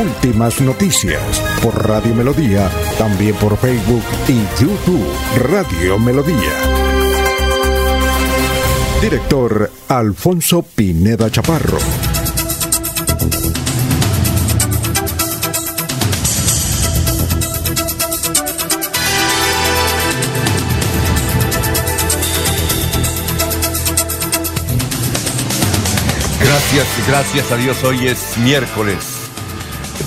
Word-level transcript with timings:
Últimas 0.00 0.62
noticias 0.62 1.42
por 1.62 1.86
Radio 1.86 2.14
Melodía, 2.14 2.70
también 2.96 3.34
por 3.34 3.58
Facebook 3.58 4.02
y 4.28 4.40
YouTube 4.58 5.06
Radio 5.36 5.98
Melodía. 5.98 6.36
Director 9.02 9.70
Alfonso 9.88 10.62
Pineda 10.62 11.30
Chaparro. 11.30 11.76
Gracias, 26.40 26.86
gracias 27.06 27.52
a 27.52 27.56
Dios. 27.56 27.84
Hoy 27.84 28.06
es 28.06 28.38
miércoles 28.38 29.19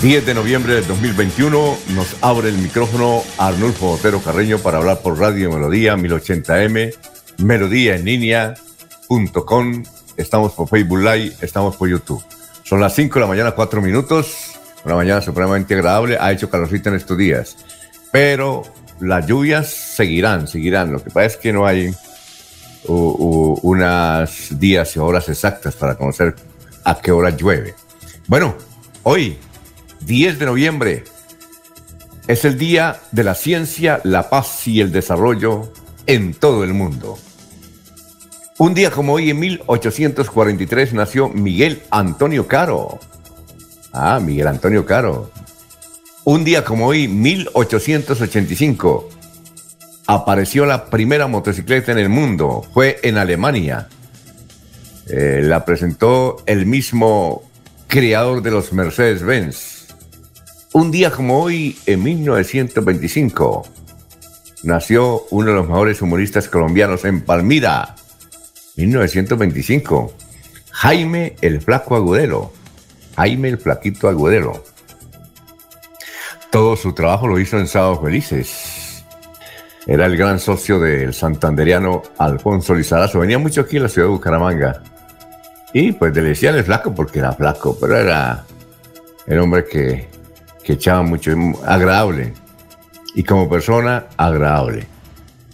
10 0.03 0.25
de 0.25 0.33
noviembre 0.33 0.75
del 0.75 0.85
2021 0.85 1.77
nos 1.95 2.17
abre 2.19 2.49
el 2.49 2.57
micrófono 2.57 3.23
Arnulfo 3.37 3.91
Otero 3.91 4.19
Carreño 4.19 4.59
para 4.59 4.79
hablar 4.79 4.99
por 4.99 5.17
Radio 5.17 5.49
Melodía 5.49 5.95
1080m, 5.95 6.93
melodía 7.37 7.95
en 7.95 8.03
línea.com. 8.03 9.83
Estamos 10.17 10.51
por 10.51 10.67
Facebook 10.67 10.99
Live, 10.99 11.37
estamos 11.39 11.77
por 11.77 11.87
YouTube. 11.87 12.21
Son 12.63 12.81
las 12.81 12.93
5 12.95 13.13
de 13.13 13.19
la 13.21 13.27
mañana, 13.27 13.51
4 13.51 13.81
minutos. 13.81 14.59
Una 14.83 14.95
mañana 14.95 15.21
supremamente 15.21 15.73
agradable. 15.73 16.17
Ha 16.19 16.33
hecho 16.33 16.49
calorcito 16.49 16.89
en 16.89 16.95
estos 16.95 17.17
días. 17.17 17.55
Pero 18.11 18.63
las 18.99 19.25
lluvias 19.25 19.69
seguirán, 19.69 20.49
seguirán. 20.49 20.91
Lo 20.91 21.01
que 21.01 21.11
pasa 21.11 21.27
es 21.27 21.37
que 21.37 21.53
no 21.53 21.65
hay 21.65 21.95
unas 22.89 24.59
días 24.59 24.97
y 24.97 24.99
horas 24.99 25.29
exactas 25.29 25.77
para 25.77 25.95
conocer 25.95 26.35
a 26.83 26.99
qué 26.99 27.13
hora 27.13 27.29
llueve. 27.29 27.73
Bueno, 28.27 28.53
hoy 29.03 29.37
10 30.05 30.39
de 30.39 30.45
noviembre. 30.45 31.03
Es 32.27 32.45
el 32.45 32.57
Día 32.57 33.01
de 33.11 33.23
la 33.23 33.35
Ciencia, 33.35 34.01
la 34.03 34.29
Paz 34.29 34.67
y 34.67 34.81
el 34.81 34.91
Desarrollo 34.91 35.71
en 36.05 36.33
todo 36.33 36.63
el 36.63 36.73
mundo. 36.73 37.17
Un 38.57 38.73
día 38.73 38.91
como 38.91 39.13
hoy, 39.13 39.31
en 39.31 39.39
1843, 39.39 40.93
nació 40.93 41.29
Miguel 41.29 41.81
Antonio 41.89 42.47
Caro. 42.47 42.99
Ah, 43.91 44.19
Miguel 44.21 44.47
Antonio 44.47 44.85
Caro. 44.85 45.31
Un 46.23 46.43
día 46.43 46.63
como 46.63 46.87
hoy, 46.87 47.07
1885, 47.07 49.09
apareció 50.07 50.65
la 50.65 50.85
primera 50.85 51.27
motocicleta 51.27 51.91
en 51.91 51.97
el 51.97 52.09
mundo. 52.09 52.63
Fue 52.73 52.99
en 53.03 53.17
Alemania. 53.17 53.89
Eh, 55.07 55.41
la 55.43 55.65
presentó 55.65 56.37
el 56.45 56.65
mismo 56.65 57.43
creador 57.87 58.41
de 58.41 58.51
los 58.51 58.71
Mercedes-Benz. 58.71 59.72
Un 60.73 60.89
día 60.89 61.11
como 61.11 61.39
hoy, 61.39 61.77
en 61.85 62.01
1925, 62.01 63.63
nació 64.63 65.23
uno 65.29 65.51
de 65.51 65.55
los 65.57 65.67
mejores 65.67 66.01
humoristas 66.01 66.47
colombianos 66.47 67.05
en 67.05 67.21
Palmira. 67.21 67.93
1925. 68.77 70.11
Jaime 70.71 71.35
el 71.41 71.61
Flaco 71.61 71.95
Agudelo. 71.95 72.51
Jaime 73.15 73.49
el 73.49 73.59
Flaquito 73.59 74.09
Agudelo. 74.09 74.63
Todo 76.51 76.75
su 76.75 76.93
trabajo 76.93 77.27
lo 77.27 77.39
hizo 77.39 77.59
en 77.59 77.67
Sábados 77.67 77.99
Felices. 78.01 79.05
Era 79.85 80.07
el 80.07 80.17
gran 80.17 80.39
socio 80.39 80.79
del 80.79 81.13
santanderiano 81.13 82.01
Alfonso 82.17 82.73
Lizarazo. 82.73 83.19
Venía 83.19 83.37
mucho 83.37 83.61
aquí 83.61 83.77
en 83.77 83.83
la 83.83 83.89
ciudad 83.89 84.07
de 84.07 84.13
Bucaramanga. 84.13 84.81
Y 85.71 85.91
pues 85.91 86.15
le 86.15 86.23
decían 86.23 86.55
el 86.55 86.63
flaco 86.63 86.95
porque 86.95 87.19
era 87.19 87.31
flaco, 87.33 87.77
pero 87.79 87.95
era 87.95 88.43
el 89.27 89.37
hombre 89.37 89.65
que 89.65 90.12
que 90.63 90.73
echaba 90.73 91.03
mucho, 91.03 91.31
agradable. 91.65 92.33
Y 93.15 93.23
como 93.23 93.49
persona, 93.49 94.07
agradable. 94.17 94.87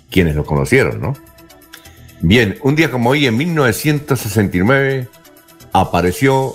Quienes 0.09 0.35
lo 0.35 0.43
conocieron, 0.45 0.99
¿no? 1.01 1.13
Bien, 2.21 2.57
un 2.63 2.75
día 2.75 2.91
como 2.91 3.11
hoy, 3.11 3.25
en 3.25 3.37
1969, 3.37 5.07
apareció 5.73 6.53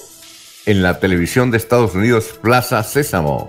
en 0.66 0.82
la 0.82 1.00
televisión 1.00 1.50
de 1.50 1.56
Estados 1.58 1.94
Unidos 1.94 2.38
Plaza 2.42 2.82
Sésamo. 2.82 3.48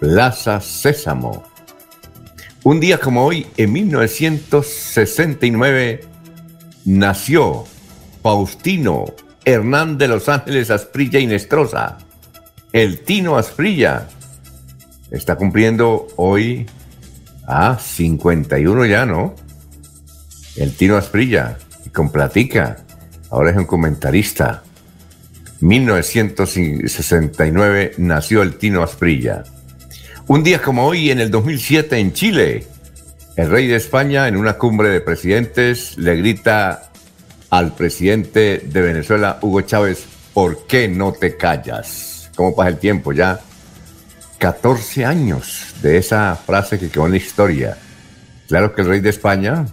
Plaza 0.00 0.60
Sésamo. 0.60 1.44
Un 2.64 2.80
día 2.80 2.98
como 2.98 3.24
hoy, 3.24 3.46
en 3.56 3.72
1969, 3.72 6.02
nació 6.84 7.64
Faustino 8.22 9.06
Hernán 9.44 9.98
de 9.98 10.08
Los 10.08 10.28
Ángeles 10.28 10.70
Asprilla 10.70 11.18
y 11.18 11.26
Nestroza 11.26 11.98
el 12.72 13.00
Tino 13.00 13.36
Asprilla. 13.36 14.08
Está 15.10 15.34
cumpliendo 15.36 16.06
hoy 16.16 16.64
a 17.46 17.78
51 17.78 18.86
ya, 18.86 19.04
¿no? 19.04 19.34
El 20.56 20.74
Tino 20.74 20.96
Asprilla, 20.96 21.58
con 21.92 22.10
platica. 22.10 22.78
Ahora 23.30 23.50
es 23.50 23.56
un 23.56 23.66
comentarista. 23.66 24.62
1969 25.60 27.92
nació 27.98 28.40
el 28.42 28.56
Tino 28.56 28.82
Asprilla. 28.82 29.44
Un 30.26 30.42
día 30.42 30.62
como 30.62 30.86
hoy, 30.86 31.10
en 31.10 31.20
el 31.20 31.30
2007, 31.30 31.98
en 31.98 32.14
Chile, 32.14 32.66
el 33.36 33.50
rey 33.50 33.66
de 33.66 33.76
España, 33.76 34.28
en 34.28 34.36
una 34.36 34.54
cumbre 34.54 34.88
de 34.88 35.00
presidentes, 35.00 35.98
le 35.98 36.16
grita 36.16 36.90
al 37.50 37.74
presidente 37.74 38.62
de 38.64 38.80
Venezuela, 38.80 39.38
Hugo 39.42 39.60
Chávez, 39.60 40.06
¿por 40.32 40.66
qué 40.66 40.88
no 40.88 41.12
te 41.12 41.36
callas? 41.36 42.11
Cómo 42.36 42.54
pasa 42.54 42.70
el 42.70 42.78
tiempo, 42.78 43.12
ya 43.12 43.40
14 44.38 45.04
años 45.04 45.74
de 45.82 45.98
esa 45.98 46.34
frase 46.34 46.78
que 46.78 46.88
quedó 46.88 47.06
en 47.06 47.12
la 47.12 47.16
historia. 47.18 47.78
Claro 48.48 48.74
que 48.74 48.82
el 48.82 48.88
rey 48.88 49.00
de 49.00 49.10
España 49.10 49.66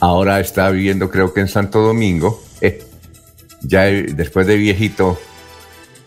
ahora 0.00 0.40
está 0.40 0.70
viviendo 0.70 1.10
creo 1.10 1.32
que 1.32 1.40
en 1.40 1.48
Santo 1.48 1.80
Domingo. 1.80 2.42
Eh, 2.60 2.82
ya 3.62 3.84
después 3.84 4.46
de 4.46 4.56
viejito 4.56 5.18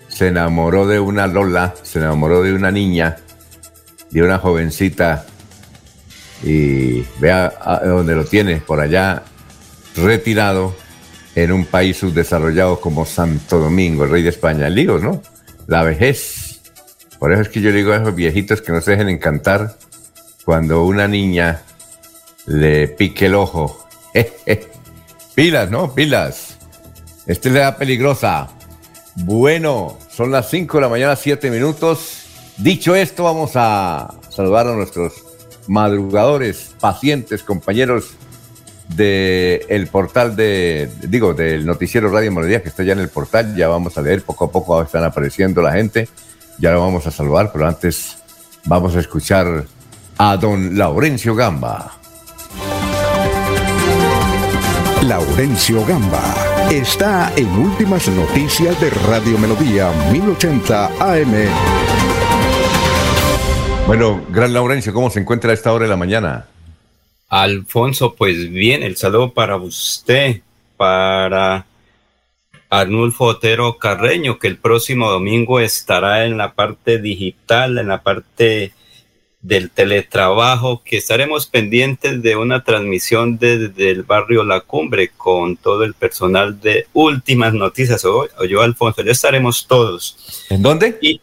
se 0.08 0.28
enamoró 0.28 0.86
de 0.88 1.00
una 1.00 1.28
Lola, 1.28 1.74
se 1.84 2.00
enamoró 2.00 2.44
de 2.44 2.54
una 2.54 2.72
niña, 2.72 3.18
de 4.12 4.24
una 4.24 4.38
jovencita 4.38 5.26
y 6.44 7.02
vea 7.20 7.54
a 7.62 7.80
donde 7.86 8.14
lo 8.14 8.26
tiene, 8.26 8.58
por 8.58 8.80
allá 8.80 9.24
retirado 9.96 10.76
en 11.38 11.52
un 11.52 11.66
país 11.66 11.98
subdesarrollado 11.98 12.82
como 12.82 13.06
Santo 13.06 13.60
Domingo, 13.60 14.06
el 14.06 14.10
rey 14.10 14.24
de 14.24 14.30
España. 14.30 14.66
El 14.66 14.74
lío, 14.74 14.98
¿no? 14.98 15.22
La 15.68 15.84
vejez. 15.84 16.62
Por 17.20 17.32
eso 17.32 17.44
es 17.44 17.50
que 17.50 17.62
yo 17.62 17.72
digo 17.72 17.92
a 17.92 17.98
esos 17.98 18.16
viejitos 18.16 18.60
que 18.60 18.72
no 18.72 18.82
se 18.82 18.92
dejen 18.92 19.08
encantar 19.08 19.78
cuando 20.44 20.84
una 20.84 21.08
niña 21.08 21.62
le 22.48 22.88
pique 22.88 23.28
el 23.28 23.36
ojo. 23.36 23.88
Pilas, 25.36 25.70
¿no? 25.70 25.94
Pilas. 25.94 26.58
Esta 27.28 27.50
es 27.50 27.54
la 27.54 27.60
edad 27.60 27.78
peligrosa. 27.78 28.48
Bueno, 29.18 29.96
son 30.10 30.32
las 30.32 30.50
5 30.50 30.78
de 30.78 30.82
la 30.82 30.90
mañana, 30.90 31.16
7 31.16 31.52
minutos. 31.52 32.24
Dicho 32.58 32.96
esto, 32.96 33.26
vamos 33.26 33.52
a 33.54 34.12
saludar 34.30 34.66
a 34.66 34.76
nuestros 34.76 35.14
madrugadores, 35.68 36.72
pacientes, 36.80 37.44
compañeros 37.44 38.16
del 38.88 39.62
el 39.68 39.88
portal 39.88 40.36
de, 40.36 40.90
digo, 41.02 41.34
del 41.34 41.66
noticiero 41.66 42.10
Radio 42.10 42.32
Melodía 42.32 42.62
que 42.62 42.70
está 42.70 42.84
ya 42.84 42.94
en 42.94 43.00
el 43.00 43.10
portal. 43.10 43.56
Ya 43.56 43.68
vamos 43.68 43.98
a 43.98 44.02
leer, 44.02 44.24
poco 44.24 44.46
a 44.46 44.52
poco 44.52 44.82
están 44.82 45.04
apareciendo 45.04 45.62
la 45.62 45.74
gente. 45.74 46.08
Ya 46.58 46.72
lo 46.72 46.82
vamos 46.82 47.06
a 47.06 47.12
saludar, 47.12 47.52
pero 47.52 47.68
antes 47.68 48.18
vamos 48.66 48.96
a 48.96 49.00
escuchar 49.00 49.66
a 50.18 50.38
don 50.38 50.78
Laurencio 50.78 51.36
Gamba. 51.36 51.94
Laurencio 55.04 55.86
Gamba 55.86 56.36
está 56.72 57.32
en 57.36 57.48
Últimas 57.48 58.08
Noticias 58.10 58.80
de 58.82 58.90
Radio 58.90 59.38
Melodía 59.38 59.92
1080 60.12 60.86
AM. 61.00 61.34
Bueno, 63.86 64.22
gran 64.30 64.54
Laurencio, 64.54 64.94
¿cómo 64.94 65.10
se 65.10 65.20
encuentra 65.20 65.52
a 65.52 65.54
esta 65.54 65.72
hora 65.72 65.84
de 65.86 65.90
la 65.90 65.96
mañana? 65.96 66.48
Alfonso, 67.30 68.16
pues 68.16 68.50
bien, 68.50 68.84
el 68.84 68.96
saludo 68.96 69.34
para 69.34 69.58
usted, 69.58 70.42
para 70.78 71.66
Arnulfo 72.70 73.26
Otero 73.26 73.78
Carreño, 73.78 74.40
que 74.40 74.48
el 74.48 74.58
próximo 74.58 75.10
domingo 75.10 75.60
estará 75.60 76.26
en 76.26 76.38
la 76.38 76.54
parte 76.54 77.00
digital, 77.00 77.78
en 77.78 77.88
la 77.90 78.02
parte 78.02 78.72
del 79.42 79.70
teletrabajo, 79.72 80.84
que 80.84 80.98
estaremos 80.98 81.48
pendientes 81.48 82.22
de 82.22 82.36
una 82.36 82.64
transmisión 82.64 83.38
desde 83.38 83.90
el 83.90 84.04
barrio 84.04 84.44
La 84.44 84.62
Cumbre 84.62 85.12
con 85.16 85.58
todo 85.58 85.84
el 85.84 85.94
personal 85.94 86.60
de 86.60 86.88
Últimas 86.94 87.54
Noticias. 87.54 88.04
O, 88.06 88.28
yo, 88.46 88.62
Alfonso, 88.62 89.04
ya 89.04 89.12
estaremos 89.12 89.68
todos. 89.68 90.46
¿En 90.50 90.62
dónde? 90.62 90.98
Y 91.02 91.22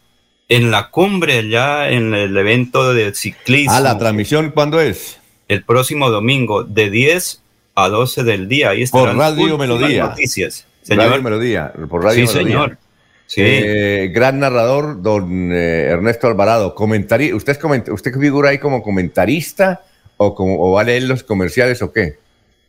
en 0.48 0.70
La 0.70 0.90
Cumbre, 0.90 1.48
ya 1.48 1.90
en 1.90 2.14
el 2.14 2.36
evento 2.36 2.92
de 2.92 3.14
ciclismo. 3.14 3.72
Ah, 3.72 3.80
la 3.80 3.98
transmisión, 3.98 4.50
¿cuándo 4.50 4.80
es? 4.80 5.18
El 5.49 5.62
próximo 5.64 6.11
domingo, 6.11 6.64
de 6.64 6.91
10 6.91 7.43
a 7.75 7.88
12 7.88 8.25
del 8.25 8.49
día. 8.49 8.70
Ahí 8.70 8.87
por 8.87 9.14
Radio 9.17 9.58
Melodía. 9.58 10.06
Noticias. 10.06 10.67
Señor. 10.82 11.06
Radio 11.06 11.23
Melodía, 11.23 11.73
por 11.88 12.02
Radio 12.02 12.26
sí, 12.26 12.32
señor. 12.32 12.79
Sí. 13.26 13.41
Eh, 13.43 14.11
gran 14.14 14.38
narrador, 14.38 15.00
don 15.00 15.50
eh, 15.52 15.87
Ernesto 15.91 16.26
Alvarado. 16.26 16.75
Comentari 16.75 17.32
¿Usted, 17.32 17.58
es 17.58 17.88
¿Usted 17.88 18.12
figura 18.20 18.50
ahí 18.50 18.58
como 18.58 18.82
comentarista 18.82 19.82
o, 20.19 20.35
como, 20.35 20.61
o 20.61 20.73
va 20.73 20.82
a 20.82 20.85
leer 20.85 21.05
los 21.05 21.25
comerciales 21.25 21.81
o 21.81 21.90
qué? 21.90 22.19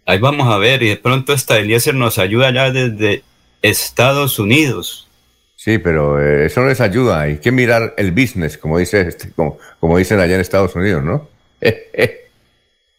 Ahí 0.06 0.20
vamos 0.20 0.48
a 0.48 0.58
ver, 0.58 0.84
y 0.84 0.90
de 0.90 0.98
pronto 0.98 1.34
esta 1.34 1.58
Eliezer 1.58 1.96
nos 1.96 2.20
ayuda 2.20 2.52
ya 2.54 2.72
desde 2.72 3.24
Estados 3.62 4.40
Unidos. 4.40 5.10
Sí, 5.56 5.80
pero 5.80 6.22
eh, 6.22 6.46
eso 6.46 6.62
no 6.62 6.68
les 6.68 6.80
ayuda, 6.80 7.22
hay 7.22 7.38
que 7.38 7.52
mirar 7.52 7.96
el 7.98 8.12
business, 8.12 8.58
como, 8.58 8.78
dice 8.78 9.02
este, 9.02 9.32
como, 9.32 9.58
como 9.80 9.98
dicen 9.98 10.20
allá 10.20 10.36
en 10.36 10.42
Estados 10.42 10.76
Unidos, 10.76 11.04
¿no? 11.04 11.28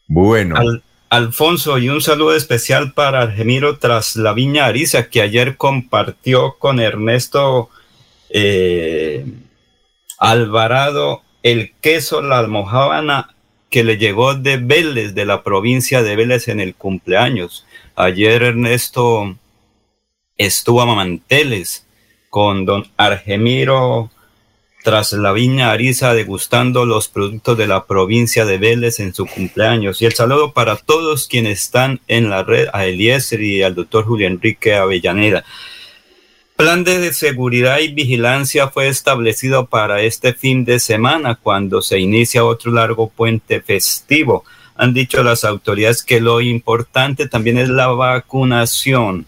bueno. 0.09 0.57
Alfonso, 1.09 1.79
y 1.79 1.89
un 1.89 2.03
saludo 2.03 2.35
especial 2.35 2.93
para 2.93 3.23
Argemiro 3.23 3.79
tras 3.79 4.17
la 4.17 4.33
Viña 4.33 4.67
Arisa, 4.67 5.09
que 5.09 5.23
ayer 5.23 5.57
compartió 5.57 6.57
con 6.59 6.81
Ernesto 6.81 7.71
eh, 8.31 9.25
Alvarado 10.19 11.23
el 11.43 11.75
queso, 11.81 12.23
la 12.23 12.41
almohábana 12.41 13.37
que 13.71 13.85
le 13.85 13.99
llegó 13.99 14.35
de 14.35 14.57
Vélez, 14.57 15.15
de 15.15 15.25
la 15.25 15.43
provincia 15.45 16.03
de 16.03 16.17
Vélez 16.17 16.49
en 16.49 16.61
el 16.61 16.75
cumpleaños. 16.75 17.67
Ayer 17.95 18.43
Ernesto 18.43 19.37
estuvo 20.37 20.81
a 20.83 20.87
Manteles 20.87 21.87
con 22.31 22.65
don 22.65 22.87
Argemiro 22.97 24.11
tras 24.87 25.13
la 25.15 25.33
viña 25.33 25.73
Ariza 25.73 26.15
degustando 26.15 26.87
los 26.87 27.09
productos 27.09 27.59
de 27.59 27.67
la 27.67 27.87
provincia 27.87 28.45
de 28.45 28.57
Vélez 28.57 29.01
en 29.01 29.13
su 29.13 29.27
cumpleaños. 29.27 30.01
Y 30.01 30.07
el 30.07 30.15
saludo 30.15 30.53
para 30.53 30.77
todos 30.77 31.27
quienes 31.27 31.61
están 31.61 31.99
en 32.07 32.31
la 32.31 32.45
red, 32.45 32.69
a 32.73 32.87
Eliezer 32.87 33.41
y 33.41 33.65
al 33.65 33.75
doctor 33.75 34.05
Julio 34.05 34.29
Enrique 34.29 34.77
Avellaneda. 34.77 35.43
Plan 36.55 36.85
de 36.85 37.13
seguridad 37.13 37.81
y 37.81 37.89
vigilancia 37.89 38.69
fue 38.69 38.87
establecido 38.87 39.67
para 39.67 40.03
este 40.03 40.35
fin 40.35 40.65
de 40.65 40.79
semana 40.79 41.35
cuando 41.35 41.83
se 41.83 41.99
inicia 41.99 42.45
otro 42.45 42.71
largo 42.71 43.09
puente 43.09 43.61
festivo. 43.61 44.45
Han 44.77 44.95
dicho 44.95 45.25
las 45.25 45.45
autoridades 45.45 46.05
que 46.05 46.21
lo 46.21 46.41
importante 46.41 47.27
también 47.27 47.59
es 47.59 47.71
la 47.71 47.89
vacunación 47.89 49.27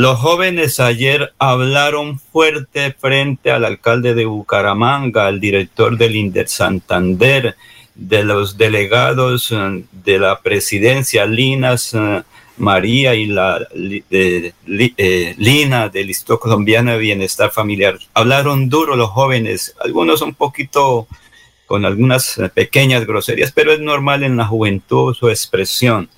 los 0.00 0.18
jóvenes 0.18 0.80
ayer 0.80 1.34
hablaron 1.38 2.18
fuerte 2.18 2.96
frente 2.98 3.50
al 3.50 3.66
alcalde 3.66 4.14
de 4.14 4.24
Bucaramanga, 4.24 5.26
al 5.26 5.40
director 5.40 5.98
del 5.98 6.16
Inder 6.16 6.48
Santander, 6.48 7.54
de 7.94 8.24
los 8.24 8.56
delegados 8.56 9.52
eh, 9.52 9.84
de 9.92 10.18
la 10.18 10.40
presidencia, 10.40 11.26
Linas 11.26 11.92
eh, 11.92 12.22
María 12.56 13.14
y 13.14 13.26
la 13.26 13.68
eh, 13.74 14.54
Lina 15.36 15.90
del 15.90 16.08
Instituto 16.08 16.40
Colombiano 16.40 16.92
de 16.92 16.98
Bienestar 16.98 17.50
Familiar. 17.50 17.98
Hablaron 18.14 18.70
duro 18.70 18.96
los 18.96 19.10
jóvenes, 19.10 19.74
algunos 19.84 20.22
un 20.22 20.32
poquito 20.32 21.08
con 21.66 21.84
algunas 21.84 22.40
pequeñas 22.54 23.06
groserías, 23.06 23.52
pero 23.52 23.70
es 23.70 23.80
normal 23.80 24.22
en 24.22 24.38
la 24.38 24.46
juventud 24.46 25.12
su 25.12 25.28
expresión. 25.28 26.08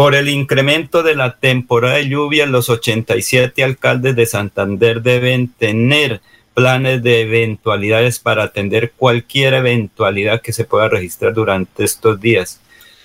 Por 0.00 0.14
el 0.14 0.30
incremento 0.30 1.02
de 1.02 1.14
la 1.14 1.36
temporada 1.36 1.96
de 1.96 2.08
lluvia, 2.08 2.46
los 2.46 2.70
87 2.70 3.62
alcaldes 3.62 4.16
de 4.16 4.24
Santander 4.24 5.02
deben 5.02 5.48
tener 5.48 6.22
planes 6.54 7.02
de 7.02 7.20
eventualidades 7.20 8.18
para 8.18 8.44
atender 8.44 8.92
cualquier 8.96 9.52
eventualidad 9.52 10.40
que 10.40 10.54
se 10.54 10.64
pueda 10.64 10.88
registrar 10.88 11.34
durante 11.34 11.84
estos 11.84 12.18
días. 12.18 12.62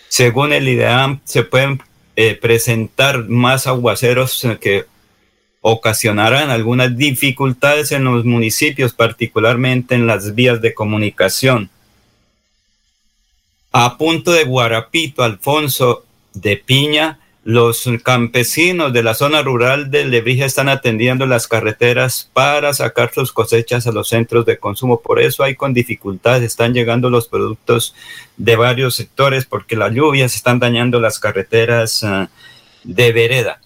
Según 0.07 0.53
el 0.53 0.69
IDEAM, 0.69 1.19
se 1.25 1.43
pueden 1.43 1.81
eh, 2.15 2.33
presentar 2.35 3.27
más 3.27 3.67
aguaceros 3.67 4.47
que 4.61 4.85
ocasionarán 5.59 6.49
algunas 6.49 6.95
dificultades 6.95 7.91
en 7.91 8.05
los 8.05 8.23
municipios, 8.23 8.93
particularmente 8.93 9.95
en 9.95 10.07
las 10.07 10.33
vías 10.33 10.61
de 10.61 10.73
comunicación. 10.73 11.69
A 13.73 13.97
punto 13.97 14.31
de 14.31 14.45
Guarapito, 14.45 15.23
Alfonso, 15.23 16.04
de 16.35 16.57
piña. 16.57 17.19
Los 17.43 17.87
campesinos 18.03 18.91
de 18.91 19.03
la 19.03 19.13
zona 19.13 19.43
rural 19.43 19.91
de 19.91 20.05
Lebrija 20.05 20.45
están 20.45 20.67
atendiendo 20.67 21.27
las 21.27 21.47
carreteras 21.47 22.29
para 22.33 22.73
sacar 22.73 23.11
sus 23.13 23.31
cosechas 23.31 23.85
a 23.85 23.91
los 23.91 24.09
centros 24.09 24.47
de 24.47 24.57
consumo. 24.57 24.99
Por 24.99 25.19
eso 25.19 25.43
hay 25.43 25.55
con 25.55 25.73
dificultades, 25.73 26.43
están 26.43 26.73
llegando 26.73 27.11
los 27.11 27.27
productos 27.27 27.93
de 28.37 28.55
varios 28.55 28.95
sectores 28.95 29.45
porque 29.45 29.75
las 29.75 29.93
lluvias 29.93 30.33
están 30.33 30.57
dañando 30.57 30.99
las 30.99 31.19
carreteras 31.19 32.03
ah, 32.03 32.29
de 32.83 33.11
vereda. 33.11 33.61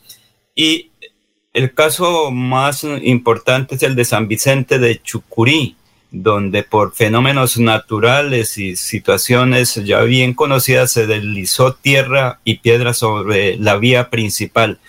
Y 0.56 0.92
el 1.54 1.74
caso 1.74 2.31
más 2.31 2.83
importante 2.83 3.75
es 3.75 3.83
el 3.83 3.95
de 3.95 4.04
San 4.04 4.27
Vicente 4.27 4.77
de 4.77 5.01
Chucurí 5.01 5.77
donde 6.12 6.64
por 6.64 6.94
fenómenos 6.94 7.58
naturales 7.58 8.58
y 8.58 8.76
situaciones 8.76 9.76
ya 9.76 10.02
bien 10.02 10.34
conocidas 10.34 10.92
se 10.92 11.06
deslizó 11.08 11.74
tierra 11.74 12.40
y 12.44 12.60
piedra 12.60 12.94
sobre 12.94 13.58
la 13.58 13.78
vía 13.78 14.10
principal. 14.10 14.80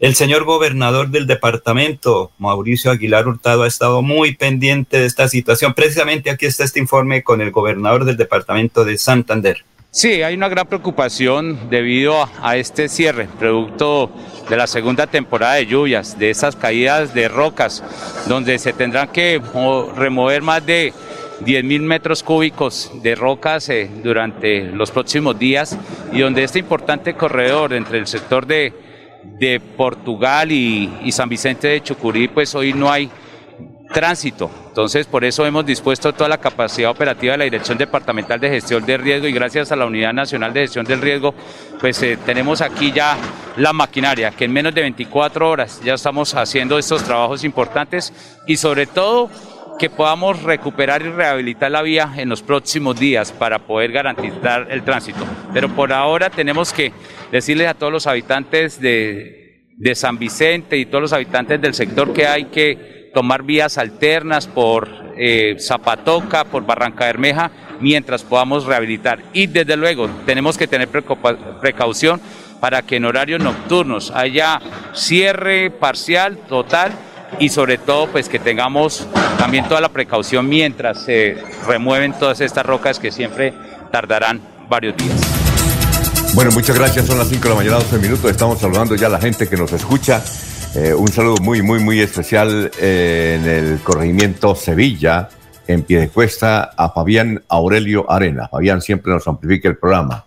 El 0.00 0.16
señor 0.16 0.44
gobernador 0.44 1.10
del 1.10 1.26
departamento, 1.26 2.32
Mauricio 2.38 2.90
Aguilar 2.90 3.28
Hurtado, 3.28 3.62
ha 3.62 3.68
estado 3.68 4.02
muy 4.02 4.34
pendiente 4.34 4.98
de 4.98 5.06
esta 5.06 5.28
situación. 5.28 5.72
Precisamente 5.72 6.30
aquí 6.30 6.46
está 6.46 6.64
este 6.64 6.80
informe 6.80 7.22
con 7.22 7.40
el 7.40 7.52
gobernador 7.52 8.04
del 8.04 8.16
departamento 8.16 8.84
de 8.84 8.98
Santander. 8.98 9.64
Sí, 9.96 10.24
hay 10.24 10.34
una 10.34 10.48
gran 10.48 10.66
preocupación 10.66 11.70
debido 11.70 12.28
a 12.42 12.56
este 12.56 12.88
cierre, 12.88 13.28
producto 13.38 14.10
de 14.50 14.56
la 14.56 14.66
segunda 14.66 15.06
temporada 15.06 15.54
de 15.54 15.66
lluvias, 15.66 16.18
de 16.18 16.30
esas 16.30 16.56
caídas 16.56 17.14
de 17.14 17.28
rocas, 17.28 17.80
donde 18.26 18.58
se 18.58 18.72
tendrán 18.72 19.12
que 19.12 19.40
remover 19.94 20.42
más 20.42 20.66
de 20.66 20.92
10 21.44 21.62
mil 21.62 21.82
metros 21.82 22.24
cúbicos 22.24 22.90
de 23.04 23.14
rocas 23.14 23.68
eh, 23.68 23.88
durante 24.02 24.64
los 24.64 24.90
próximos 24.90 25.38
días 25.38 25.78
y 26.10 26.18
donde 26.22 26.42
este 26.42 26.58
importante 26.58 27.14
corredor 27.14 27.72
entre 27.72 27.98
el 27.98 28.08
sector 28.08 28.48
de, 28.48 28.72
Portugal 29.76 30.50
y, 30.50 30.92
y 31.04 31.12
San 31.12 31.28
Vicente 31.28 31.68
de 31.68 31.82
Chucurí, 31.82 32.26
pues 32.26 32.52
hoy 32.56 32.72
no 32.72 32.90
hay 32.90 33.08
tránsito. 33.94 34.50
Entonces, 34.68 35.06
por 35.06 35.24
eso 35.24 35.46
hemos 35.46 35.64
dispuesto 35.64 36.12
toda 36.12 36.28
la 36.28 36.38
capacidad 36.38 36.90
operativa 36.90 37.32
de 37.32 37.38
la 37.38 37.44
Dirección 37.44 37.78
Departamental 37.78 38.38
de 38.38 38.50
Gestión 38.50 38.84
de 38.84 38.98
Riesgo 38.98 39.28
y 39.28 39.32
gracias 39.32 39.72
a 39.72 39.76
la 39.76 39.86
Unidad 39.86 40.12
Nacional 40.12 40.52
de 40.52 40.62
Gestión 40.62 40.84
del 40.84 41.00
Riesgo, 41.00 41.34
pues 41.80 42.02
eh, 42.02 42.18
tenemos 42.26 42.60
aquí 42.60 42.92
ya 42.92 43.16
la 43.56 43.72
maquinaria, 43.72 44.32
que 44.32 44.44
en 44.44 44.52
menos 44.52 44.74
de 44.74 44.82
24 44.82 45.48
horas 45.48 45.80
ya 45.82 45.94
estamos 45.94 46.34
haciendo 46.34 46.76
estos 46.76 47.04
trabajos 47.04 47.44
importantes 47.44 48.12
y 48.46 48.56
sobre 48.56 48.86
todo 48.86 49.30
que 49.78 49.90
podamos 49.90 50.42
recuperar 50.42 51.02
y 51.02 51.10
rehabilitar 51.10 51.70
la 51.70 51.82
vía 51.82 52.12
en 52.16 52.28
los 52.28 52.42
próximos 52.42 52.98
días 52.98 53.32
para 53.32 53.60
poder 53.60 53.92
garantizar 53.92 54.66
el 54.70 54.82
tránsito. 54.82 55.24
Pero 55.52 55.68
por 55.68 55.92
ahora 55.92 56.30
tenemos 56.30 56.72
que 56.72 56.92
decirles 57.32 57.68
a 57.68 57.74
todos 57.74 57.92
los 57.92 58.06
habitantes 58.06 58.80
de, 58.80 59.68
de 59.76 59.94
San 59.94 60.18
Vicente 60.18 60.76
y 60.76 60.86
todos 60.86 61.02
los 61.02 61.12
habitantes 61.12 61.60
del 61.60 61.74
sector 61.74 62.12
que 62.12 62.26
hay 62.26 62.46
que 62.46 62.93
tomar 63.14 63.42
vías 63.42 63.78
alternas 63.78 64.46
por 64.46 64.88
eh, 65.16 65.56
Zapatoca, 65.58 66.44
por 66.44 66.66
Barranca 66.66 67.06
Bermeja, 67.06 67.50
mientras 67.80 68.22
podamos 68.22 68.66
rehabilitar. 68.66 69.20
Y 69.32 69.46
desde 69.46 69.76
luego 69.76 70.08
tenemos 70.26 70.58
que 70.58 70.66
tener 70.66 70.88
precaución 70.88 72.20
para 72.60 72.82
que 72.82 72.96
en 72.96 73.04
horarios 73.04 73.42
nocturnos 73.42 74.10
haya 74.10 74.60
cierre 74.92 75.70
parcial, 75.70 76.36
total, 76.48 76.92
y 77.38 77.48
sobre 77.48 77.78
todo 77.78 78.08
pues 78.08 78.28
que 78.28 78.38
tengamos 78.38 79.06
también 79.38 79.66
toda 79.68 79.80
la 79.80 79.88
precaución 79.88 80.48
mientras 80.48 81.02
se 81.02 81.36
remueven 81.66 82.12
todas 82.12 82.40
estas 82.40 82.64
rocas 82.64 82.98
que 82.98 83.10
siempre 83.10 83.52
tardarán 83.90 84.40
varios 84.68 84.96
días. 84.96 85.20
Bueno, 86.34 86.50
muchas 86.50 86.76
gracias. 86.76 87.06
Son 87.06 87.16
las 87.16 87.28
5 87.28 87.42
de 87.42 87.48
la 87.48 87.54
mañana, 87.54 87.76
12 87.76 87.98
minutos. 87.98 88.30
Estamos 88.30 88.60
saludando 88.60 88.96
ya 88.96 89.06
a 89.06 89.10
la 89.10 89.20
gente 89.20 89.48
que 89.48 89.56
nos 89.56 89.72
escucha 89.72 90.22
eh, 90.76 90.92
un 90.92 91.08
saludo 91.08 91.36
muy, 91.40 91.62
muy, 91.62 91.78
muy 91.78 92.00
especial 92.00 92.70
eh, 92.80 93.38
en 93.40 93.48
el 93.48 93.78
corregimiento 93.80 94.54
Sevilla, 94.54 95.28
en 95.66 95.82
Piedecuesta, 95.82 96.72
a 96.76 96.90
Fabián 96.90 97.42
Aurelio 97.48 98.10
Arena. 98.10 98.48
Fabián 98.48 98.80
siempre 98.80 99.12
nos 99.12 99.26
amplifica 99.28 99.68
el 99.68 99.76
programa. 99.76 100.24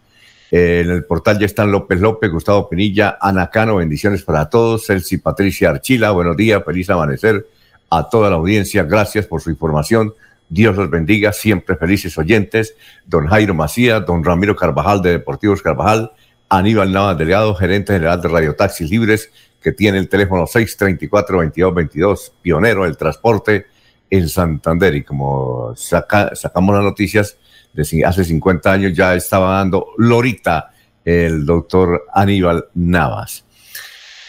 Eh, 0.50 0.84
en 0.86 0.92
el 0.92 1.04
portal 1.04 1.38
ya 1.38 1.46
están 1.46 1.72
López 1.72 2.00
López, 2.00 2.32
Gustavo 2.32 2.70
Pinilla, 2.70 3.18
Ana 3.20 3.50
Cano, 3.50 3.76
bendiciones 3.76 4.24
para 4.24 4.50
todos. 4.50 4.86
Celsi 4.86 5.18
Patricia 5.18 5.70
Archila, 5.70 6.12
buenos 6.12 6.38
días, 6.38 6.64
feliz 6.66 6.90
amanecer 6.90 7.46
a 7.90 8.10
toda 8.10 8.30
la 8.30 8.38
audiencia. 8.38 8.84
Gracias 8.84 9.26
por 9.26 9.42
su 9.42 9.50
información. 9.50 10.14
Dios 10.50 10.78
los 10.78 10.90
bendiga, 10.90 11.34
siempre 11.34 11.76
felices 11.76 12.18
oyentes. 12.18 12.76
Don 13.06 13.28
Jairo 13.28 13.54
Macías, 13.54 14.06
don 14.06 14.24
Ramiro 14.24 14.56
Carvajal 14.56 15.02
de 15.02 15.12
Deportivos 15.12 15.62
Carvajal, 15.62 16.12
Aníbal 16.48 16.94
Navas 16.94 17.18
Delegado, 17.18 17.54
gerente 17.54 17.92
general 17.92 18.22
de 18.22 18.30
Radio 18.30 18.56
Taxis 18.56 18.90
Libres, 18.90 19.30
que 19.68 19.74
tiene 19.74 19.98
el 19.98 20.08
teléfono 20.08 20.46
634-2222, 20.46 22.32
pionero 22.42 22.86
del 22.86 22.96
transporte 22.96 23.66
en 24.10 24.30
Santander. 24.30 24.96
Y 24.96 25.04
como 25.04 25.74
sacamos 25.76 26.74
las 26.74 26.86
noticias, 26.86 27.38
de 27.74 28.06
hace 28.06 28.24
50 28.24 28.72
años 28.72 28.94
ya 28.96 29.14
estaba 29.14 29.58
dando 29.58 29.88
Lorita 29.98 30.72
el 31.04 31.46
doctor 31.46 32.06
Aníbal 32.14 32.70
Navas. 32.76 33.44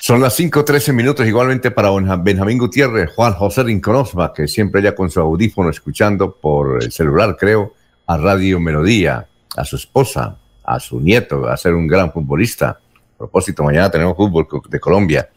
Son 0.01 0.21
las 0.21 0.37
5.13 0.41 0.93
minutos 0.93 1.25
igualmente 1.25 1.71
para 1.71 1.93
Benjamín 2.17 2.59
Gutiérrez, 2.59 3.13
Juan 3.15 3.35
José 3.35 3.63
Rinconosma, 3.63 4.33
que 4.33 4.49
siempre 4.49 4.83
ya 4.83 4.97
con 4.97 5.09
su 5.09 5.21
audífono 5.21 5.71
escuchando 5.71 6.35
por 6.35 6.83
el 6.83 6.91
celular, 6.91 7.37
creo, 7.39 7.75
a 8.09 8.17
Radio 8.17 8.59
Melodía, 8.59 9.29
a 9.57 9.65
su 9.65 9.77
esposa, 9.77 10.37
a 10.65 10.81
su 10.81 11.01
nieto, 11.01 11.47
a 11.47 11.57
ser 11.57 11.75
un 11.75 11.87
gran 11.87 12.11
futbolista. 12.11 12.81
Propósito, 13.19 13.65
mañana 13.65 13.91
tenemos 13.91 14.17
fútbol 14.17 14.47
de 14.69 14.79
Colombia. 14.79 15.29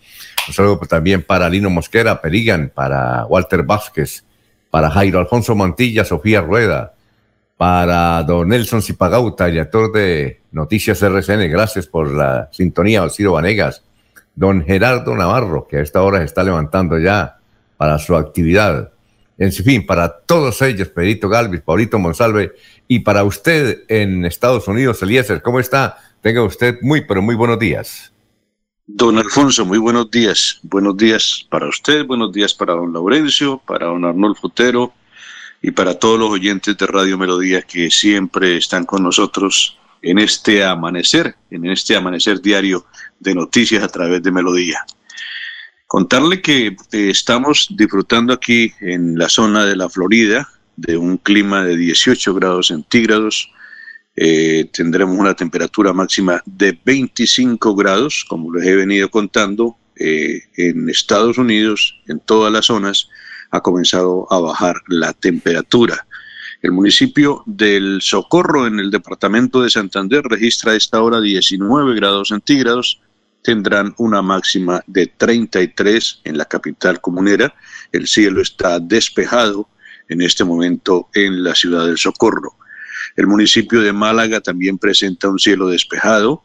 Un 0.47 0.53
saludo 0.53 0.77
también 0.88 1.23
para 1.23 1.50
Lino 1.50 1.69
Mosquera, 1.71 2.21
Perigan, 2.21 2.71
para 2.73 3.25
Walter 3.25 3.63
Vázquez, 3.63 4.23
para 4.69 4.91
Jairo 4.91 5.17
Alfonso 5.17 5.55
Mantilla, 5.55 6.05
Sofía 6.05 6.41
Rueda, 6.41 6.93
para 7.57 8.21
don 8.23 8.50
Nelson 8.50 8.81
Zipagauta, 8.81 9.47
director 9.47 9.91
de 9.91 10.41
Noticias 10.51 11.01
RCN. 11.01 11.50
Gracias 11.50 11.88
por 11.88 12.11
la 12.11 12.50
sintonía, 12.51 13.07
Ciro 13.09 13.33
Vanegas. 13.33 13.83
Don 14.35 14.63
Gerardo 14.63 15.15
Navarro, 15.15 15.67
que 15.67 15.77
a 15.77 15.81
esta 15.81 16.03
hora 16.03 16.19
se 16.19 16.25
está 16.25 16.43
levantando 16.43 16.97
ya 16.97 17.39
para 17.77 17.97
su 17.97 18.15
actividad. 18.15 18.91
En 19.38 19.51
fin, 19.51 19.85
para 19.85 20.19
todos 20.19 20.61
ellos, 20.61 20.88
Pedrito 20.89 21.27
Galvis, 21.27 21.61
Paulito 21.61 22.00
Monsalve, 22.00 22.53
y 22.88 23.00
para 23.00 23.23
usted 23.23 23.79
en 23.88 24.23
Estados 24.25 24.67
Unidos, 24.67 25.01
Eliezer, 25.01 25.41
¿cómo 25.41 25.59
está? 25.59 25.97
Tenga 26.22 26.44
usted 26.44 26.78
muy, 26.82 27.01
pero 27.01 27.22
muy 27.22 27.36
buenos 27.36 27.60
días. 27.60 28.12
Don 28.86 29.18
Alfonso, 29.18 29.66
muy 29.66 29.78
buenos 29.78 30.12
días. 30.12 30.60
Buenos 30.63 30.98
días 30.98 31.46
para 31.50 31.68
usted, 31.68 32.06
buenos 32.06 32.32
días 32.32 32.54
para 32.54 32.74
don 32.74 32.94
Laurencio, 32.94 33.62
para 33.66 33.88
don 33.88 34.06
Arnoldo 34.06 34.36
Futero 34.36 34.94
y 35.62 35.72
para 35.72 35.98
todos 35.98 36.20
los 36.20 36.30
oyentes 36.30 36.78
de 36.78 36.88
Radio 36.88 37.18
Melodía 37.18 37.62
que 37.62 37.90
siempre 37.90 38.58
están 38.58 38.86
con 38.86 39.04
nosotros 39.04 39.80
en 40.01 40.20
este 40.20 40.63
amanecer, 40.63 41.36
en 41.50 41.66
este 41.66 41.96
amanecer 41.96 42.42
diario 42.42 42.86
de 43.20 43.36
noticias 43.36 43.84
a 43.84 43.88
través 43.88 44.22
de 44.22 44.32
Melodía. 44.32 44.86
Contarle 45.88 46.42
que 46.42 46.68
eh, 46.68 47.10
estamos 47.10 47.68
disfrutando 47.72 48.34
aquí 48.34 48.74
en 48.80 49.18
la 49.18 49.30
zona 49.30 49.66
de 49.66 49.75
la 49.75 49.90
Florida 49.90 50.48
de 50.75 50.98
un 50.98 51.18
clima 51.18 51.63
de 51.63 51.78
18 51.78 52.34
grados 52.34 52.68
centígrados. 52.68 53.51
Eh, 54.15 54.70
tendremos 54.74 55.18
una 55.18 55.34
temperatura 55.34 55.94
máxima 55.94 56.41
de 56.46 56.77
25 56.84 57.75
grados, 57.75 58.25
como 58.27 58.53
les 58.53 58.65
he 58.68 58.75
venido 58.75 59.10
contando, 59.10 59.77
eh, 59.96 60.41
en 60.58 60.89
Estados 60.89 61.38
Unidos, 61.38 61.96
en 62.08 62.20
todas 62.20 62.51
las 62.51 62.65
zonas, 62.65 63.08
ha 63.51 63.62
comenzado 63.62 64.27
a 64.32 64.39
bajar 64.39 64.75
la 64.88 65.13
temperatura. 65.13 66.08
El 66.62 66.72
municipio 66.72 67.44
del 67.46 68.01
Socorro 68.01 68.68
en 68.68 68.80
el 68.80 68.91
departamento 68.91 69.62
de 69.62 69.70
Santander 69.70 70.24
registra 70.24 70.74
a 70.74 70.75
esta 70.75 71.01
hora 71.01 71.20
19 71.20 71.96
grados 71.96 72.30
centígrados, 72.30 73.01
tendrán 73.41 73.96
una 73.98 74.22
máxima 74.22 74.84
de 74.88 75.08
33 75.08 76.22
en 76.24 76.38
la 76.38 76.46
capital 76.46 77.01
comunera. 77.01 77.53
El 77.91 78.08
cielo 78.08 78.41
está 78.41 78.80
despejado 78.80 79.70
en 80.08 80.22
este 80.22 80.44
momento 80.44 81.10
en 81.13 81.44
la 81.44 81.56
ciudad 81.56 81.88
del 81.88 81.98
Socorro. 81.98 82.56
El 83.15 83.27
municipio 83.27 83.82
de 83.82 83.94
Málaga 83.94 84.41
también 84.41 84.77
presenta 84.77 85.30
un 85.30 85.39
cielo 85.39 85.68
despejado, 85.68 86.44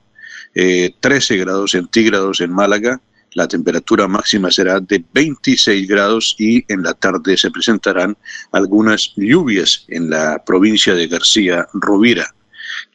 13 0.55 1.35
eh, 1.35 1.37
grados 1.37 1.73
centígrados 1.73 2.41
en 2.41 2.53
Málaga, 2.53 3.01
la 3.37 3.47
temperatura 3.47 4.09
máxima 4.09 4.51
será 4.51 4.81
de 4.81 5.05
26 5.13 5.87
grados 5.87 6.35
y 6.39 6.65
en 6.73 6.83
la 6.83 6.95
tarde 6.95 7.37
se 7.37 7.51
presentarán 7.51 8.17
algunas 8.51 9.13
lluvias 9.15 9.85
en 9.89 10.09
la 10.09 10.43
provincia 10.43 10.95
de 10.95 11.07
García 11.07 11.69
Rovira. 11.75 12.35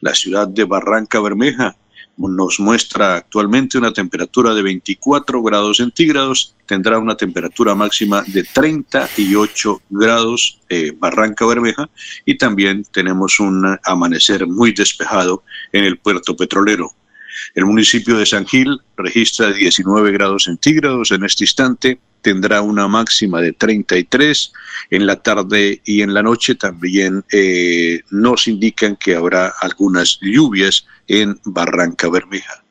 La 0.00 0.16
ciudad 0.16 0.48
de 0.48 0.64
Barranca 0.64 1.20
Bermeja 1.20 1.76
nos 2.16 2.60
muestra 2.60 3.16
actualmente 3.16 3.78
una 3.78 3.92
temperatura 3.92 4.54
de 4.54 4.62
24 4.62 5.42
grados 5.42 5.78
centígrados, 5.78 6.54
tendrá 6.66 6.98
una 6.98 7.16
temperatura 7.16 7.74
máxima 7.74 8.22
de 8.26 8.44
38 8.44 9.82
grados 9.90 10.60
eh, 10.68 10.92
Barranca 10.96 11.46
Bermeja 11.46 11.88
y 12.24 12.36
también 12.36 12.84
tenemos 12.84 13.40
un 13.40 13.78
amanecer 13.84 14.46
muy 14.46 14.72
despejado 14.72 15.42
en 15.72 15.84
el 15.84 15.98
puerto 15.98 16.36
petrolero. 16.36 16.92
El 17.54 17.66
municipio 17.66 18.18
de 18.18 18.26
San 18.26 18.46
Gil 18.46 18.80
registra 18.96 19.52
19 19.52 20.12
grados 20.12 20.44
centígrados 20.44 21.10
en 21.10 21.24
este 21.24 21.44
instante, 21.44 21.98
tendrá 22.20 22.62
una 22.62 22.88
máxima 22.88 23.40
de 23.40 23.52
33. 23.52 24.52
En 24.90 25.06
la 25.06 25.16
tarde 25.16 25.80
y 25.84 26.02
en 26.02 26.14
la 26.14 26.22
noche 26.22 26.54
también 26.54 27.24
eh, 27.32 28.00
nos 28.10 28.46
indican 28.48 28.96
que 28.96 29.14
habrá 29.14 29.52
algunas 29.60 30.18
lluvias 30.20 30.86
en 31.08 31.38
Barranca 31.44 32.08
Bermeja. 32.08 32.62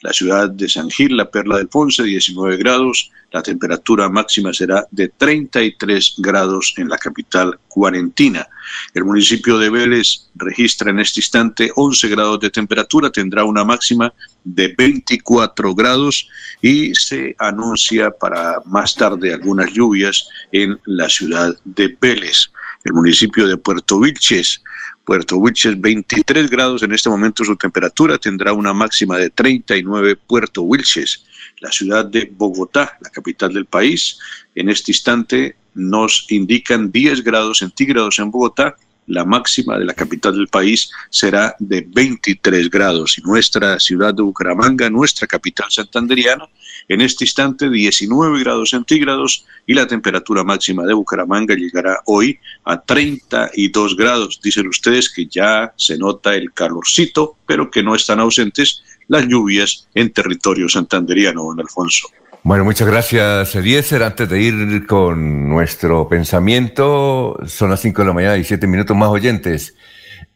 La 0.00 0.12
ciudad 0.12 0.48
de 0.48 0.68
San 0.68 0.90
Gil, 0.90 1.16
la 1.16 1.28
Perla 1.28 1.56
del 1.56 1.66
Ponce, 1.66 2.04
19 2.04 2.56
grados. 2.56 3.10
La 3.32 3.42
temperatura 3.42 4.08
máxima 4.08 4.52
será 4.52 4.86
de 4.92 5.08
33 5.08 6.14
grados 6.18 6.72
en 6.76 6.88
la 6.88 6.96
capital 6.96 7.58
cuarentina. 7.66 8.46
El 8.94 9.04
municipio 9.04 9.58
de 9.58 9.70
Vélez 9.70 10.30
registra 10.36 10.90
en 10.90 11.00
este 11.00 11.18
instante 11.18 11.72
11 11.74 12.08
grados 12.08 12.38
de 12.38 12.50
temperatura, 12.50 13.10
tendrá 13.10 13.42
una 13.42 13.64
máxima 13.64 14.14
de 14.44 14.72
24 14.78 15.74
grados 15.74 16.28
y 16.62 16.94
se 16.94 17.34
anuncia 17.38 18.10
para 18.10 18.62
más 18.66 18.94
tarde 18.94 19.34
algunas 19.34 19.72
lluvias 19.72 20.28
en 20.52 20.78
la 20.84 21.08
ciudad 21.08 21.56
de 21.64 21.96
Vélez. 22.00 22.50
El 22.84 22.92
municipio 22.92 23.48
de 23.48 23.56
Puerto 23.56 23.98
Vilches 23.98 24.62
Puerto 25.08 25.38
Wilches 25.38 25.80
23 25.80 26.50
grados 26.50 26.82
en 26.82 26.92
este 26.92 27.08
momento 27.08 27.42
su 27.42 27.56
temperatura, 27.56 28.18
tendrá 28.18 28.52
una 28.52 28.74
máxima 28.74 29.16
de 29.16 29.30
39 29.30 30.16
Puerto 30.16 30.60
Wilches. 30.60 31.24
La 31.60 31.72
ciudad 31.72 32.04
de 32.04 32.30
Bogotá, 32.30 32.98
la 33.00 33.08
capital 33.08 33.54
del 33.54 33.64
país, 33.64 34.18
en 34.54 34.68
este 34.68 34.92
instante 34.92 35.56
nos 35.72 36.26
indican 36.28 36.92
10 36.92 37.24
grados 37.24 37.60
centígrados 37.60 38.18
en 38.18 38.30
Bogotá, 38.30 38.76
la 39.08 39.24
máxima 39.24 39.78
de 39.78 39.84
la 39.84 39.94
capital 39.94 40.34
del 40.34 40.48
país 40.48 40.90
será 41.10 41.56
de 41.58 41.84
23 41.88 42.70
grados 42.70 43.18
y 43.18 43.22
nuestra 43.22 43.80
ciudad 43.80 44.14
de 44.14 44.22
Bucaramanga, 44.22 44.88
nuestra 44.90 45.26
capital 45.26 45.66
santanderiana, 45.70 46.48
en 46.88 47.00
este 47.00 47.24
instante 47.24 47.68
19 47.68 48.40
grados 48.40 48.70
centígrados 48.70 49.44
y 49.66 49.74
la 49.74 49.86
temperatura 49.86 50.44
máxima 50.44 50.84
de 50.84 50.94
Bucaramanga 50.94 51.54
llegará 51.54 52.00
hoy 52.06 52.38
a 52.64 52.80
32 52.80 53.96
grados. 53.96 54.40
Dicen 54.42 54.68
ustedes 54.68 55.10
que 55.10 55.26
ya 55.26 55.72
se 55.76 55.98
nota 55.98 56.34
el 56.34 56.52
calorcito, 56.52 57.36
pero 57.46 57.70
que 57.70 57.82
no 57.82 57.94
están 57.94 58.20
ausentes 58.20 58.82
las 59.08 59.26
lluvias 59.26 59.88
en 59.94 60.12
territorio 60.12 60.68
santanderiano, 60.68 61.42
don 61.42 61.60
Alfonso. 61.60 62.08
Bueno, 62.44 62.64
muchas 62.64 62.88
gracias, 62.88 63.54
Eliezer. 63.56 64.02
Antes 64.02 64.28
de 64.28 64.40
ir 64.40 64.86
con 64.86 65.48
nuestro 65.48 66.08
pensamiento, 66.08 67.36
son 67.46 67.70
las 67.70 67.80
5 67.80 68.02
de 68.02 68.08
la 68.08 68.14
mañana 68.14 68.36
y 68.36 68.44
7 68.44 68.66
minutos 68.66 68.96
más 68.96 69.08
oyentes. 69.08 69.74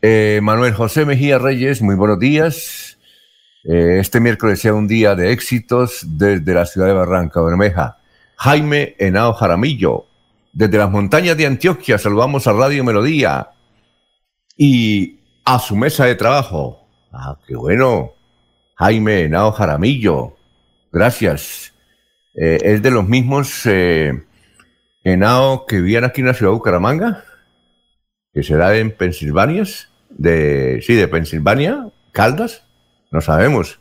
Eh, 0.02 0.40
Manuel 0.42 0.75
José 0.75 1.06
Mejía 1.06 1.38
Reyes, 1.38 1.80
muy 1.80 1.94
buenos 1.94 2.18
días. 2.18 2.99
Eh, 3.64 3.99
este 4.00 4.18
miércoles 4.18 4.61
sea 4.61 4.75
un 4.75 4.88
día 4.88 5.14
de 5.14 5.30
éxitos 5.30 6.00
desde 6.04 6.52
la 6.52 6.66
ciudad 6.66 6.88
de 6.88 6.92
Barranca 6.92 7.40
Bermeja. 7.40 7.99
Jaime 8.37 8.97
Henao 8.99 9.32
Jaramillo, 9.35 10.06
desde 10.52 10.78
las 10.78 10.90
montañas 10.90 11.37
de 11.37 11.47
Antioquia, 11.47 11.99
saludamos 11.99 12.49
a 12.49 12.52
Radio 12.52 12.82
Melodía 12.82 13.50
y 14.56 15.21
a 15.44 15.61
su 15.61 15.76
mesa 15.76 16.04
de 16.04 16.16
trabajo. 16.16 16.85
Ah, 17.12 17.38
qué 17.47 17.54
bueno. 17.54 18.12
Jaime 18.75 19.23
Henao 19.23 19.52
Jaramillo, 19.52 20.37
gracias. 20.90 21.72
Eh, 22.35 22.59
es 22.62 22.83
de 22.83 22.91
los 22.91 23.07
mismos 23.07 23.67
eh, 23.67 24.23
que 25.05 25.77
vivían 25.77 26.05
aquí 26.05 26.21
en 26.21 26.29
la 26.29 26.35
ciudad 26.35 26.53
de 26.53 26.57
Bucaramanga, 26.57 27.25
que 28.33 28.43
será 28.43 28.77
en 28.77 28.91
Pensilvania, 28.91 29.65
de, 30.09 30.81
sí, 30.83 30.95
de 30.95 31.09
Pensilvania, 31.09 31.89
Caldas. 32.12 32.65
No 33.11 33.21
sabemos. 33.21 33.81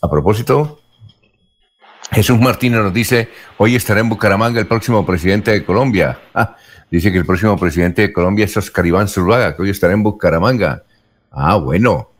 A 0.00 0.08
propósito, 0.08 0.80
Jesús 2.12 2.40
Martínez 2.40 2.80
nos 2.80 2.94
dice, 2.94 3.28
hoy 3.58 3.76
estará 3.76 4.00
en 4.00 4.08
Bucaramanga 4.08 4.58
el 4.58 4.66
próximo 4.66 5.04
presidente 5.04 5.50
de 5.50 5.64
Colombia. 5.64 6.18
Ah, 6.34 6.56
dice 6.90 7.12
que 7.12 7.18
el 7.18 7.26
próximo 7.26 7.58
presidente 7.58 8.02
de 8.02 8.12
Colombia 8.12 8.46
es 8.46 8.56
Oscar 8.56 8.86
Iván 8.86 9.08
Zurbaga, 9.08 9.54
que 9.54 9.62
hoy 9.62 9.70
estará 9.70 9.92
en 9.92 10.02
Bucaramanga. 10.02 10.84
Ah, 11.30 11.56
bueno. 11.56 12.10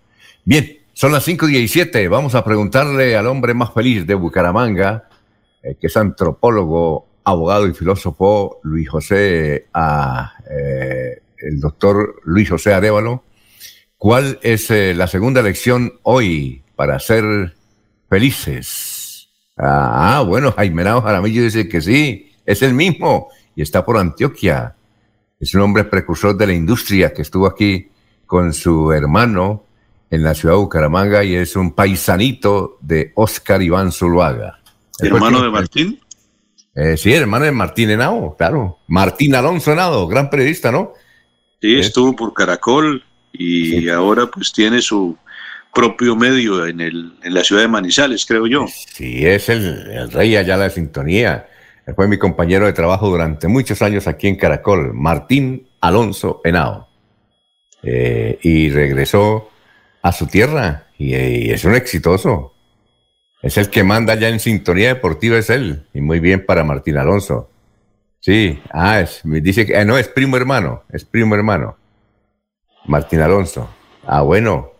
Bien, 0.45 0.79
son 0.93 1.13
las 1.13 1.27
5.17. 1.27 2.09
Vamos 2.09 2.35
a 2.35 2.45
preguntarle 2.45 3.17
al 3.17 3.27
hombre 3.27 3.55
más 3.55 3.73
feliz 3.73 4.07
de 4.07 4.15
Bucaramanga, 4.15 5.09
eh, 5.63 5.77
que 5.81 5.89
es 5.89 5.97
antropólogo, 5.97 7.09
abogado 7.25 7.67
y 7.67 7.75
filósofo, 7.75 8.61
Luis 8.63 8.89
José 8.89 9.67
ah, 9.75 10.33
eh, 10.51 11.23
el 11.43 11.61
doctor 11.61 12.21
Luis 12.25 12.51
José 12.51 12.73
Arevalo, 12.73 13.25
¿cuál 13.97 14.39
es 14.43 14.71
eh, 14.71 14.95
la 14.95 15.07
segunda 15.07 15.43
lección 15.43 15.95
hoy 16.03 16.63
para 16.77 16.99
ser 16.99 17.55
felices? 18.09 19.29
Ah, 19.57 20.19
ah 20.19 20.23
bueno, 20.23 20.53
Jaime 20.53 20.85
Jaramillo 20.85 21.43
dice 21.43 21.69
que 21.69 21.81
sí, 21.81 22.33
es 22.45 22.63
el 22.63 22.75
mismo 22.75 23.29
y 23.55 23.63
está 23.63 23.85
por 23.85 23.97
Antioquia. 23.99 24.77
Es 25.39 25.55
un 25.55 25.63
hombre 25.63 25.85
precursor 25.85 26.37
de 26.37 26.47
la 26.47 26.53
industria 26.53 27.13
que 27.13 27.23
estuvo 27.23 27.47
aquí 27.47 27.91
con 28.27 28.53
su 28.53 28.93
hermano 28.93 29.65
en 30.11 30.23
la 30.23 30.35
ciudad 30.35 30.55
de 30.55 30.61
Bucaramanga 30.61 31.25
y 31.25 31.35
es 31.35 31.57
un 31.57 31.73
paisanito 31.73 32.79
de 32.81 33.13
Oscar 33.15 33.63
Iván 33.63 33.93
Zuluaga. 33.93 34.60
¿Hermano 35.03 35.43
de 35.43 35.51
Martín? 35.51 36.01
Eh, 36.75 36.97
sí, 36.97 37.13
hermano 37.13 37.45
de 37.45 37.53
Martín 37.53 37.91
Henao, 37.91 38.37
claro. 38.37 38.79
Martín 38.87 39.35
Alonso 39.35 39.73
Henao, 39.73 40.07
gran 40.07 40.31
periodista, 40.31 40.71
¿no? 40.71 40.93
Sí, 41.61 41.79
estuvo 41.79 42.15
por 42.15 42.33
Caracol 42.33 43.05
y 43.33 43.89
ahora 43.89 44.27
pues 44.27 44.53
tiene 44.53 44.81
su 44.81 45.17
propio 45.75 46.17
medio 46.17 46.67
en, 46.67 46.81
el, 46.81 47.13
en 47.23 47.35
la 47.35 47.45
ciudad 47.45 47.63
de 47.63 47.69
Manizales, 47.69 48.25
creo 48.27 48.47
yo. 48.47 48.67
Sí, 48.69 49.27
es 49.27 49.49
el, 49.49 50.11
rey 50.11 50.37
allá 50.37 50.57
de 50.57 50.65
la 50.65 50.71
sintonía. 50.71 51.49
fue 51.95 52.09
mi 52.09 52.19
compañero 52.19 52.67
de 52.67 52.73
trabajo 52.73 53.09
durante 53.09 53.49
muchos 53.49 53.83
años 53.83 54.07
aquí 54.07 54.29
en 54.29 54.37
Caracol, 54.37 54.95
Martín 54.95 55.69
Alonso 55.81 56.41
Henao. 56.45 56.89
Eh, 57.83 58.39
y 58.43 58.71
regresó 58.71 59.51
a 60.03 60.13
su 60.13 60.27
tierra 60.27 60.89
y, 60.99 61.15
y 61.15 61.51
es 61.51 61.65
un 61.65 61.75
exitoso. 61.75 62.55
Es 63.43 63.57
el 63.57 63.71
que 63.71 63.85
manda 63.85 64.15
ya 64.15 64.29
en 64.29 64.41
sintonía 64.41 64.89
deportiva, 64.89 65.39
es 65.39 65.51
él. 65.51 65.87
Y 65.95 66.01
muy 66.01 66.21
bien 66.21 66.45
para 66.45 66.63
Martín 66.65 66.99
Alonso. 66.99 67.51
Sí, 68.21 68.61
ah, 68.71 69.01
es, 69.01 69.23
dice 69.25 69.65
que, 69.65 69.77
ah, 69.77 69.85
no, 69.85 69.97
es 69.97 70.09
primo 70.09 70.37
hermano, 70.37 70.83
es 70.93 71.05
primo 71.05 71.35
hermano. 71.35 71.77
Martín 72.87 73.21
Alonso. 73.21 73.71
Ah, 74.05 74.23
bueno. 74.23 74.73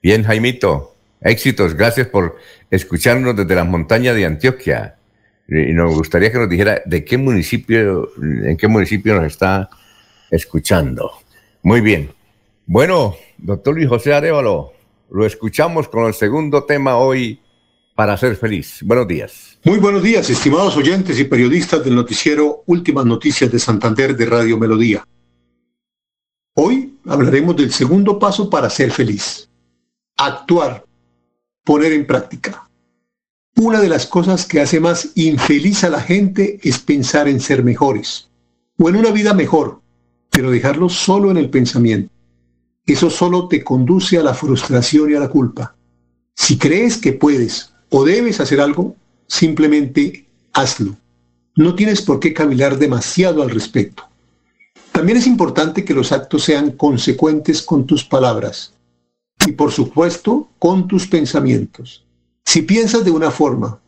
Bien, 0.00 0.22
Jaimito. 0.22 0.94
Éxitos, 1.20 1.74
gracias 1.74 2.06
por 2.06 2.36
escucharnos 2.70 3.34
desde 3.34 3.54
las 3.54 3.66
montañas 3.66 4.14
de 4.14 4.26
Antioquia. 4.26 4.96
Y 5.48 5.72
nos 5.72 5.94
gustaría 5.94 6.30
que 6.30 6.38
nos 6.38 6.48
dijera 6.48 6.82
de 6.84 7.04
qué 7.04 7.18
municipio, 7.18 8.10
en 8.20 8.56
qué 8.56 8.68
municipio 8.68 9.14
nos 9.14 9.26
está 9.26 9.68
escuchando. 10.30 11.10
Muy 11.62 11.80
bien. 11.80 12.12
Bueno, 12.66 13.16
doctor 13.38 13.74
Luis 13.74 13.88
José 13.88 14.12
Arevalo, 14.12 14.72
lo 15.10 15.26
escuchamos 15.26 15.88
con 15.88 16.06
el 16.06 16.14
segundo 16.14 16.64
tema 16.64 16.96
hoy 16.96 17.40
para 17.96 18.16
ser 18.18 18.36
feliz. 18.36 18.80
Buenos 18.84 19.08
días. 19.08 19.58
Muy 19.64 19.78
buenos 19.78 20.02
días, 20.02 20.28
estimados 20.28 20.76
oyentes 20.76 21.18
y 21.18 21.24
periodistas 21.24 21.82
del 21.82 21.96
noticiero 21.96 22.62
Últimas 22.66 23.06
Noticias 23.06 23.50
de 23.50 23.58
Santander 23.58 24.14
de 24.14 24.26
Radio 24.26 24.58
Melodía. 24.58 25.02
Hoy 26.54 26.98
hablaremos 27.06 27.56
del 27.56 27.72
segundo 27.72 28.18
paso 28.18 28.50
para 28.50 28.68
ser 28.68 28.92
feliz. 28.92 29.48
Actuar, 30.18 30.84
poner 31.64 31.92
en 31.92 32.06
práctica. 32.06 32.68
Una 33.56 33.80
de 33.80 33.88
las 33.88 34.06
cosas 34.06 34.44
que 34.44 34.60
hace 34.60 34.78
más 34.78 35.12
infeliz 35.14 35.82
a 35.82 35.88
la 35.88 36.00
gente 36.00 36.60
es 36.62 36.78
pensar 36.78 37.28
en 37.28 37.40
ser 37.40 37.64
mejores 37.64 38.28
o 38.78 38.90
en 38.90 38.96
una 38.96 39.10
vida 39.10 39.32
mejor, 39.32 39.80
pero 40.30 40.50
dejarlo 40.50 40.90
solo 40.90 41.30
en 41.30 41.38
el 41.38 41.48
pensamiento. 41.48 42.12
Eso 42.84 43.08
solo 43.08 43.48
te 43.48 43.64
conduce 43.64 44.18
a 44.18 44.22
la 44.22 44.34
frustración 44.34 45.10
y 45.10 45.14
a 45.14 45.20
la 45.20 45.28
culpa. 45.28 45.74
Si 46.34 46.58
crees 46.58 46.98
que 46.98 47.14
puedes 47.14 47.72
o 47.90 48.04
debes 48.04 48.40
hacer 48.40 48.60
algo, 48.60 48.96
simplemente 49.26 50.26
hazlo. 50.52 50.96
No 51.56 51.74
tienes 51.74 52.02
por 52.02 52.20
qué 52.20 52.34
cavilar 52.34 52.78
demasiado 52.78 53.42
al 53.42 53.50
respecto. 53.50 54.04
También 54.92 55.18
es 55.18 55.26
importante 55.26 55.84
que 55.84 55.94
los 55.94 56.12
actos 56.12 56.44
sean 56.44 56.72
consecuentes 56.72 57.62
con 57.62 57.86
tus 57.86 58.04
palabras 58.04 58.72
y 59.46 59.52
por 59.52 59.72
supuesto 59.72 60.48
con 60.58 60.88
tus 60.88 61.06
pensamientos. 61.06 62.04
Si 62.44 62.62
piensas 62.62 63.04
de 63.04 63.10
una 63.10 63.30
forma, 63.30 63.78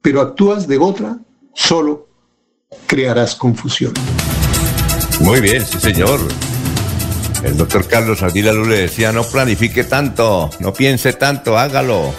pero 0.00 0.20
actúas 0.20 0.66
de 0.66 0.78
otra, 0.78 1.18
solo 1.54 2.08
crearás 2.86 3.34
confusión. 3.34 3.92
Muy 5.20 5.40
bien, 5.40 5.64
sí 5.64 5.78
señor. 5.78 6.20
El 7.42 7.56
doctor 7.56 7.86
Carlos 7.86 8.22
Ardila 8.22 8.52
le 8.52 8.82
decía, 8.82 9.12
no 9.12 9.22
planifique 9.22 9.84
tanto, 9.84 10.50
no 10.60 10.72
piense 10.72 11.12
tanto, 11.12 11.58
hágalo 11.58 12.14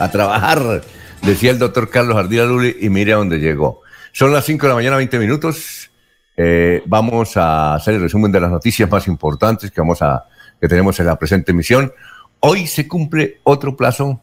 a 0.00 0.10
trabajar, 0.10 0.82
decía 1.22 1.50
el 1.50 1.58
doctor 1.58 1.90
Carlos 1.90 2.16
Ardila 2.16 2.46
Luli, 2.46 2.74
y 2.80 2.88
mire 2.88 3.12
a 3.12 3.16
dónde 3.16 3.38
llegó. 3.38 3.82
Son 4.12 4.32
las 4.32 4.46
5 4.46 4.66
de 4.66 4.68
la 4.70 4.74
mañana, 4.74 4.96
20 4.96 5.18
minutos. 5.18 5.90
Eh, 6.36 6.82
vamos 6.86 7.36
a 7.36 7.74
hacer 7.74 7.94
el 7.94 8.00
resumen 8.00 8.32
de 8.32 8.40
las 8.40 8.50
noticias 8.50 8.90
más 8.90 9.06
importantes 9.06 9.70
que, 9.70 9.80
vamos 9.80 10.00
a, 10.00 10.24
que 10.58 10.68
tenemos 10.68 10.98
en 11.00 11.06
la 11.06 11.18
presente 11.18 11.52
emisión. 11.52 11.92
Hoy 12.40 12.66
se 12.66 12.88
cumple 12.88 13.40
otro 13.44 13.76
plazo 13.76 14.22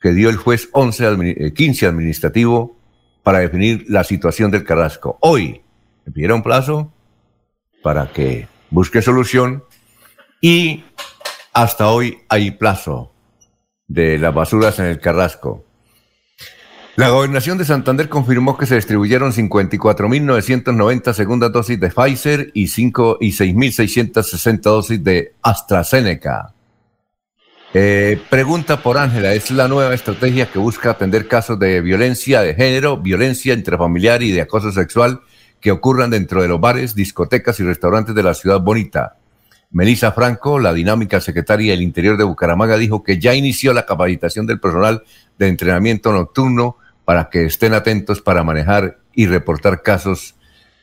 que 0.00 0.12
dio 0.12 0.30
el 0.30 0.36
juez 0.36 0.70
11, 0.72 1.52
15 1.54 1.84
eh, 1.84 1.88
administrativo 1.88 2.76
para 3.22 3.40
definir 3.40 3.84
la 3.88 4.04
situación 4.04 4.50
del 4.50 4.64
Carrasco. 4.64 5.18
Hoy 5.20 5.60
le 6.06 6.12
pidieron 6.12 6.42
plazo 6.42 6.90
para 7.82 8.10
que 8.12 8.48
busque 8.70 9.02
solución 9.02 9.62
y 10.40 10.84
hasta 11.52 11.88
hoy 11.90 12.18
hay 12.30 12.52
plazo 12.52 13.11
de 13.92 14.18
las 14.18 14.34
basuras 14.34 14.78
en 14.78 14.86
el 14.86 15.00
Carrasco. 15.00 15.64
La 16.96 17.08
gobernación 17.08 17.56
de 17.56 17.64
Santander 17.64 18.08
confirmó 18.08 18.58
que 18.58 18.66
se 18.66 18.74
distribuyeron 18.74 19.32
54.990 19.32 21.12
segundas 21.14 21.50
dosis 21.50 21.80
de 21.80 21.88
Pfizer 21.88 22.50
y, 22.52 22.68
5, 22.68 23.18
y 23.20 23.30
6.660 23.30 24.60
dosis 24.60 25.02
de 25.02 25.34
AstraZeneca. 25.40 26.52
Eh, 27.72 28.20
pregunta 28.28 28.82
por 28.82 28.98
Ángela, 28.98 29.32
¿es 29.32 29.50
la 29.50 29.68
nueva 29.68 29.94
estrategia 29.94 30.50
que 30.52 30.58
busca 30.58 30.90
atender 30.90 31.28
casos 31.28 31.58
de 31.58 31.80
violencia 31.80 32.42
de 32.42 32.54
género, 32.54 32.98
violencia 32.98 33.54
intrafamiliar 33.54 34.22
y 34.22 34.32
de 34.32 34.42
acoso 34.42 34.70
sexual 34.70 35.22
que 35.60 35.70
ocurran 35.70 36.10
dentro 36.10 36.42
de 36.42 36.48
los 36.48 36.60
bares, 36.60 36.94
discotecas 36.94 37.58
y 37.60 37.62
restaurantes 37.62 38.14
de 38.14 38.22
la 38.22 38.34
ciudad 38.34 38.60
bonita? 38.60 39.16
Melissa 39.72 40.12
Franco, 40.12 40.58
la 40.58 40.74
dinámica 40.74 41.20
secretaria 41.20 41.72
del 41.72 41.82
Interior 41.82 42.18
de 42.18 42.24
Bucaramanga, 42.24 42.76
dijo 42.76 43.02
que 43.02 43.18
ya 43.18 43.34
inició 43.34 43.72
la 43.72 43.86
capacitación 43.86 44.46
del 44.46 44.60
personal 44.60 45.02
de 45.38 45.48
entrenamiento 45.48 46.12
nocturno 46.12 46.76
para 47.04 47.30
que 47.30 47.46
estén 47.46 47.72
atentos 47.72 48.20
para 48.20 48.44
manejar 48.44 48.98
y 49.14 49.26
reportar 49.26 49.82
casos 49.82 50.34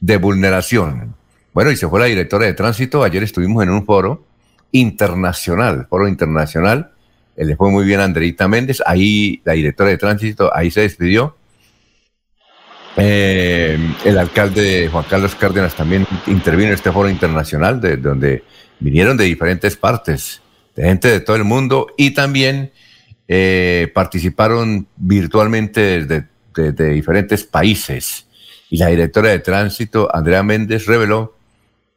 de 0.02 0.17
vulneración. 0.17 1.15
Bueno, 1.54 1.71
y 1.71 1.75
se 1.75 1.88
fue 1.88 1.99
la 1.99 2.08
directora 2.08 2.45
de 2.45 2.54
tránsito. 2.54 3.04
Ayer 3.04 3.23
estuvimos 3.23 3.63
en 3.63 3.69
un 3.69 3.86
foro 3.86 4.25
internacional, 4.71 5.88
foro 5.88 6.08
internacional. 6.08 6.91
Eh, 7.36 7.45
le 7.45 7.56
fue 7.56 7.69
muy 7.69 7.86
bien 7.86 7.99
a 7.99 8.06
Andreita 8.06 8.47
Méndez. 8.47 8.82
Ahí 8.86 9.41
la 9.45 9.54
directora 9.54 9.89
de 9.89 9.97
tránsito, 9.97 10.56
ahí 10.56 10.71
se 10.71 10.82
despidió. 10.82 11.36
Eh, 12.97 13.78
el 14.04 14.17
alcalde 14.17 14.89
Juan 14.91 15.06
Carlos 15.10 15.36
Cárdenas 15.36 15.75
también 15.75 16.06
intervino 16.28 16.69
en 16.69 16.73
este 16.73 16.91
foro 16.91 17.10
internacional, 17.10 17.80
de 17.80 17.97
donde 17.97 18.43
vinieron 18.79 19.17
de 19.17 19.25
diferentes 19.25 19.75
partes, 19.75 20.41
de 20.75 20.83
gente 20.83 21.07
de 21.09 21.19
todo 21.19 21.35
el 21.35 21.43
mundo 21.43 21.87
y 21.97 22.11
también 22.11 22.71
eh, 23.27 23.91
participaron 23.93 24.87
virtualmente 24.95 26.05
desde 26.05 26.89
diferentes 26.89 27.43
países. 27.43 28.25
Y 28.69 28.77
la 28.77 28.87
directora 28.87 29.29
de 29.29 29.39
tránsito, 29.39 30.13
Andrea 30.13 30.43
Méndez, 30.43 30.85
reveló 30.85 31.35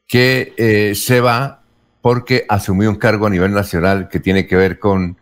que 0.07 0.55
eh, 0.57 0.95
se 0.95 1.21
va 1.21 1.63
porque 2.01 2.45
asumió 2.49 2.91
un 2.91 2.97
cargo 2.97 3.27
a 3.27 3.31
nivel 3.31 3.53
nacional 3.53 4.09
que 4.09 4.21
tiene 4.21 4.47
que 4.47 4.57
ver 4.57 4.79
con 4.79 5.17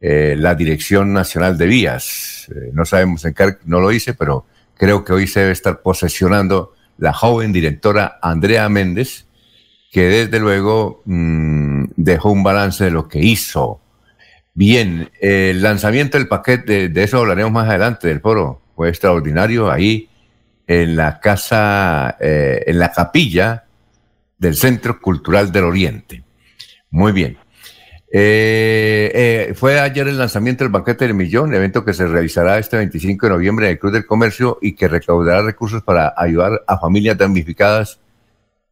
eh, 0.00 0.34
la 0.36 0.54
Dirección 0.54 1.12
Nacional 1.12 1.56
de 1.56 1.66
Vías. 1.66 2.48
no 2.72 2.84
sabemos 2.84 3.24
en 3.24 3.32
qué, 3.32 3.56
no 3.64 3.80
lo 3.80 3.92
hice, 3.92 4.14
pero 4.14 4.44
creo 4.76 5.04
que 5.04 5.12
hoy 5.12 5.26
se 5.26 5.40
debe 5.40 5.52
estar 5.52 5.80
posesionando 5.80 6.74
la 6.98 7.12
joven 7.12 7.52
directora 7.52 8.18
Andrea 8.20 8.68
Méndez, 8.68 9.25
que 9.96 10.08
desde 10.10 10.40
luego 10.40 11.00
mm, 11.06 11.84
dejó 11.96 12.30
un 12.30 12.42
balance 12.42 12.84
de 12.84 12.90
lo 12.90 13.08
que 13.08 13.18
hizo. 13.18 13.80
Bien, 14.52 15.10
el 15.22 15.62
lanzamiento 15.62 16.18
del 16.18 16.28
paquete, 16.28 16.90
de, 16.90 17.02
eso 17.02 17.16
hablaremos 17.16 17.50
más 17.50 17.66
adelante 17.66 18.08
del 18.08 18.20
foro, 18.20 18.60
fue 18.74 18.90
extraordinario 18.90 19.70
ahí 19.70 20.10
en 20.66 20.96
la 20.96 21.18
casa, 21.18 22.14
eh, 22.20 22.62
en 22.66 22.78
la 22.78 22.92
capilla 22.92 23.64
del 24.36 24.54
Centro 24.54 25.00
Cultural 25.00 25.50
del 25.50 25.64
Oriente. 25.64 26.22
Muy 26.90 27.12
bien. 27.12 27.38
Eh, 28.12 29.10
eh, 29.14 29.54
fue 29.54 29.80
ayer 29.80 30.08
el 30.08 30.18
lanzamiento 30.18 30.62
del 30.62 30.72
Banquete 30.74 31.06
del 31.06 31.14
Millón, 31.14 31.54
evento 31.54 31.86
que 31.86 31.94
se 31.94 32.06
realizará 32.06 32.58
este 32.58 32.76
25 32.76 33.24
de 33.24 33.32
noviembre 33.32 33.64
en 33.64 33.72
el 33.72 33.78
Club 33.78 33.94
del 33.94 34.04
Comercio 34.04 34.58
y 34.60 34.74
que 34.74 34.88
recaudará 34.88 35.40
recursos 35.40 35.82
para 35.82 36.12
ayudar 36.18 36.62
a 36.66 36.76
familias 36.76 37.16
damnificadas 37.16 37.98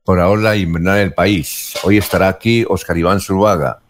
ahora 0.07 0.57
invernal 0.57 0.99
del 0.99 1.15
país. 1.15 1.75
Hoy 1.83 1.97
estará 1.97 2.29
aquí 2.29 2.65
Oscar 2.69 2.97
Iván 2.97 3.21
Zuluaga, 3.21 3.81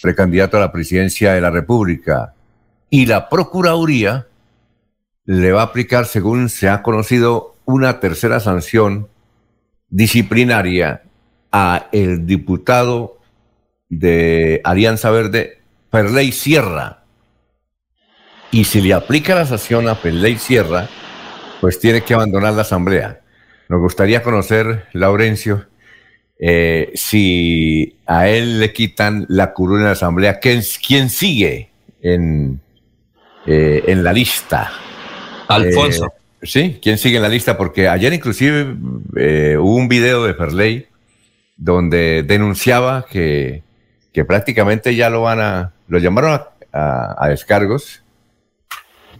precandidato 0.00 0.56
a 0.56 0.60
la 0.60 0.72
presidencia 0.72 1.32
de 1.34 1.40
la 1.40 1.50
República. 1.50 2.34
Y 2.90 3.06
la 3.06 3.28
Procuraduría 3.28 4.26
le 5.24 5.52
va 5.52 5.62
a 5.62 5.64
aplicar, 5.64 6.06
según 6.06 6.48
se 6.48 6.68
ha 6.68 6.82
conocido, 6.82 7.56
una 7.64 8.00
tercera 8.00 8.40
sanción 8.40 9.08
disciplinaria 9.88 11.02
a 11.50 11.88
el 11.92 12.26
diputado 12.26 13.18
de 13.88 14.60
Alianza 14.64 15.10
Verde, 15.10 15.60
Perley 15.90 16.32
Sierra. 16.32 17.04
Y 18.50 18.64
si 18.64 18.80
le 18.80 18.94
aplica 18.94 19.34
la 19.34 19.46
sanción 19.46 19.88
a 19.88 19.94
Perley 19.94 20.38
Sierra, 20.38 20.88
pues 21.60 21.78
tiene 21.78 22.02
que 22.02 22.14
abandonar 22.14 22.54
la 22.54 22.62
asamblea. 22.62 23.21
Nos 23.72 23.80
gustaría 23.80 24.22
conocer, 24.22 24.84
Laurencio, 24.92 25.64
eh, 26.38 26.90
si 26.94 27.96
a 28.04 28.28
él 28.28 28.60
le 28.60 28.70
quitan 28.74 29.24
la 29.30 29.54
curul 29.54 29.78
en 29.78 29.86
la 29.86 29.92
asamblea, 29.92 30.40
¿quién, 30.40 30.60
quién 30.86 31.08
sigue 31.08 31.70
en, 32.02 32.60
eh, 33.46 33.82
en 33.86 34.04
la 34.04 34.12
lista? 34.12 34.70
Alfonso. 35.48 36.12
Eh, 36.42 36.46
sí, 36.46 36.80
¿quién 36.82 36.98
sigue 36.98 37.16
en 37.16 37.22
la 37.22 37.30
lista? 37.30 37.56
Porque 37.56 37.88
ayer 37.88 38.12
inclusive 38.12 38.76
hubo 39.56 39.74
un 39.74 39.88
video 39.88 40.22
de 40.26 40.34
Perley 40.34 40.88
donde 41.56 42.24
denunciaba 42.24 43.06
que, 43.10 43.62
que, 44.12 44.26
prácticamente 44.26 44.94
ya 44.94 45.08
lo 45.08 45.22
van 45.22 45.40
a, 45.40 45.72
lo 45.88 45.98
llamaron 45.98 46.42
a, 46.74 47.16
a 47.16 47.28
descargos 47.30 48.01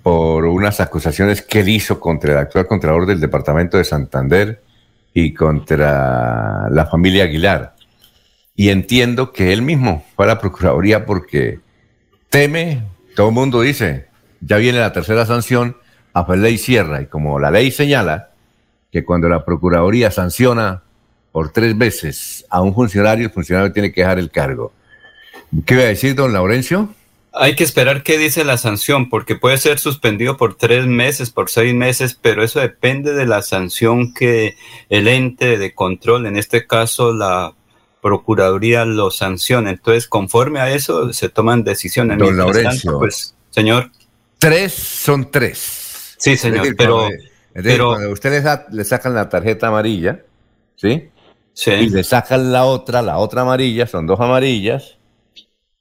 por 0.03 0.45
unas 0.47 0.81
acusaciones 0.81 1.43
que 1.43 1.61
él 1.61 1.69
hizo 1.69 2.01
contra 2.01 2.33
el 2.33 2.39
actual 2.39 2.67
contralor 2.67 3.07
del 3.07 3.21
departamento 3.21 3.79
de 3.79 3.85
Santander 3.85 4.63
y 5.15 5.33
contra 5.33 6.69
la 6.71 6.87
familia 6.87 7.25
Aguilar. 7.25 7.75
Y 8.57 8.71
entiendo 8.71 9.33
que 9.33 9.53
él 9.53 9.63
mismo 9.63 10.05
fue 10.17 10.25
a 10.25 10.29
la 10.29 10.41
Procuraduría 10.41 11.07
porque 11.07 11.61
teme, 12.29 12.83
todo 13.15 13.29
el 13.29 13.35
mundo 13.35 13.61
dice, 13.61 14.09
ya 14.41 14.57
viene 14.57 14.81
la 14.81 14.93
tercera 14.93 15.25
sanción 15.25 15.77
a 16.13 16.35
ley 16.35 16.59
Sierra. 16.59 17.03
Y 17.03 17.07
como 17.07 17.39
la 17.39 17.51
ley 17.51 17.71
señala 17.71 18.31
que 18.91 19.05
cuando 19.05 19.29
la 19.29 19.45
Procuraduría 19.45 20.11
sanciona 20.11 20.83
por 21.31 21.51
tres 21.51 21.77
veces 21.79 22.45
a 22.51 22.61
un 22.61 22.75
funcionario, 22.75 23.27
el 23.27 23.33
funcionario 23.33 23.73
tiene 23.73 23.93
que 23.93 24.03
dejar 24.03 24.19
el 24.19 24.31
cargo. 24.31 24.73
¿Qué 25.65 25.77
va 25.77 25.83
a 25.83 25.87
decir 25.87 26.15
don 26.15 26.33
Laurencio? 26.33 26.95
Hay 27.35 27.57
que 27.57 27.65
esperar 27.65 28.03
qué 28.03 28.19
dice 28.19 28.45
la 28.45 28.59
sanción, 28.59 29.09
porque 29.09 29.37
puede 29.37 29.57
ser 29.57 29.79
suspendido 29.79 30.37
por 30.37 30.57
tres 30.57 30.87
meses, 30.87 31.31
por 31.31 31.49
seis 31.49 31.73
meses, 31.73 32.19
pero 32.21 32.45
eso 32.45 32.61
depende 32.61 33.15
de 33.15 33.25
la 33.25 33.41
sanción 33.41 34.13
que 34.13 34.57
el 34.91 35.09
ente 35.09 35.57
de 35.57 35.75
control, 35.75 36.27
en 36.27 36.37
este 36.37 36.67
caso 36.67 37.13
la 37.13 37.55
Procuraduría, 38.03 38.85
lo 38.85 39.13
sancione. 39.13 39.71
Entonces, 39.71 40.09
conforme 40.09 40.61
a 40.61 40.73
eso, 40.73 41.13
se 41.13 41.29
toman 41.29 41.63
decisiones. 41.63 42.19
Don 42.19 42.37
Laurencio. 42.37 42.99
pues, 42.99 43.37
señor. 43.51 43.93
Tres 44.39 44.73
son 44.73 45.31
tres. 45.31 46.17
Sí, 46.19 46.37
señor, 46.37 46.75
pero... 46.77 47.09
pero 47.55 47.91
cuando 47.91 48.11
ustedes 48.11 48.45
le 48.73 48.85
sacan 48.85 49.15
la 49.15 49.29
tarjeta 49.29 49.69
amarilla, 49.69 50.21
¿sí? 50.75 51.11
Sí. 51.55 51.71
Y 51.71 51.89
le 51.91 52.03
sacan 52.03 52.51
la 52.51 52.65
otra, 52.65 53.03
la 53.03 53.19
otra 53.19 53.43
amarilla, 53.43 53.87
son 53.87 54.07
dos 54.07 54.19
amarillas 54.19 54.99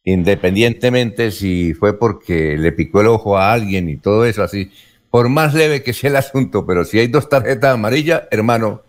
independientemente 0.04 1.32
si 1.32 1.74
fue 1.74 1.98
porque 1.98 2.58
le 2.58 2.72
picó 2.72 3.02
el 3.02 3.08
ojo 3.08 3.38
a 3.38 3.54
alguien 3.54 3.90
y 3.90 3.98
todo 3.98 4.26
eso 4.26 4.44
así, 4.44 4.72
por 5.10 5.30
más 5.30 5.54
leve 5.54 5.84
que 5.84 5.94
sea 5.94 6.10
el 6.10 6.16
asunto, 6.16 6.66
pero 6.66 6.86
si 6.86 7.00
hay 7.00 7.08
dos 7.08 7.30
tarjetas 7.30 7.74
amarillas, 7.74 8.24
hermano, 8.32 8.82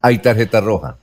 hay 0.00 0.18
tarjeta 0.18 0.60
roja. 0.60 0.98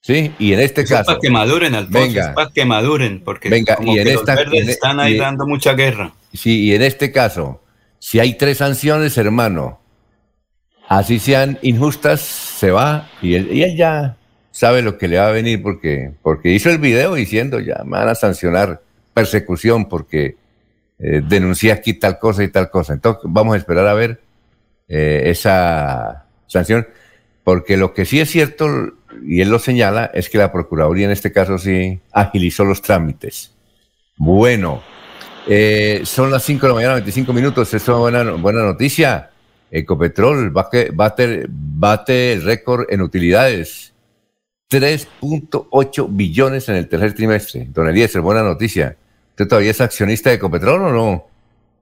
¿Sí? 0.00 0.32
Y 0.38 0.52
en 0.52 0.60
este 0.60 0.84
caso. 0.84 1.06
Para 1.06 1.18
que 1.18 1.28
maduren, 1.28 1.74
Alfonso, 1.74 2.06
venga, 2.06 2.34
para 2.34 2.50
que 2.50 2.64
maduren, 2.64 3.20
porque 3.24 3.48
venga, 3.50 3.76
y 3.84 3.98
en 3.98 4.08
esta, 4.08 4.36
verdes 4.36 4.68
están 4.68 5.00
ahí 5.00 5.18
dando 5.18 5.46
mucha 5.46 5.74
guerra. 5.74 6.12
Sí, 6.32 6.66
y 6.66 6.74
en 6.74 6.82
este 6.82 7.10
caso, 7.10 7.62
si 7.98 8.20
hay 8.20 8.34
tres 8.34 8.58
sanciones, 8.58 9.18
hermano, 9.18 9.80
así 10.88 11.18
sean 11.18 11.58
injustas, 11.62 12.20
se 12.20 12.70
va 12.70 13.08
y 13.20 13.34
él, 13.34 13.48
y 13.52 13.62
él 13.62 13.76
ya 13.76 14.17
sabe 14.58 14.82
lo 14.82 14.98
que 14.98 15.06
le 15.06 15.18
va 15.18 15.28
a 15.28 15.30
venir 15.30 15.62
porque, 15.62 16.10
porque 16.20 16.50
hizo 16.50 16.68
el 16.68 16.78
video 16.78 17.14
diciendo 17.14 17.60
ya 17.60 17.84
me 17.84 17.92
van 17.92 18.08
a 18.08 18.16
sancionar 18.16 18.82
persecución 19.14 19.88
porque 19.88 20.34
eh, 20.98 21.22
denuncié 21.24 21.70
aquí 21.70 21.94
tal 21.94 22.18
cosa 22.18 22.42
y 22.42 22.48
tal 22.48 22.68
cosa. 22.68 22.94
Entonces 22.94 23.22
vamos 23.26 23.54
a 23.54 23.58
esperar 23.58 23.86
a 23.86 23.94
ver 23.94 24.20
eh, 24.88 25.22
esa 25.26 26.24
sanción, 26.48 26.88
porque 27.44 27.76
lo 27.76 27.94
que 27.94 28.04
sí 28.04 28.18
es 28.18 28.30
cierto, 28.30 28.94
y 29.24 29.42
él 29.42 29.48
lo 29.48 29.60
señala, 29.60 30.10
es 30.12 30.28
que 30.28 30.38
la 30.38 30.50
Procuraduría 30.50 31.04
en 31.04 31.12
este 31.12 31.30
caso 31.30 31.56
sí 31.56 32.00
agilizó 32.10 32.64
los 32.64 32.82
trámites. 32.82 33.54
Bueno, 34.16 34.82
eh, 35.46 36.00
son 36.02 36.32
las 36.32 36.42
5 36.42 36.66
de 36.66 36.68
la 36.68 36.74
mañana, 36.74 36.94
25 36.94 37.32
minutos, 37.32 37.72
eso 37.74 37.92
es 37.92 37.98
buena, 38.00 38.32
buena 38.32 38.64
noticia. 38.64 39.30
Ecopetrol 39.70 40.50
bate, 40.50 40.90
bate, 40.92 41.46
bate 41.48 42.32
el 42.32 42.42
récord 42.42 42.86
en 42.90 43.02
utilidades 43.02 43.94
3.8 44.70 46.06
billones 46.10 46.68
en 46.68 46.76
el 46.76 46.88
tercer 46.88 47.14
trimestre. 47.14 47.66
Don 47.70 47.88
Eliezer, 47.88 48.20
buena 48.20 48.42
noticia. 48.42 48.96
¿Usted 49.30 49.48
todavía 49.48 49.70
es 49.70 49.80
accionista 49.80 50.30
de 50.30 50.36
Ecopetrol 50.36 50.82
o 50.82 50.92
no? 50.92 51.26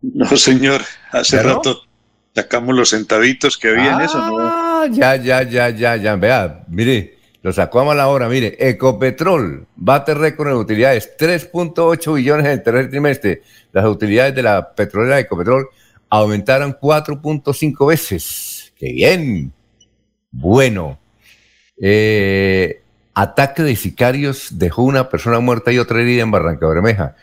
No, 0.02 0.36
señor. 0.36 0.82
Hace 1.10 1.42
rato 1.42 1.82
sacamos 2.34 2.76
los 2.76 2.90
centavitos 2.90 3.56
que 3.56 3.70
había 3.70 3.94
en 3.94 4.00
eso, 4.02 4.18
¿no? 4.18 4.36
Ah, 4.38 4.86
ya, 4.90 5.16
ya, 5.16 5.42
ya, 5.42 5.70
ya, 5.70 5.96
ya. 5.96 6.16
Vea, 6.16 6.64
mire, 6.68 7.18
lo 7.42 7.52
sacó 7.52 7.80
a 7.80 7.84
mala 7.84 8.06
hora. 8.08 8.28
Mire, 8.28 8.56
Ecopetrol 8.58 9.66
bate 9.74 10.14
récord 10.14 10.48
en 10.48 10.56
utilidades. 10.56 11.16
3.8 11.18 12.14
billones 12.14 12.46
en 12.46 12.52
el 12.52 12.62
tercer 12.62 12.90
trimestre. 12.90 13.42
Las 13.72 13.86
utilidades 13.86 14.34
de 14.34 14.42
la 14.42 14.74
petrolera 14.74 15.18
Ecopetrol 15.18 15.66
aumentaron 16.08 16.76
4.5 16.78 17.88
veces. 17.88 18.72
¡Qué 18.76 18.92
bien! 18.92 19.52
Bueno. 20.30 21.00
Eh, 21.80 22.82
ataque 23.14 23.62
de 23.62 23.76
sicarios 23.76 24.58
dejó 24.58 24.82
una 24.82 25.08
persona 25.08 25.40
muerta 25.40 25.72
y 25.72 25.78
otra 25.78 26.00
herida 26.00 26.22
en 26.22 26.30
Barranca 26.30 26.66
Bermeja. 26.66 27.16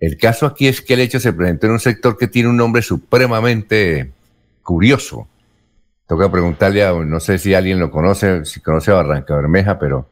El 0.00 0.16
caso 0.16 0.46
aquí 0.46 0.68
es 0.68 0.80
que 0.80 0.94
el 0.94 1.00
hecho 1.00 1.18
se 1.20 1.32
presentó 1.32 1.66
en 1.66 1.72
un 1.72 1.80
sector 1.80 2.16
que 2.16 2.28
tiene 2.28 2.48
un 2.48 2.56
nombre 2.56 2.82
supremamente 2.82 4.12
curioso. 4.62 5.28
Toca 6.06 6.30
preguntarle 6.30 6.84
a, 6.84 6.92
no 6.92 7.20
sé 7.20 7.38
si 7.38 7.54
alguien 7.54 7.78
lo 7.78 7.90
conoce, 7.90 8.44
si 8.44 8.60
conoce 8.60 8.90
a 8.90 8.94
Barranca 8.94 9.34
Bermeja, 9.34 9.78
pero 9.78 10.08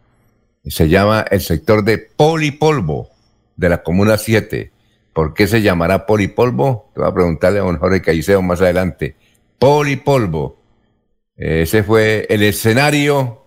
se 0.65 0.89
llama 0.89 1.25
el 1.31 1.41
sector 1.41 1.85
de 1.85 1.99
Polipolvo 1.99 3.09
de 3.57 3.69
la 3.69 3.83
Comuna 3.83 4.19
7. 4.19 4.73
¿Por 5.13 5.33
qué 5.33 5.47
se 5.47 5.63
llamará 5.63 6.05
Polipolvo? 6.05 6.91
Te 6.95 7.01
voy 7.01 7.09
a 7.09 7.15
preguntarle 7.15 7.61
a 7.61 7.63
don 7.63 7.79
Jorge 7.79 8.03
Caicedo 8.03 8.43
más 8.43 8.61
adelante. 8.61 9.17
Polipolvo. 9.59 10.59
Ese 11.37 11.83
fue 11.83 12.27
el 12.29 12.43
escenario 12.43 13.46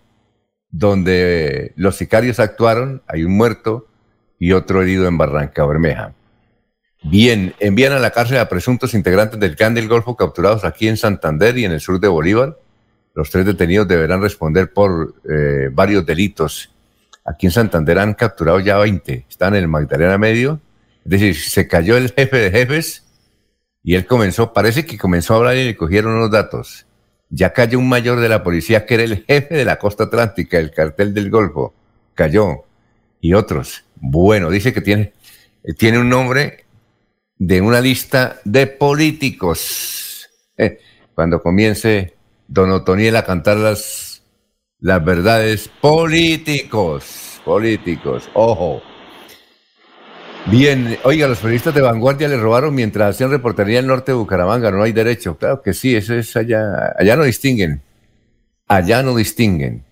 donde 0.71 1.73
los 1.75 1.95
sicarios 1.95 2.39
actuaron, 2.39 3.01
hay 3.07 3.23
un 3.23 3.35
muerto 3.35 3.87
y 4.37 4.51
otro 4.51 4.81
herido 4.81 5.07
en 5.07 5.17
Barranca 5.17 5.65
Bermeja. 5.65 6.13
Bien, 7.03 7.55
envían 7.59 7.93
a 7.93 7.99
la 7.99 8.11
cárcel 8.11 8.37
a 8.39 8.49
presuntos 8.49 8.93
integrantes 8.93 9.39
del 9.39 9.55
clan 9.55 9.73
del 9.73 9.87
Golfo 9.87 10.15
capturados 10.15 10.65
aquí 10.65 10.87
en 10.87 10.97
Santander 10.97 11.57
y 11.57 11.65
en 11.65 11.71
el 11.71 11.79
sur 11.79 11.99
de 11.99 12.07
Bolívar. 12.07 12.57
Los 13.15 13.29
tres 13.29 13.45
detenidos 13.45 13.87
deberán 13.87 14.21
responder 14.21 14.71
por 14.73 15.15
eh, 15.29 15.69
varios 15.71 16.05
delitos. 16.05 16.71
Aquí 17.25 17.47
en 17.47 17.51
Santander 17.51 17.99
han 17.99 18.13
capturado 18.13 18.59
ya 18.59 18.77
20, 18.77 19.25
están 19.29 19.55
en 19.55 19.63
el 19.63 19.67
Magdalena 19.67 20.17
Medio. 20.17 20.59
Es 21.05 21.11
decir, 21.11 21.35
se 21.35 21.67
cayó 21.67 21.97
el 21.97 22.11
jefe 22.11 22.37
de 22.37 22.51
jefes 22.51 23.05
y 23.81 23.95
él 23.95 24.05
comenzó, 24.05 24.53
parece 24.53 24.85
que 24.85 24.97
comenzó 24.97 25.33
a 25.33 25.37
hablar 25.37 25.55
y 25.55 25.65
le 25.65 25.77
cogieron 25.77 26.13
unos 26.13 26.31
datos 26.31 26.85
ya 27.29 27.53
cayó 27.53 27.79
un 27.79 27.89
mayor 27.89 28.19
de 28.19 28.29
la 28.29 28.43
policía 28.43 28.85
que 28.85 28.95
era 28.95 29.03
el 29.03 29.23
jefe 29.25 29.55
de 29.55 29.65
la 29.65 29.77
costa 29.77 30.05
atlántica, 30.05 30.57
el 30.57 30.71
cartel 30.71 31.13
del 31.13 31.29
Golfo. 31.29 31.73
Cayó. 32.15 32.65
Y 33.21 33.33
otros. 33.33 33.83
Bueno, 33.95 34.49
dice 34.49 34.73
que 34.73 34.81
tiene, 34.81 35.13
tiene 35.77 35.99
un 35.99 36.09
nombre 36.09 36.65
de 37.37 37.61
una 37.61 37.81
lista 37.81 38.39
de 38.43 38.67
políticos. 38.67 40.29
Eh, 40.57 40.79
cuando 41.13 41.41
comience 41.41 42.15
Don 42.47 42.71
Otoniel 42.71 43.15
a 43.15 43.25
cantar 43.25 43.57
las, 43.57 44.23
las 44.79 45.03
verdades 45.03 45.69
políticos, 45.81 47.41
políticos, 47.45 48.29
ojo. 48.33 48.81
Bien, 50.51 50.97
oiga, 51.03 51.27
los 51.27 51.37
periodistas 51.37 51.75
de 51.75 51.81
vanguardia 51.81 52.27
le 52.27 52.35
robaron 52.35 52.73
mientras 52.73 53.11
hacían 53.13 53.29
reportería 53.29 53.77
en 53.77 53.85
el 53.85 53.89
norte 53.89 54.13
de 54.13 54.17
Bucaramanga, 54.17 54.71
no 54.71 54.81
hay 54.81 54.91
derecho. 54.91 55.37
Claro 55.37 55.61
que 55.61 55.75
sí, 55.75 55.95
eso 55.95 56.15
es 56.15 56.35
allá. 56.35 56.95
Allá 56.97 57.15
no 57.15 57.23
distinguen. 57.23 57.83
Allá 58.67 59.03
no 59.03 59.15
distinguen. 59.15 59.83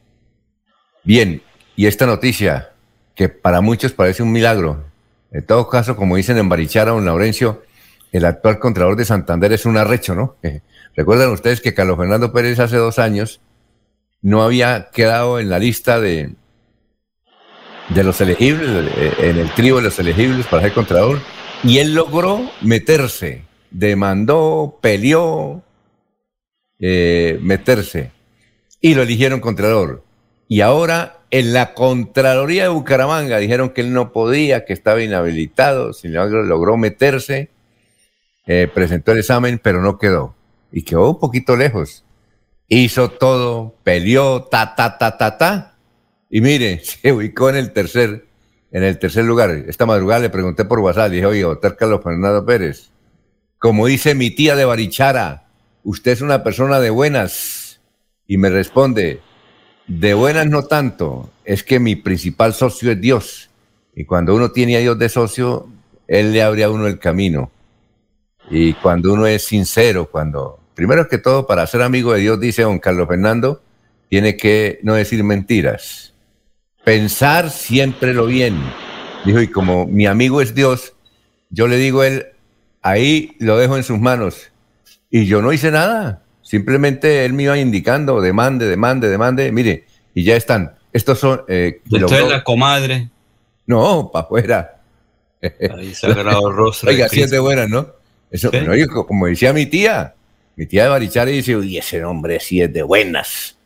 Bien, 1.03 1.43
y 1.75 1.85
esta 1.85 2.07
noticia, 2.07 2.71
que 3.13 3.29
para 3.29 3.61
muchos 3.61 3.91
parece 3.91 4.23
un 4.23 4.31
milagro. 4.31 4.83
En 5.31 5.45
todo 5.45 5.69
caso, 5.69 5.95
como 5.95 6.15
dicen 6.15 6.39
en 6.39 6.49
Barichara, 6.49 6.89
don 6.89 7.05
Laurencio, 7.05 7.61
el 8.11 8.25
actual 8.25 8.57
Contralor 8.57 8.95
de 8.95 9.05
Santander 9.05 9.53
es 9.53 9.65
un 9.67 9.77
arrecho, 9.77 10.15
¿no? 10.15 10.37
Recuerdan 10.95 11.29
ustedes 11.29 11.61
que 11.61 11.75
Carlos 11.75 11.97
Fernando 11.97 12.33
Pérez 12.33 12.59
hace 12.59 12.77
dos 12.77 12.97
años 12.97 13.41
no 14.23 14.41
había 14.41 14.89
quedado 14.91 15.39
en 15.39 15.51
la 15.51 15.59
lista 15.59 15.99
de, 15.99 16.33
de 17.89 18.03
los 18.03 18.19
elegibles, 18.21 18.91
eh, 18.97 19.13
en 19.19 19.37
el 19.37 19.49
trío 19.51 19.77
de 19.77 19.83
los 19.83 19.99
elegibles 19.99 20.45
para 20.47 20.63
ser 20.63 20.73
contralor, 20.73 21.19
y 21.63 21.79
él 21.79 21.93
logró 21.93 22.49
meterse, 22.61 23.43
demandó, 23.71 24.79
peleó, 24.81 25.63
eh, 26.79 27.39
meterse, 27.41 28.11
y 28.81 28.93
lo 28.93 29.03
eligieron 29.03 29.39
contralor. 29.39 30.03
Y 30.47 30.61
ahora 30.61 31.17
en 31.29 31.53
la 31.53 31.73
Contraloría 31.73 32.63
de 32.63 32.69
Bucaramanga 32.69 33.37
dijeron 33.37 33.71
que 33.71 33.81
él 33.81 33.91
no 33.91 34.13
podía, 34.13 34.65
que 34.65 34.73
estaba 34.73 35.01
inhabilitado, 35.01 35.93
sin 35.93 36.11
embargo 36.11 36.37
logró 36.43 36.77
meterse, 36.77 37.49
eh, 38.45 38.69
presentó 38.73 39.11
el 39.11 39.19
examen, 39.19 39.59
pero 39.61 39.81
no 39.81 39.97
quedó. 39.97 40.35
Y 40.71 40.83
quedó 40.83 41.09
un 41.09 41.19
poquito 41.19 41.57
lejos. 41.57 42.05
Hizo 42.69 43.09
todo, 43.09 43.75
peleó, 43.83 44.43
ta, 44.43 44.75
ta, 44.75 44.97
ta, 44.97 45.17
ta, 45.17 45.37
ta. 45.37 45.76
Y 46.29 46.41
mire, 46.41 46.79
se 46.83 47.11
ubicó 47.11 47.49
en 47.49 47.55
el 47.55 47.71
tercer, 47.71 48.25
en 48.71 48.83
el 48.83 48.99
tercer 48.99 49.25
lugar. 49.25 49.51
Esta 49.67 49.85
madrugada 49.85 50.21
le 50.21 50.29
pregunté 50.29 50.65
por 50.65 50.79
WhatsApp, 50.79 51.11
dije, 51.11 51.25
oye, 51.25 51.41
doctor 51.41 51.75
Carlos 51.75 52.01
Fernando 52.03 52.45
Pérez, 52.45 52.89
como 53.59 53.87
dice 53.87 54.13
mi 54.13 54.31
tía 54.31 54.55
de 54.55 54.65
Barichara, 54.65 55.47
usted 55.83 56.11
es 56.11 56.21
una 56.21 56.43
persona 56.43 56.79
de 56.79 56.89
buenas. 56.89 57.79
Y 58.27 58.37
me 58.37 58.49
responde, 58.49 59.21
de 59.87 60.13
buenas 60.13 60.47
no 60.47 60.63
tanto, 60.63 61.29
es 61.45 61.63
que 61.63 61.79
mi 61.79 61.95
principal 61.95 62.53
socio 62.53 62.91
es 62.91 62.99
Dios. 62.99 63.49
Y 63.95 64.05
cuando 64.05 64.35
uno 64.35 64.51
tiene 64.51 64.75
a 64.75 64.79
Dios 64.79 64.99
de 64.99 65.09
socio, 65.09 65.67
Él 66.07 66.33
le 66.33 66.43
abre 66.43 66.63
a 66.63 66.69
uno 66.69 66.87
el 66.87 66.99
camino. 66.99 67.49
Y 68.49 68.73
cuando 68.73 69.13
uno 69.13 69.27
es 69.27 69.45
sincero, 69.45 70.09
cuando, 70.11 70.59
primero 70.75 71.07
que 71.07 71.17
todo, 71.17 71.47
para 71.47 71.65
ser 71.67 71.81
amigo 71.81 72.13
de 72.13 72.19
Dios, 72.19 72.39
dice 72.39 72.61
don 72.61 72.79
Carlos 72.79 73.07
Fernando, 73.07 73.61
tiene 74.09 74.37
que 74.37 74.79
no 74.83 74.93
decir 74.93 75.23
mentiras. 75.23 76.13
Pensar 76.87 77.49
siempre 77.49 78.13
lo 78.13 78.27
bien. 78.27 78.57
Dijo, 79.25 79.41
y 79.41 79.49
como 79.49 79.85
mi 79.87 80.05
amigo 80.07 80.41
es 80.41 80.55
Dios, 80.55 80.93
yo 81.49 81.67
le 81.67 81.75
digo 81.75 81.99
a 81.99 82.07
él, 82.07 82.27
ahí 82.81 83.35
lo 83.39 83.57
dejo 83.57 83.75
en 83.75 83.83
sus 83.83 83.99
manos. 83.99 84.53
Y 85.11 85.25
yo 85.25 85.41
no 85.41 85.51
hice 85.51 85.69
nada. 85.69 86.23
Simplemente 86.41 87.25
él 87.25 87.33
me 87.33 87.43
iba 87.43 87.57
indicando, 87.57 88.21
demande, 88.21 88.67
demande, 88.67 89.09
demande, 89.09 89.51
mire, 89.51 89.83
y 90.13 90.23
ya 90.23 90.37
están. 90.37 90.77
Estos 90.93 91.19
son... 91.19 91.41
Eh, 91.49 91.81
Entonces 91.91 92.29
la 92.29 92.41
comadre. 92.45 93.09
No, 93.65 94.09
para 94.09 94.23
afuera. 94.23 94.79
Ahí 95.41 95.93
sagrado 95.93 96.49
rostro. 96.53 96.89
Oiga, 96.89 97.07
así 97.07 97.19
es 97.19 97.31
de 97.31 97.39
buena, 97.39 97.67
¿no? 97.67 97.85
Eso, 98.31 98.49
como 99.05 99.25
decía 99.25 99.51
mi 99.51 99.65
tía, 99.65 100.15
mi 100.55 100.65
tía 100.65 100.83
de 100.83 100.89
Barichara 100.91 101.31
dice, 101.31 101.53
uy, 101.53 101.77
ese 101.77 102.01
hombre 102.05 102.39
sí 102.39 102.61
es 102.61 102.71
de 102.71 102.83
buenas. 102.83 103.56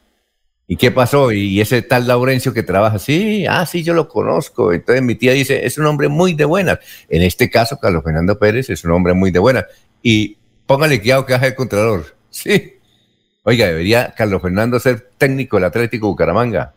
¿Y 0.72 0.78
qué 0.78 0.90
pasó? 0.90 1.34
Y 1.34 1.60
ese 1.60 1.82
tal 1.82 2.08
Laurencio 2.08 2.54
que 2.54 2.64
trabaja, 2.64 2.98
sí, 2.98 3.46
ah, 3.46 3.66
sí, 3.66 3.84
yo 3.84 3.94
lo 3.94 4.08
conozco. 4.08 4.72
Entonces 4.72 5.04
mi 5.04 5.16
tía 5.16 5.34
dice, 5.34 5.66
es 5.66 5.78
un 5.78 5.86
hombre 5.86 6.08
muy 6.08 6.34
de 6.34 6.46
buenas. 6.46 6.80
En 7.10 7.24
este 7.24 7.50
caso, 7.50 7.78
Carlos 7.78 8.06
Fernando 8.06 8.40
Pérez 8.40 8.70
es 8.70 8.86
un 8.86 8.92
hombre 8.92 9.14
muy 9.14 9.32
de 9.32 9.40
buenas. 9.40 9.66
Y 10.02 10.38
póngale 10.66 11.02
cuidado 11.02 11.26
que 11.26 11.34
haga 11.34 11.48
el 11.48 11.56
Contralor. 11.56 12.16
Sí. 12.30 12.76
Oiga, 13.44 13.68
debería 13.68 14.14
Carlos 14.16 14.42
Fernando 14.42 14.80
ser 14.80 15.10
técnico 15.18 15.58
del 15.58 15.66
Atlético 15.66 16.08
Bucaramanga. 16.08 16.72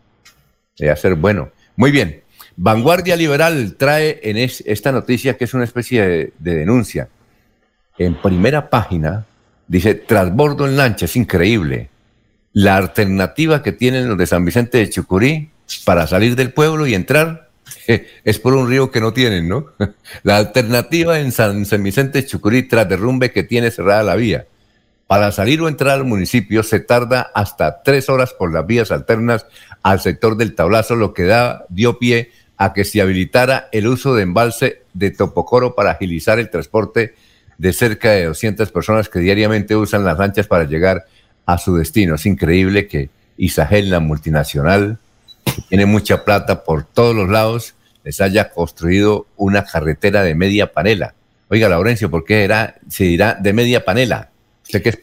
Debería 0.76 1.00
ser 1.00 1.14
bueno. 1.14 1.50
Muy 1.76 1.92
bien. 1.92 2.24
Vanguardia 2.56 3.14
Liberal 3.14 3.76
trae 3.76 4.18
en 4.24 4.38
esta 4.38 4.90
noticia 4.90 5.36
que 5.36 5.44
es 5.44 5.54
una 5.54 5.62
especie 5.62 6.02
de, 6.02 6.32
denuncia. 6.40 7.08
En 7.96 8.20
primera 8.20 8.68
página 8.68 9.24
dice, 9.68 9.94
trasbordo 9.94 10.66
en 10.66 10.76
lancha, 10.76 11.04
es 11.04 11.14
increíble. 11.14 11.90
La 12.54 12.76
alternativa 12.76 13.64
que 13.64 13.72
tienen 13.72 14.08
los 14.08 14.16
de 14.16 14.28
San 14.28 14.44
Vicente 14.44 14.78
de 14.78 14.88
Chucurí 14.88 15.50
para 15.84 16.06
salir 16.06 16.36
del 16.36 16.52
pueblo 16.52 16.86
y 16.86 16.94
entrar 16.94 17.50
es 18.24 18.38
por 18.38 18.54
un 18.54 18.70
río 18.70 18.92
que 18.92 19.00
no 19.00 19.12
tienen, 19.12 19.48
¿no? 19.48 19.66
La 20.22 20.36
alternativa 20.36 21.18
en 21.18 21.32
San, 21.32 21.66
San 21.66 21.82
Vicente 21.82 22.22
de 22.22 22.28
Chucurí 22.28 22.62
tras 22.62 22.88
derrumbe 22.88 23.32
que 23.32 23.42
tiene 23.42 23.72
cerrada 23.72 24.04
la 24.04 24.14
vía. 24.14 24.46
Para 25.08 25.32
salir 25.32 25.60
o 25.62 25.68
entrar 25.68 25.94
al 25.94 26.04
municipio 26.04 26.62
se 26.62 26.78
tarda 26.78 27.32
hasta 27.34 27.82
tres 27.82 28.08
horas 28.08 28.32
por 28.32 28.54
las 28.54 28.64
vías 28.64 28.92
alternas 28.92 29.46
al 29.82 29.98
sector 29.98 30.36
del 30.36 30.54
tablazo, 30.54 30.94
lo 30.94 31.12
que 31.12 31.24
da, 31.24 31.64
dio 31.70 31.98
pie 31.98 32.30
a 32.56 32.72
que 32.72 32.84
se 32.84 33.00
habilitara 33.00 33.68
el 33.72 33.88
uso 33.88 34.14
de 34.14 34.22
embalse 34.22 34.82
de 34.92 35.10
Topocoro 35.10 35.74
para 35.74 35.90
agilizar 35.90 36.38
el 36.38 36.50
transporte 36.50 37.16
de 37.58 37.72
cerca 37.72 38.12
de 38.12 38.26
200 38.26 38.70
personas 38.70 39.08
que 39.08 39.18
diariamente 39.18 39.74
usan 39.74 40.04
las 40.04 40.18
lanchas 40.18 40.46
para 40.46 40.64
llegar 40.64 41.04
a 41.46 41.58
su 41.58 41.76
destino. 41.76 42.14
Es 42.14 42.26
increíble 42.26 42.86
que 42.88 43.10
Isagel, 43.36 43.90
la 43.90 44.00
multinacional, 44.00 44.98
que 45.44 45.62
tiene 45.68 45.86
mucha 45.86 46.24
plata 46.24 46.64
por 46.64 46.84
todos 46.84 47.14
los 47.14 47.28
lados, 47.28 47.74
les 48.04 48.20
haya 48.20 48.50
construido 48.50 49.26
una 49.36 49.64
carretera 49.64 50.22
de 50.22 50.34
media 50.34 50.72
panela. 50.72 51.14
Oiga, 51.48 51.68
Laurencio, 51.68 52.10
¿por 52.10 52.24
qué 52.24 52.44
era, 52.44 52.76
se 52.88 53.04
dirá 53.04 53.34
de 53.34 53.52
media 53.52 53.84
panela? 53.84 54.30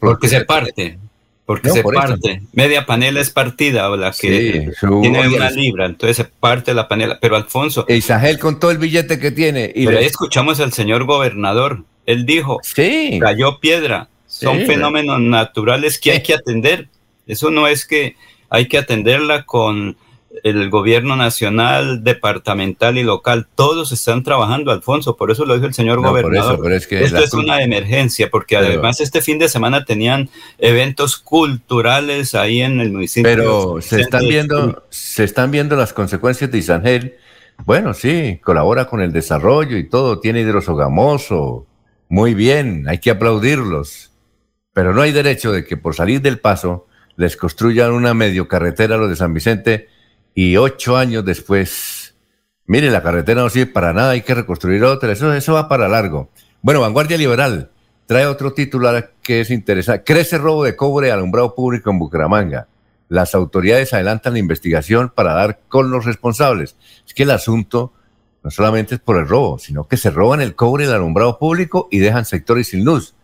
porque 0.00 0.28
se 0.28 0.44
parte. 0.44 0.98
Porque 1.46 1.70
se 1.70 1.82
parte. 1.82 2.42
Media 2.52 2.86
panela 2.86 3.20
es 3.20 3.30
partida, 3.30 3.90
o 3.90 3.96
la 3.96 4.12
que 4.12 4.72
tiene 4.80 5.28
una 5.28 5.50
libra, 5.50 5.86
entonces 5.86 6.16
se 6.16 6.24
parte 6.24 6.74
la 6.74 6.88
panela. 6.88 7.18
Pero 7.20 7.36
Alfonso. 7.36 7.84
E 7.88 7.96
Isagel 7.96 8.38
con 8.38 8.60
todo 8.60 8.70
el 8.70 8.78
billete 8.78 9.18
que 9.18 9.30
tiene. 9.30 9.72
Y 9.74 9.86
le... 9.86 10.04
escuchamos 10.04 10.60
al 10.60 10.72
señor 10.72 11.04
gobernador. 11.04 11.84
Él 12.06 12.26
dijo: 12.26 12.60
sí. 12.62 13.18
cayó 13.20 13.58
piedra. 13.60 14.08
Son 14.32 14.60
fenómenos 14.60 15.20
naturales 15.20 16.00
que 16.00 16.12
hay 16.12 16.22
que 16.22 16.34
atender. 16.34 16.88
Eso 17.26 17.50
no 17.50 17.66
es 17.66 17.86
que 17.86 18.16
hay 18.48 18.66
que 18.66 18.78
atenderla 18.78 19.44
con 19.44 19.96
el 20.42 20.70
gobierno 20.70 21.16
nacional, 21.16 22.02
departamental 22.02 22.96
y 22.96 23.02
local, 23.02 23.46
todos 23.54 23.92
están 23.92 24.22
trabajando, 24.22 24.72
Alfonso, 24.72 25.16
por 25.16 25.30
eso 25.30 25.44
lo 25.44 25.54
dijo 25.54 25.66
el 25.66 25.74
señor 25.74 26.00
gobernador. 26.00 26.72
Esto 26.72 27.18
es 27.18 27.34
una 27.34 27.62
emergencia, 27.62 28.30
porque 28.30 28.56
además 28.56 29.00
este 29.00 29.20
fin 29.20 29.38
de 29.38 29.50
semana 29.50 29.84
tenían 29.84 30.30
eventos 30.58 31.18
culturales 31.18 32.34
ahí 32.34 32.62
en 32.62 32.80
el 32.80 32.90
municipio. 32.90 33.30
Pero 33.30 33.80
se 33.82 34.00
están 34.00 34.26
viendo, 34.26 34.86
se 34.88 35.24
están 35.24 35.50
viendo 35.50 35.76
las 35.76 35.92
consecuencias 35.92 36.50
de 36.50 36.58
Isangel. 36.58 37.16
Bueno, 37.66 37.92
sí, 37.92 38.40
colabora 38.42 38.86
con 38.86 39.02
el 39.02 39.12
desarrollo 39.12 39.76
y 39.76 39.88
todo, 39.88 40.20
tiene 40.20 40.40
hidrosogamoso, 40.40 41.66
muy 42.08 42.34
bien, 42.34 42.86
hay 42.88 42.98
que 42.98 43.10
aplaudirlos. 43.10 44.11
Pero 44.72 44.94
no 44.94 45.02
hay 45.02 45.12
derecho 45.12 45.52
de 45.52 45.64
que 45.64 45.76
por 45.76 45.94
salir 45.94 46.22
del 46.22 46.40
paso 46.40 46.86
les 47.16 47.36
construyan 47.36 47.92
una 47.92 48.14
medio 48.14 48.48
carretera 48.48 48.94
a 48.94 48.98
los 48.98 49.10
de 49.10 49.16
San 49.16 49.34
Vicente 49.34 49.88
y 50.34 50.56
ocho 50.56 50.96
años 50.96 51.24
después, 51.24 52.14
mire, 52.66 52.90
la 52.90 53.02
carretera 53.02 53.42
no 53.42 53.50
sirve 53.50 53.72
para 53.72 53.92
nada, 53.92 54.10
hay 54.10 54.22
que 54.22 54.34
reconstruir 54.34 54.82
otra, 54.84 55.12
eso, 55.12 55.32
eso 55.32 55.52
va 55.54 55.68
para 55.68 55.88
largo. 55.88 56.30
Bueno, 56.62 56.80
Vanguardia 56.80 57.18
Liberal 57.18 57.70
trae 58.06 58.26
otro 58.26 58.52
titular 58.52 59.12
que 59.22 59.40
es 59.40 59.50
interesante. 59.50 60.04
Crece 60.04 60.38
robo 60.38 60.64
de 60.64 60.76
cobre 60.76 61.12
alumbrado 61.12 61.54
público 61.54 61.90
en 61.90 61.98
Bucaramanga. 61.98 62.68
Las 63.08 63.34
autoridades 63.34 63.92
adelantan 63.92 64.32
la 64.32 64.38
investigación 64.38 65.12
para 65.14 65.34
dar 65.34 65.60
con 65.68 65.90
los 65.90 66.04
responsables. 66.04 66.76
Es 67.06 67.14
que 67.14 67.24
el 67.24 67.30
asunto 67.30 67.92
no 68.42 68.50
solamente 68.50 68.94
es 68.94 69.00
por 69.00 69.18
el 69.18 69.28
robo, 69.28 69.58
sino 69.58 69.86
que 69.86 69.96
se 69.96 70.10
roban 70.10 70.40
el 70.40 70.54
cobre 70.54 70.86
del 70.86 70.96
alumbrado 70.96 71.38
público 71.38 71.88
y 71.90 71.98
dejan 71.98 72.24
sectores 72.24 72.68
sin 72.68 72.84
luz. 72.84 73.14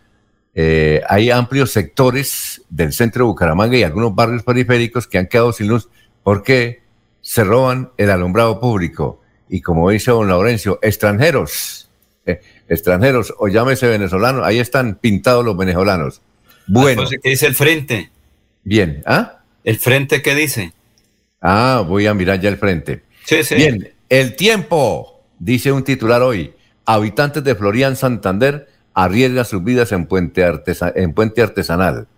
Eh, 0.54 1.02
hay 1.08 1.30
amplios 1.30 1.70
sectores 1.70 2.62
del 2.68 2.92
centro 2.92 3.24
de 3.24 3.28
Bucaramanga 3.28 3.76
y 3.76 3.82
algunos 3.82 4.14
barrios 4.14 4.42
periféricos 4.42 5.06
que 5.06 5.18
han 5.18 5.26
quedado 5.26 5.52
sin 5.52 5.68
luz. 5.68 5.88
¿Por 6.22 6.42
qué? 6.42 6.82
se 7.28 7.44
roban 7.44 7.90
el 7.98 8.10
alumbrado 8.10 8.58
público. 8.58 9.20
Y 9.50 9.60
como 9.60 9.90
dice 9.90 10.10
don 10.10 10.28
Laurencio, 10.28 10.78
extranjeros, 10.80 11.90
eh, 12.24 12.40
extranjeros 12.68 13.34
o 13.38 13.48
llámese 13.48 13.86
venezolanos, 13.86 14.46
ahí 14.46 14.58
están 14.58 14.94
pintados 14.94 15.44
los 15.44 15.54
venezolanos. 15.54 16.22
Bueno. 16.66 17.04
¿Qué 17.22 17.30
dice 17.30 17.46
el 17.46 17.54
frente? 17.54 18.10
Bien, 18.64 19.02
¿ah? 19.04 19.40
¿El 19.62 19.78
frente 19.78 20.22
qué 20.22 20.34
dice? 20.34 20.72
Ah, 21.40 21.84
voy 21.86 22.06
a 22.06 22.14
mirar 22.14 22.40
ya 22.40 22.48
el 22.48 22.56
frente. 22.56 23.02
Sí, 23.24 23.44
sí. 23.44 23.54
Bien, 23.56 23.92
el 24.08 24.34
tiempo, 24.34 25.22
dice 25.38 25.70
un 25.70 25.84
titular 25.84 26.22
hoy. 26.22 26.54
Habitantes 26.86 27.44
de 27.44 27.54
Florian 27.54 27.96
Santander 27.96 28.68
arriesgan 29.04 29.44
sus 29.44 29.62
vidas 29.62 29.92
en 29.92 30.06
puente, 30.06 30.44
en 30.96 31.12
puente 31.12 31.40
artesanal. 31.40 32.08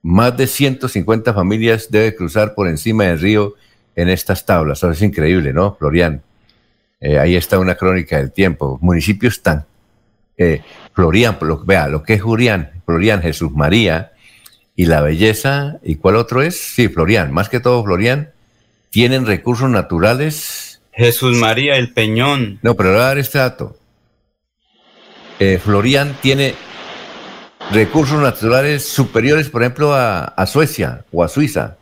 Más 0.00 0.34
de 0.34 0.46
150 0.46 1.34
familias 1.34 1.90
deben 1.90 2.14
cruzar 2.14 2.54
por 2.54 2.66
encima 2.66 3.04
del 3.04 3.20
río 3.20 3.54
en 3.94 4.08
estas 4.08 4.46
tablas. 4.46 4.78
Eso 4.78 4.90
es 4.90 5.02
increíble, 5.02 5.52
¿no, 5.52 5.74
Florian? 5.74 6.22
Eh, 6.98 7.18
ahí 7.18 7.36
está 7.36 7.58
una 7.58 7.74
crónica 7.74 8.16
del 8.16 8.32
tiempo. 8.32 8.78
Municipios 8.80 9.42
tan. 9.42 9.66
Eh, 10.38 10.62
Florian, 10.94 11.36
vea, 11.66 11.88
lo 11.88 12.02
que 12.02 12.14
es 12.14 12.22
Julián, 12.22 12.70
Florian, 12.86 13.20
Jesús 13.20 13.52
María 13.52 14.12
y 14.74 14.86
la 14.86 15.02
belleza. 15.02 15.76
¿Y 15.82 15.96
cuál 15.96 16.16
otro 16.16 16.40
es? 16.40 16.58
Sí, 16.58 16.88
Florian, 16.88 17.34
más 17.34 17.50
que 17.50 17.60
todo 17.60 17.84
Florian, 17.84 18.30
tienen 18.88 19.26
recursos 19.26 19.68
naturales. 19.68 20.80
Jesús 20.92 21.36
María, 21.36 21.76
el 21.76 21.92
Peñón. 21.92 22.60
No, 22.62 22.74
pero 22.76 22.92
voy 22.92 23.00
a 23.00 23.04
dar 23.04 23.18
este 23.18 23.38
dato. 23.38 23.76
Eh, 25.38 25.58
Florian 25.62 26.16
tiene 26.20 26.54
recursos 27.72 28.20
naturales 28.20 28.84
superiores, 28.86 29.48
por 29.48 29.62
ejemplo, 29.62 29.94
a 29.94 30.46
Suecia 30.46 31.04
o 31.12 31.24
a 31.24 31.28
Suiza. 31.28 31.76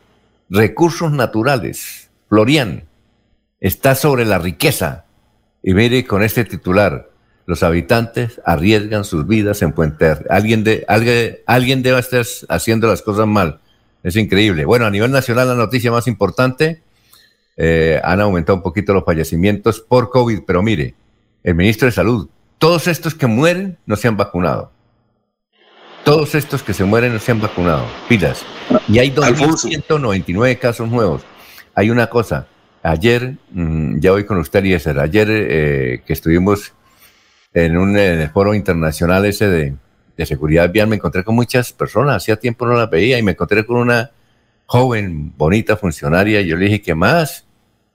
Recursos 0.49 1.11
naturales 1.11 2.03
Florian 2.33 2.85
está 3.59 3.93
sobre 3.93 4.25
la 4.25 4.39
riqueza. 4.39 5.05
Y 5.61 5.75
mire 5.75 6.03
con 6.03 6.23
este 6.23 6.45
titular, 6.45 7.11
los 7.45 7.61
habitantes 7.61 8.41
arriesgan 8.43 9.03
sus 9.03 9.27
vidas 9.27 9.61
en 9.61 9.71
Puente 9.71 10.17
Alguien, 10.31 10.63
de, 10.63 10.83
alguien, 10.87 11.37
alguien 11.45 11.83
debe 11.83 11.99
estar 11.99 12.25
haciendo 12.49 12.87
las 12.87 13.03
cosas 13.03 13.27
mal. 13.27 13.59
Es 14.01 14.15
increíble. 14.15 14.65
Bueno, 14.65 14.87
a 14.87 14.89
nivel 14.89 15.11
nacional 15.11 15.47
la 15.47 15.53
noticia 15.53 15.91
más 15.91 16.07
importante 16.07 16.81
eh, 17.55 18.01
han 18.03 18.19
aumentado 18.19 18.55
un 18.55 18.63
poquito 18.63 18.95
los 18.95 19.05
fallecimientos 19.05 19.79
por 19.79 20.09
COVID, 20.09 20.39
pero 20.47 20.63
mire, 20.63 20.95
el 21.43 21.53
ministro 21.53 21.85
de 21.85 21.91
Salud, 21.91 22.27
todos 22.63 22.87
estos 22.87 23.13
que 23.13 23.27
mueren 23.27 23.77
no 23.85 23.97
se 23.97 24.07
han 24.07 24.15
vacunado. 24.15 24.71
Todos 26.05 26.33
estos 26.33 26.63
que 26.63 26.73
se 26.73 26.85
mueren 26.85 27.11
no 27.11 27.19
se 27.19 27.33
han 27.33 27.41
vacunado. 27.41 27.85
Pilas. 28.07 28.45
Y 28.87 28.99
hay 28.99 29.11
2.199 29.11 30.57
casos 30.59 30.89
nuevos. 30.89 31.23
Hay 31.75 31.89
una 31.89 32.07
cosa. 32.07 32.47
Ayer, 32.81 33.35
mm, 33.51 33.99
ya 33.99 34.11
voy 34.11 34.25
con 34.25 34.37
usted, 34.37 34.59
Eliezer. 34.59 34.97
Ayer 34.97 35.27
eh, 35.29 36.03
que 36.07 36.13
estuvimos 36.13 36.71
en, 37.53 37.75
un, 37.75 37.97
en 37.97 38.21
el 38.21 38.29
foro 38.29 38.53
internacional 38.53 39.25
ese 39.25 39.49
de, 39.49 39.75
de 40.15 40.25
seguridad 40.25 40.71
vial, 40.71 40.87
me 40.87 40.95
encontré 40.95 41.25
con 41.25 41.35
muchas 41.35 41.73
personas. 41.73 42.15
Hacía 42.15 42.37
tiempo 42.37 42.65
no 42.65 42.75
las 42.75 42.89
veía 42.89 43.19
y 43.19 43.23
me 43.23 43.31
encontré 43.31 43.65
con 43.65 43.75
una 43.75 44.11
joven, 44.67 45.33
bonita 45.35 45.75
funcionaria. 45.75 46.39
Y 46.39 46.47
yo 46.47 46.55
le 46.55 46.67
dije, 46.67 46.81
¿qué 46.81 46.95
más? 46.95 47.45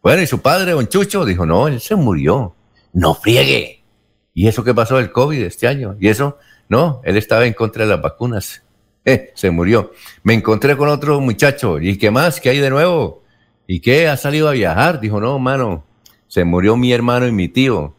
Bueno, 0.03 0.21
¿y 0.21 0.27
su 0.27 0.43
padre, 0.43 0.73
don 0.73 0.87
Chucho? 0.89 1.25
Dijo, 1.25 1.47
no, 1.47 1.69
él 1.69 1.81
se 1.81 1.95
murió. 1.95 2.55
No 2.93 3.15
friegue. 3.15 3.78
¿Y 4.39 4.47
eso 4.47 4.63
qué 4.63 4.73
pasó 4.73 4.99
del 4.99 5.11
COVID 5.11 5.43
este 5.43 5.67
año? 5.67 5.97
¿Y 5.99 6.07
eso? 6.07 6.39
No, 6.69 7.01
él 7.03 7.17
estaba 7.17 7.45
en 7.45 7.55
contra 7.55 7.83
de 7.83 7.91
las 7.91 8.01
vacunas. 8.01 8.63
Eh, 9.05 9.33
se 9.35 9.51
murió. 9.51 9.93
Me 10.23 10.35
encontré 10.35 10.77
con 10.77 10.91
otro 10.91 11.19
muchacho. 11.19 11.81
¿Y 11.81 11.97
qué 11.97 12.11
más? 12.11 12.41
¿Qué 12.41 12.51
hay 12.51 12.59
de 12.59 12.69
nuevo? 12.69 13.23
¿Y 13.67 13.81
qué? 13.81 14.07
¿Ha 14.07 14.19
salido 14.19 14.49
a 14.49 14.53
viajar? 14.53 15.01
Dijo, 15.01 15.19
no, 15.19 15.39
mano, 15.39 15.87
se 16.27 16.45
murió 16.45 16.77
mi 16.77 16.93
hermano 16.93 17.27
y 17.27 17.33
mi 17.33 17.49
tío. 17.49 17.95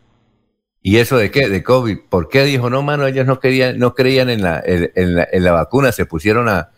¿Y 0.84 0.98
eso 0.98 1.18
de 1.18 1.32
qué? 1.32 1.50
De 1.50 1.64
COVID. 1.64 1.98
¿Por 2.10 2.30
qué? 2.30 2.44
Dijo, 2.44 2.70
no, 2.70 2.84
mano, 2.84 3.08
ellos 3.08 3.26
no, 3.26 3.40
querían, 3.40 3.80
no 3.80 3.96
creían 3.96 4.30
en 4.30 4.44
la, 4.44 4.62
en, 4.64 5.44
la, 5.44 5.52
vacuna, 5.52 5.92
se 5.92 6.06
pusieron 6.06 6.48
a, 6.48 6.70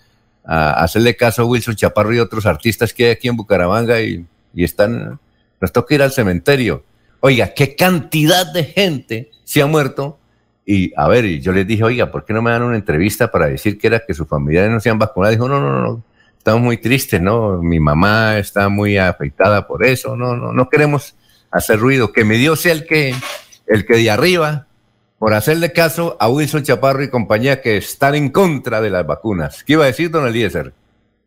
hacerle 0.45 1.17
caso 1.17 1.41
a 1.41 1.45
Wilson 1.45 1.75
Chaparro 1.75 2.13
y 2.13 2.19
otros 2.19 2.45
artistas 2.45 2.93
que 2.93 3.05
hay 3.05 3.11
aquí 3.11 3.27
en 3.27 3.35
Bucaramanga 3.35 4.01
y, 4.01 4.25
y 4.53 4.63
están, 4.63 5.19
nos 5.59 5.71
toca 5.73 5.93
ir 5.93 6.03
al 6.03 6.13
cementerio. 6.13 6.85
Oiga, 7.21 7.53
qué 7.53 7.75
cantidad 7.75 8.51
de 8.51 8.65
gente 8.65 9.31
se 9.43 9.61
ha 9.61 9.67
muerto 9.67 10.19
y 10.65 10.93
a 10.95 11.07
ver, 11.07 11.25
yo 11.39 11.51
les 11.51 11.65
dije, 11.65 11.83
oiga, 11.83 12.11
¿por 12.11 12.25
qué 12.25 12.33
no 12.33 12.41
me 12.41 12.51
dan 12.51 12.63
una 12.63 12.75
entrevista 12.75 13.31
para 13.31 13.47
decir 13.47 13.77
que 13.77 13.87
era 13.87 14.03
que 14.05 14.13
sus 14.13 14.27
familiares 14.27 14.71
no 14.71 14.79
se 14.79 14.89
han 14.89 14.99
vacunado? 14.99 15.31
Dijo, 15.31 15.47
no, 15.47 15.59
no, 15.59 15.81
no, 15.81 16.03
estamos 16.37 16.61
muy 16.61 16.77
tristes, 16.77 17.21
¿no? 17.21 17.61
Mi 17.61 17.79
mamá 17.79 18.37
está 18.37 18.69
muy 18.69 18.97
afectada 18.97 19.67
por 19.67 19.85
eso, 19.85 20.15
no, 20.15 20.35
no, 20.35 20.53
no 20.53 20.69
queremos 20.69 21.15
hacer 21.51 21.79
ruido. 21.79 22.11
Que 22.11 22.23
me 22.25 22.37
dio 22.37 22.55
sea 22.55 22.73
el 22.73 22.85
que, 22.85 23.13
el 23.67 23.85
que 23.85 23.97
de 23.97 24.09
arriba, 24.09 24.67
por 25.19 25.33
hacerle 25.33 25.71
caso 25.71 26.17
a 26.19 26.29
Wilson 26.29 26.63
Chaparro 26.63 27.03
y 27.03 27.09
compañía 27.09 27.61
que 27.61 27.77
están 27.77 28.15
en 28.15 28.29
contra 28.29 28.81
de 28.81 28.89
las 28.89 29.05
vacunas. 29.05 29.63
¿Qué 29.63 29.73
iba 29.73 29.83
a 29.83 29.87
decir, 29.87 30.09
don 30.09 30.27
Eliezer? 30.27 30.73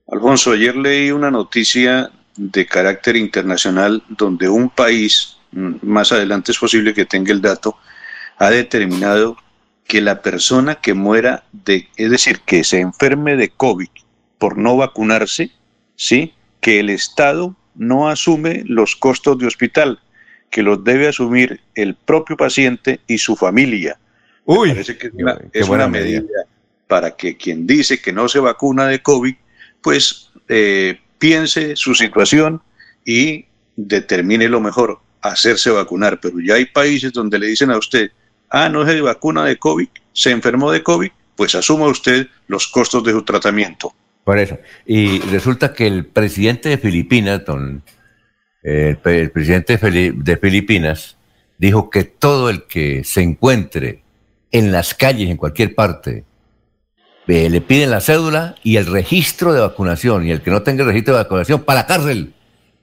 Alfonso, 0.09 0.53
ayer 0.53 0.75
leí 0.75 1.11
una 1.11 1.31
noticia 1.31 2.11
de 2.37 2.67
carácter 2.67 3.17
internacional 3.17 4.03
donde 4.09 4.49
un 4.49 4.69
país, 4.69 5.34
más 5.55 6.13
adelante 6.13 6.53
es 6.53 6.59
posible 6.59 6.95
que 6.95 7.07
tenga 7.07 7.33
el 7.33 7.41
dato, 7.41 7.77
ha 8.39 8.51
determinado 8.51 9.37
que 9.87 10.01
la 10.01 10.23
persona 10.23 10.77
que 10.77 10.95
muera 10.95 11.45
de, 11.53 11.89
es 11.97 12.11
decir, 12.11 12.41
que 12.41 12.65
se 12.65 12.81
enferme 12.81 13.37
de 13.37 13.51
COVID 13.51 13.89
por 14.39 14.59
no 14.59 14.77
vacunarse, 14.77 15.51
¿sí? 15.97 16.35
Que 16.61 16.81
el 16.81 16.91
Estado 16.91 17.55
no 17.75 18.09
asume 18.09 18.63
los 18.67 18.97
costos 18.97 19.39
de 19.39 19.47
hospital, 19.47 20.01
que 20.51 20.63
los 20.63 20.83
debe 20.85 21.09
asumir 21.09 21.61
el 21.75 21.95
propio 21.95 22.37
paciente 22.37 23.01
y 23.07 23.19
su 23.19 23.37
familia. 23.37 23.99
Uy, 24.45 24.71
parece 24.71 24.97
que 24.97 25.11
es 25.53 25.69
una, 25.69 25.89
medida, 25.89 26.23
para 26.87 27.17
que 27.17 27.37
quien 27.37 27.67
dice 27.67 28.01
que 28.01 28.13
no 28.13 28.29
se 28.29 28.41
vacuna 28.41 28.87
de 28.87 29.03
COVID, 29.03 29.35
pues 29.83 30.31
eh, 30.49 31.01
piense 31.19 31.77
su 31.77 31.95
situación 31.95 32.63
y 33.05 33.47
determine 33.77 34.49
lo 34.49 34.61
mejor, 34.61 35.01
hacerse 35.31 35.71
vacunar. 35.71 36.21
Pero 36.21 36.41
ya 36.41 36.55
hay 36.55 36.67
países 36.67 37.13
donde 37.13 37.39
le 37.39 37.47
dicen 37.47 37.71
a 37.71 37.79
usted, 37.79 38.11
ah, 38.51 38.69
no 38.69 38.83
es 38.83 38.89
de 38.89 39.01
vacuna 39.01 39.45
de 39.45 39.57
COVID, 39.57 39.89
se 40.13 40.31
enfermó 40.31 40.71
de 40.71 40.83
COVID, 40.83 41.11
pues 41.37 41.55
asuma 41.55 41.87
usted 41.87 42.29
los 42.47 42.69
costos 42.69 43.05
de 43.05 43.13
su 43.13 43.23
tratamiento. 43.23 43.95
Por 44.25 44.39
eso. 44.39 44.59
Y 44.87 45.19
resulta 45.21 45.75
que 45.75 45.87
el 45.87 46.07
presidente 46.07 46.71
de 46.71 46.79
Filipinas, 46.79 47.43
el, 48.63 48.99
presidente 49.31 49.77
de 49.77 50.37
Filipinas, 50.37 51.17
dijo 51.59 51.91
que 51.91 52.05
todo 52.05 52.49
el 52.49 52.65
que 52.65 53.05
se 53.05 53.23
encuentre 53.23 54.03
en 54.51 54.73
las 54.73 54.95
calles, 54.95 55.29
en 55.29 55.37
cualquier 55.37 55.75
parte, 55.75 56.25
eh, 57.27 57.49
le 57.49 57.61
piden 57.61 57.91
la 57.91 58.01
cédula 58.01 58.55
y 58.63 58.77
el 58.77 58.87
registro 58.87 59.53
de 59.53 59.61
vacunación, 59.61 60.27
y 60.27 60.31
el 60.31 60.43
que 60.43 60.51
no 60.51 60.63
tenga 60.63 60.83
el 60.83 60.89
registro 60.89 61.15
de 61.15 61.23
vacunación, 61.23 61.63
para 61.63 61.81
la 61.81 61.87
cárcel. 61.87 62.35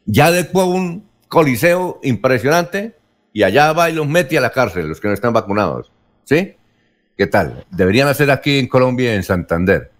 Ya 0.05 0.27
adecuó 0.27 0.65
un 0.65 1.10
coliseo 1.31 2.01
impresionante 2.03 2.93
y 3.31 3.43
allá 3.43 3.71
va 3.71 3.89
y 3.89 3.93
los 3.93 4.05
mete 4.05 4.37
a 4.37 4.41
la 4.41 4.49
cárcel, 4.49 4.89
los 4.89 4.99
que 4.99 5.07
no 5.07 5.13
están 5.13 5.31
vacunados. 5.31 5.89
¿Sí? 6.25 6.55
¿Qué 7.17 7.25
tal? 7.25 7.65
Deberían 7.71 8.09
hacer 8.09 8.29
aquí 8.29 8.59
en 8.59 8.67
Colombia, 8.67 9.15
en 9.15 9.23
Santander. 9.23 9.91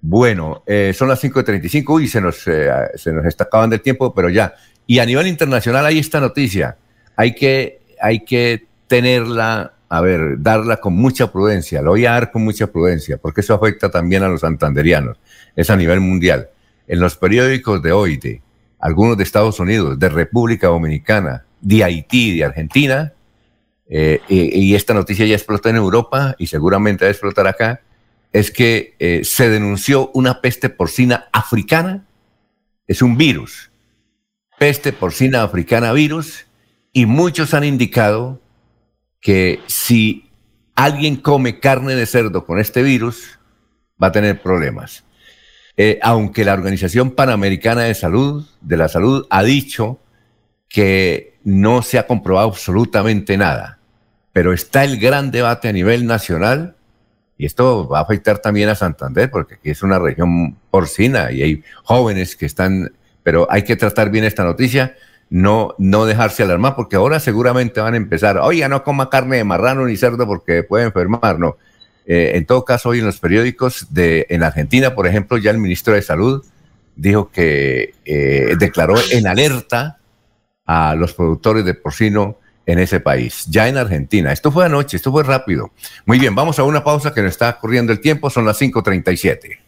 Bueno, 0.00 0.62
eh, 0.66 0.94
son 0.96 1.08
las 1.08 1.22
5.35 1.22 1.84
Uy, 1.94 2.08
se 2.08 2.22
nos, 2.22 2.48
eh, 2.48 2.70
se 2.94 3.12
nos 3.12 3.26
está 3.26 3.44
acabando 3.44 3.76
el 3.76 3.82
tiempo, 3.82 4.14
pero 4.14 4.30
ya. 4.30 4.54
Y 4.86 4.98
a 4.98 5.04
nivel 5.04 5.26
internacional 5.26 5.84
hay 5.84 5.98
esta 5.98 6.20
noticia. 6.20 6.78
Hay 7.16 7.34
que, 7.34 7.82
hay 8.00 8.24
que 8.24 8.66
tenerla, 8.86 9.74
a 9.90 10.00
ver, 10.00 10.36
darla 10.38 10.78
con 10.78 10.94
mucha 10.94 11.30
prudencia. 11.30 11.82
Lo 11.82 11.90
voy 11.90 12.06
a 12.06 12.12
dar 12.12 12.30
con 12.30 12.44
mucha 12.44 12.66
prudencia, 12.68 13.18
porque 13.18 13.42
eso 13.42 13.52
afecta 13.52 13.90
también 13.90 14.22
a 14.22 14.28
los 14.28 14.40
santanderianos. 14.40 15.18
Es 15.54 15.68
a 15.68 15.76
nivel 15.76 16.00
mundial. 16.00 16.48
En 16.86 16.98
los 16.98 17.14
periódicos 17.16 17.82
de 17.82 17.92
hoy, 17.92 18.16
de 18.16 18.40
algunos 18.78 19.16
de 19.16 19.24
Estados 19.24 19.60
Unidos, 19.60 19.98
de 19.98 20.08
República 20.08 20.68
Dominicana, 20.68 21.44
de 21.60 21.84
Haití, 21.84 22.36
de 22.36 22.44
Argentina, 22.44 23.12
eh, 23.90 24.20
y, 24.28 24.74
esta 24.74 24.92
noticia 24.92 25.24
ya 25.24 25.34
explotó 25.34 25.70
en 25.70 25.76
Europa 25.76 26.36
y 26.38 26.48
seguramente 26.48 27.04
va 27.04 27.08
a 27.08 27.12
explotar 27.12 27.46
acá, 27.46 27.80
es 28.32 28.50
que 28.50 28.94
eh, 28.98 29.22
se 29.24 29.48
denunció 29.48 30.10
una 30.12 30.42
peste 30.42 30.68
porcina 30.68 31.28
africana, 31.32 32.04
es 32.86 33.00
un 33.00 33.16
virus, 33.16 33.70
peste 34.58 34.92
porcina 34.92 35.42
africana 35.42 35.92
virus, 35.92 36.46
y 36.92 37.06
muchos 37.06 37.54
han 37.54 37.64
indicado 37.64 38.40
que 39.20 39.60
si 39.66 40.30
alguien 40.74 41.16
come 41.16 41.58
carne 41.58 41.94
de 41.94 42.06
cerdo 42.06 42.44
con 42.44 42.58
este 42.58 42.82
virus, 42.82 43.38
va 44.00 44.08
a 44.08 44.12
tener 44.12 44.40
problemas. 44.42 45.04
Eh, 45.80 46.00
aunque 46.02 46.44
la 46.44 46.54
Organización 46.54 47.12
Panamericana 47.12 47.82
de 47.82 47.94
Salud, 47.94 48.44
de 48.60 48.76
la 48.76 48.88
Salud, 48.88 49.26
ha 49.30 49.44
dicho 49.44 50.00
que 50.68 51.38
no 51.44 51.82
se 51.82 52.00
ha 52.00 52.06
comprobado 52.08 52.48
absolutamente 52.48 53.36
nada, 53.36 53.78
pero 54.32 54.52
está 54.52 54.82
el 54.82 54.98
gran 54.98 55.30
debate 55.30 55.68
a 55.68 55.72
nivel 55.72 56.04
nacional 56.04 56.74
y 57.36 57.46
esto 57.46 57.86
va 57.88 58.00
a 58.00 58.02
afectar 58.02 58.40
también 58.40 58.68
a 58.68 58.74
Santander 58.74 59.30
porque 59.30 59.54
aquí 59.54 59.70
es 59.70 59.84
una 59.84 60.00
región 60.00 60.56
porcina 60.72 61.30
y 61.30 61.42
hay 61.42 61.62
jóvenes 61.84 62.34
que 62.34 62.46
están, 62.46 62.90
pero 63.22 63.46
hay 63.48 63.62
que 63.62 63.76
tratar 63.76 64.10
bien 64.10 64.24
esta 64.24 64.42
noticia, 64.42 64.96
no, 65.30 65.76
no 65.78 66.06
dejarse 66.06 66.42
alarmar 66.42 66.74
porque 66.74 66.96
ahora 66.96 67.20
seguramente 67.20 67.80
van 67.80 67.94
a 67.94 67.98
empezar, 67.98 68.38
oiga, 68.38 68.68
no 68.68 68.82
coma 68.82 69.10
carne 69.10 69.36
de 69.36 69.44
marrano 69.44 69.86
ni 69.86 69.96
cerdo 69.96 70.26
porque 70.26 70.64
puede 70.64 70.86
enfermar, 70.86 71.38
no. 71.38 71.56
Eh, 72.10 72.32
en 72.36 72.46
todo 72.46 72.64
caso, 72.64 72.88
hoy 72.88 73.00
en 73.00 73.04
los 73.04 73.20
periódicos 73.20 73.88
de 73.90 74.26
en 74.30 74.42
Argentina, 74.42 74.94
por 74.94 75.06
ejemplo, 75.06 75.36
ya 75.36 75.50
el 75.50 75.58
ministro 75.58 75.92
de 75.92 76.00
Salud 76.00 76.42
dijo 76.96 77.30
que 77.30 77.94
eh, 78.06 78.56
declaró 78.58 78.94
en 79.12 79.26
alerta 79.26 79.98
a 80.64 80.94
los 80.94 81.12
productores 81.12 81.66
de 81.66 81.74
porcino 81.74 82.38
en 82.64 82.78
ese 82.78 83.00
país, 83.00 83.44
ya 83.48 83.68
en 83.68 83.76
Argentina. 83.76 84.32
Esto 84.32 84.50
fue 84.50 84.64
anoche, 84.64 84.96
esto 84.96 85.12
fue 85.12 85.22
rápido. 85.22 85.70
Muy 86.06 86.18
bien, 86.18 86.34
vamos 86.34 86.58
a 86.58 86.64
una 86.64 86.82
pausa 86.82 87.12
que 87.12 87.22
nos 87.22 87.32
está 87.32 87.58
corriendo 87.58 87.92
el 87.92 88.00
tiempo, 88.00 88.30
son 88.30 88.46
las 88.46 88.58
5.37. 88.58 89.67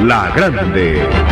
La 0.00 0.32
Grande. 0.34 1.31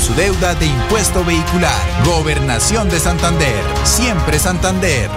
su 0.00 0.14
deuda 0.14 0.54
de 0.54 0.66
impuesto 0.66 1.24
vehicular. 1.24 1.80
Gobernación 2.04 2.88
de 2.88 2.98
Santander. 2.98 3.62
Siempre 3.84 4.38
Santander. 4.38 5.10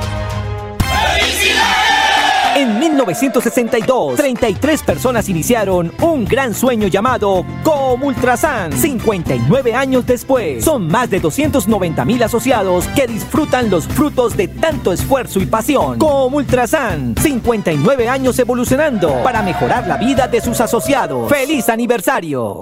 En 2.56 2.80
1962, 2.80 4.16
33 4.16 4.82
personas 4.84 5.28
iniciaron 5.28 5.92
un 6.02 6.24
gran 6.24 6.54
sueño 6.54 6.88
llamado 6.88 7.46
Comultrasan. 7.64 8.72
59 8.72 9.76
años 9.76 10.06
después, 10.06 10.64
son 10.64 10.88
más 10.88 11.10
de 11.10 11.20
290 11.20 12.06
mil 12.06 12.24
asociados 12.24 12.88
que 12.96 13.08
disfrutan 13.08 13.70
los 13.70 13.86
frutos 13.88 14.38
de 14.38 14.48
tanto 14.48 14.94
esfuerzo 14.94 15.42
y 15.42 15.48
pasión. 15.48 16.00
Comultrasan, 16.00 17.16
59 17.22 18.08
años 18.08 18.40
evolucionando 18.40 19.22
para 19.22 19.42
mejorar 19.42 19.86
la 19.86 19.98
vida 19.98 20.30
de 20.30 20.40
sus 20.40 20.62
asociados. 20.62 21.30
¡Feliz 21.30 21.68
aniversario! 21.68 22.62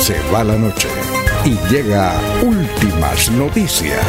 Se 0.00 0.18
va 0.32 0.44
la 0.44 0.56
noche 0.56 0.88
y 1.44 1.56
llega 1.72 2.14
últimas 2.42 3.30
noticias. 3.32 4.00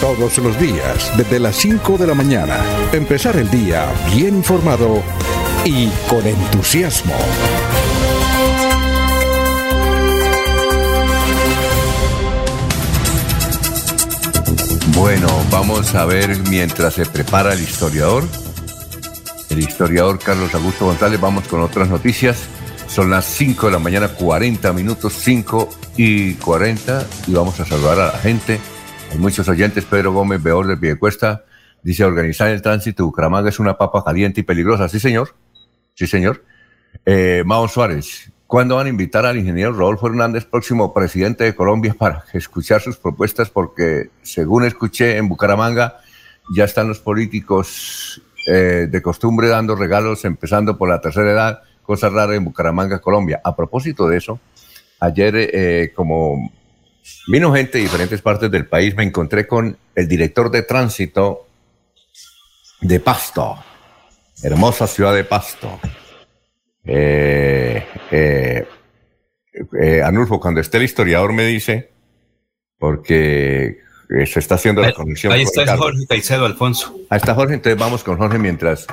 Todos 0.00 0.38
los 0.38 0.58
días, 0.58 1.12
desde 1.16 1.40
las 1.40 1.56
5 1.56 1.96
de 1.98 2.06
la 2.06 2.14
mañana, 2.14 2.58
empezar 2.92 3.36
el 3.36 3.50
día 3.50 3.86
bien 4.14 4.36
informado 4.36 5.02
y 5.64 5.88
con 6.08 6.26
entusiasmo. 6.26 7.14
Bueno, 14.94 15.28
vamos 15.50 15.94
a 15.94 16.04
ver 16.04 16.38
mientras 16.48 16.94
se 16.94 17.06
prepara 17.06 17.54
el 17.54 17.60
historiador. 17.60 18.24
El 19.54 19.60
historiador 19.60 20.18
Carlos 20.18 20.52
Augusto 20.52 20.86
González, 20.86 21.20
vamos 21.20 21.46
con 21.46 21.60
otras 21.60 21.88
noticias. 21.88 22.48
Son 22.88 23.08
las 23.08 23.24
5 23.24 23.66
de 23.66 23.72
la 23.72 23.78
mañana, 23.78 24.08
40 24.08 24.72
minutos, 24.72 25.12
5 25.12 25.68
y 25.96 26.34
40, 26.34 27.06
y 27.28 27.34
vamos 27.34 27.60
a 27.60 27.64
saludar 27.64 28.00
a 28.00 28.06
la 28.06 28.18
gente. 28.18 28.58
Hay 29.12 29.18
muchos 29.18 29.48
oyentes, 29.48 29.84
Pedro 29.84 30.12
Gómez, 30.12 30.42
Beor 30.42 30.66
de 30.66 30.76
Piedecuesta, 30.76 31.44
dice, 31.84 32.04
organizar 32.04 32.48
el 32.48 32.62
tránsito 32.62 33.04
Bucaramanga 33.04 33.48
es 33.48 33.60
una 33.60 33.78
papa 33.78 34.02
caliente 34.02 34.40
y 34.40 34.42
peligrosa. 34.42 34.88
Sí, 34.88 34.98
señor. 34.98 35.36
Sí, 35.94 36.08
señor. 36.08 36.42
Eh, 37.06 37.44
Mao 37.46 37.68
Suárez, 37.68 38.32
¿cuándo 38.48 38.74
van 38.74 38.86
a 38.86 38.90
invitar 38.90 39.24
al 39.24 39.36
ingeniero 39.36 39.72
Rodolfo 39.72 40.08
Hernández, 40.08 40.46
próximo 40.46 40.92
presidente 40.92 41.44
de 41.44 41.54
Colombia, 41.54 41.94
para 41.96 42.24
escuchar 42.32 42.80
sus 42.80 42.96
propuestas? 42.96 43.50
Porque, 43.50 44.10
según 44.20 44.64
escuché 44.64 45.16
en 45.16 45.28
Bucaramanga, 45.28 45.98
ya 46.56 46.64
están 46.64 46.88
los 46.88 46.98
políticos 46.98 48.20
eh, 48.46 48.88
de 48.90 49.02
costumbre 49.02 49.48
dando 49.48 49.74
regalos, 49.74 50.24
empezando 50.24 50.76
por 50.76 50.88
la 50.88 51.00
tercera 51.00 51.30
edad, 51.30 51.62
cosas 51.82 52.12
raras 52.12 52.36
en 52.36 52.44
Bucaramanga, 52.44 53.00
Colombia. 53.00 53.40
A 53.42 53.56
propósito 53.56 54.06
de 54.08 54.18
eso, 54.18 54.40
ayer, 55.00 55.34
eh, 55.36 55.92
como 55.94 56.52
vino 57.28 57.54
gente 57.54 57.78
de 57.78 57.84
diferentes 57.84 58.20
partes 58.20 58.50
del 58.50 58.66
país, 58.66 58.94
me 58.94 59.04
encontré 59.04 59.46
con 59.46 59.76
el 59.94 60.08
director 60.08 60.50
de 60.50 60.62
tránsito 60.62 61.46
de 62.80 63.00
Pasto, 63.00 63.56
hermosa 64.42 64.86
ciudad 64.86 65.14
de 65.14 65.24
Pasto. 65.24 65.80
Eh, 66.84 67.82
Anulfo, 70.04 70.38
cuando 70.40 70.60
esté 70.60 70.76
el 70.78 70.84
historiador 70.84 71.32
me 71.32 71.46
dice, 71.46 71.90
porque 72.78 73.83
se 74.08 74.38
está 74.38 74.56
haciendo 74.56 74.82
la 74.82 74.92
conexión. 74.92 75.32
Ahí 75.32 75.40
con 75.40 75.48
está 75.48 75.62
Ricardo. 75.62 75.82
Jorge 75.82 76.06
Caicedo 76.06 76.46
Alfonso. 76.46 76.94
Ahí 77.10 77.18
está 77.18 77.34
Jorge, 77.34 77.54
entonces 77.54 77.78
vamos 77.78 78.04
con 78.04 78.16
Jorge 78.16 78.38
mientras, 78.38 78.86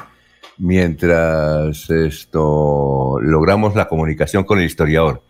mientras 0.58 1.90
esto 1.90 3.18
logramos 3.22 3.76
la 3.76 3.88
comunicación 3.88 4.44
con 4.44 4.60
el 4.60 4.66
historiador. 4.66 5.24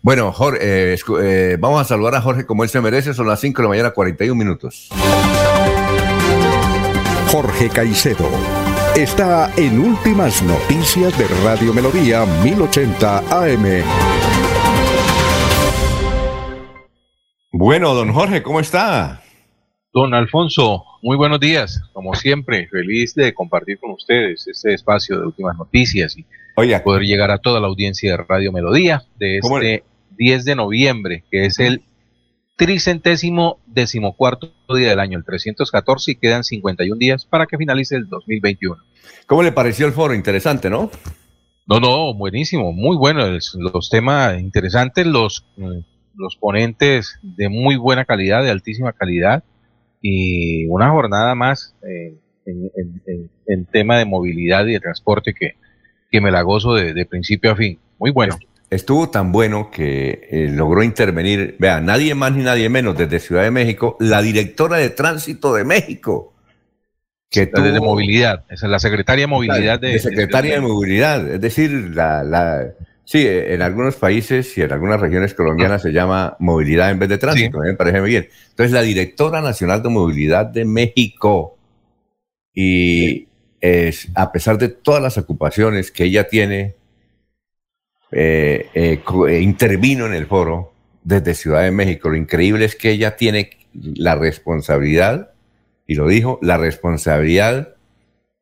Bueno, 0.00 0.32
Jorge, 0.32 0.94
eh, 0.94 0.98
eh, 1.20 1.56
vamos 1.60 1.80
a 1.80 1.84
saludar 1.84 2.14
a 2.14 2.22
Jorge 2.22 2.46
como 2.46 2.64
él 2.64 2.70
se 2.70 2.80
merece, 2.80 3.12
son 3.12 3.26
las 3.26 3.40
5 3.40 3.58
de 3.58 3.62
la 3.64 3.68
mañana, 3.68 3.90
41 3.90 4.34
minutos. 4.34 4.88
Jorge 7.28 7.68
Caicedo 7.68 8.28
está 8.96 9.50
en 9.56 9.80
Últimas 9.80 10.42
Noticias 10.42 11.16
de 11.16 11.26
Radio 11.44 11.72
Melodía 11.72 12.26
1080 12.42 13.18
AM. 13.30 13.82
Bueno, 17.52 17.94
don 17.94 18.12
Jorge, 18.12 18.42
¿cómo 18.42 18.60
está? 18.60 19.21
Don 19.92 20.14
Alfonso, 20.14 20.84
muy 21.02 21.16
buenos 21.16 21.38
días. 21.38 21.82
Como 21.92 22.14
siempre, 22.14 22.66
feliz 22.68 23.14
de 23.14 23.34
compartir 23.34 23.78
con 23.78 23.90
ustedes 23.90 24.46
este 24.48 24.72
espacio 24.72 25.18
de 25.18 25.26
últimas 25.26 25.56
noticias 25.56 26.16
y 26.16 26.24
poder 26.82 27.02
llegar 27.02 27.30
a 27.30 27.38
toda 27.38 27.60
la 27.60 27.66
audiencia 27.66 28.12
de 28.12 28.24
Radio 28.26 28.52
Melodía 28.52 29.04
de 29.18 29.38
¿Cómo 29.42 29.58
este 29.58 29.84
10 30.16 30.44
de 30.46 30.54
noviembre, 30.54 31.24
que 31.30 31.44
es 31.44 31.58
el 31.58 31.82
tricentésimo 32.56 33.58
decimocuarto 33.66 34.52
día 34.74 34.90
del 34.90 35.00
año, 35.00 35.18
el 35.18 35.24
314, 35.24 36.12
y 36.12 36.14
quedan 36.16 36.44
51 36.44 36.98
días 36.98 37.26
para 37.26 37.46
que 37.46 37.58
finalice 37.58 37.96
el 37.96 38.08
2021. 38.08 38.76
¿cómo 39.26 39.42
le 39.42 39.52
pareció 39.52 39.86
el 39.86 39.92
foro? 39.92 40.14
Interesante, 40.14 40.70
¿no? 40.70 40.90
No, 41.66 41.80
no, 41.80 42.14
buenísimo, 42.14 42.72
muy 42.72 42.96
bueno. 42.96 43.26
es- 43.26 43.54
los 43.58 43.90
temas 43.90 44.38
interesantes, 44.40 45.06
los, 45.06 45.44
mm, 45.56 45.78
los 46.16 46.36
ponentes 46.36 47.18
de 47.22 47.48
muy 47.50 47.76
buena 47.76 48.04
calidad, 48.06 48.42
de 48.42 48.50
altísima 48.50 48.92
calidad, 48.92 49.44
y 50.02 50.66
una 50.66 50.90
jornada 50.90 51.34
más 51.34 51.74
eh, 51.88 52.14
en, 52.44 52.70
en- 52.76 53.30
en- 53.46 53.64
tema 53.66 53.96
de 53.98 54.04
movilidad 54.04 54.66
y 54.66 54.72
de 54.72 54.80
transporte 54.80 55.32
que, 55.32 55.52
que 56.10 56.20
me 56.20 56.30
la 56.30 56.42
gozo 56.42 56.74
de, 56.74 56.92
de 56.92 57.06
principio 57.06 57.52
a 57.52 57.56
fin. 57.56 57.78
Muy 57.98 58.10
bueno. 58.10 58.36
Estuvo 58.68 59.08
tan 59.10 59.32
bueno 59.32 59.70
que 59.70 60.28
eh, 60.30 60.48
logró 60.50 60.82
intervenir, 60.82 61.56
vea, 61.58 61.80
nadie 61.80 62.14
más 62.14 62.34
ni 62.34 62.42
nadie 62.42 62.68
menos 62.68 62.96
desde 62.98 63.20
Ciudad 63.20 63.42
de 63.42 63.50
México, 63.50 63.96
la 64.00 64.20
directora 64.22 64.76
de 64.78 64.90
tránsito 64.90 65.54
de 65.54 65.64
México. 65.64 66.32
Que 67.30 67.50
La 67.52 67.62
de, 67.62 67.80
movilidad, 67.80 68.44
esa 68.50 68.66
es 68.66 68.70
la 68.72 68.78
secretaria 68.78 69.22
de 69.22 69.26
movilidad 69.28 69.80
de, 69.80 69.88
de 69.92 69.98
secretaria 69.98 70.54
de 70.56 70.60
de- 70.60 70.66
movilidad, 70.66 71.30
es 71.30 71.40
decir, 71.40 71.70
la, 71.94 72.22
la 72.24 72.72
sí, 73.04 73.26
eh, 73.26 73.54
en 73.54 73.62
algunos 73.62 73.96
países 73.96 74.56
y 74.56 74.62
en 74.62 74.72
algunas 74.72 75.00
regiones 75.00 75.34
colombianas 75.34 75.82
se 75.82 75.92
llama 75.92 76.36
movilidad 76.38 76.90
en 76.90 76.98
vez 76.98 77.08
de 77.08 77.18
tránsito, 77.18 77.58
Sí. 77.62 77.68
me 77.68 77.74
parece 77.74 78.00
muy 78.00 78.10
bien. 78.10 78.28
Entonces, 78.50 78.72
la 78.72 78.82
directora 78.82 79.40
nacional 79.40 79.82
de 79.82 79.88
movilidad 79.88 80.46
de 80.46 80.64
México 80.64 81.56
y 82.54 83.28
es, 83.60 84.08
a 84.14 84.32
pesar 84.32 84.58
de 84.58 84.68
todas 84.68 85.02
las 85.02 85.16
ocupaciones 85.18 85.90
que 85.90 86.04
ella 86.04 86.28
tiene, 86.28 86.74
eh, 88.10 88.68
eh, 88.74 89.02
eh, 89.28 89.40
intervino 89.40 90.04
en 90.04 90.12
el 90.12 90.26
foro 90.26 90.74
desde 91.02 91.34
Ciudad 91.34 91.62
de 91.62 91.70
México. 91.70 92.10
Lo 92.10 92.16
increíble 92.16 92.66
es 92.66 92.76
que 92.76 92.90
ella 92.90 93.16
tiene 93.16 93.50
la 93.72 94.16
responsabilidad 94.16 95.30
y 95.86 95.94
lo 95.94 96.06
dijo, 96.08 96.38
la 96.42 96.58
responsabilidad 96.58 97.74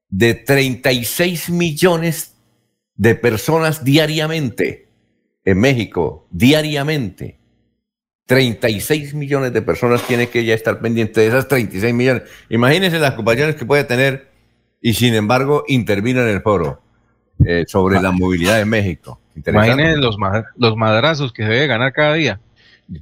de 0.08 0.34
36 0.34 1.50
millones 1.50 2.34
de 3.00 3.14
personas 3.14 3.82
diariamente 3.82 4.86
en 5.46 5.58
México, 5.58 6.28
diariamente. 6.30 7.38
36 8.26 9.14
millones 9.14 9.54
de 9.54 9.62
personas 9.62 10.02
tiene 10.06 10.28
que 10.28 10.44
ya 10.44 10.52
estar 10.52 10.80
pendiente 10.80 11.22
de 11.22 11.28
esas 11.28 11.48
36 11.48 11.94
millones. 11.94 12.24
Imagínense 12.50 12.98
las 12.98 13.14
ocupaciones 13.14 13.54
que 13.54 13.64
puede 13.64 13.84
tener 13.84 14.28
y 14.82 14.92
sin 14.92 15.14
embargo 15.14 15.64
intervino 15.66 16.20
en 16.20 16.28
el 16.28 16.42
foro 16.42 16.82
eh, 17.46 17.64
sobre 17.66 18.02
la 18.02 18.10
movilidad 18.10 18.58
de 18.58 18.66
México. 18.66 19.18
Imagínense 19.46 19.96
los, 19.96 20.16
los 20.56 20.76
madrazos 20.76 21.32
que 21.32 21.44
se 21.44 21.48
debe 21.48 21.68
ganar 21.68 21.94
cada 21.94 22.12
día. 22.12 22.38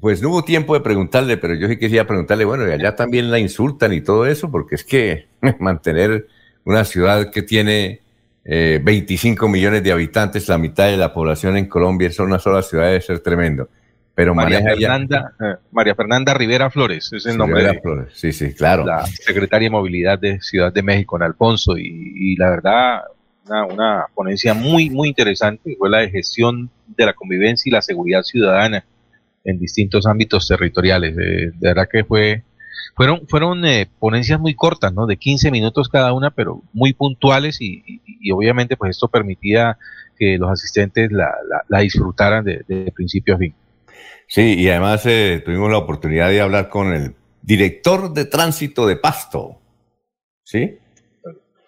Pues 0.00 0.22
no 0.22 0.30
hubo 0.30 0.44
tiempo 0.44 0.74
de 0.74 0.80
preguntarle, 0.80 1.38
pero 1.38 1.54
yo 1.54 1.66
sí 1.66 1.76
quería 1.76 2.06
preguntarle, 2.06 2.44
bueno, 2.44 2.68
y 2.68 2.70
allá 2.70 2.94
también 2.94 3.32
la 3.32 3.40
insultan 3.40 3.92
y 3.92 4.00
todo 4.00 4.26
eso, 4.26 4.48
porque 4.48 4.76
es 4.76 4.84
que 4.84 5.26
mantener 5.58 6.28
una 6.62 6.84
ciudad 6.84 7.32
que 7.32 7.42
tiene 7.42 8.02
25 8.48 9.44
eh, 9.44 9.48
millones 9.48 9.82
de 9.82 9.92
habitantes, 9.92 10.48
la 10.48 10.56
mitad 10.56 10.86
de 10.86 10.96
la 10.96 11.12
población 11.12 11.56
en 11.58 11.66
Colombia, 11.66 12.08
es 12.08 12.18
una 12.18 12.38
sola 12.38 12.62
ciudad, 12.62 12.86
debe 12.86 13.00
ser 13.02 13.20
tremendo. 13.20 13.68
Pero 14.14 14.34
María 14.34 14.60
Fernanda, 14.62 15.32
eh, 15.38 15.56
María 15.70 15.94
Fernanda 15.94 16.34
Rivera 16.34 16.70
Flores, 16.70 17.12
es 17.12 17.26
el 17.26 17.36
nombre 17.36 17.62
de 17.62 17.80
Flores. 17.80 18.08
Sí, 18.14 18.32
sí, 18.32 18.54
claro. 18.54 18.84
La 18.84 19.06
secretaria 19.06 19.66
de 19.66 19.70
Movilidad 19.70 20.18
de 20.18 20.40
Ciudad 20.40 20.72
de 20.72 20.82
México, 20.82 21.16
en 21.16 21.24
Alfonso, 21.24 21.76
y, 21.76 22.34
la 22.36 22.50
verdad, 22.50 23.02
una, 23.70 24.06
ponencia 24.14 24.54
muy, 24.54 24.88
muy 24.90 25.08
interesante, 25.08 25.76
fue 25.78 25.90
la 25.90 25.98
de 25.98 26.10
gestión 26.10 26.70
de 26.86 27.06
la 27.06 27.12
convivencia 27.12 27.68
y 27.68 27.72
la 27.72 27.82
seguridad 27.82 28.22
ciudadana 28.22 28.82
en 29.44 29.58
distintos 29.58 30.06
ámbitos 30.06 30.48
territoriales. 30.48 31.14
de 31.14 31.52
verdad 31.60 31.88
que 31.90 32.02
fue 32.02 32.42
fueron, 32.94 33.26
fueron 33.28 33.64
eh, 33.64 33.88
ponencias 33.98 34.40
muy 34.40 34.54
cortas, 34.54 34.92
¿no? 34.92 35.06
De 35.06 35.16
15 35.16 35.50
minutos 35.50 35.88
cada 35.88 36.12
una, 36.12 36.30
pero 36.30 36.62
muy 36.72 36.92
puntuales 36.92 37.60
y, 37.60 38.00
obviamente 38.32 38.76
pues 38.76 38.90
esto 38.90 39.08
permitía 39.08 39.78
que 40.18 40.36
los 40.38 40.50
asistentes 40.50 41.12
la, 41.12 41.32
la, 41.68 41.78
disfrutaran 41.80 42.44
de, 42.44 42.92
principio 42.94 43.36
a 43.36 43.38
fin. 43.38 43.54
Sí, 44.26 44.54
y 44.58 44.68
además 44.68 45.06
eh, 45.06 45.42
tuvimos 45.44 45.70
la 45.70 45.78
oportunidad 45.78 46.28
de 46.28 46.40
hablar 46.40 46.68
con 46.68 46.92
el 46.92 47.14
director 47.40 48.12
de 48.12 48.24
tránsito 48.24 48.86
de 48.86 48.96
Pasto, 48.96 49.58
¿sí? 50.42 50.78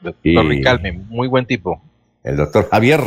Doctor 0.00 0.46
Ricalme, 0.46 0.92
muy 0.92 1.28
buen 1.28 1.46
tipo. 1.46 1.82
El 2.22 2.36
doctor 2.36 2.68
Javier. 2.70 3.00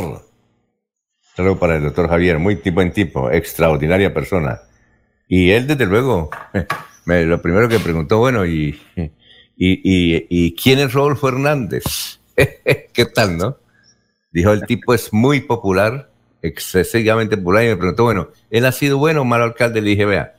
Saludo 1.36 1.58
para 1.58 1.76
el 1.76 1.82
doctor 1.82 2.08
Javier, 2.08 2.38
muy 2.38 2.54
buen 2.72 2.92
tipo, 2.92 3.30
extraordinaria 3.30 4.14
persona. 4.14 4.60
Y 5.28 5.50
él, 5.50 5.66
desde 5.66 5.86
luego, 5.86 6.30
lo 7.06 7.42
primero 7.42 7.68
que 7.68 7.78
preguntó, 7.78 8.18
bueno, 8.18 8.46
¿y, 8.46 8.80
y, 9.56 10.54
quién 10.56 10.78
es 10.78 10.92
Rodolfo 10.92 11.28
Hernández? 11.28 11.84
¿Qué 12.92 13.04
tal, 13.06 13.36
no? 13.36 13.58
Dijo, 14.32 14.52
el 14.52 14.66
tipo 14.66 14.94
es 14.94 15.12
muy 15.12 15.40
popular, 15.40 16.10
excesivamente 16.42 17.36
popular, 17.36 17.64
y 17.64 17.68
me 17.68 17.76
preguntó, 17.76 18.04
bueno, 18.04 18.28
¿él 18.50 18.66
ha 18.66 18.72
sido 18.72 18.98
bueno 18.98 19.22
o 19.22 19.24
malo 19.24 19.44
alcalde? 19.44 19.80
Le 19.80 19.90
dije, 19.90 20.04
vea, 20.04 20.34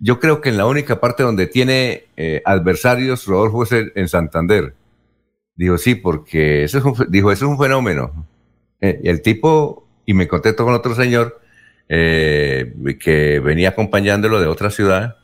yo 0.00 0.20
creo 0.20 0.40
que 0.40 0.48
en 0.48 0.56
la 0.56 0.66
única 0.66 1.00
parte 1.00 1.22
donde 1.22 1.46
tiene 1.46 2.04
eh, 2.16 2.42
adversarios, 2.44 3.26
Rodolfo 3.26 3.62
es 3.64 3.92
en 3.94 4.08
Santander. 4.08 4.74
Dijo, 5.54 5.76
sí, 5.76 5.94
porque 5.96 6.64
eso 6.64 6.78
es 6.78 6.84
un, 6.84 6.94
dijo, 7.08 7.32
eso 7.32 7.44
es 7.44 7.50
un 7.50 7.58
fenómeno. 7.58 8.26
Eh, 8.80 9.00
el 9.04 9.22
tipo, 9.22 9.88
y 10.06 10.14
me 10.14 10.28
contesto 10.28 10.64
con 10.64 10.74
otro 10.74 10.94
señor 10.94 11.40
eh, 11.88 12.74
que 13.00 13.40
venía 13.40 13.70
acompañándolo 13.70 14.40
de 14.40 14.46
otra 14.46 14.70
ciudad, 14.70 15.17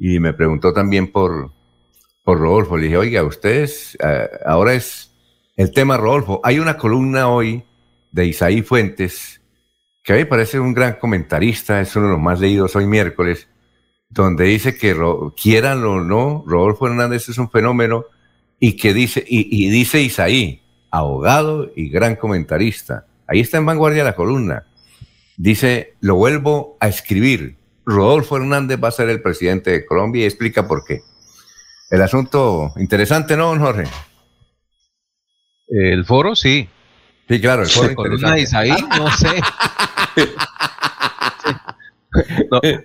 y 0.00 0.18
me 0.18 0.32
preguntó 0.32 0.72
también 0.72 1.12
por, 1.12 1.52
por 2.24 2.38
Rodolfo. 2.38 2.78
Le 2.78 2.84
dije, 2.84 2.96
oiga, 2.96 3.22
ustedes, 3.22 3.98
eh, 4.02 4.28
ahora 4.46 4.72
es 4.72 5.12
el 5.56 5.72
tema 5.72 5.98
Rodolfo. 5.98 6.40
Hay 6.42 6.58
una 6.58 6.78
columna 6.78 7.28
hoy 7.28 7.62
de 8.10 8.24
Isaí 8.24 8.62
Fuentes, 8.62 9.42
que 10.02 10.14
a 10.14 10.16
mí 10.16 10.24
parece 10.24 10.58
un 10.58 10.72
gran 10.72 10.94
comentarista, 10.94 11.82
es 11.82 11.94
uno 11.96 12.06
de 12.06 12.12
los 12.12 12.20
más 12.20 12.40
leídos 12.40 12.74
hoy 12.76 12.86
miércoles, 12.86 13.46
donde 14.08 14.44
dice 14.44 14.74
que 14.74 14.96
quieran 15.36 15.84
o 15.84 16.00
no, 16.02 16.44
Rodolfo 16.46 16.86
Hernández 16.86 17.28
es 17.28 17.36
un 17.36 17.50
fenómeno 17.50 18.06
y 18.58 18.78
que 18.78 18.94
dice, 18.94 19.22
y 19.28 19.68
dice 19.68 20.00
Isaí, 20.00 20.62
abogado 20.90 21.70
y 21.76 21.90
gran 21.90 22.16
comentarista. 22.16 23.06
Ahí 23.26 23.40
está 23.40 23.58
en 23.58 23.66
vanguardia 23.66 24.02
la 24.02 24.16
columna. 24.16 24.64
Dice, 25.36 25.94
lo 26.00 26.16
vuelvo 26.16 26.78
a 26.80 26.88
escribir 26.88 27.59
Rodolfo 27.90 28.36
Hernández 28.36 28.78
va 28.82 28.88
a 28.88 28.92
ser 28.92 29.08
el 29.08 29.20
presidente 29.20 29.70
de 29.70 29.86
Colombia 29.86 30.22
y 30.22 30.26
explica 30.26 30.66
por 30.66 30.84
qué. 30.84 31.02
El 31.90 32.02
asunto 32.02 32.72
interesante, 32.76 33.36
¿no, 33.36 33.48
don 33.48 33.60
Jorge? 33.60 33.84
El 35.68 36.04
foro, 36.04 36.34
sí. 36.34 36.68
Sí, 37.28 37.40
claro, 37.40 37.62
el 37.62 37.68
foro 37.68 37.90
interesante. 37.90 38.56
ahí, 38.56 38.72
no 38.96 39.10
sé. 39.10 39.28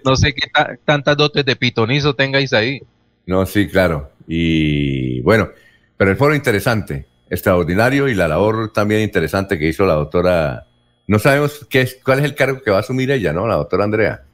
no, 0.05 0.15
sé 0.15 0.33
qué 0.33 0.49
tantas 0.85 1.17
dotes 1.17 1.45
de 1.45 1.55
pitonizo 1.55 2.15
tengáis 2.15 2.53
ahí. 2.53 2.81
No, 3.25 3.45
sí, 3.45 3.67
claro. 3.67 4.11
Y 4.27 5.21
bueno, 5.21 5.49
pero 5.97 6.11
el 6.11 6.17
foro 6.17 6.35
interesante, 6.35 7.07
extraordinario 7.29 8.07
y 8.07 8.15
la 8.15 8.27
labor 8.27 8.71
también 8.71 9.01
interesante 9.01 9.57
que 9.57 9.67
hizo 9.67 9.85
la 9.85 9.93
doctora. 9.93 10.67
No 11.07 11.19
sabemos 11.19 11.65
qué 11.69 11.81
es, 11.81 11.99
cuál 12.03 12.19
es 12.19 12.25
el 12.25 12.35
cargo 12.35 12.61
que 12.61 12.71
va 12.71 12.77
a 12.77 12.81
asumir 12.81 13.11
ella, 13.11 13.33
¿no? 13.33 13.47
La 13.47 13.55
doctora 13.55 13.83
Andrea. 13.83 14.24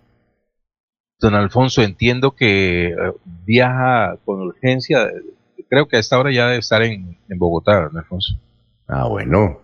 Don 1.22 1.36
Alfonso, 1.36 1.84
entiendo 1.84 2.32
que 2.32 2.88
eh, 2.88 2.95
viaja 3.45 4.17
con 4.26 4.41
urgencia. 4.41 5.07
Creo 5.69 5.88
que 5.88 5.97
a 5.97 5.99
esta 5.99 6.19
hora 6.19 6.32
ya 6.32 6.47
debe 6.47 6.57
estar 6.57 6.82
en, 6.82 7.15
Bogotá, 7.30 7.84
don 7.84 7.97
Alfonso. 7.97 8.36
Ah, 8.88 9.05
bueno. 9.05 9.59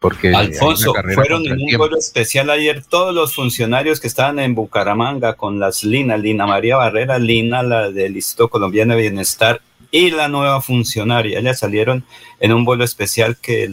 Porque 0.00 0.34
Alfonso, 0.34 0.94
fueron 1.14 1.46
en 1.46 1.60
un 1.60 1.78
vuelo 1.78 1.98
especial 1.98 2.48
ayer 2.50 2.82
todos 2.84 3.14
los 3.14 3.34
funcionarios 3.34 4.00
que 4.00 4.06
estaban 4.06 4.38
en 4.38 4.54
Bucaramanga 4.54 5.34
con 5.34 5.58
las 5.58 5.84
Lina, 5.84 6.16
Lina 6.16 6.46
María 6.46 6.76
Barrera, 6.76 7.18
Lina, 7.18 7.62
la 7.62 7.90
del 7.90 8.16
Instituto 8.16 8.48
Colombiano 8.48 8.94
de 8.94 9.02
Bienestar 9.02 9.60
y 9.90 10.10
la 10.10 10.28
nueva 10.28 10.60
funcionaria. 10.62 11.38
Ellas 11.38 11.58
salieron 11.58 12.04
en 12.40 12.52
un 12.52 12.64
vuelo 12.64 12.84
especial 12.84 13.36
que 13.36 13.70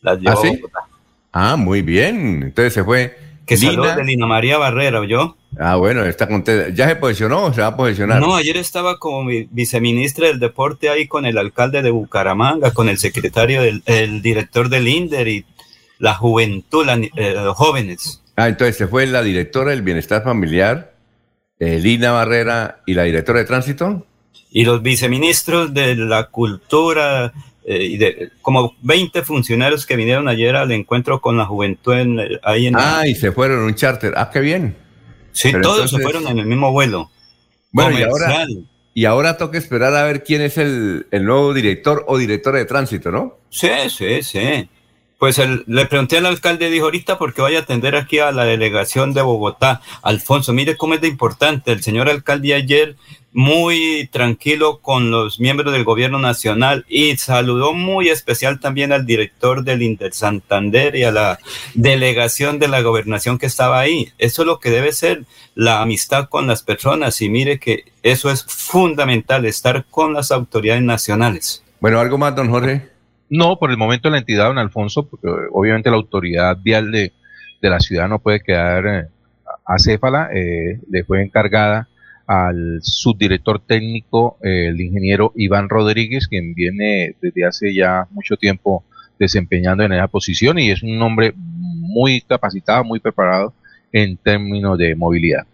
las 0.00 0.20
llevó 0.20 0.38
¿Ah, 0.38 0.42
sí? 0.42 0.62
Ah, 1.32 1.56
muy 1.56 1.82
bien. 1.82 2.42
Entonces 2.44 2.74
se 2.74 2.84
fue. 2.84 3.25
Que 3.46 3.56
Lina, 3.56 3.94
de 3.94 4.04
Lina 4.04 4.26
María 4.26 4.58
Barrera, 4.58 5.06
¿yo? 5.06 5.36
Ah, 5.58 5.76
bueno, 5.76 6.04
está 6.04 6.26
contenta. 6.26 6.68
¿Ya 6.70 6.88
se 6.88 6.96
posicionó 6.96 7.44
o 7.44 7.52
se 7.54 7.60
va 7.60 7.68
a 7.68 7.76
posicionar? 7.76 8.20
No, 8.20 8.34
ayer 8.34 8.56
estaba 8.56 8.98
como 8.98 9.30
viceministra 9.50 10.26
del 10.26 10.40
deporte 10.40 10.90
ahí 10.90 11.06
con 11.06 11.26
el 11.26 11.38
alcalde 11.38 11.80
de 11.80 11.90
Bucaramanga, 11.90 12.72
con 12.72 12.88
el 12.88 12.98
secretario, 12.98 13.62
del, 13.62 13.82
el 13.86 14.20
director 14.20 14.68
del 14.68 14.88
INDER 14.88 15.28
y 15.28 15.46
la 15.98 16.14
juventud, 16.14 16.86
eh, 16.88 17.32
los 17.34 17.56
jóvenes. 17.56 18.22
Ah, 18.36 18.48
entonces 18.48 18.76
se 18.76 18.88
fue 18.88 19.06
la 19.06 19.22
directora 19.22 19.70
del 19.70 19.82
bienestar 19.82 20.24
familiar, 20.24 20.92
eh, 21.58 21.78
Lina 21.78 22.10
Barrera, 22.12 22.82
y 22.84 22.94
la 22.94 23.04
directora 23.04 23.38
de 23.38 23.44
tránsito. 23.44 24.06
Y 24.50 24.64
los 24.64 24.82
viceministros 24.82 25.72
de 25.72 25.94
la 25.94 26.24
cultura, 26.30 27.32
eh, 27.68 27.82
y 27.82 27.96
de, 27.96 28.30
como 28.42 28.76
20 28.82 29.22
funcionarios 29.22 29.86
que 29.86 29.96
vinieron 29.96 30.28
ayer 30.28 30.54
al 30.54 30.70
encuentro 30.70 31.20
con 31.20 31.36
la 31.36 31.46
juventud 31.46 31.94
en, 31.94 32.20
ahí 32.44 32.68
en... 32.68 32.76
Ah, 32.78 33.08
y 33.08 33.16
se 33.16 33.32
fueron 33.32 33.58
en 33.58 33.64
un 33.64 33.74
charter. 33.74 34.14
Ah, 34.16 34.30
qué 34.32 34.38
bien. 34.38 34.76
Sí, 35.32 35.52
todos 35.60 35.90
se 35.90 35.98
fueron 35.98 36.28
en 36.28 36.38
el 36.38 36.46
mismo 36.46 36.70
vuelo. 36.70 37.10
Bueno, 37.72 37.98
y 37.98 38.02
ahora, 38.04 38.46
y 38.94 39.04
ahora 39.04 39.36
toca 39.36 39.58
esperar 39.58 39.94
a 39.96 40.04
ver 40.04 40.22
quién 40.22 40.42
es 40.42 40.56
el, 40.58 41.06
nuevo 41.10 41.52
director 41.52 42.04
o 42.06 42.16
directora 42.16 42.58
de 42.58 42.66
tránsito, 42.66 43.10
¿no? 43.10 43.36
Sí, 43.50 43.68
sí, 43.90 44.22
sí. 44.22 44.70
Pues 45.18 45.38
le 45.38 45.86
pregunté 45.86 46.18
al 46.18 46.26
alcalde, 46.26 46.68
dijo 46.68 46.84
ahorita 46.84 47.16
porque 47.16 47.40
vaya 47.40 47.60
a 47.60 47.62
atender 47.62 47.96
aquí 47.96 48.18
a 48.18 48.32
la 48.32 48.44
delegación 48.44 49.14
de 49.14 49.22
Bogotá. 49.22 49.80
Alfonso, 50.02 50.52
mire 50.52 50.76
cómo 50.76 50.92
es 50.92 51.00
de 51.00 51.08
importante. 51.08 51.72
El 51.72 51.82
señor 51.82 52.10
alcalde 52.10 52.52
ayer 52.52 52.96
muy 53.32 54.08
tranquilo 54.12 54.78
con 54.80 55.10
los 55.10 55.40
miembros 55.40 55.72
del 55.72 55.84
gobierno 55.84 56.18
nacional 56.18 56.86
y 56.88 57.16
saludó 57.18 57.74
muy 57.74 58.08
especial 58.08 58.60
también 58.60 58.92
al 58.92 59.04
director 59.04 59.62
del 59.62 59.82
Inter 59.82 60.14
Santander 60.14 60.96
y 60.96 61.04
a 61.04 61.12
la 61.12 61.38
delegación 61.74 62.58
de 62.58 62.68
la 62.68 62.80
gobernación 62.80 63.38
que 63.38 63.44
estaba 63.44 63.78
ahí. 63.78 64.10
Eso 64.16 64.42
es 64.42 64.46
lo 64.46 64.58
que 64.58 64.70
debe 64.70 64.90
ser 64.92 65.24
la 65.54 65.82
amistad 65.82 66.30
con 66.30 66.46
las 66.46 66.62
personas 66.62 67.20
y 67.20 67.28
mire 67.28 67.58
que 67.58 67.84
eso 68.02 68.30
es 68.30 68.42
fundamental, 68.44 69.44
estar 69.44 69.84
con 69.90 70.14
las 70.14 70.30
autoridades 70.30 70.82
nacionales. 70.82 71.62
Bueno, 71.80 72.00
¿algo 72.00 72.16
más, 72.16 72.34
don 72.34 72.50
Jorge? 72.50 72.95
No, 73.28 73.58
por 73.58 73.70
el 73.70 73.76
momento 73.76 74.10
la 74.10 74.18
entidad, 74.18 74.46
don 74.46 74.58
Alfonso, 74.58 75.08
porque 75.08 75.28
obviamente 75.52 75.90
la 75.90 75.96
autoridad 75.96 76.56
vial 76.62 76.92
de, 76.92 77.12
la 77.60 77.80
ciudad 77.80 78.08
no 78.08 78.20
puede 78.20 78.40
quedar 78.40 78.86
eh, 78.86 79.08
acéfala, 79.64 80.30
eh, 80.32 80.80
le 80.88 81.04
fue 81.04 81.22
encargada 81.22 81.88
al 82.26 82.78
subdirector 82.82 83.60
técnico, 83.60 84.38
el 84.42 84.80
ingeniero 84.80 85.32
Iván 85.36 85.68
Rodríguez, 85.68 86.28
quien 86.28 86.54
viene 86.54 87.16
desde 87.20 87.44
hace 87.44 87.74
ya 87.74 88.06
mucho 88.10 88.36
tiempo 88.36 88.84
desempeñando 89.18 89.84
en 89.84 89.92
esa 89.92 90.08
posición 90.08 90.58
y 90.58 90.70
es 90.70 90.82
un 90.82 91.00
hombre 91.02 91.32
muy 91.36 92.20
capacitado, 92.20 92.84
muy 92.84 93.00
preparado 93.00 93.54
en 93.92 94.16
términos 94.16 94.76
de 94.78 94.94
movilidad. 94.94 95.46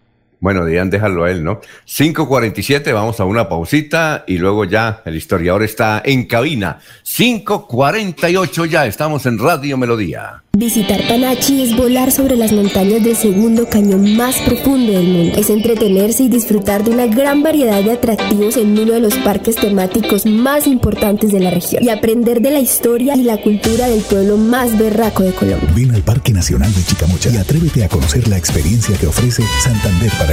Bueno, 0.43 0.65
debían 0.65 0.89
dejarlo 0.89 1.23
a 1.23 1.31
él, 1.31 1.41
¿no? 1.41 1.61
5.47, 1.87 2.93
vamos 2.93 3.17
a 3.21 3.23
una 3.23 3.47
pausita 3.47 4.25
y 4.27 4.39
luego 4.39 4.65
ya 4.65 5.01
el 5.05 5.15
historiador 5.15 5.63
está 5.63 6.01
en 6.03 6.25
cabina. 6.25 6.79
5.48 7.05 8.65
ya, 8.65 8.85
estamos 8.85 9.25
en 9.25 9.39
Radio 9.39 9.77
Melodía. 9.77 10.43
Visitar 10.55 11.01
Panachi 11.07 11.63
es 11.63 11.75
volar 11.75 12.11
sobre 12.11 12.35
las 12.35 12.51
montañas 12.51 13.03
del 13.03 13.15
segundo 13.15 13.67
cañón 13.67 14.17
más 14.17 14.35
profundo 14.41 14.91
del 14.91 15.07
mundo. 15.07 15.39
Es 15.39 15.49
entretenerse 15.49 16.23
y 16.23 16.29
disfrutar 16.29 16.83
de 16.83 16.91
una 16.91 17.07
gran 17.07 17.41
variedad 17.41 17.81
de 17.81 17.93
atractivos 17.93 18.57
en 18.57 18.77
uno 18.77 18.91
de 18.91 18.99
los 18.99 19.15
parques 19.15 19.55
temáticos 19.55 20.25
más 20.25 20.67
importantes 20.67 21.31
de 21.31 21.39
la 21.39 21.49
región. 21.51 21.83
Y 21.83 21.89
aprender 21.89 22.41
de 22.41 22.51
la 22.51 22.59
historia 22.59 23.15
y 23.15 23.23
la 23.23 23.37
cultura 23.37 23.87
del 23.87 24.01
pueblo 24.01 24.37
más 24.37 24.77
berraco 24.77 25.23
de 25.23 25.31
Colombia. 25.31 25.69
Ven 25.73 25.95
al 25.95 26.03
Parque 26.03 26.33
Nacional 26.33 26.71
de 26.71 26.83
Chicamocha 26.83 27.29
y 27.29 27.37
atrévete 27.37 27.85
a 27.85 27.89
conocer 27.89 28.27
la 28.27 28.37
experiencia 28.37 28.95
que 28.97 29.07
ofrece 29.07 29.43
Santander 29.63 30.11
para 30.19 30.32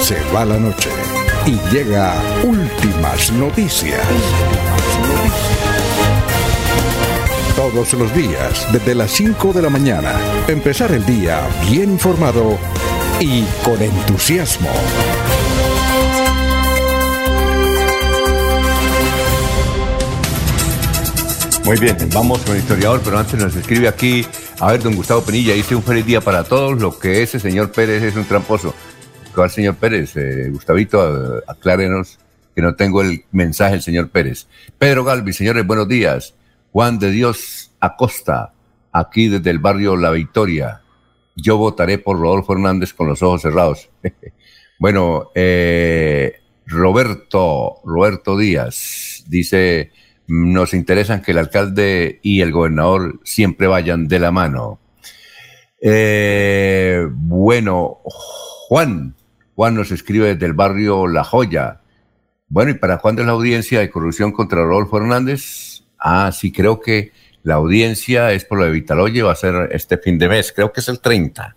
Se 0.00 0.18
va 0.34 0.44
la 0.44 0.58
noche 0.58 0.90
y 1.46 1.58
llega 1.72 2.14
últimas 2.42 3.32
noticias. 3.32 4.00
Todos 7.54 7.92
los 7.94 8.14
días, 8.14 8.66
desde 8.72 8.94
las 8.94 9.10
5 9.12 9.52
de 9.52 9.62
la 9.62 9.70
mañana, 9.70 10.14
empezar 10.48 10.92
el 10.92 11.04
día 11.04 11.46
bien 11.70 11.92
informado 11.92 12.58
y 13.20 13.42
con 13.62 13.80
entusiasmo. 13.82 14.70
Muy 21.64 21.78
bien, 21.78 21.96
vamos 22.12 22.40
con 22.40 22.56
el 22.56 22.62
historiador, 22.62 23.00
pero 23.04 23.18
antes 23.18 23.38
nos 23.38 23.54
escribe 23.54 23.86
aquí, 23.86 24.26
a 24.58 24.72
ver, 24.72 24.82
don 24.82 24.96
Gustavo 24.96 25.22
Penilla, 25.22 25.54
dice 25.54 25.76
un 25.76 25.82
feliz 25.82 26.06
día 26.06 26.20
para 26.20 26.42
todos, 26.42 26.80
lo 26.80 26.98
que 26.98 27.22
ese 27.22 27.38
señor 27.38 27.70
Pérez 27.70 28.02
es 28.02 28.16
un 28.16 28.24
tramposo. 28.24 28.74
¿Cuál 29.34 29.48
señor 29.48 29.76
Pérez? 29.76 30.16
Eh, 30.16 30.48
Gustavito, 30.50 31.38
eh, 31.38 31.42
aclárenos 31.46 32.18
que 32.54 32.62
no 32.62 32.74
tengo 32.74 33.00
el 33.00 33.24
mensaje 33.30 33.72
del 33.72 33.82
señor 33.82 34.10
Pérez. 34.10 34.48
Pedro 34.76 35.04
Galvi, 35.04 35.32
señores, 35.32 35.64
buenos 35.64 35.86
días. 35.86 36.34
Juan 36.72 36.98
de 36.98 37.12
Dios 37.12 37.70
Acosta, 37.78 38.52
aquí 38.92 39.28
desde 39.28 39.50
el 39.50 39.60
barrio 39.60 39.96
La 39.96 40.10
Victoria. 40.10 40.82
Yo 41.36 41.56
votaré 41.58 41.98
por 41.98 42.18
Rodolfo 42.18 42.54
Hernández 42.54 42.92
con 42.92 43.06
los 43.06 43.22
ojos 43.22 43.42
cerrados. 43.42 43.88
bueno, 44.80 45.30
eh, 45.36 46.40
Roberto, 46.66 47.76
Roberto 47.84 48.36
Díaz 48.36 49.24
dice, 49.28 49.92
nos 50.26 50.74
interesan 50.74 51.22
que 51.22 51.30
el 51.30 51.38
alcalde 51.38 52.18
y 52.22 52.40
el 52.40 52.50
gobernador 52.50 53.20
siempre 53.22 53.68
vayan 53.68 54.08
de 54.08 54.18
la 54.18 54.32
mano. 54.32 54.80
Bueno, 57.12 58.00
Juan, 58.04 59.14
Juan 59.60 59.74
nos 59.74 59.92
escribe 59.92 60.32
desde 60.32 60.46
el 60.46 60.54
barrio 60.54 61.06
La 61.06 61.22
Joya. 61.22 61.82
Bueno, 62.48 62.70
¿y 62.70 62.74
para 62.76 62.96
cuándo 62.96 63.20
es 63.20 63.26
la 63.26 63.34
audiencia 63.34 63.80
de 63.80 63.90
corrupción 63.90 64.32
contra 64.32 64.64
Rodolfo 64.64 64.96
Hernández? 64.96 65.82
Ah, 65.98 66.32
sí, 66.32 66.50
creo 66.50 66.80
que 66.80 67.12
la 67.42 67.56
audiencia 67.56 68.32
es 68.32 68.46
por 68.46 68.56
lo 68.56 68.64
de 68.64 68.70
Vitaloye, 68.70 69.22
va 69.22 69.32
a 69.32 69.36
ser 69.36 69.68
este 69.72 69.98
fin 69.98 70.16
de 70.16 70.30
mes, 70.30 70.50
creo 70.56 70.72
que 70.72 70.80
es 70.80 70.88
el 70.88 71.00
30, 71.00 71.56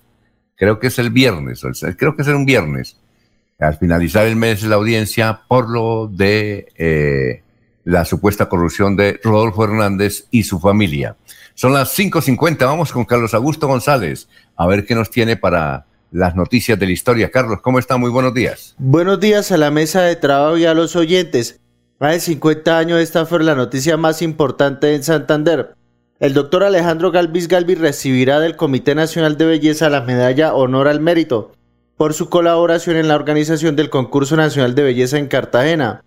creo 0.58 0.80
que 0.80 0.88
es 0.88 1.00
el 1.00 1.12
viernes, 1.12 1.62
creo 1.98 2.14
que 2.14 2.24
es 2.24 2.28
un 2.28 2.46
viernes. 2.46 3.00
Al 3.58 3.78
finalizar 3.78 4.28
el 4.28 4.36
mes 4.36 4.64
la 4.64 4.76
audiencia 4.76 5.44
por 5.48 5.70
lo 5.70 6.08
de 6.08 6.74
eh, 6.76 7.42
la 7.86 8.04
supuesta 8.04 8.50
corrupción 8.50 8.98
de 8.98 9.18
Rodolfo 9.24 9.64
Hernández 9.64 10.28
y 10.30 10.44
su 10.44 10.60
familia. 10.60 11.16
Son 11.54 11.72
las 11.72 11.98
5.50, 11.98 12.66
vamos 12.66 12.92
con 12.92 13.06
Carlos 13.06 13.34
Augusto 13.34 13.66
González 13.66 14.28
a 14.58 14.68
ver 14.68 14.86
qué 14.86 14.94
nos 14.94 15.10
tiene 15.10 15.38
para 15.38 15.86
las 16.14 16.36
noticias 16.36 16.80
de 16.80 16.86
la 16.86 16.92
historia. 16.92 17.32
Carlos, 17.32 17.60
¿cómo 17.62 17.80
está? 17.80 17.98
Muy 17.98 18.12
buenos 18.12 18.34
días. 18.34 18.76
Buenos 18.78 19.20
días 19.20 19.52
a 19.52 19.58
la 19.58 19.72
mesa 19.72 20.04
de 20.04 20.16
trabajo 20.16 20.58
y 20.58 20.66
a 20.66 20.76
los 20.76 20.96
oyentes. 20.96 21.60
Más 22.00 22.14
de 22.14 22.20
50 22.20 22.78
años 22.78 23.00
esta 23.00 23.26
fue 23.26 23.44
la 23.44 23.56
noticia 23.56 23.98
más 23.98 24.22
importante 24.22 24.94
en 24.94 25.04
Santander. 25.04 25.74
El 26.20 26.34
doctor 26.34 26.64
Alejandro 26.64 27.12
Galvis 27.12 27.48
Galvis 27.48 27.80
recibirá 27.80 28.40
del 28.40 28.56
Comité 28.56 28.94
Nacional 28.94 29.38
de 29.38 29.46
Belleza 29.46 29.90
la 29.90 30.02
medalla 30.02 30.54
Honor 30.54 30.88
al 30.88 31.02
Mérito 31.02 31.52
por 31.98 32.14
su 32.14 32.30
colaboración 32.30 32.96
en 32.96 33.08
la 33.08 33.16
organización 33.16 33.76
del 33.76 33.90
Concurso 33.90 34.36
Nacional 34.36 34.76
de 34.76 34.84
Belleza 34.84 35.18
en 35.18 35.28
Cartagena. 35.28 36.04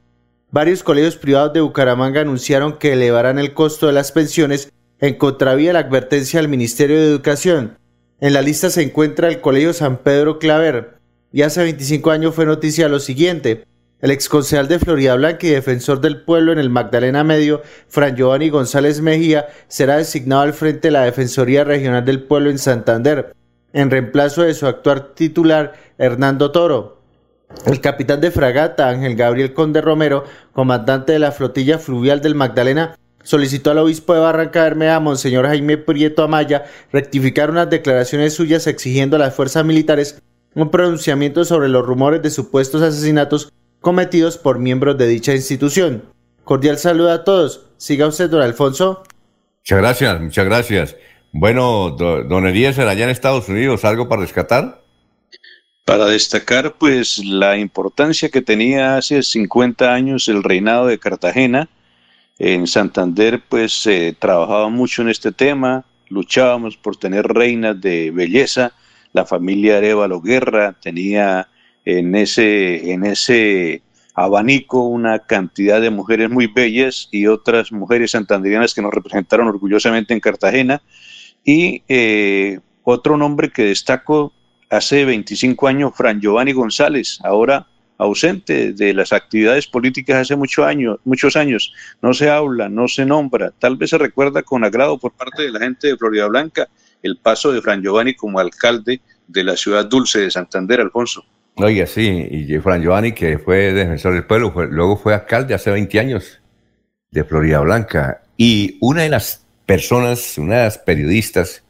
Varios 0.50 0.82
colegios 0.82 1.16
privados 1.16 1.52
de 1.52 1.60
Bucaramanga 1.60 2.20
anunciaron 2.20 2.74
que 2.74 2.92
elevarán 2.92 3.38
el 3.38 3.54
costo 3.54 3.88
de 3.88 3.92
las 3.92 4.12
pensiones 4.12 4.72
en 5.00 5.14
contravía 5.14 5.70
de 5.70 5.72
la 5.74 5.80
advertencia 5.80 6.40
del 6.40 6.48
Ministerio 6.48 6.96
de 6.96 7.08
Educación. 7.08 7.76
En 8.18 8.32
la 8.32 8.40
lista 8.40 8.70
se 8.70 8.82
encuentra 8.82 9.28
el 9.28 9.42
Colegio 9.42 9.74
San 9.74 9.98
Pedro 9.98 10.38
Claver, 10.38 10.94
y 11.32 11.42
hace 11.42 11.62
25 11.62 12.10
años 12.10 12.34
fue 12.34 12.46
noticia 12.46 12.88
lo 12.88 12.98
siguiente. 12.98 13.64
El 14.00 14.10
exconcejal 14.10 14.68
de 14.68 14.78
Florida 14.78 15.14
Blanca 15.16 15.46
y 15.46 15.50
defensor 15.50 16.00
del 16.00 16.22
pueblo 16.22 16.50
en 16.52 16.58
el 16.58 16.70
Magdalena 16.70 17.24
Medio, 17.24 17.60
Fran 17.88 18.16
Giovanni 18.16 18.48
González 18.48 19.02
Mejía, 19.02 19.48
será 19.68 19.98
designado 19.98 20.42
al 20.42 20.54
frente 20.54 20.88
de 20.88 20.92
la 20.92 21.02
Defensoría 21.02 21.64
Regional 21.64 22.06
del 22.06 22.22
Pueblo 22.22 22.48
en 22.48 22.58
Santander, 22.58 23.34
en 23.74 23.90
reemplazo 23.90 24.44
de 24.44 24.54
su 24.54 24.66
actual 24.66 25.12
titular, 25.14 25.74
Hernando 25.98 26.52
Toro. 26.52 27.02
El 27.66 27.82
capitán 27.82 28.22
de 28.22 28.30
fragata, 28.30 28.88
Ángel 28.88 29.14
Gabriel 29.14 29.52
Conde 29.52 29.82
Romero, 29.82 30.24
comandante 30.54 31.12
de 31.12 31.18
la 31.18 31.32
flotilla 31.32 31.78
fluvial 31.78 32.22
del 32.22 32.34
Magdalena, 32.34 32.96
solicitó 33.26 33.72
al 33.72 33.78
obispo 33.78 34.14
de 34.14 34.20
Barranca 34.20 34.62
Bermeja, 34.62 35.00
Monseñor 35.00 35.46
Jaime 35.46 35.76
Prieto 35.76 36.22
Amaya, 36.22 36.64
rectificar 36.92 37.50
unas 37.50 37.68
declaraciones 37.68 38.34
suyas 38.34 38.68
exigiendo 38.68 39.16
a 39.16 39.18
las 39.18 39.34
fuerzas 39.34 39.64
militares 39.64 40.22
un 40.54 40.70
pronunciamiento 40.70 41.44
sobre 41.44 41.68
los 41.68 41.84
rumores 41.84 42.22
de 42.22 42.30
supuestos 42.30 42.82
asesinatos 42.82 43.52
cometidos 43.80 44.38
por 44.38 44.60
miembros 44.60 44.96
de 44.96 45.08
dicha 45.08 45.34
institución. 45.34 46.04
Cordial 46.44 46.78
saludo 46.78 47.10
a 47.10 47.24
todos. 47.24 47.66
Siga 47.76 48.06
usted, 48.06 48.30
don 48.30 48.42
Alfonso. 48.42 49.02
Muchas 49.58 49.78
gracias, 49.78 50.20
muchas 50.20 50.44
gracias. 50.44 50.96
Bueno, 51.32 51.90
don 51.90 52.46
Eliezer, 52.46 52.86
allá 52.86 53.04
en 53.04 53.10
Estados 53.10 53.48
Unidos, 53.48 53.84
¿algo 53.84 54.08
para 54.08 54.22
rescatar? 54.22 54.82
Para 55.84 56.06
destacar, 56.06 56.76
pues, 56.78 57.18
la 57.18 57.58
importancia 57.58 58.28
que 58.28 58.40
tenía 58.40 58.96
hace 58.96 59.22
50 59.22 59.92
años 59.92 60.28
el 60.28 60.44
reinado 60.44 60.86
de 60.86 60.98
Cartagena. 60.98 61.68
En 62.38 62.66
Santander, 62.66 63.42
pues, 63.48 63.72
se 63.72 64.14
trabajaba 64.18 64.68
mucho 64.68 65.02
en 65.02 65.08
este 65.08 65.32
tema, 65.32 65.84
luchábamos 66.08 66.76
por 66.76 66.96
tener 66.96 67.26
reinas 67.26 67.80
de 67.80 68.10
belleza. 68.10 68.72
La 69.12 69.24
familia 69.24 69.78
Arevalo 69.78 70.20
Guerra 70.20 70.76
tenía 70.80 71.48
en 71.84 72.14
ese, 72.14 72.92
en 72.92 73.04
ese 73.06 73.82
abanico 74.14 74.82
una 74.82 75.20
cantidad 75.20 75.80
de 75.80 75.90
mujeres 75.90 76.30
muy 76.30 76.46
bellas 76.46 77.08
y 77.10 77.26
otras 77.26 77.72
mujeres 77.72 78.10
santanderianas 78.10 78.74
que 78.74 78.82
nos 78.82 78.92
representaron 78.92 79.48
orgullosamente 79.48 80.12
en 80.12 80.20
Cartagena. 80.20 80.82
Y 81.44 81.82
eh, 81.88 82.60
otro 82.82 83.16
nombre 83.16 83.50
que 83.50 83.64
destaco 83.64 84.32
hace 84.68 85.04
25 85.04 85.68
años, 85.68 85.92
Fran 85.94 86.20
Giovanni 86.20 86.52
González, 86.52 87.18
ahora 87.22 87.66
ausente 87.98 88.72
de 88.72 88.94
las 88.94 89.12
actividades 89.12 89.66
políticas 89.66 90.16
hace 90.16 90.36
muchos 90.36 90.64
años, 90.64 90.98
muchos 91.04 91.36
años. 91.36 91.72
No 92.02 92.12
se 92.12 92.28
habla, 92.28 92.68
no 92.68 92.88
se 92.88 93.06
nombra. 93.06 93.52
Tal 93.58 93.76
vez 93.76 93.90
se 93.90 93.98
recuerda 93.98 94.42
con 94.42 94.64
agrado 94.64 94.98
por 94.98 95.12
parte 95.12 95.42
de 95.42 95.50
la 95.50 95.60
gente 95.60 95.88
de 95.88 95.96
Florida 95.96 96.26
Blanca 96.26 96.68
el 97.02 97.18
paso 97.18 97.52
de 97.52 97.62
Fran 97.62 97.82
Giovanni 97.82 98.14
como 98.14 98.38
alcalde 98.38 99.00
de 99.26 99.44
la 99.44 99.56
ciudad 99.56 99.86
dulce 99.86 100.20
de 100.20 100.30
Santander, 100.30 100.80
Alfonso. 100.80 101.24
Oye, 101.56 101.86
sí, 101.86 102.26
y 102.30 102.58
Fran 102.58 102.82
Giovanni, 102.82 103.12
que 103.12 103.38
fue 103.38 103.72
defensor 103.72 104.12
del 104.12 104.26
pueblo, 104.26 104.52
luego 104.66 104.96
fue 104.96 105.14
alcalde 105.14 105.54
hace 105.54 105.70
20 105.70 106.00
años 106.00 106.40
de 107.10 107.24
Florida 107.24 107.60
Blanca. 107.60 108.22
Y 108.36 108.76
una 108.80 109.02
de 109.02 109.08
las 109.08 109.46
personas, 109.64 110.36
una 110.36 110.58
de 110.58 110.64
las 110.64 110.78
periodistas 110.78 111.64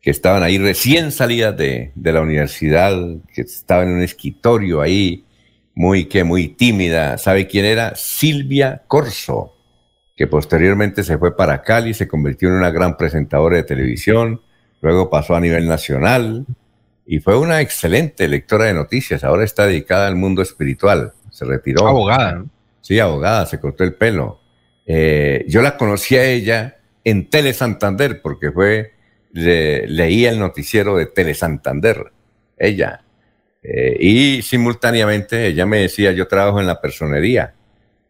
que 0.00 0.10
estaban 0.10 0.42
ahí 0.42 0.58
recién 0.58 1.12
salidas 1.12 1.56
de, 1.56 1.92
de 1.94 2.12
la 2.12 2.20
universidad, 2.20 2.96
que 3.32 3.42
estaba 3.42 3.84
en 3.84 3.90
un 3.90 4.02
escritorio 4.02 4.80
ahí, 4.80 5.24
muy, 5.78 6.06
que 6.06 6.24
muy 6.24 6.48
tímida, 6.48 7.18
¿sabe 7.18 7.46
quién 7.46 7.64
era? 7.64 7.94
Silvia 7.94 8.82
Corso, 8.88 9.54
que 10.16 10.26
posteriormente 10.26 11.04
se 11.04 11.16
fue 11.18 11.36
para 11.36 11.62
Cali, 11.62 11.94
se 11.94 12.08
convirtió 12.08 12.48
en 12.48 12.56
una 12.56 12.72
gran 12.72 12.96
presentadora 12.96 13.58
de 13.58 13.62
televisión, 13.62 14.42
luego 14.80 15.08
pasó 15.08 15.36
a 15.36 15.40
nivel 15.40 15.68
nacional, 15.68 16.46
y 17.06 17.20
fue 17.20 17.38
una 17.38 17.60
excelente 17.60 18.26
lectora 18.26 18.64
de 18.64 18.74
noticias. 18.74 19.22
Ahora 19.22 19.44
está 19.44 19.66
dedicada 19.68 20.08
al 20.08 20.16
mundo 20.16 20.42
espiritual. 20.42 21.12
Se 21.30 21.44
retiró. 21.44 21.86
Abogada. 21.86 22.32
¿no? 22.32 22.50
Sí, 22.80 22.98
abogada, 22.98 23.46
se 23.46 23.60
cortó 23.60 23.84
el 23.84 23.94
pelo. 23.94 24.40
Eh, 24.84 25.44
yo 25.46 25.62
la 25.62 25.76
conocí 25.76 26.16
a 26.16 26.24
ella 26.24 26.78
en 27.04 27.30
Tele 27.30 27.54
Santander 27.54 28.20
porque 28.20 28.50
fue, 28.50 28.94
le- 29.32 29.86
leía 29.86 30.30
el 30.30 30.40
noticiero 30.40 30.96
de 30.96 31.06
Tele 31.06 31.34
Santander, 31.34 32.10
ella. 32.58 33.02
Eh, 33.62 33.96
y 34.00 34.42
simultáneamente 34.42 35.46
ella 35.46 35.66
me 35.66 35.80
decía, 35.80 36.12
yo 36.12 36.28
trabajo 36.28 36.60
en 36.60 36.66
la 36.66 36.80
personería. 36.80 37.54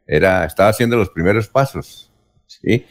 Era, 0.07 0.45
estaba 0.45 0.71
haciendo 0.71 0.97
los 0.97 1.11
primeros 1.11 1.49
pasos. 1.49 2.11
¿sí? 2.47 2.85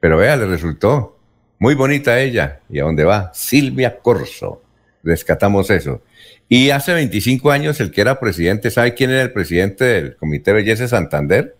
Pero 0.00 0.16
vea, 0.16 0.36
le 0.36 0.46
resultó 0.46 1.18
muy 1.58 1.74
bonita 1.74 2.20
ella. 2.20 2.60
¿Y 2.68 2.80
a 2.80 2.84
dónde 2.84 3.04
va? 3.04 3.30
Silvia 3.34 3.98
Corso. 3.98 4.62
Rescatamos 5.02 5.70
eso. 5.70 6.02
Y 6.48 6.70
hace 6.70 6.92
25 6.92 7.50
años 7.50 7.80
el 7.80 7.90
que 7.90 8.02
era 8.02 8.20
presidente, 8.20 8.70
¿sabe 8.70 8.94
quién 8.94 9.10
era 9.10 9.22
el 9.22 9.32
presidente 9.32 9.84
del 9.84 10.16
Comité 10.16 10.50
de 10.50 10.56
Belleza 10.56 10.82
de 10.82 10.88
Santander? 10.88 11.56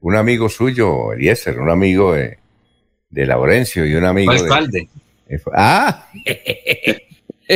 Un 0.00 0.16
amigo 0.16 0.48
suyo, 0.48 1.12
Eliezer, 1.12 1.60
un 1.60 1.70
amigo 1.70 2.14
de, 2.14 2.38
de 3.10 3.26
Laurencio 3.26 3.84
y 3.84 3.94
un 3.94 4.04
amigo 4.04 4.32
de... 4.32 4.38
Alcalde. 4.38 4.88
Ah, 5.52 6.08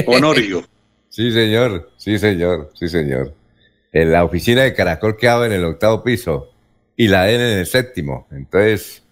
Honorio. 0.06 0.64
Sí 1.14 1.30
señor, 1.30 1.92
sí 1.96 2.18
señor, 2.18 2.72
sí 2.74 2.88
señor. 2.88 3.34
En 3.92 4.10
la 4.10 4.24
oficina 4.24 4.62
de 4.62 4.74
Caracol 4.74 5.16
quedaba 5.16 5.46
en 5.46 5.52
el 5.52 5.64
octavo 5.64 6.02
piso 6.02 6.50
y 6.96 7.06
la 7.06 7.30
en 7.30 7.40
el 7.40 7.66
séptimo. 7.66 8.26
Entonces, 8.32 9.04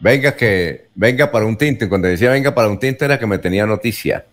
venga 0.00 0.34
que, 0.34 0.88
venga 0.96 1.30
para 1.30 1.46
un 1.46 1.56
tinto. 1.56 1.88
Cuando 1.88 2.08
decía 2.08 2.30
venga 2.32 2.52
para 2.52 2.68
un 2.68 2.80
tinto 2.80 3.04
era 3.04 3.16
que 3.16 3.28
me 3.28 3.38
tenía 3.38 3.64
noticia. 3.64 4.26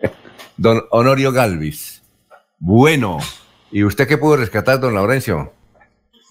Don 0.56 0.82
Honorio 0.90 1.32
Galvis. 1.32 2.02
Bueno. 2.58 3.18
¿Y 3.70 3.84
usted 3.84 4.08
qué 4.08 4.16
pudo 4.16 4.36
rescatar, 4.36 4.80
don 4.80 4.94
Laurencio? 4.94 5.52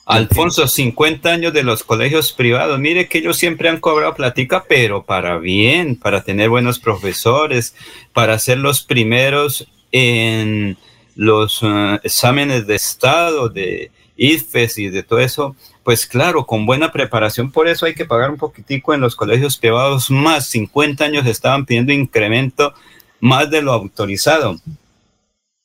Alfonso, 0.06 0.68
50 0.68 1.30
años 1.30 1.54
de 1.54 1.64
los 1.64 1.84
colegios 1.84 2.32
privados. 2.32 2.80
Mire 2.80 3.08
que 3.08 3.20
ellos 3.20 3.38
siempre 3.38 3.70
han 3.70 3.80
cobrado 3.80 4.16
platica, 4.16 4.64
pero 4.68 5.04
para 5.04 5.38
bien, 5.38 5.96
para 5.96 6.24
tener 6.24 6.50
buenos 6.50 6.80
profesores, 6.80 7.76
para 8.14 8.40
ser 8.40 8.60
los 8.60 8.84
primeros 8.84 9.68
en 9.98 10.78
los 11.16 11.62
eh, 11.64 12.00
exámenes 12.04 12.68
de 12.68 12.76
estado, 12.76 13.48
de 13.48 13.92
IFES 14.18 14.78
y 14.80 14.90
de 14.90 15.04
todo 15.04 15.20
eso. 15.20 15.56
Pues 15.84 16.06
claro, 16.06 16.46
con 16.46 16.66
buena 16.66 16.92
preparación, 16.92 17.50
por 17.50 17.70
eso 17.70 17.86
hay 17.86 17.94
que 17.96 18.04
pagar 18.04 18.30
un 18.30 18.38
poquitico 18.38 18.94
en 18.94 19.00
los 19.00 19.16
colegios 19.16 19.58
privados 19.58 20.12
más. 20.12 20.48
50 20.48 21.06
años 21.06 21.26
estaban 21.26 21.66
pidiendo 21.66 21.94
incremento 21.94 22.74
más 23.22 23.50
de 23.50 23.62
lo 23.62 23.72
autorizado 23.72 24.60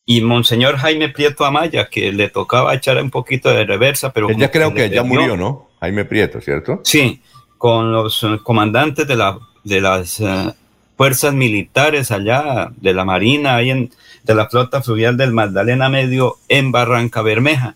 y 0.07 0.20
Monseñor 0.22 0.76
Jaime 0.76 1.09
Prieto 1.09 1.45
Amaya, 1.45 1.89
que 1.89 2.12
le 2.12 2.28
tocaba 2.28 2.74
echar 2.74 3.01
un 3.03 3.11
poquito 3.11 3.49
de 3.49 3.64
reversa, 3.64 4.12
pero... 4.12 4.28
Él 4.28 4.37
ya 4.37 4.51
creo 4.51 4.72
que 4.74 4.91
ya 4.91 5.03
murió, 5.03 5.37
¿no? 5.37 5.70
Jaime 5.81 6.05
Prieto, 6.05 6.41
¿cierto? 6.41 6.81
Sí, 6.85 7.22
con 7.59 7.93
los 7.93 8.22
eh, 8.22 8.39
comandantes 8.43 9.07
de, 9.07 9.16
la, 9.16 9.39
de 9.62 9.81
las 9.81 10.20
eh, 10.20 10.53
fuerzas 11.01 11.32
militares 11.32 12.11
allá, 12.11 12.72
de 12.76 12.92
la 12.92 13.07
Marina, 13.07 13.57
ahí 13.57 13.70
en, 13.70 13.88
de 14.22 14.34
la 14.34 14.51
flota 14.51 14.82
fluvial 14.82 15.16
del 15.16 15.32
Magdalena 15.32 15.88
Medio 15.88 16.36
en 16.46 16.72
Barranca 16.72 17.22
Bermeja. 17.22 17.74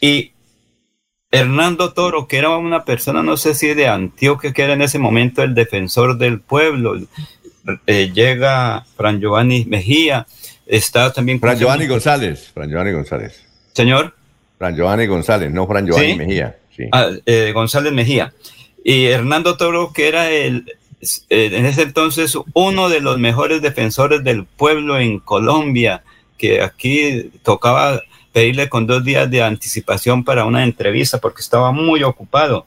Y 0.00 0.32
Hernando 1.30 1.92
Toro, 1.92 2.26
que 2.26 2.38
era 2.38 2.56
una 2.56 2.84
persona, 2.84 3.22
no 3.22 3.36
sé 3.36 3.54
si 3.54 3.72
de 3.72 3.86
Antioquia, 3.86 4.52
que 4.52 4.62
era 4.62 4.72
en 4.72 4.82
ese 4.82 4.98
momento 4.98 5.44
el 5.44 5.54
defensor 5.54 6.18
del 6.18 6.40
pueblo, 6.40 7.00
eh, 7.86 8.10
llega 8.12 8.84
Fran 8.96 9.20
Giovanni 9.20 9.64
Mejía, 9.66 10.26
está 10.66 11.12
también... 11.12 11.38
Fran 11.38 11.60
Giovanni 11.60 11.86
González. 11.86 12.50
Fran 12.52 12.68
Giovanni 12.68 12.90
González. 12.90 13.44
Señor. 13.74 14.12
Fran 14.58 14.74
Giovanni 14.74 15.06
González, 15.06 15.52
no 15.52 15.68
Fran 15.68 15.86
Giovanni 15.86 16.14
¿Sí? 16.14 16.18
Mejía. 16.18 16.56
Sí. 16.76 16.82
Ah, 16.90 17.10
eh, 17.26 17.52
González 17.54 17.92
Mejía. 17.92 18.32
Y 18.82 19.04
Hernando 19.04 19.56
Toro, 19.56 19.92
que 19.92 20.08
era 20.08 20.30
el, 20.32 20.64
en 21.28 21.66
ese 21.66 21.82
entonces 21.82 22.36
uno 22.54 22.88
de 22.88 23.00
los 23.00 23.18
mejores 23.18 23.62
defensores 23.62 24.22
del 24.24 24.44
pueblo 24.44 24.98
en 24.98 25.18
Colombia, 25.20 26.02
que 26.38 26.62
aquí 26.62 27.30
tocaba 27.42 28.00
pedirle 28.32 28.68
con 28.68 28.86
dos 28.86 29.02
días 29.04 29.30
de 29.30 29.42
anticipación 29.42 30.22
para 30.24 30.44
una 30.44 30.62
entrevista 30.64 31.18
porque 31.18 31.40
estaba 31.40 31.72
muy 31.72 32.02
ocupado. 32.02 32.66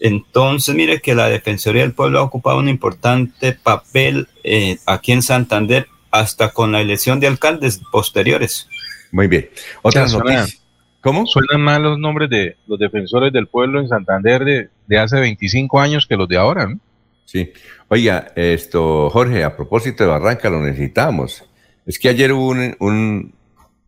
Entonces, 0.00 0.74
mire 0.74 1.00
que 1.00 1.14
la 1.14 1.28
Defensoría 1.28 1.82
del 1.82 1.92
Pueblo 1.92 2.18
ha 2.18 2.22
ocupado 2.22 2.58
un 2.58 2.68
importante 2.68 3.52
papel 3.52 4.26
eh, 4.42 4.76
aquí 4.86 5.12
en 5.12 5.22
Santander 5.22 5.86
hasta 6.10 6.50
con 6.50 6.72
la 6.72 6.80
elección 6.80 7.20
de 7.20 7.26
alcaldes 7.28 7.80
posteriores. 7.90 8.68
Muy 9.12 9.28
bien. 9.28 9.48
Otra 9.82 10.06
Suena- 10.08 10.34
noticia. 10.40 10.60
¿Cómo? 11.00 11.26
Suenan 11.26 11.60
más 11.60 11.80
los 11.80 11.98
nombres 11.98 12.28
de 12.30 12.56
los 12.66 12.78
defensores 12.78 13.32
del 13.32 13.46
pueblo 13.46 13.78
en 13.78 13.88
Santander 13.88 14.44
de, 14.44 14.68
de 14.86 14.98
hace 14.98 15.20
25 15.20 15.78
años 15.78 16.06
que 16.06 16.16
los 16.16 16.26
de 16.28 16.38
ahora, 16.38 16.66
¿no? 16.66 16.78
Sí. 17.24 17.52
Oiga, 17.88 18.32
esto, 18.36 19.10
Jorge, 19.10 19.44
a 19.44 19.56
propósito 19.56 20.04
de 20.04 20.10
Barranca, 20.10 20.50
lo 20.50 20.60
necesitamos. 20.60 21.44
Es 21.86 21.98
que 21.98 22.08
ayer 22.08 22.32
hubo 22.32 22.48
un, 22.48 22.76
un, 22.80 23.34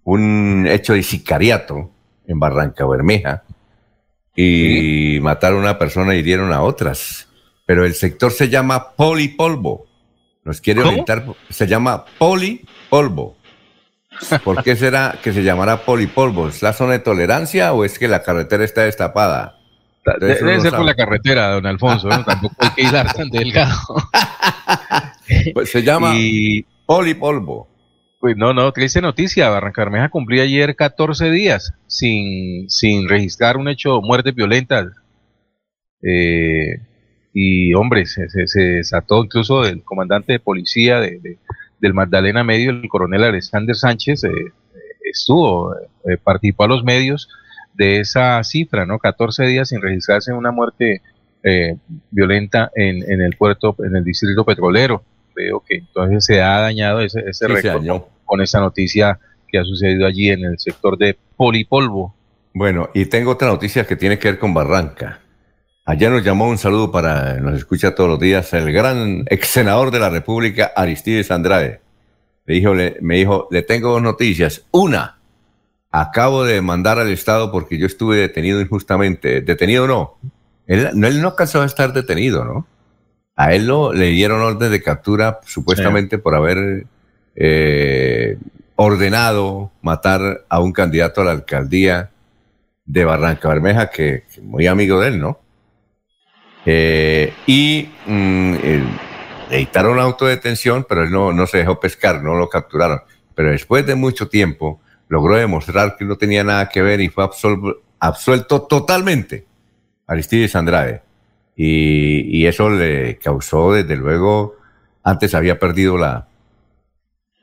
un 0.05 0.67
hecho 0.67 0.95
de 0.95 1.03
sicariato 1.03 1.91
en 2.27 2.39
Barranca 2.39 2.87
Bermeja 2.87 3.45
y 4.35 5.19
mataron 5.23 5.61
a 5.61 5.71
una 5.71 5.79
persona 5.79 6.15
y 6.15 6.19
hirieron 6.19 6.53
a 6.53 6.63
otras. 6.63 7.29
Pero 7.65 7.85
el 7.85 7.95
sector 7.95 8.31
se 8.33 8.49
llama 8.49 8.93
Polipolvo. 8.93 9.87
Nos 10.45 10.61
quiere 10.61 10.81
¿Cómo? 10.81 10.93
orientar, 10.93 11.25
se 11.51 11.67
llama 11.67 12.05
Polipolvo. 12.19 13.37
¿Por 14.45 14.63
qué 14.63 14.77
será 14.77 15.19
que 15.23 15.33
se 15.33 15.43
llamará 15.43 15.85
Polipolvo? 15.85 16.49
¿Es 16.49 16.63
la 16.63 16.73
zona 16.73 16.93
de 16.93 16.99
tolerancia 17.01 17.73
o 17.73 17.85
es 17.85 17.99
que 17.99 18.09
la 18.09 18.23
carretera 18.23 18.65
está 18.65 18.85
destapada? 18.85 19.56
Debe 20.21 20.61
ser 20.61 20.71
por 20.73 20.85
la 20.85 20.95
carretera, 20.95 21.51
don 21.53 21.67
Alfonso, 21.67 22.09
¿no? 22.09 22.25
tampoco 22.25 22.55
hay 22.59 22.71
que 22.71 22.83
hilar 22.83 23.13
tan 23.13 23.29
delgado. 23.31 23.77
Pues 25.55 25.71
se 25.71 25.83
llama 25.83 26.13
Y, 26.17 26.65
Polipolvo. 26.87 27.69
pues 28.21 28.37
no, 28.37 28.55
no, 28.55 28.71
triste 28.73 29.01
noticia. 29.03 29.49
Barranca 29.49 29.83
Bermeja 29.83 30.09
cumplió 30.09 30.43
ayer 30.43 30.77
14 30.77 31.31
días 31.31 31.73
sin, 31.89 32.71
sin 32.71 33.09
registrar 33.09 33.57
un 33.57 33.69
hecho 33.69 33.97
de 33.97 34.01
muerte 34.07 34.31
violenta. 34.33 34.87
Eh, 36.03 36.81
y 37.33 37.75
hombre, 37.75 38.07
se, 38.07 38.29
se- 38.29 38.47
se 38.47 38.61
desató 38.61 39.25
incluso 39.25 39.65
el 39.65 39.83
comandante 39.83 40.35
de 40.35 40.39
policía 40.41 41.01
de, 41.01 41.19
de- 41.21 41.39
del 41.81 41.93
Magdalena 41.95 42.45
Medio, 42.45 42.71
el 42.71 42.89
coronel 42.89 43.25
Alexander 43.25 43.75
Sánchez, 43.77 44.25
eh, 44.25 44.31
estuvo, 45.13 45.75
eh, 45.75 46.17
participó 46.23 46.65
a 46.65 46.69
los 46.69 46.85
medios 46.85 47.29
de 47.77 48.01
esa 48.01 48.43
cifra, 48.45 48.87
¿no? 48.87 48.99
14 48.99 49.45
días 49.47 49.69
sin 49.69 49.81
registrarse 49.83 50.33
una 50.33 50.51
muerte 50.51 51.03
eh, 51.43 51.77
violenta 52.11 52.71
en, 52.75 53.11
en 53.11 53.21
el 53.23 53.37
puerto, 53.37 53.77
en 53.85 53.97
el 53.97 54.05
distrito 54.05 54.45
petrolero. 54.45 55.03
Veo 55.35 55.63
que 55.67 55.77
entonces 55.77 56.25
se 56.25 56.41
ha 56.43 56.61
dañado 56.61 57.01
ese, 57.01 57.21
ese 57.21 57.47
Sí, 57.47 57.53
récord 57.53 57.85
con 58.25 58.41
esa 58.41 58.59
noticia 58.61 59.19
que 59.49 59.59
ha 59.59 59.65
sucedido 59.65 60.07
allí 60.07 60.31
en 60.31 60.45
el 60.45 60.59
sector 60.59 60.97
de 60.99 61.17
Polipolvo. 61.37 62.15
Bueno, 62.55 62.89
y 62.95 63.05
tengo 63.07 63.33
otra 63.33 63.49
noticia 63.49 63.87
que 63.87 63.97
tiene 63.97 64.19
que 64.19 64.29
ver 64.31 64.39
con 64.39 64.55
Barranca. 64.55 65.21
Allá 65.85 66.11
nos 66.11 66.25
llamó 66.25 66.49
un 66.49 66.59
saludo 66.59 66.91
para, 66.91 67.35
nos 67.35 67.57
escucha 67.57 67.95
todos 67.95 68.11
los 68.11 68.19
días, 68.19 68.53
el 68.55 68.73
gran 68.73 69.25
ex 69.31 69.47
senador 69.47 69.91
de 69.93 70.01
la 70.01 70.09
República, 70.09 70.73
Aristides 70.75 71.31
Andrade. 71.31 71.81
Le 72.47 72.55
dijo, 72.57 72.75
le- 72.75 72.97
me 73.03 73.17
dijo, 73.17 73.47
le 73.53 73.63
tengo 73.63 73.91
dos 73.93 74.03
noticias. 74.03 74.65
Una, 74.73 75.19
acabo 76.01 76.45
de 76.45 76.61
mandar 76.61 76.99
al 76.99 77.11
Estado 77.11 77.51
porque 77.51 77.79
yo 77.79 77.87
estuve 77.87 78.17
detenido 78.17 78.61
injustamente. 78.61 79.41
¿Detenido 79.41 79.87
no? 79.87 80.19
Él 80.67 80.91
no, 80.95 81.07
él 81.07 81.23
no 81.23 81.29
alcanzó 81.29 81.63
a 81.63 81.67
estar 81.67 81.93
detenido, 81.93 82.45
¿no? 82.45 82.67
A 83.37 83.55
él 83.55 83.67
lo, 83.67 83.93
le 83.93 84.07
dieron 84.07 84.41
orden 84.41 84.71
de 84.71 84.83
captura 84.83 85.41
supuestamente 85.45 86.19
por 86.19 86.35
haber 86.35 86.87
eh, 87.35 88.39
ordenado 88.77 89.71
matar 89.83 90.45
a 90.49 90.61
un 90.61 90.73
candidato 90.73 91.21
a 91.21 91.25
la 91.25 91.33
alcaldía 91.33 92.11
de 92.85 93.05
Barranca 93.05 93.49
Bermeja, 93.49 93.91
que, 93.91 94.25
que 94.33 94.41
muy 94.41 94.67
amigo 94.67 95.01
de 95.01 95.09
él, 95.09 95.19
¿no? 95.21 95.41
Eh, 96.65 97.33
y 97.47 97.89
mm, 98.07 98.55
eh, 98.63 98.85
le 99.51 99.57
dictaron 99.59 99.97
la 99.97 100.03
autodetención, 100.03 100.85
pero 100.89 101.05
él 101.05 101.11
no, 101.11 101.33
no 101.33 101.47
se 101.47 101.59
dejó 101.59 101.79
pescar, 101.79 102.23
no 102.23 102.35
lo 102.35 102.49
capturaron. 102.49 103.03
Pero 103.35 103.51
después 103.51 103.87
de 103.87 103.95
mucho 103.95 104.29
tiempo 104.29 104.81
logró 105.09 105.37
demostrar 105.37 105.97
que 105.97 106.05
no 106.05 106.17
tenía 106.17 106.45
nada 106.45 106.69
que 106.69 106.83
ver 106.83 107.01
y 107.01 107.09
fue 107.09 107.25
absol- 107.25 107.79
absuelto 108.01 108.63
totalmente 108.63 109.47
Aristides 110.07 110.55
Andrade. 110.57 111.03
Y, 111.57 112.39
y 112.39 112.47
eso 112.47 112.69
le 112.69 113.17
causó, 113.19 113.73
desde 113.73 113.97
luego, 113.97 114.57
antes 115.03 115.35
había 115.35 115.59
perdido 115.59 115.97
la, 115.97 116.29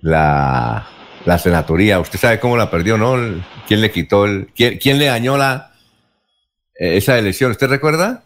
la, 0.01 0.87
la 1.25 1.37
senatoría. 1.39 1.99
Usted 1.99 2.19
sabe 2.19 2.39
cómo 2.39 2.55
la 2.55 2.69
perdió, 2.69 2.97
¿no? 2.97 3.15
¿Quién 3.67 3.81
le 3.81 3.89
quitó 3.91 4.25
el, 4.25 4.49
quién, 4.55 4.77
quién 4.77 4.99
le 4.99 5.05
dañó 5.05 5.35
la, 5.37 5.71
eh, 6.77 6.97
esa 6.97 7.17
elección? 7.17 7.51
¿Usted 7.51 7.67
recuerda? 7.67 8.23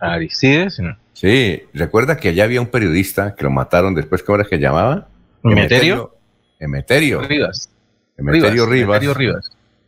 Aristides, 0.00 0.78
¿no? 0.78 0.96
Sí, 1.14 1.64
recuerda 1.74 2.16
que 2.16 2.28
allá 2.28 2.44
había 2.44 2.60
un 2.60 2.68
periodista 2.68 3.34
que 3.34 3.42
lo 3.42 3.50
mataron 3.50 3.92
después, 3.94 4.22
¿cómo 4.22 4.38
era 4.38 4.48
que 4.48 4.58
llamaba? 4.58 5.08
¿Emeterio? 5.42 6.14
Emeterio. 6.60 7.22
Rivas. 7.22 7.70
Emeterio 8.18 8.66
Rivas. 8.66 9.00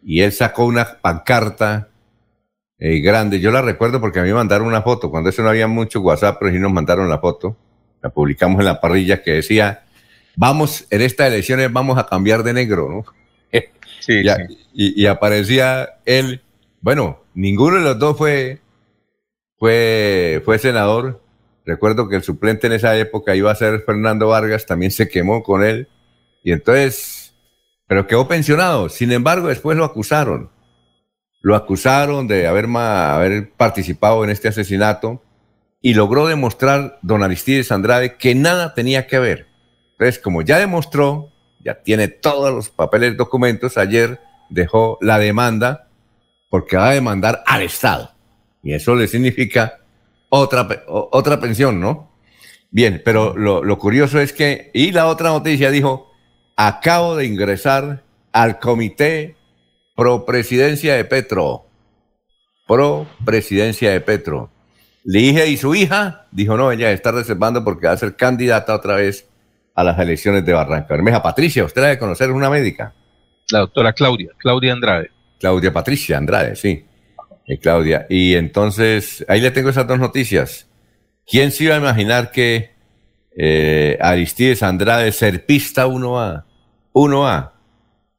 Y 0.04 0.20
él 0.22 0.32
sacó 0.32 0.64
una 0.64 0.98
pancarta 1.00 1.88
eh, 2.78 3.00
grande. 3.00 3.40
Yo 3.40 3.50
la 3.50 3.60
recuerdo 3.62 4.00
porque 4.00 4.20
a 4.20 4.22
mí 4.22 4.28
me 4.28 4.34
mandaron 4.34 4.66
una 4.66 4.82
foto. 4.82 5.10
Cuando 5.10 5.28
eso 5.30 5.42
no 5.42 5.50
había 5.50 5.66
mucho 5.66 6.00
WhatsApp, 6.00 6.36
pero 6.40 6.50
sí 6.52 6.58
nos 6.58 6.72
mandaron 6.72 7.08
la 7.08 7.18
foto. 7.18 7.56
La 8.02 8.08
publicamos 8.10 8.60
en 8.60 8.66
la 8.66 8.80
parrilla 8.80 9.22
que 9.22 9.32
decía, 9.32 9.84
vamos, 10.36 10.86
en 10.90 11.02
estas 11.02 11.28
elecciones 11.28 11.70
vamos 11.72 11.98
a 11.98 12.06
cambiar 12.06 12.42
de 12.42 12.52
negro, 12.54 12.88
¿no? 12.88 13.04
Sí, 14.00 14.14
y, 14.20 14.24
sí. 14.28 14.58
y- 14.72 15.02
y 15.02 15.06
aparecía 15.06 15.90
él, 16.06 16.40
bueno, 16.80 17.20
ninguno 17.34 17.76
de 17.76 17.82
los 17.82 17.98
dos 17.98 18.16
fue, 18.16 18.60
fue, 19.58 20.40
fue 20.44 20.58
senador. 20.58 21.20
Recuerdo 21.66 22.08
que 22.08 22.16
el 22.16 22.22
suplente 22.22 22.66
en 22.66 22.72
esa 22.72 22.96
época 22.96 23.36
iba 23.36 23.50
a 23.50 23.54
ser 23.54 23.80
Fernando 23.82 24.28
Vargas, 24.28 24.64
también 24.64 24.90
se 24.90 25.08
quemó 25.08 25.42
con 25.42 25.62
él. 25.62 25.88
Y 26.42 26.52
entonces, 26.52 27.19
pero 27.90 28.06
quedó 28.06 28.28
pensionado. 28.28 28.88
Sin 28.88 29.10
embargo, 29.10 29.48
después 29.48 29.76
lo 29.76 29.84
acusaron. 29.84 30.48
Lo 31.40 31.56
acusaron 31.56 32.28
de 32.28 32.46
haber, 32.46 32.68
ma- 32.68 33.16
haber 33.16 33.50
participado 33.50 34.22
en 34.22 34.30
este 34.30 34.46
asesinato 34.46 35.24
y 35.82 35.94
logró 35.94 36.28
demostrar 36.28 37.00
don 37.02 37.24
Aristides 37.24 37.72
Andrade 37.72 38.14
que 38.14 38.36
nada 38.36 38.74
tenía 38.74 39.08
que 39.08 39.18
ver. 39.18 39.48
Entonces, 39.98 40.20
como 40.20 40.42
ya 40.42 40.60
demostró, 40.60 41.32
ya 41.64 41.82
tiene 41.82 42.06
todos 42.06 42.54
los 42.54 42.68
papeles, 42.68 43.16
documentos, 43.16 43.76
ayer 43.76 44.20
dejó 44.50 44.96
la 45.00 45.18
demanda 45.18 45.88
porque 46.48 46.76
va 46.76 46.90
a 46.90 46.94
demandar 46.94 47.42
al 47.44 47.62
Estado. 47.62 48.12
Y 48.62 48.72
eso 48.72 48.94
le 48.94 49.08
significa 49.08 49.80
otra, 50.28 50.68
otra 50.86 51.40
pensión, 51.40 51.80
¿no? 51.80 52.12
Bien, 52.70 53.02
pero 53.04 53.36
lo, 53.36 53.64
lo 53.64 53.78
curioso 53.80 54.20
es 54.20 54.32
que, 54.32 54.70
y 54.74 54.92
la 54.92 55.06
otra 55.06 55.30
noticia 55.30 55.72
dijo, 55.72 56.09
acabo 56.66 57.16
de 57.16 57.24
ingresar 57.24 58.02
al 58.32 58.58
comité 58.58 59.34
pro 59.96 60.26
presidencia 60.26 60.94
de 60.94 61.06
Petro. 61.06 61.64
Pro 62.66 63.06
presidencia 63.24 63.90
de 63.90 64.00
Petro. 64.00 64.50
Le 65.04 65.20
dije, 65.20 65.46
¿y 65.48 65.56
su 65.56 65.74
hija? 65.74 66.26
Dijo, 66.30 66.58
no, 66.58 66.70
ella 66.70 66.92
está 66.92 67.12
reservando 67.12 67.64
porque 67.64 67.86
va 67.86 67.94
a 67.94 67.96
ser 67.96 68.14
candidata 68.14 68.74
otra 68.74 68.96
vez 68.96 69.26
a 69.74 69.82
las 69.82 69.98
elecciones 69.98 70.44
de 70.44 70.52
Barranca 70.52 70.88
Bermeja. 70.90 71.22
Patricia, 71.22 71.64
usted 71.64 71.80
la 71.80 71.88
de 71.88 71.98
conocer, 71.98 72.28
es 72.28 72.36
una 72.36 72.50
médica. 72.50 72.92
La 73.50 73.60
doctora 73.60 73.94
Claudia, 73.94 74.30
Claudia 74.36 74.74
Andrade. 74.74 75.10
Claudia 75.38 75.72
Patricia 75.72 76.18
Andrade, 76.18 76.56
sí. 76.56 76.84
Eh, 77.46 77.58
Claudia. 77.58 78.06
Y 78.10 78.34
entonces, 78.34 79.24
ahí 79.28 79.40
le 79.40 79.50
tengo 79.50 79.70
esas 79.70 79.86
dos 79.86 79.98
noticias. 79.98 80.68
¿Quién 81.26 81.52
se 81.52 81.64
iba 81.64 81.76
a 81.76 81.78
imaginar 81.78 82.30
que 82.30 82.72
eh, 83.34 83.96
Aristides 83.98 84.62
Andrade, 84.62 85.10
Serpista 85.12 85.86
1A, 85.86 86.44
1A, 86.92 87.50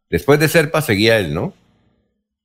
después 0.09 0.39
de 0.39 0.47
Serpa 0.47 0.81
seguía 0.81 1.17
él, 1.17 1.33
¿no? 1.33 1.53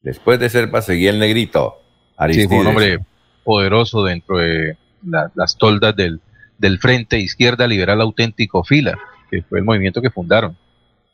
Después 0.03 0.39
de 0.39 0.49
Serpa 0.49 0.83
seguía 0.83 1.11
el 1.11 1.19
negrito. 1.19 1.77
Sí, 1.81 2.15
Aristides. 2.19 2.49
fue 2.49 2.61
un 2.61 2.67
hombre 2.69 2.99
poderoso 3.45 4.05
dentro 4.05 4.39
de 4.39 4.77
la- 5.05 5.31
las 5.35 5.57
toldas 5.57 5.95
del, 5.97 6.21
del 6.59 6.79
Frente 6.79 7.19
Izquierda 7.19 7.67
Liberal 7.67 8.01
Auténtico 8.01 8.65
Fila, 8.65 8.99
que 9.31 9.43
fue 9.43 9.59
el 9.59 9.65
movimiento 9.65 10.01
que 10.03 10.11
fundaron. 10.11 10.57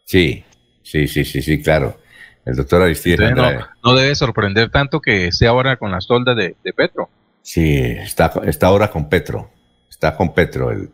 Sí, 0.04 0.44
sí, 0.82 1.08
sí, 1.08 1.24
sí, 1.24 1.42
sí, 1.42 1.62
claro. 1.62 1.98
El 2.44 2.56
doctor 2.56 2.82
Aristides 2.82 3.20
Entonces, 3.20 3.60
no, 3.84 3.92
no 3.92 3.96
debe 3.98 4.14
sorprender 4.14 4.68
tanto 4.70 5.00
que 5.00 5.28
esté 5.28 5.46
ahora 5.46 5.76
con 5.76 5.90
las 5.92 6.06
toldas 6.06 6.36
de, 6.36 6.56
de 6.64 6.72
Petro. 6.72 7.08
Sí, 7.40 7.78
está, 7.80 8.32
está 8.44 8.66
ahora 8.66 8.90
con 8.90 9.08
Petro. 9.08 9.50
Está 9.88 10.16
con 10.16 10.34
Petro. 10.34 10.70
El... 10.70 10.90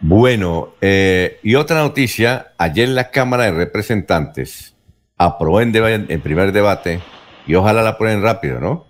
Bueno, 0.00 0.74
eh, 0.80 1.40
y 1.42 1.56
otra 1.56 1.80
noticia, 1.80 2.52
ayer 2.56 2.88
en 2.88 2.94
la 2.94 3.10
Cámara 3.10 3.44
de 3.44 3.50
Representantes 3.50 4.76
aprobó 5.16 5.60
en, 5.60 5.74
en 5.74 6.20
primer 6.20 6.52
debate, 6.52 7.00
y 7.48 7.56
ojalá 7.56 7.82
la 7.82 7.98
ponen 7.98 8.22
rápido, 8.22 8.60
¿no? 8.60 8.86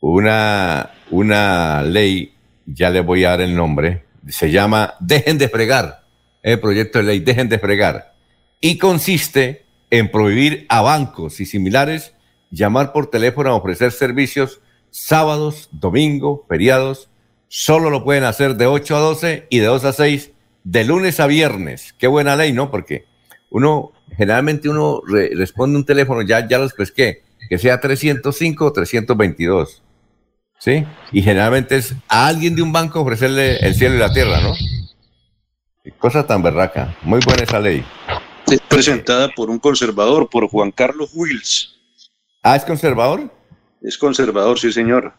Una, 0.00 0.90
una 1.10 1.82
ley, 1.82 2.34
ya 2.66 2.90
le 2.90 3.00
voy 3.00 3.24
a 3.24 3.30
dar 3.30 3.40
el 3.40 3.56
nombre, 3.56 4.04
se 4.28 4.50
llama 4.50 4.94
Dejen 5.00 5.38
de 5.38 5.48
fregar, 5.48 6.02
el 6.42 6.60
proyecto 6.60 6.98
de 6.98 7.04
ley 7.04 7.20
Dejen 7.20 7.48
de 7.48 7.58
fregar, 7.58 8.12
y 8.60 8.76
consiste 8.76 9.64
en 9.88 10.10
prohibir 10.10 10.66
a 10.68 10.82
bancos 10.82 11.40
y 11.40 11.46
similares 11.46 12.12
llamar 12.50 12.92
por 12.92 13.08
teléfono 13.08 13.50
a 13.50 13.56
ofrecer 13.56 13.90
servicios 13.90 14.60
sábados, 14.90 15.70
domingo, 15.72 16.44
feriados, 16.46 17.08
solo 17.58 17.88
lo 17.88 18.04
pueden 18.04 18.24
hacer 18.24 18.56
de 18.56 18.66
8 18.66 18.96
a 18.96 19.00
12 19.00 19.46
y 19.48 19.60
de 19.60 19.64
2 19.66 19.84
a 19.86 19.92
6 19.94 20.30
de 20.62 20.84
lunes 20.84 21.20
a 21.20 21.26
viernes. 21.26 21.94
Qué 21.98 22.06
buena 22.06 22.36
ley, 22.36 22.52
¿no? 22.52 22.70
Porque 22.70 23.06
uno, 23.48 23.92
generalmente 24.14 24.68
uno 24.68 25.00
re- 25.06 25.30
responde 25.34 25.78
un 25.78 25.86
teléfono, 25.86 26.20
ya, 26.20 26.46
ya 26.46 26.58
los 26.58 26.74
pesqué, 26.74 27.22
que 27.48 27.56
sea 27.56 27.80
305 27.80 28.66
o 28.66 28.72
322. 28.72 29.82
¿Sí? 30.58 30.84
Y 31.12 31.22
generalmente 31.22 31.76
es 31.76 31.94
a 32.08 32.26
alguien 32.26 32.54
de 32.56 32.60
un 32.62 32.72
banco 32.72 33.00
ofrecerle 33.00 33.56
el 33.58 33.74
cielo 33.74 33.94
y 33.94 33.98
la 34.00 34.12
tierra, 34.12 34.38
¿no? 34.42 34.52
Cosa 35.98 36.26
tan 36.26 36.42
berraca. 36.42 36.94
Muy 37.02 37.20
buena 37.24 37.42
esa 37.44 37.58
ley. 37.60 37.82
Es 38.50 38.60
presentada 38.68 39.30
por 39.34 39.48
un 39.48 39.58
conservador, 39.58 40.28
por 40.28 40.46
Juan 40.48 40.72
Carlos 40.72 41.10
Wills. 41.14 41.74
Ah, 42.42 42.56
¿es 42.56 42.64
conservador? 42.66 43.30
Es 43.86 43.96
conservador, 43.98 44.58
sí, 44.58 44.72
señor. 44.72 45.12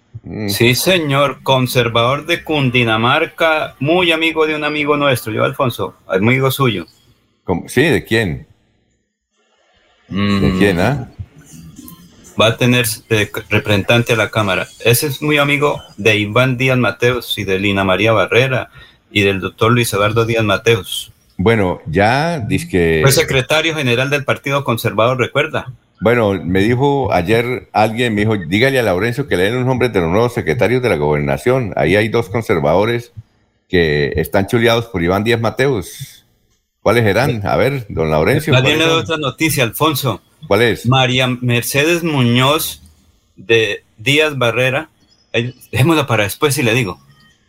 Sí, 0.49 0.76
señor, 0.76 1.41
conservador 1.41 2.26
de 2.26 2.43
Cundinamarca, 2.43 3.76
muy 3.80 4.11
amigo 4.11 4.45
de 4.45 4.55
un 4.57 4.65
amigo 4.65 4.97
nuestro, 4.97 5.32
yo 5.32 5.45
Alfonso, 5.45 5.95
amigo 6.05 6.51
suyo. 6.51 6.86
¿Cómo? 7.45 7.70
Sí, 7.70 7.84
¿de 7.84 8.03
quién? 8.03 8.45
¿De 10.09 10.15
Mm, 10.18 10.59
quién, 10.59 10.80
ah? 10.82 11.09
Va 12.39 12.47
a 12.47 12.57
tener 12.57 12.86
eh, 13.09 13.32
representante 13.49 14.11
a 14.11 14.18
la 14.18 14.30
Cámara. 14.30 14.68
Ese 14.84 15.07
es 15.07 15.22
muy 15.22 15.38
amigo 15.38 15.82
de 15.95 16.18
Iván 16.18 16.57
Díaz 16.57 16.78
Mateos 16.78 17.38
y 17.38 17.45
de 17.45 17.59
Lina 17.59 17.86
María 17.86 18.11
Barrera 18.11 18.70
y 19.09 19.22
del 19.22 19.39
doctor 19.39 19.72
Luis 19.72 19.93
Eduardo 19.93 20.26
Díaz 20.26 20.43
Mateos. 20.43 21.13
Bueno, 21.38 21.80
ya 21.86 22.45
que 22.70 22.99
Fue 23.01 23.13
secretario 23.13 23.76
general 23.76 24.09
del 24.09 24.26
Partido 24.26 24.65
Conservador, 24.65 25.18
recuerda. 25.18 25.72
Bueno, 25.99 26.33
me 26.33 26.59
dijo 26.61 27.11
ayer 27.11 27.69
alguien, 27.73 28.13
me 28.13 28.21
dijo, 28.21 28.37
dígale 28.37 28.79
a 28.79 28.83
Laurencio 28.83 29.27
que 29.27 29.35
le 29.35 29.43
den 29.43 29.55
los 29.55 29.65
nombres 29.65 29.91
de 29.93 30.01
los 30.01 30.09
nuevos 30.09 30.33
secretarios 30.33 30.81
de 30.81 30.89
la 30.89 30.95
gobernación. 30.95 31.73
Ahí 31.75 31.95
hay 31.95 32.09
dos 32.09 32.29
conservadores 32.29 33.11
que 33.67 34.13
están 34.15 34.47
chuleados 34.47 34.85
por 34.85 35.03
Iván 35.03 35.23
Díaz 35.23 35.41
Mateus. 35.41 36.25
¿Cuáles 36.81 37.05
eran? 37.05 37.45
A 37.45 37.55
ver, 37.55 37.85
don 37.89 38.09
Laurencio. 38.09 38.53
Más 38.53 38.61
¿cuáles 38.61 38.77
bien 38.77 38.87
le 38.87 38.93
doy 38.93 39.05
son? 39.05 39.15
otra 39.15 39.29
noticia, 39.29 39.63
Alfonso. 39.63 40.21
¿Cuál 40.47 40.61
es? 40.61 40.85
María 40.85 41.27
Mercedes 41.27 42.03
Muñoz 42.03 42.81
de 43.35 43.83
Díaz 43.97 44.37
Barrera. 44.37 44.89
Dejémosla 45.71 46.07
para 46.07 46.23
después 46.23 46.53
si 46.55 46.63
le 46.63 46.73
digo. 46.73 46.99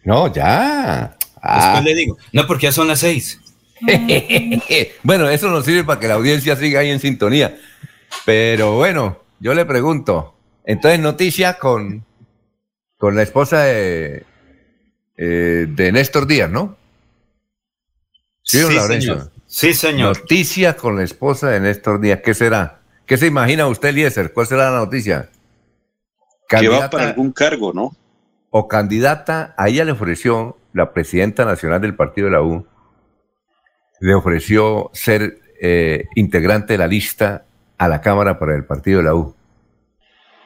No, 0.05 0.33
ya. 0.33 1.17
Ah. 1.43 1.61
Después 1.63 1.85
le 1.85 1.95
digo. 1.95 2.17
No, 2.33 2.47
porque 2.47 2.67
ya 2.67 2.73
son 2.73 2.89
las 2.89 3.01
seis. 3.01 3.41
bueno, 5.03 5.29
eso 5.29 5.49
nos 5.51 5.65
sirve 5.65 5.85
para 5.85 6.01
que 6.01 6.09
la 6.09 6.15
audiencia 6.15 6.57
siga 6.57 6.81
ahí 6.81 6.91
en 6.91 6.99
sintonía. 6.99 7.57
Pero 8.25 8.77
bueno, 8.77 9.19
yo 9.41 9.55
le 9.55 9.65
pregunto. 9.65 10.35
Entonces, 10.65 11.01
noticia 11.01 11.55
con, 11.59 12.05
con 12.97 13.17
la 13.17 13.23
esposa 13.23 13.63
de, 13.63 14.25
eh, 15.17 15.67
de 15.69 15.93
Néstor 15.93 16.27
Díaz, 16.27 16.51
¿no? 16.51 16.77
Sí, 18.43 18.61
don 18.61 18.71
Sí, 18.71 18.77
Laurencio. 18.77 19.15
señor. 19.15 19.33
Sí, 19.47 19.75
señor. 19.75 20.19
Noticia 20.19 20.77
con 20.77 20.97
la 20.97 21.05
esposa 21.05 21.51
de 21.51 21.61
Néstor 21.61 22.01
Díaz. 22.01 22.21
¿Qué 22.25 22.35
será? 22.35 22.81
¿Qué 23.07 23.17
se 23.17 23.27
imagina 23.27 23.67
usted, 23.67 23.89
Eliezer? 23.91 24.33
¿Cuál 24.33 24.47
será 24.47 24.71
la 24.71 24.79
noticia? 24.79 25.31
Que 26.49 26.69
va 26.69 26.89
para 26.91 27.09
algún 27.09 27.33
cargo, 27.33 27.73
¿no? 27.73 27.93
o 28.51 28.69
candidata, 28.69 29.55
a 29.57 29.69
ella 29.69 29.85
le 29.85 29.93
ofreció 29.93 30.57
la 30.73 30.93
presidenta 30.93 31.45
nacional 31.45 31.81
del 31.81 31.95
partido 31.95 32.27
de 32.27 32.33
la 32.33 32.43
U, 32.43 32.67
le 34.01 34.15
ofreció 34.15 34.91
ser 34.93 35.41
eh, 35.61 36.05
integrante 36.15 36.75
de 36.75 36.79
la 36.79 36.87
lista 36.87 37.45
a 37.79 37.89
la 37.89 38.01
Cámara 38.01 38.39
para 38.39 38.55
el 38.55 38.65
partido 38.65 38.99
de 38.99 39.05
la 39.05 39.15
U. 39.15 39.35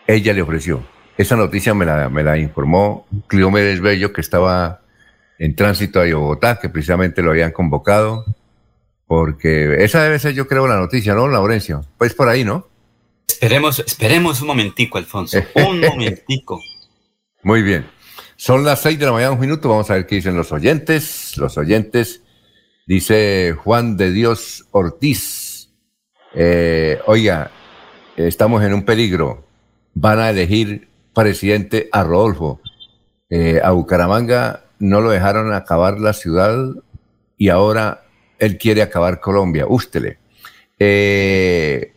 Ella 0.07 0.33
le 0.33 0.43
ofreció. 0.43 0.87
Esa 1.17 1.37
noticia 1.37 1.75
me 1.75 1.85
la, 1.85 2.09
me 2.09 2.23
la 2.23 2.39
informó 2.39 3.07
Cleómedes 3.27 3.81
Bello, 3.81 4.13
que 4.13 4.21
estaba 4.21 4.83
en 5.39 5.57
tránsito 5.57 6.01
a 6.01 6.15
Bogotá, 6.15 6.61
que 6.61 6.69
precisamente 6.69 7.23
lo 7.23 7.31
habían 7.31 7.53
convocado, 7.53 8.25
porque 9.07 9.83
esa 9.85 10.03
debe 10.03 10.19
ser, 10.19 10.35
yo 10.35 10.47
creo, 10.47 10.67
la 10.67 10.77
noticia, 10.77 11.15
¿no, 11.15 11.29
Laurencio? 11.29 11.85
Pues 11.99 12.15
por 12.15 12.29
ahí, 12.29 12.45
¿no? 12.45 12.69
Esperemos, 13.29 13.79
esperemos 13.81 14.41
un 14.41 14.47
momentico, 14.47 14.99
Alfonso. 14.99 15.39
Un 15.55 15.81
momentico. 15.89 16.61
Muy 17.43 17.63
bien. 17.63 17.87
Son 18.37 18.65
las 18.65 18.81
seis 18.81 18.99
de 18.99 19.07
la 19.07 19.13
mañana, 19.13 19.33
un 19.33 19.41
minuto. 19.41 19.69
Vamos 19.69 19.91
a 19.91 19.95
ver 19.95 20.07
qué 20.07 20.17
dicen 20.17 20.37
los 20.37 20.53
oyentes. 20.53 21.37
Los 21.37 21.59
oyentes, 21.59 22.23
dice 22.87 23.57
Juan 23.59 23.97
de 23.97 24.13
Dios 24.13 24.67
Ortiz. 24.71 25.42
Eh, 26.35 26.99
oiga, 27.07 27.51
estamos 28.17 28.63
en 28.63 28.75
un 28.75 28.85
peligro. 28.85 29.45
Van 29.95 30.19
a 30.19 30.31
elegir 30.31 30.89
presidente 31.13 31.89
a 31.93 32.03
Rodolfo. 32.03 32.61
Eh, 33.31 33.61
a 33.63 33.71
Bucaramanga 33.71 34.65
no 34.79 35.01
lo 35.01 35.11
dejaron 35.11 35.53
acabar 35.53 35.99
la 35.99 36.13
ciudad 36.13 36.57
y 37.39 37.49
ahora 37.49 38.03
él 38.39 38.59
quiere 38.59 38.83
acabar 38.83 39.21
Colombia. 39.21 39.67
Ústele. 39.69 40.19
Eh, 40.79 41.93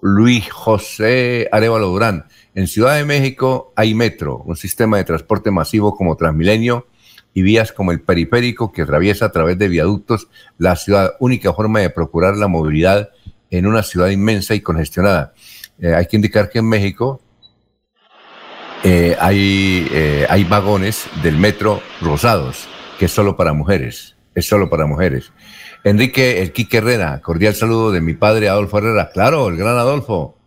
Luis 0.00 0.50
José 0.50 1.48
Arevalo 1.52 1.88
Durán. 1.88 2.24
En 2.54 2.66
Ciudad 2.66 2.96
de 2.96 3.04
México 3.04 3.72
hay 3.76 3.94
metro, 3.94 4.42
un 4.44 4.56
sistema 4.56 4.98
de 4.98 5.04
transporte 5.04 5.50
masivo 5.50 5.96
como 5.96 6.16
Transmilenio 6.16 6.86
y 7.34 7.42
vías 7.42 7.72
como 7.72 7.92
el 7.92 8.02
periférico 8.02 8.72
que 8.72 8.82
atraviesa 8.82 9.26
a 9.26 9.32
través 9.32 9.58
de 9.58 9.68
viaductos 9.68 10.28
la 10.58 10.76
ciudad, 10.76 11.12
única 11.18 11.54
forma 11.54 11.80
de 11.80 11.90
procurar 11.90 12.36
la 12.36 12.48
movilidad 12.48 13.10
en 13.52 13.66
una 13.66 13.82
ciudad 13.82 14.08
inmensa 14.08 14.54
y 14.54 14.60
congestionada. 14.60 15.34
Eh, 15.78 15.94
hay 15.94 16.06
que 16.06 16.16
indicar 16.16 16.48
que 16.48 16.60
en 16.60 16.68
México 16.68 17.20
eh, 18.82 19.14
hay, 19.20 19.86
eh, 19.92 20.26
hay 20.28 20.44
vagones 20.44 21.04
del 21.22 21.36
metro 21.36 21.82
rosados, 22.00 22.66
que 22.98 23.04
es 23.04 23.12
solo 23.12 23.36
para 23.36 23.52
mujeres, 23.52 24.16
es 24.34 24.46
solo 24.46 24.70
para 24.70 24.86
mujeres. 24.86 25.32
Enrique 25.84 26.40
El 26.40 26.52
Quique 26.52 26.78
Herrera, 26.78 27.20
cordial 27.20 27.54
saludo 27.54 27.92
de 27.92 28.00
mi 28.00 28.14
padre 28.14 28.48
Adolfo 28.48 28.78
Herrera. 28.78 29.10
Claro, 29.12 29.48
el 29.48 29.56
gran 29.56 29.76
Adolfo, 29.76 30.38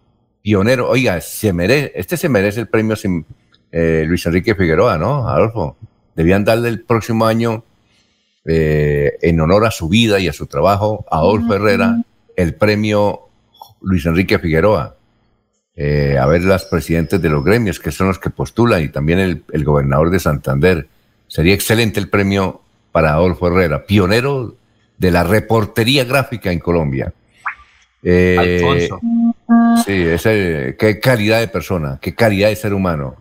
pionero. 0.42 0.90
Oiga, 0.90 1.22
se 1.22 1.54
merece, 1.54 1.92
este 1.94 2.18
se 2.18 2.28
merece 2.28 2.62
el 2.62 2.68
premio 2.68 2.96
sin, 2.96 3.26
Luis 3.72 4.26
Enrique 4.26 4.56
Figueroa, 4.56 4.98
¿no, 4.98 5.28
Adolfo? 5.28 5.78
Debían 6.16 6.44
darle 6.46 6.70
el 6.70 6.82
próximo 6.82 7.26
año, 7.28 7.66
en 8.46 9.42
honor 9.42 9.66
a 9.66 9.72
su 9.72 9.90
vida 9.90 10.20
y 10.20 10.30
a 10.30 10.34
su 10.34 10.48
trabajo, 10.48 11.06
a 11.12 11.18
Adolfo 11.18 11.54
Herrera, 11.56 11.98
el 12.36 12.56
premio 12.56 13.30
Luis 13.82 14.06
Enrique 14.06 14.40
Figueroa. 14.40 14.96
Eh, 15.78 16.18
a 16.18 16.26
ver 16.26 16.44
las 16.44 16.64
presidentes 16.66 17.22
de 17.22 17.30
los 17.30 17.44
gremios, 17.44 17.80
que 17.80 17.92
son 17.92 18.08
los 18.08 18.18
que 18.18 18.30
postulan, 18.30 18.82
y 18.82 18.90
también 18.90 19.20
el, 19.20 19.64
gobernador 19.64 20.10
de 20.10 20.20
Santander. 20.20 20.88
Sería 21.28 21.54
excelente 21.54 22.00
el 22.00 22.10
premio 22.10 22.62
para 22.92 23.14
Adolfo 23.14 23.48
Herrera, 23.48 23.86
pionero 23.86 24.56
de 24.98 25.12
la 25.12 25.24
reportería 25.24 26.06
gráfica 26.06 26.52
en 26.52 26.60
Colombia. 26.60 27.14
Eh, 28.04 28.62
Alfonso. 28.62 29.00
Sí, 29.86 29.94
ese, 29.94 30.76
qué 30.80 31.00
calidad 31.00 31.40
de 31.40 31.48
persona, 31.48 32.00
qué 32.02 32.16
calidad 32.16 32.50
de 32.50 32.56
ser 32.56 32.74
humano. 32.74 33.16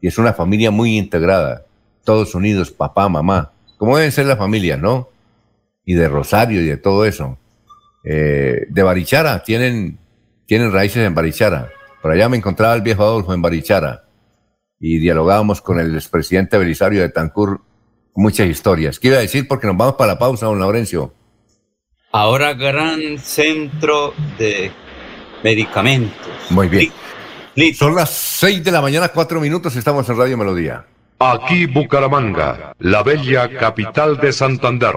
Y 0.00 0.08
es 0.08 0.18
una 0.18 0.32
familia 0.32 0.70
muy 0.70 0.98
integrada, 0.98 1.64
todos 2.04 2.34
unidos, 2.34 2.70
papá, 2.70 3.08
mamá, 3.08 3.52
como 3.76 3.96
deben 3.96 4.12
ser 4.12 4.26
las 4.26 4.38
familias, 4.38 4.80
¿no? 4.80 5.08
Y 5.84 5.94
de 5.94 6.08
Rosario 6.08 6.60
y 6.60 6.66
de 6.66 6.76
todo 6.76 7.04
eso. 7.04 7.38
Eh, 8.04 8.66
de 8.68 8.82
Barichara, 8.82 9.42
tienen, 9.42 9.98
tienen 10.46 10.72
raíces 10.72 11.06
en 11.06 11.14
Barichara. 11.14 11.70
Por 12.02 12.12
allá 12.12 12.28
me 12.28 12.36
encontraba 12.36 12.74
el 12.74 12.82
viejo 12.82 13.02
Adolfo 13.02 13.34
en 13.34 13.42
Barichara 13.42 14.04
y 14.78 14.98
dialogábamos 14.98 15.60
con 15.60 15.78
el 15.78 15.94
expresidente 15.94 16.56
Belisario 16.56 17.02
de 17.02 17.10
Tancur 17.10 17.60
muchas 18.14 18.48
historias. 18.48 18.98
¿Qué 18.98 19.08
iba 19.08 19.18
a 19.18 19.20
decir? 19.20 19.46
Porque 19.46 19.66
nos 19.66 19.76
vamos 19.76 19.94
para 19.94 20.14
la 20.14 20.18
pausa, 20.18 20.46
don 20.46 20.58
Laurencio. 20.58 21.12
Ahora 22.12 22.54
gran 22.54 23.18
centro 23.18 24.14
de 24.38 24.72
medicamentos. 25.44 26.28
Muy 26.50 26.68
bien. 26.68 26.92
Son 27.74 27.94
las 27.94 28.10
seis 28.10 28.64
de 28.64 28.72
la 28.72 28.80
mañana, 28.80 29.08
cuatro 29.08 29.40
minutos, 29.40 29.76
estamos 29.76 30.08
en 30.08 30.16
Radio 30.16 30.36
Melodía. 30.38 30.86
Aquí 31.18 31.66
Bucaramanga, 31.66 32.74
la 32.78 33.02
bella 33.02 33.48
capital 33.58 34.16
de 34.16 34.32
Santander. 34.32 34.96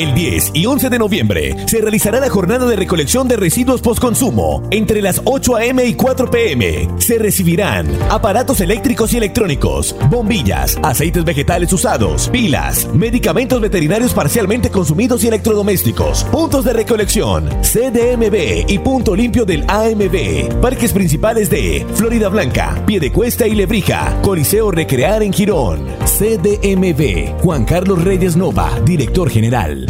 El 0.00 0.14
10 0.14 0.52
y 0.54 0.64
11 0.64 0.88
de 0.88 0.98
noviembre 0.98 1.54
se 1.66 1.82
realizará 1.82 2.20
la 2.20 2.30
jornada 2.30 2.64
de 2.64 2.74
recolección 2.74 3.28
de 3.28 3.36
residuos 3.36 3.82
postconsumo 3.82 4.66
entre 4.70 5.02
las 5.02 5.20
8 5.26 5.56
a.m. 5.56 5.84
y 5.84 5.92
4 5.92 6.30
p.m. 6.30 6.88
Se 6.96 7.18
recibirán 7.18 7.86
aparatos 8.08 8.62
eléctricos 8.62 9.12
y 9.12 9.18
electrónicos, 9.18 9.94
bombillas, 10.08 10.78
aceites 10.82 11.22
vegetales 11.22 11.70
usados, 11.74 12.30
pilas, 12.30 12.88
medicamentos 12.94 13.60
veterinarios 13.60 14.14
parcialmente 14.14 14.70
consumidos 14.70 15.22
y 15.22 15.28
electrodomésticos, 15.28 16.24
puntos 16.32 16.64
de 16.64 16.72
recolección, 16.72 17.50
CDMB 17.60 18.70
y 18.70 18.78
punto 18.78 19.14
limpio 19.14 19.44
del 19.44 19.68
AMB, 19.68 20.62
parques 20.62 20.94
principales 20.94 21.50
de 21.50 21.86
Florida 21.92 22.30
Blanca, 22.30 22.82
Piedecuesta 22.86 23.46
y 23.46 23.54
Lebrija, 23.54 24.18
Coliseo 24.22 24.70
Recrear 24.70 25.22
en 25.22 25.34
Girón, 25.34 25.84
CDMB, 26.06 27.38
Juan 27.42 27.66
Carlos 27.66 28.02
Reyes 28.02 28.34
Nova, 28.34 28.80
director 28.86 29.28
general. 29.28 29.89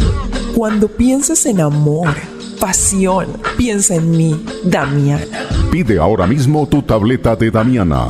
Cuando 0.55 0.87
pienses 0.87 1.45
en 1.45 1.61
amor, 1.61 2.09
pasión, 2.59 3.27
piensa 3.57 3.95
en 3.95 4.11
mí, 4.11 4.45
Damiana. 4.63 5.25
Pide 5.71 5.97
ahora 5.97 6.27
mismo 6.27 6.67
tu 6.67 6.81
tableta 6.81 7.35
de 7.35 7.49
Damiana 7.49 8.09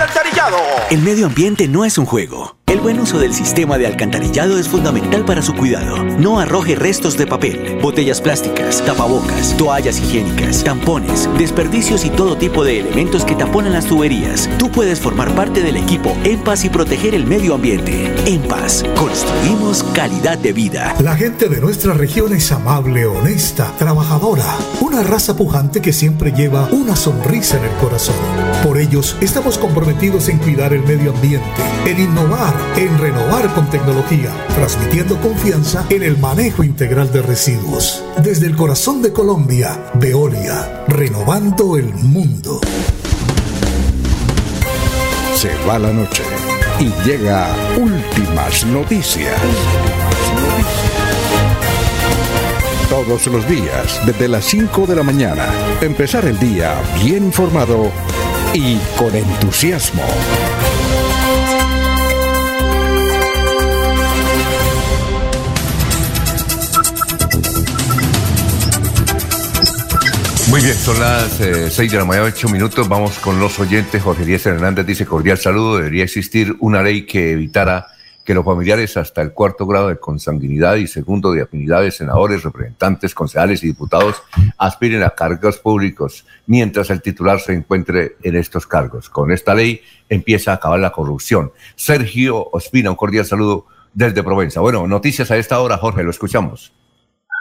alcantarillado. 0.00 0.56
El 0.90 1.02
medio 1.02 1.26
ambiente 1.26 1.68
no 1.68 1.84
es 1.84 1.98
un 1.98 2.06
juego. 2.06 2.56
El 2.66 2.80
buen 2.80 3.00
uso 3.00 3.18
del 3.18 3.34
sistema 3.34 3.78
de 3.78 3.86
alcantarillado 3.88 4.56
es 4.56 4.68
fundamental 4.68 5.24
para 5.24 5.42
su 5.42 5.54
cuidado. 5.54 6.04
No 6.04 6.38
arroje 6.38 6.76
restos 6.76 7.16
de 7.16 7.26
papel, 7.26 7.78
botellas 7.82 8.20
plásticas, 8.20 8.80
tapabocas, 8.84 9.56
toallas 9.56 9.98
higiénicas, 9.98 10.62
tampones, 10.62 11.28
desperdicios 11.36 12.04
y 12.04 12.10
todo 12.10 12.36
tipo 12.36 12.62
de 12.62 12.78
elementos 12.78 13.24
que 13.24 13.34
taponan 13.34 13.72
las 13.72 13.86
tuberías. 13.86 14.48
Tú 14.56 14.70
puedes 14.70 15.00
formar 15.00 15.34
parte 15.34 15.62
del 15.62 15.76
equipo 15.76 16.16
En 16.22 16.38
Paz 16.44 16.64
y 16.64 16.68
proteger 16.68 17.16
el 17.16 17.26
medio 17.26 17.56
ambiente. 17.56 18.14
En 18.24 18.40
Paz, 18.42 18.84
construimos 18.96 19.82
calidad 19.92 20.38
de 20.38 20.52
vida. 20.52 20.94
La 21.00 21.16
gente 21.16 21.48
de 21.48 21.60
nuestra 21.60 21.92
región 21.94 22.32
es 22.32 22.52
amable, 22.52 23.04
honesta, 23.04 23.72
trabajadora. 23.78 24.46
Una 24.80 25.02
raza 25.02 25.36
pujante 25.36 25.82
que 25.82 25.92
siempre 25.92 26.30
lleva 26.30 26.68
una 26.70 26.94
sonrisa 26.94 27.58
en 27.58 27.64
el 27.64 27.76
corazón. 27.78 28.14
Por 28.62 28.78
ellos 28.78 29.16
estamos 29.20 29.58
comprometidos 29.58 29.89
en 29.90 30.38
cuidar 30.38 30.72
el 30.72 30.82
medio 30.84 31.10
ambiente, 31.10 31.46
en 31.84 31.98
innovar 31.98 32.54
en 32.76 32.96
renovar 32.98 33.52
con 33.54 33.68
tecnología, 33.68 34.30
transmitiendo 34.54 35.20
confianza 35.20 35.84
en 35.90 36.02
el 36.02 36.16
manejo 36.16 36.62
integral 36.62 37.12
de 37.12 37.22
residuos. 37.22 38.02
Desde 38.22 38.46
el 38.46 38.56
corazón 38.56 39.02
de 39.02 39.12
Colombia, 39.12 39.90
Veolia, 39.94 40.84
renovando 40.86 41.76
el 41.76 41.92
mundo. 41.92 42.60
Se 45.34 45.50
va 45.68 45.78
la 45.78 45.92
noche 45.92 46.22
y 46.78 46.88
llega 47.06 47.48
últimas 47.76 48.64
noticias. 48.66 49.34
Todos 52.88 53.26
los 53.26 53.48
días, 53.48 54.00
desde 54.06 54.28
las 54.28 54.44
5 54.44 54.86
de 54.86 54.96
la 54.96 55.02
mañana, 55.02 55.46
empezar 55.80 56.24
el 56.26 56.38
día 56.38 56.74
bien 57.02 57.24
informado 57.24 57.90
y 58.54 58.78
con 58.96 59.14
entusiasmo. 59.14 60.02
Muy 70.48 70.62
bien, 70.62 70.74
son 70.74 70.98
las 70.98 71.30
6 71.34 71.78
eh, 71.78 71.88
de 71.88 71.96
la 71.96 72.04
mañana, 72.04 72.26
8 72.26 72.48
minutos. 72.48 72.88
Vamos 72.88 73.18
con 73.18 73.38
los 73.38 73.60
oyentes. 73.60 74.02
Jorge 74.02 74.24
Díaz 74.24 74.46
Hernández 74.46 74.84
dice 74.84 75.06
cordial 75.06 75.38
saludo. 75.38 75.76
Debería 75.76 76.02
existir 76.02 76.56
una 76.58 76.82
ley 76.82 77.06
que 77.06 77.32
evitara 77.32 77.86
que 78.30 78.34
los 78.34 78.44
familiares 78.44 78.96
hasta 78.96 79.22
el 79.22 79.32
cuarto 79.32 79.66
grado 79.66 79.88
de 79.88 79.98
consanguinidad 79.98 80.76
y 80.76 80.86
segundo 80.86 81.32
de 81.32 81.42
afinidades, 81.42 81.96
senadores, 81.96 82.44
representantes, 82.44 83.12
concejales 83.12 83.64
y 83.64 83.66
diputados 83.66 84.22
aspiren 84.56 85.02
a 85.02 85.10
cargos 85.10 85.58
públicos 85.58 86.24
mientras 86.46 86.90
el 86.90 87.02
titular 87.02 87.40
se 87.40 87.54
encuentre 87.54 88.14
en 88.22 88.36
estos 88.36 88.68
cargos. 88.68 89.10
Con 89.10 89.32
esta 89.32 89.52
ley 89.52 89.80
empieza 90.08 90.52
a 90.52 90.54
acabar 90.54 90.78
la 90.78 90.92
corrupción. 90.92 91.50
Sergio 91.74 92.50
Ospina, 92.52 92.90
un 92.90 92.96
cordial 92.96 93.24
saludo 93.24 93.66
desde 93.94 94.22
Provenza. 94.22 94.60
Bueno, 94.60 94.86
noticias 94.86 95.32
a 95.32 95.36
esta 95.36 95.58
hora, 95.58 95.76
Jorge, 95.76 96.04
lo 96.04 96.10
escuchamos. 96.10 96.72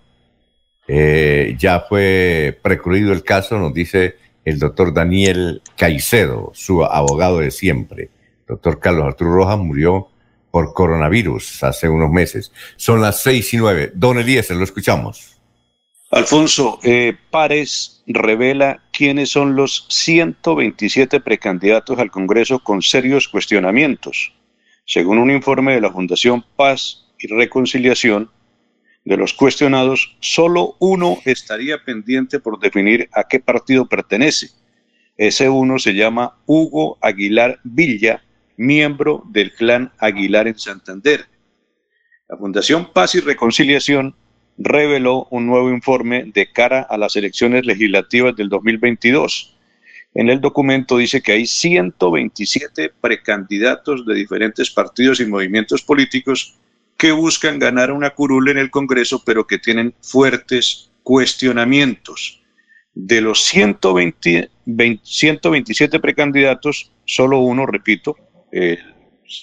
Eh, 0.88 1.56
ya 1.58 1.80
fue 1.82 2.58
precluido 2.62 3.12
el 3.12 3.24
caso, 3.24 3.58
nos 3.58 3.74
dice 3.74 4.18
el 4.46 4.60
doctor 4.60 4.94
Daniel 4.94 5.62
Caicedo, 5.78 6.52
su 6.54 6.84
abogado 6.84 7.40
de 7.40 7.52
siempre. 7.52 8.10
doctor 8.48 8.80
Carlos 8.80 9.06
Arturo 9.06 9.34
Rojas 9.34 9.58
murió 9.58 10.10
por 10.52 10.74
coronavirus 10.74 11.64
hace 11.64 11.90
unos 11.90 12.12
meses. 12.12 12.52
Son 12.76 13.02
las 13.02 13.22
seis 13.22 13.54
y 13.54 13.58
nueve. 13.58 13.92
Don 13.96 14.20
Eliezer, 14.20 14.56
lo 14.56 14.64
escuchamos. 14.64 15.38
Alfonso, 16.12 16.80
eh, 16.84 17.16
Pares 17.32 18.04
revela 18.06 18.84
quiénes 18.92 19.30
son 19.30 19.56
los 19.56 19.88
127 19.90 21.22
precandidatos 21.22 21.98
al 21.98 22.12
Congreso 22.12 22.60
con 22.60 22.84
serios 22.84 23.28
cuestionamientos. 23.28 24.32
Según 24.86 25.18
un 25.18 25.32
informe 25.32 25.74
de 25.74 25.82
la 25.82 25.92
Fundación 25.92 26.46
Paz 26.56 27.06
y 27.18 27.26
Reconciliación, 27.28 28.30
de 29.06 29.18
los 29.18 29.34
cuestionados, 29.34 30.16
solo 30.20 30.76
uno 30.80 31.18
estaría 31.26 31.84
pendiente 31.84 32.40
por 32.40 32.60
definir 32.60 33.10
a 33.14 33.26
qué 33.26 33.40
partido 33.40 33.86
pertenece. 33.86 34.50
Ese 35.18 35.50
uno 35.50 35.78
se 35.78 35.94
llama 35.94 36.38
Hugo 36.46 36.98
Aguilar 37.02 37.60
Villa, 37.64 38.24
miembro 38.58 39.24
del 39.30 39.54
clan 39.54 39.92
Aguilar 40.00 40.48
en 40.48 40.58
Santander. 40.58 41.26
La 42.30 42.38
Fundación 42.38 42.92
Paz 42.94 43.16
y 43.16 43.20
Reconciliación 43.20 44.16
reveló 44.58 45.28
un 45.32 45.48
nuevo 45.48 45.70
informe 45.70 46.24
de 46.34 46.52
cara 46.52 46.82
a 46.82 46.98
las 46.98 47.16
elecciones 47.16 47.66
legislativas 47.66 48.36
del 48.36 48.50
2022. 48.50 49.58
En 50.16 50.30
el 50.30 50.40
documento 50.40 50.98
dice 50.98 51.22
que 51.22 51.34
hay 51.34 51.46
127 51.46 52.92
precandidatos 53.02 54.06
de 54.06 54.14
diferentes 54.14 54.70
partidos 54.70 55.20
y 55.20 55.26
movimientos 55.26 55.82
políticos 55.82 56.60
que 56.98 57.12
buscan 57.12 57.60
ganar 57.60 57.92
una 57.92 58.12
curul 58.12 58.50
en 58.50 58.58
el 58.58 58.70
Congreso, 58.70 59.24
pero 59.26 59.46
que 59.46 59.60
tienen 59.60 59.94
fuertes 60.02 60.92
cuestionamientos. 61.04 62.42
De 62.94 63.22
los 63.22 63.44
120, 63.44 64.50
127 65.04 66.00
precandidatos, 66.00 66.92
solo 67.06 67.40
uno, 67.40 67.66
repito, 67.66 68.16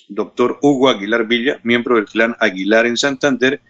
doctor 0.08 0.58
Hugo 0.62 0.88
Aguilar 0.88 1.26
Villa, 1.26 1.58
miembro 1.64 1.96
del 1.96 2.06
clan 2.06 2.36
Aguilar 2.38 2.86
en 2.86 2.96
Santander, 2.96 3.60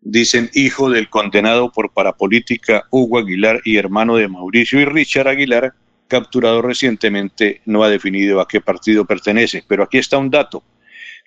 dicen 0.00 0.50
hijo 0.54 0.90
del 0.90 1.08
condenado 1.08 1.70
por 1.70 1.92
parapolítica 1.92 2.86
Hugo 2.90 3.18
Aguilar 3.18 3.60
y 3.64 3.76
hermano 3.76 4.16
de 4.16 4.28
Mauricio 4.28 4.80
y 4.80 4.84
Richard 4.84 5.28
Aguilar, 5.28 5.72
capturado 6.08 6.62
recientemente, 6.62 7.62
no 7.64 7.82
ha 7.82 7.88
definido 7.88 8.40
a 8.40 8.48
qué 8.48 8.60
partido 8.60 9.04
pertenece. 9.04 9.64
Pero 9.66 9.84
aquí 9.84 9.98
está 9.98 10.18
un 10.18 10.30
dato. 10.30 10.62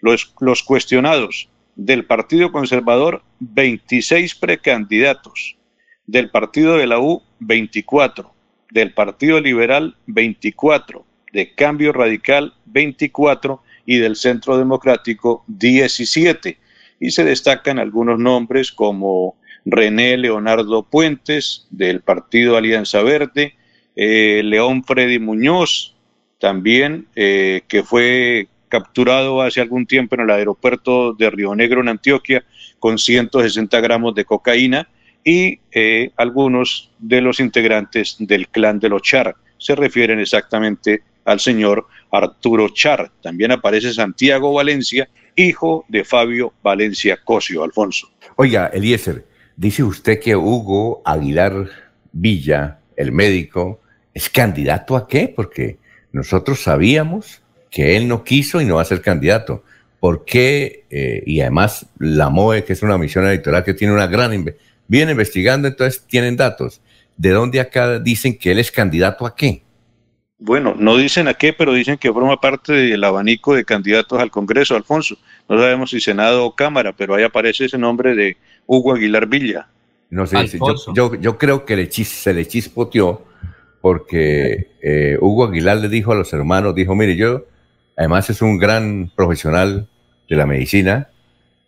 Los 0.02 0.64
cuestionados, 0.64 1.50
del 1.80 2.04
Partido 2.04 2.52
Conservador 2.52 3.24
26 3.40 4.36
precandidatos, 4.36 5.56
del 6.06 6.30
Partido 6.30 6.76
de 6.76 6.88
la 6.88 7.00
U 7.00 7.24
24, 7.40 8.34
del 8.70 8.94
Partido 8.94 9.40
Liberal 9.40 9.96
24, 10.08 11.06
de 11.32 11.56
Cambio 11.56 11.94
Radical 11.94 12.54
24 12.66 13.64
y 13.86 13.98
del 13.98 14.18
Centro 14.18 14.58
Democrático 14.58 15.46
17. 15.48 16.58
Y 17.00 17.12
se 17.12 17.24
destacan 17.24 17.80
algunos 17.80 18.20
nombres 18.20 18.74
como 18.74 19.38
René 19.64 20.18
Leonardo 20.18 20.84
Puentes 20.84 21.66
del 21.70 22.02
Partido 22.02 22.58
Alianza 22.58 23.02
Verde, 23.04 23.56
eh, 23.96 24.42
León 24.44 24.84
Freddy 24.84 25.20
Muñoz, 25.20 25.96
también 26.40 27.08
eh, 27.16 27.62
que 27.70 27.84
fue 27.84 28.49
capturado 28.70 29.42
hace 29.42 29.60
algún 29.60 29.86
tiempo 29.86 30.16
en 30.16 30.22
el 30.22 30.30
aeropuerto 30.30 31.14
de 31.14 31.30
Río 31.30 31.54
Negro, 31.56 31.82
en 31.82 31.90
Antioquia, 31.90 32.46
con 32.80 32.98
160 32.98 33.80
gramos 33.82 34.16
de 34.16 34.26
cocaína 34.26 34.88
y 35.24 35.60
eh, 35.72 36.12
algunos 36.16 36.92
de 36.98 37.22
los 37.22 37.40
integrantes 37.40 38.16
del 38.20 38.48
clan 38.48 38.80
de 38.80 38.90
los 38.90 39.02
Char. 39.02 39.36
Se 39.58 39.76
refieren 39.76 40.20
exactamente 40.20 41.04
al 41.26 41.40
señor 41.40 41.88
Arturo 42.12 42.70
Char. 42.70 43.12
También 43.22 43.52
aparece 43.52 43.94
Santiago 43.94 44.54
Valencia, 44.54 45.10
hijo 45.36 45.86
de 45.88 46.04
Fabio 46.04 46.54
Valencia 46.64 47.20
Cosio, 47.24 47.64
Alfonso. 47.64 48.10
Oiga, 48.36 48.68
Eliezer, 48.74 49.26
dice 49.56 49.84
usted 49.84 50.20
que 50.20 50.36
Hugo 50.36 51.02
Aguilar 51.04 51.70
Villa, 52.12 52.80
el 52.96 53.12
médico, 53.12 53.82
es 54.14 54.30
candidato 54.30 54.96
a 54.96 55.08
qué? 55.08 55.32
Porque 55.34 55.78
nosotros 56.12 56.62
sabíamos 56.62 57.42
que 57.70 57.96
él 57.96 58.08
no 58.08 58.24
quiso 58.24 58.62
y 58.62 58.66
no 58.66 58.76
va 58.76 58.82
a 58.82 58.86
ser 58.86 59.02
candidato. 59.02 59.64
¿Por 60.00 60.26
qué? 60.26 60.86
Eh, 60.90 61.24
y 61.26 61.42
además 61.42 61.86
la 61.98 62.30
MOE, 62.30 62.64
que 62.64 62.74
es 62.74 62.82
una 62.82 62.98
misión 62.98 63.26
electoral 63.26 63.64
que 63.64 63.74
tiene 63.74 63.94
una 63.94 64.08
gran... 64.08 64.46
Viene 64.88 65.12
investigando, 65.12 65.68
entonces 65.68 66.04
tienen 66.08 66.36
datos. 66.36 66.82
¿De 67.18 67.30
dónde 67.30 67.60
acá 67.60 68.00
dicen 68.00 68.38
que 68.38 68.52
él 68.52 68.60
es 68.60 68.72
candidato 68.72 69.26
a 69.26 69.36
qué? 69.36 69.62
Bueno, 70.40 70.74
no 70.80 70.96
dicen 70.96 71.28
a 71.28 71.34
qué, 71.34 71.52
pero 71.52 71.74
dicen 71.74 71.98
que 71.98 72.14
forma 72.14 72.40
parte 72.40 72.72
del 72.72 73.04
abanico 73.04 73.54
de 73.54 73.66
candidatos 73.66 74.20
al 74.20 74.32
Congreso, 74.32 74.76
Alfonso. 74.76 75.18
No 75.50 75.58
sabemos 75.60 75.90
si 75.90 76.00
Senado 76.00 76.46
o 76.46 76.56
Cámara, 76.56 76.94
pero 76.96 77.14
ahí 77.14 77.24
aparece 77.24 77.66
ese 77.66 77.78
nombre 77.78 78.16
de 78.16 78.38
Hugo 78.66 78.94
Aguilar 78.94 79.28
Villa. 79.28 79.68
No 80.10 80.26
sé, 80.26 80.38
yo, 80.96 81.14
yo, 81.16 81.38
creo 81.38 81.66
que 81.66 81.76
le 81.76 81.92
se 81.92 82.34
le 82.34 82.48
chispoteó 82.48 83.26
porque 83.82 84.72
eh, 84.82 85.18
Hugo 85.20 85.46
Aguilar 85.46 85.78
le 85.78 85.90
dijo 85.90 86.14
a 86.14 86.16
los 86.16 86.32
hermanos, 86.34 86.74
dijo, 86.74 86.96
mire, 86.96 87.16
yo 87.16 87.46
Además 88.00 88.30
es 88.30 88.42
un 88.42 88.58
gran 88.58 89.12
profesional 89.14 89.90
de 90.30 90.36
la 90.38 90.46
medicina 90.46 91.10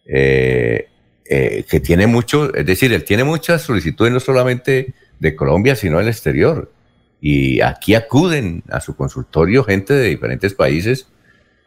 eh, 0.05 0.87
eh, 1.25 1.65
que 1.69 1.81
tiene 1.81 2.07
mucho, 2.07 2.55
es 2.55 2.65
decir, 2.65 2.93
él 2.93 3.03
tiene 3.03 3.25
muchas 3.25 3.63
solicitudes 3.63 4.13
no 4.13 4.21
solamente 4.21 4.93
de 5.19 5.35
Colombia, 5.35 5.75
sino 5.75 5.97
del 5.97 6.07
exterior. 6.07 6.71
Y 7.19 7.59
aquí 7.59 7.95
acuden 7.95 8.63
a 8.69 8.79
su 8.79 8.95
consultorio 8.95 9.65
gente 9.65 9.93
de 9.93 10.07
diferentes 10.07 10.53
países, 10.53 11.09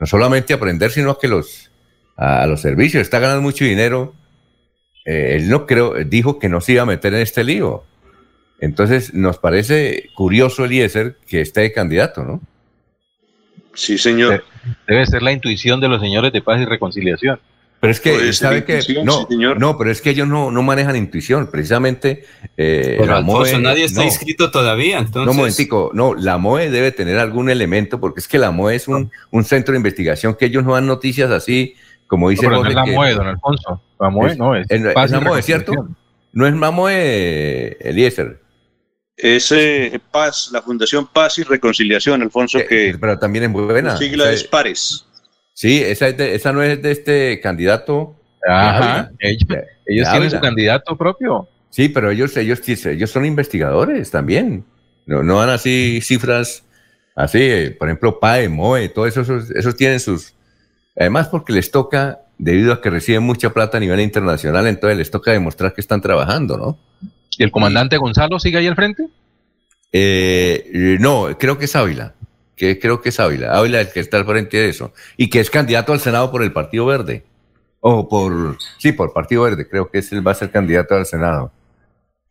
no 0.01 0.07
solamente 0.07 0.55
a 0.55 0.57
aprender, 0.57 0.91
sino 0.91 1.11
a 1.11 1.21
que 1.21 1.29
los, 1.29 1.71
a, 2.17 2.47
los 2.47 2.63
servicios. 2.63 3.03
Está 3.03 3.19
ganando 3.19 3.43
mucho 3.43 3.67
dinero. 3.67 4.15
Eh, 5.05 5.37
él 5.37 5.51
no 5.51 5.67
creo, 5.67 5.93
dijo 6.07 6.39
que 6.39 6.49
no 6.49 6.63
se 6.63 6.73
iba 6.73 6.85
a 6.85 6.87
meter 6.87 7.13
en 7.13 7.21
este 7.21 7.45
lío. 7.45 7.85
Entonces, 8.61 9.13
nos 9.13 9.37
parece 9.37 10.09
curioso, 10.15 10.65
Eliezer, 10.65 11.19
que 11.29 11.43
esté 11.43 11.61
de 11.61 11.73
candidato, 11.73 12.25
¿no? 12.25 12.41
Sí, 13.75 13.99
señor. 13.99 14.45
Debe 14.87 15.07
ser 15.07 15.23
la 15.23 15.33
intuición 15.33 15.81
de 15.81 15.89
los 15.89 16.01
señores 16.01 16.33
de 16.33 16.41
paz 16.43 16.61
y 16.61 16.65
reconciliación. 16.65 17.39
Pero 17.85 17.93
es 17.93 18.01
que, 18.01 18.33
¿sabe 18.33 18.65
que 18.65 18.81
No, 19.05 19.29
no, 19.59 19.77
pero 19.77 19.91
es 19.91 20.01
que 20.01 20.09
ellos 20.09 20.27
no, 20.27 20.51
no 20.51 20.63
manejan 20.63 20.97
intuición. 20.97 21.51
Precisamente, 21.51 22.25
eh, 22.57 22.97
pero 22.99 23.17
Alfonso, 23.17 23.59
nadie 23.59 23.85
está 23.85 24.05
inscrito 24.05 24.51
todavía, 24.51 24.99
entonces... 24.99 25.27
No, 25.27 25.35
momentico, 25.35 25.91
no, 25.93 26.15
la 26.15 26.39
MOE 26.39 26.71
debe 26.71 26.93
tener 26.93 27.19
algún 27.19 27.51
elemento, 27.51 28.01
porque 28.01 28.21
es 28.21 28.29
que 28.29 28.39
la 28.39 28.53
MOE 28.53 28.77
es 28.77 28.89
un, 28.89 29.11
un 29.31 29.45
centro 29.45 29.73
de 29.73 29.77
investigación 29.77 30.35
que 30.35 30.47
ellos 30.47 30.65
no 30.65 30.73
dan 30.73 30.87
noticias 30.87 31.31
así, 31.31 31.75
como 32.07 32.31
dice... 32.31 32.49
No, 32.49 32.63
no 32.63 32.69
es 32.69 32.75
la 32.75 32.87
MOE, 32.87 33.13
don 33.13 33.27
Alfonso. 33.27 33.83
La 34.01 34.09
MOE 34.09 34.35
no 34.35 34.57
es. 34.57 34.67
Es, 34.71 34.83
es 34.83 35.11
la 35.11 35.21
MOE, 35.21 35.43
¿cierto? 35.43 35.89
No 36.33 36.47
es 36.47 36.55
la 36.55 36.71
MOE, 36.71 37.77
Eliezer. 37.81 38.44
Es 39.17 39.53
eh, 39.53 40.01
Paz, 40.11 40.51
la 40.53 40.61
Fundación 40.63 41.07
Paz 41.07 41.39
y 41.39 41.45
Reconciliación, 41.45 42.23
Alfonso, 42.23 42.59
Eh, 42.59 42.67
que... 42.69 42.97
pero 43.01 43.19
también 43.19 43.45
es 43.45 43.51
muy 43.51 43.63
buena. 43.65 43.97
Sigla 43.97 44.25
O 44.25 44.27
sea, 44.27 44.35
es 44.35 44.45
Pares. 44.45 45.07
Sí, 45.53 45.81
esa, 45.83 46.09
es 46.09 46.17
de- 46.17 46.35
esa 46.35 46.53
no 46.53 46.63
es 46.63 46.83
de 46.83 46.91
este 46.91 47.41
candidato. 47.41 48.17
Ajá, 48.47 49.11
de 49.21 49.31
ellos, 49.31 49.49
De 49.49 50.11
tienen 50.11 50.31
su 50.31 50.41
candidato 50.41 50.97
propio. 50.97 51.49
Sí, 51.71 51.89
pero 51.89 52.11
ellos, 52.11 52.37
ellos, 52.37 52.61
ellos 52.69 53.11
son 53.11 53.25
investigadores 53.25 54.11
también. 54.11 54.65
No, 55.07 55.23
no 55.23 55.39
dan 55.41 55.51
así 55.51 56.01
cifras 56.03 56.65
así, 57.17 57.39
eh, 57.41 57.71
por 57.79 57.89
ejemplo, 57.89 58.19
PAE, 58.19 58.49
MOE, 58.49 58.89
todos 58.89 59.09
esos, 59.09 59.29
esos, 59.29 59.51
esos 59.53 59.77
tienen 59.77 60.01
sus... 60.01 60.35
Además 60.97 61.29
porque 61.29 61.53
les 61.53 61.71
toca, 61.71 62.21
debido 62.39 62.73
a 62.73 62.81
que 62.81 62.91
reciben 62.91 63.23
mucha 63.23 63.51
plata 63.51 63.77
a 63.77 63.81
nivel 63.81 64.01
internacional, 64.01 64.67
entonces 64.67 64.99
les 64.99 65.11
toca 65.11 65.31
demostrar 65.33 65.73
que 65.75 65.81
están 65.81 66.01
trabajando, 66.01 66.57
¿no? 66.57 66.79
¿Y 67.39 67.43
el 67.45 67.51
comandante 67.51 67.97
Gonzalo 67.97 68.39
sigue 68.39 68.59
ahí 68.59 68.67
al 68.67 68.77
frente? 68.77 69.09
Eh, 69.93 70.97
no, 71.01 71.37
creo 71.39 71.59
que 71.59 71.67
es 71.67 71.77
Ávila. 71.77 72.15
Que 72.57 72.79
creo 72.79 73.01
que 73.01 73.09
es 73.09 73.19
Ávila. 73.21 73.57
Ávila 73.57 73.81
es 73.81 73.89
el 73.89 73.93
que 73.93 74.01
está 74.01 74.17
al 74.19 74.27
frente 74.27 74.57
de 74.57 74.69
eso. 74.69 74.93
Y 75.17 75.29
que 75.31 75.41
es 75.41 75.51
candidato 75.51 75.93
al 75.93 76.01
Senado 76.01 76.31
por 76.31 76.43
el 76.43 76.53
Partido 76.53 76.87
Verde. 76.87 77.25
O 77.81 78.09
por, 78.09 78.57
sí, 78.79 78.93
por 78.93 79.13
Partido 79.13 79.43
Verde. 79.43 79.69
Creo 79.69 79.91
que 79.91 79.99
es 79.99 80.11
él 80.13 80.27
va 80.27 80.33
a 80.33 80.37
ser 80.37 80.51
candidato 80.51 80.95
al 80.95 81.07
Senado. 81.07 81.53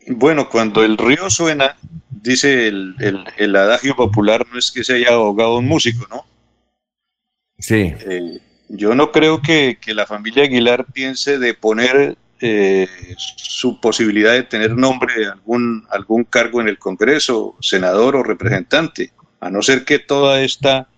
Bueno, 0.07 0.49
cuando 0.49 0.83
el 0.83 0.97
río 0.97 1.29
suena, 1.29 1.77
dice 2.09 2.67
el, 2.67 2.95
el- 2.99 3.23
el 3.37 3.55
adagio 3.55 3.95
popular, 3.95 4.45
no 4.51 4.59
es 4.59 4.71
que 4.71 4.83
se 4.83 4.95
haya 4.95 5.09
ahogado 5.11 5.57
un 5.57 5.65
músico, 5.67 6.05
¿no? 6.09 6.25
Sí. 7.57 7.93
Eh, 8.09 8.39
yo 8.67 8.95
no 8.95 9.11
creo 9.11 9.41
que, 9.41 9.77
que 9.79 9.93
la 9.93 10.05
familia 10.05 10.43
Aguilar 10.43 10.85
piense 10.91 11.37
de 11.37 11.53
poner 11.53 12.17
eh, 12.45 12.87
su 13.15 13.79
posibilidad 13.79 14.33
de 14.33 14.43
tener 14.43 14.71
nombre 14.75 15.13
de 15.17 15.25
algún, 15.27 15.85
algún 15.89 16.25
cargo 16.25 16.59
en 16.59 16.67
el 16.67 16.77
Congreso, 16.77 17.55
senador 17.61 18.17
o 18.17 18.23
representante, 18.23 19.11
a 19.39 19.49
no 19.49 19.61
ser 19.61 19.85
que 19.85 19.99
toda 19.99 20.41
esta, 20.41 20.89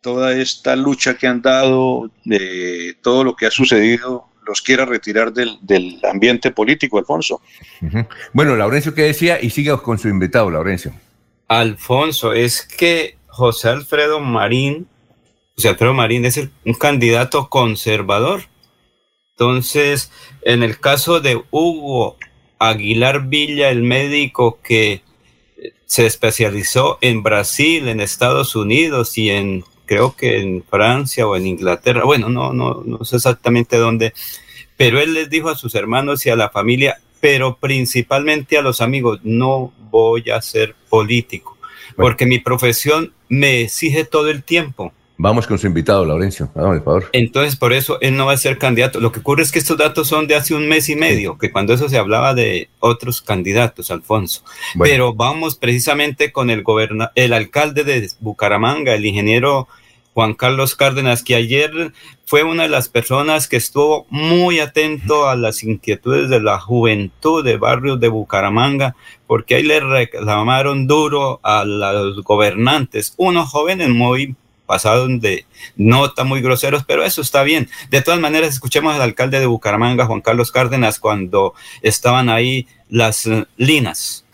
toda 0.00 0.36
esta 0.36 0.76
lucha 0.76 1.14
que 1.16 1.26
han 1.26 1.42
dado, 1.42 2.10
de 2.24 2.96
todo 3.02 3.24
lo 3.24 3.34
que 3.34 3.46
ha 3.46 3.50
sucedido, 3.50 4.28
los 4.46 4.62
quiera 4.62 4.84
retirar 4.84 5.32
del, 5.32 5.58
del 5.62 5.98
ambiente 6.08 6.52
político, 6.52 6.98
Alfonso. 6.98 7.40
Bueno, 8.32 8.54
Laurencio, 8.54 8.94
¿qué 8.94 9.02
decía? 9.02 9.42
Y 9.42 9.50
siga 9.50 9.78
con 9.78 9.98
su 9.98 10.08
invitado, 10.08 10.48
Laurencio. 10.50 10.92
Alfonso, 11.48 12.32
es 12.34 12.62
que 12.62 13.16
José 13.26 13.70
Alfredo 13.70 14.20
Marín, 14.20 14.86
José 15.56 15.70
Alfredo 15.70 15.94
Marín 15.94 16.24
es 16.24 16.36
el- 16.36 16.50
un 16.64 16.74
candidato 16.74 17.48
conservador. 17.48 18.42
Entonces, 19.36 20.12
en 20.42 20.62
el 20.62 20.78
caso 20.78 21.20
de 21.20 21.42
Hugo 21.50 22.16
Aguilar 22.60 23.26
Villa, 23.26 23.68
el 23.70 23.82
médico 23.82 24.60
que 24.62 25.02
se 25.86 26.06
especializó 26.06 26.98
en 27.00 27.24
Brasil, 27.24 27.88
en 27.88 28.00
Estados 28.00 28.54
Unidos 28.54 29.18
y 29.18 29.30
en, 29.30 29.64
creo 29.86 30.14
que 30.14 30.40
en 30.40 30.62
Francia 30.62 31.26
o 31.26 31.34
en 31.34 31.48
Inglaterra, 31.48 32.04
bueno, 32.04 32.28
no, 32.28 32.52
no, 32.52 32.82
no 32.84 33.04
sé 33.04 33.16
exactamente 33.16 33.76
dónde, 33.76 34.14
pero 34.76 35.00
él 35.00 35.14
les 35.14 35.28
dijo 35.28 35.48
a 35.48 35.56
sus 35.56 35.74
hermanos 35.74 36.24
y 36.26 36.30
a 36.30 36.36
la 36.36 36.50
familia, 36.50 37.00
pero 37.20 37.56
principalmente 37.56 38.56
a 38.56 38.62
los 38.62 38.80
amigos, 38.80 39.18
no 39.24 39.72
voy 39.90 40.30
a 40.30 40.40
ser 40.42 40.76
político, 40.88 41.58
porque 41.96 42.24
mi 42.24 42.38
profesión 42.38 43.12
me 43.28 43.62
exige 43.62 44.04
todo 44.04 44.30
el 44.30 44.44
tiempo. 44.44 44.92
Vamos 45.16 45.46
con 45.46 45.58
su 45.58 45.66
invitado, 45.68 46.04
Laurencio. 46.04 46.50
Hágame 46.56 46.76
el 46.76 46.82
favor. 46.82 47.08
Entonces, 47.12 47.54
por 47.54 47.72
eso 47.72 47.98
él 48.00 48.16
no 48.16 48.26
va 48.26 48.32
a 48.32 48.36
ser 48.36 48.58
candidato. 48.58 48.98
Lo 48.98 49.12
que 49.12 49.20
ocurre 49.20 49.44
es 49.44 49.52
que 49.52 49.60
estos 49.60 49.78
datos 49.78 50.08
son 50.08 50.26
de 50.26 50.34
hace 50.34 50.54
un 50.54 50.68
mes 50.68 50.88
y 50.88 50.96
medio, 50.96 51.38
que 51.38 51.52
cuando 51.52 51.72
eso 51.72 51.88
se 51.88 51.98
hablaba 51.98 52.34
de 52.34 52.68
otros 52.80 53.22
candidatos, 53.22 53.92
Alfonso. 53.92 54.42
Bueno. 54.74 54.90
Pero 54.90 55.14
vamos 55.14 55.54
precisamente 55.54 56.32
con 56.32 56.50
el 56.50 56.62
goberna 56.64 57.12
el 57.14 57.32
alcalde 57.32 57.84
de 57.84 58.10
Bucaramanga, 58.20 58.94
el 58.94 59.06
ingeniero 59.06 59.68
Juan 60.14 60.34
Carlos 60.34 60.76
Cárdenas, 60.76 61.22
que 61.22 61.34
ayer 61.34 61.92
fue 62.24 62.42
una 62.42 62.64
de 62.64 62.68
las 62.68 62.88
personas 62.88 63.48
que 63.48 63.56
estuvo 63.56 64.06
muy 64.10 64.60
atento 64.60 65.28
a 65.28 65.36
las 65.36 65.62
inquietudes 65.62 66.30
de 66.30 66.40
la 66.40 66.58
juventud 66.60 67.44
de 67.44 67.56
barrios 67.56 67.98
de 68.00 68.08
Bucaramanga, 68.08 68.94
porque 69.26 69.56
ahí 69.56 69.64
le 69.64 69.80
reclamaron 69.80 70.86
duro 70.86 71.40
a 71.42 71.64
los 71.64 72.22
gobernantes, 72.22 73.14
unos 73.16 73.48
jóvenes 73.50 73.88
muy 73.88 74.36
pasaron 74.66 75.20
de 75.20 75.44
nota 75.76 76.24
muy 76.24 76.40
groseros, 76.40 76.84
pero 76.84 77.04
eso 77.04 77.20
está 77.22 77.42
bien. 77.42 77.68
De 77.90 78.02
todas 78.02 78.20
maneras, 78.20 78.50
escuchemos 78.50 78.94
al 78.94 79.02
alcalde 79.02 79.40
de 79.40 79.46
Bucaramanga, 79.46 80.06
Juan 80.06 80.20
Carlos 80.20 80.52
Cárdenas, 80.52 80.98
cuando 80.98 81.54
estaban 81.82 82.28
ahí 82.28 82.66
las 82.88 83.26
eh, 83.26 83.46
linas. 83.56 84.24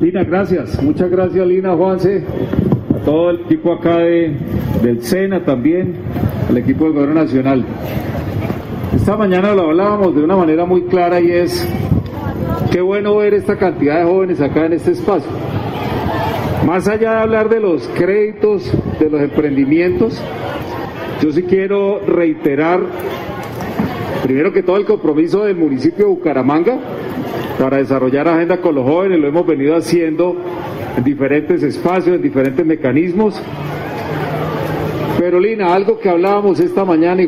Lina, 0.00 0.24
gracias. 0.24 0.82
Muchas 0.82 1.10
gracias, 1.10 1.46
Lina, 1.46 1.76
Juanse. 1.76 2.24
A 2.94 3.04
todo 3.04 3.30
el 3.30 3.40
equipo 3.42 3.72
acá 3.72 3.98
de, 3.98 4.36
del 4.82 5.02
SENA 5.04 5.44
también, 5.44 5.96
al 6.48 6.58
equipo 6.58 6.84
del 6.84 6.94
Gobierno 6.94 7.22
Nacional. 7.22 7.64
Esta 8.94 9.16
mañana 9.16 9.54
lo 9.54 9.70
hablábamos 9.70 10.14
de 10.14 10.22
una 10.22 10.36
manera 10.36 10.64
muy 10.64 10.82
clara 10.82 11.20
y 11.20 11.30
es, 11.30 11.66
qué 12.70 12.80
bueno 12.80 13.16
ver 13.16 13.34
esta 13.34 13.56
cantidad 13.56 14.00
de 14.00 14.04
jóvenes 14.04 14.40
acá 14.40 14.66
en 14.66 14.74
este 14.74 14.92
espacio. 14.92 15.30
Más 16.66 16.86
allá 16.86 17.14
de 17.14 17.18
hablar 17.18 17.48
de 17.48 17.60
los 17.60 17.88
créditos, 17.88 18.70
de 19.00 19.10
los 19.10 19.20
emprendimientos, 19.20 20.22
yo 21.20 21.32
sí 21.32 21.42
quiero 21.42 21.98
reiterar, 22.06 22.80
primero 24.22 24.52
que 24.52 24.62
todo, 24.62 24.76
el 24.76 24.84
compromiso 24.84 25.44
del 25.44 25.56
municipio 25.56 26.06
de 26.06 26.10
Bucaramanga 26.12 26.78
para 27.58 27.78
desarrollar 27.78 28.28
agenda 28.28 28.58
con 28.58 28.76
los 28.76 28.84
jóvenes, 28.84 29.18
lo 29.18 29.28
hemos 29.28 29.44
venido 29.44 29.74
haciendo 29.74 30.36
en 30.96 31.02
diferentes 31.02 31.62
espacios, 31.62 32.16
en 32.16 32.22
diferentes 32.22 32.64
mecanismos. 32.64 33.40
Pero 35.18 35.40
Lina, 35.40 35.74
algo 35.74 35.98
que 35.98 36.08
hablábamos 36.08 36.60
esta 36.60 36.84
mañana 36.84 37.22
y 37.22 37.26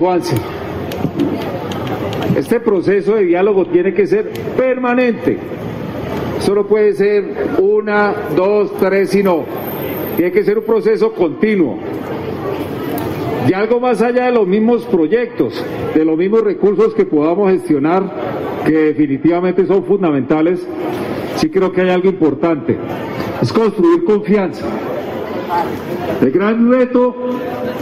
este 2.36 2.61
proceso 2.61 3.15
de 3.15 3.24
diálogo 3.24 3.66
tiene 3.66 3.94
que 3.94 4.06
ser 4.06 4.31
permanente. 4.56 5.39
Solo 6.44 6.66
puede 6.66 6.92
ser 6.92 7.24
una, 7.58 8.14
dos, 8.36 8.72
tres 8.78 9.14
y 9.14 9.22
no. 9.22 9.44
Tiene 10.16 10.30
que 10.30 10.44
ser 10.44 10.58
un 10.58 10.64
proceso 10.64 11.12
continuo. 11.12 11.78
Y 13.48 13.52
algo 13.54 13.80
más 13.80 14.02
allá 14.02 14.26
de 14.26 14.32
los 14.32 14.46
mismos 14.46 14.84
proyectos, 14.84 15.64
de 15.94 16.04
los 16.04 16.18
mismos 16.18 16.42
recursos 16.42 16.94
que 16.94 17.06
podamos 17.06 17.50
gestionar, 17.50 18.10
que 18.66 18.72
definitivamente 18.72 19.66
son 19.66 19.84
fundamentales, 19.84 20.66
sí 21.36 21.48
creo 21.48 21.72
que 21.72 21.80
hay 21.80 21.90
algo 21.90 22.10
importante. 22.10 22.76
Es 23.40 23.50
construir 23.50 24.04
confianza. 24.04 24.66
El 26.20 26.30
gran 26.30 26.70
reto 26.70 27.14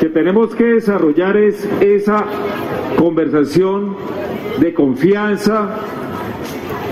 que 0.00 0.08
tenemos 0.08 0.54
que 0.54 0.64
desarrollar 0.64 1.36
es 1.36 1.68
esa 1.80 2.24
conversación 2.96 3.96
de 4.58 4.72
confianza, 4.72 5.68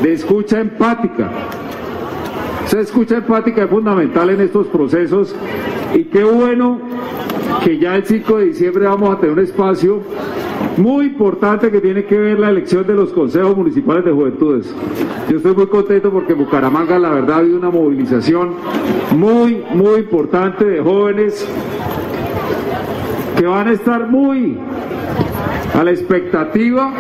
de 0.03 0.13
escucha 0.13 0.61
empática. 0.61 1.31
Esa 2.67 2.81
escucha 2.81 3.17
empática 3.17 3.65
es 3.65 3.71
fundamental 3.71 4.31
en 4.31 4.41
estos 4.41 4.67
procesos 4.69 5.35
y 5.95 6.05
qué 6.05 6.23
bueno 6.23 6.79
que 7.65 7.79
ya 7.79 7.97
el 7.97 8.07
5 8.07 8.39
de 8.39 8.45
diciembre 8.47 8.87
vamos 8.87 9.11
a 9.11 9.19
tener 9.19 9.33
un 9.33 9.45
espacio 9.45 10.01
muy 10.77 11.07
importante 11.07 11.71
que 11.71 11.81
tiene 11.81 12.05
que 12.05 12.17
ver 12.17 12.39
la 12.39 12.51
elección 12.51 12.87
de 12.87 12.95
los 12.95 13.13
consejos 13.13 13.57
municipales 13.57 14.05
de 14.05 14.13
juventudes. 14.13 14.75
Yo 15.29 15.39
estoy 15.39 15.55
muy 15.55 15.67
contento 15.67 16.11
porque 16.11 16.33
en 16.33 16.39
Bucaramanga 16.39 16.99
la 16.99 17.11
verdad 17.11 17.37
ha 17.37 17.39
habido 17.41 17.59
una 17.59 17.71
movilización 17.71 18.55
muy, 19.17 19.65
muy 19.75 20.01
importante 20.01 20.65
de 20.65 20.81
jóvenes 20.81 21.47
que 23.37 23.47
van 23.47 23.69
a 23.69 23.73
estar 23.73 24.07
muy 24.09 24.59
a 25.75 25.85
la 25.85 25.91
expectativa 25.91 26.93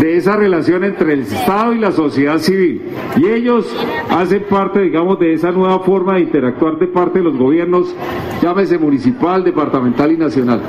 de 0.00 0.16
esa 0.16 0.36
relación 0.36 0.84
entre 0.84 1.14
el 1.14 1.20
Estado 1.20 1.72
y 1.72 1.78
la 1.78 1.92
sociedad 1.92 2.38
civil. 2.38 2.82
Y 3.16 3.26
ellos 3.26 3.66
hacen 4.10 4.44
parte, 4.48 4.80
digamos, 4.80 5.18
de 5.18 5.32
esa 5.32 5.50
nueva 5.50 5.80
forma 5.80 6.14
de 6.14 6.20
interactuar 6.20 6.78
de 6.78 6.86
parte 6.86 7.18
de 7.18 7.24
los 7.24 7.36
gobiernos, 7.36 7.94
llámese 8.40 8.78
municipal, 8.78 9.42
departamental 9.42 10.12
y 10.12 10.16
nacional. 10.16 10.62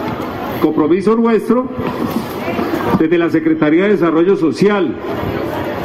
Compromiso 0.61 1.15
nuestro 1.15 1.67
desde 2.99 3.17
la 3.17 3.29
Secretaría 3.29 3.83
de 3.83 3.91
Desarrollo 3.91 4.35
Social, 4.35 4.95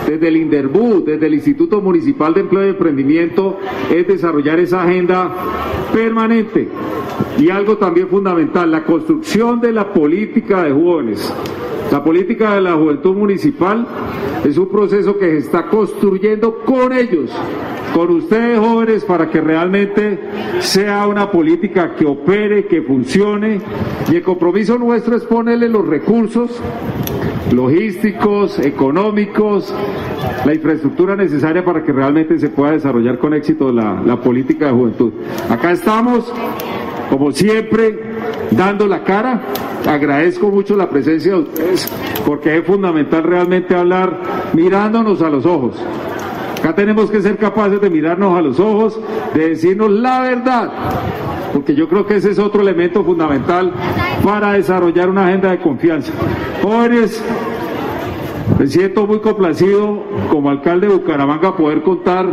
desde 0.07 0.29
el 0.29 0.37
INDERBU, 0.37 1.05
desde 1.05 1.27
el 1.27 1.35
Instituto 1.35 1.81
Municipal 1.81 2.35
de 2.35 2.41
Empleo 2.41 2.67
y 2.67 2.71
Emprendimiento, 2.71 3.59
es 3.95 4.07
desarrollar 4.07 4.59
esa 4.61 4.83
agenda 4.83 5.33
permanente. 5.93 6.69
Y 7.39 7.51
algo 7.51 7.77
también 7.77 8.09
fundamental, 8.09 8.71
la 8.71 8.85
construcción 8.85 9.61
de 9.61 9.73
la 9.73 9.93
política 9.93 10.65
de 10.65 10.73
jóvenes. 10.73 11.33
La 11.95 12.03
política 12.03 12.57
de 12.57 12.61
la 12.61 12.73
juventud 12.73 13.15
municipal 13.15 13.87
es 14.45 14.59
un 14.59 14.69
proceso 14.69 15.17
que 15.17 15.31
se 15.31 15.39
está 15.39 15.67
construyendo 15.67 16.59
con 16.65 16.93
ellos, 16.93 17.31
con 17.95 18.11
ustedes 18.11 18.59
jóvenes, 18.59 19.05
para 19.05 19.31
que 19.31 19.41
realmente 19.41 20.19
sea 20.59 21.07
una 21.07 21.31
política 21.31 21.95
que 21.95 22.05
opere, 22.05 22.67
que 22.67 22.83
funcione. 22.83 23.61
Y 24.11 24.17
el 24.17 24.25
compromiso 24.25 24.77
nuestro 24.77 25.15
es 25.15 25.23
ponerle 25.23 25.69
los 25.69 25.87
recursos 25.87 26.61
logísticos, 27.53 28.59
económicos, 28.59 29.73
la 30.45 30.53
infraestructura 30.53 31.15
necesaria 31.15 31.65
para 31.65 31.85
que 31.85 31.93
realmente 31.93 32.41
se 32.41 32.49
pueda 32.49 32.73
desarrollar 32.73 33.21
con 33.21 33.35
éxito 33.35 33.71
la, 33.71 34.21
política 34.21 34.67
de 34.67 34.73
juventud. 34.73 35.13
Acá 35.49 35.71
estamos, 35.71 36.33
como 37.11 37.33
siempre, 37.33 37.99
dando 38.51 38.87
la 38.87 39.03
cara. 39.05 39.43
Agradezco 39.87 40.49
mucho 40.49 40.77
la 40.77 40.89
presencia 40.89 41.33
de 41.33 41.39
ustedes 41.41 41.93
porque 42.25 42.57
es 42.57 42.65
fundamental 42.65 43.23
realmente 43.23 43.75
hablar 43.75 44.19
mirándonos 44.55 45.21
a 45.23 45.29
los 45.29 45.45
ojos. 45.45 45.77
Acá 46.59 46.75
tenemos 46.75 47.11
que 47.11 47.21
ser 47.21 47.37
capaces 47.37 47.79
de 47.81 47.91
mirarnos 47.91 48.39
a 48.39 48.41
los 48.41 48.59
ojos, 48.59 48.99
de 49.35 49.51
decirnos 49.51 49.91
la 49.91 50.21
verdad, 50.21 50.73
porque 51.53 51.75
yo 51.75 51.87
creo 51.89 52.07
que 52.07 52.17
ese 52.17 52.31
es 52.31 52.39
otro 52.39 52.63
elemento 52.63 53.05
fundamental 53.05 53.71
para 54.25 54.55
desarrollar 54.55 55.11
una 55.11 55.27
agenda 55.27 55.51
de 55.51 55.59
confianza. 55.59 56.11
Jóvenes, 56.63 57.23
me 58.65 58.71
siento 58.71 59.07
muy 59.07 59.19
complacido 59.19 60.03
como 60.31 60.49
alcalde 60.49 60.89
de 60.89 60.95
Bucaramanga 60.95 61.55
poder 61.55 61.83
contar 61.83 62.27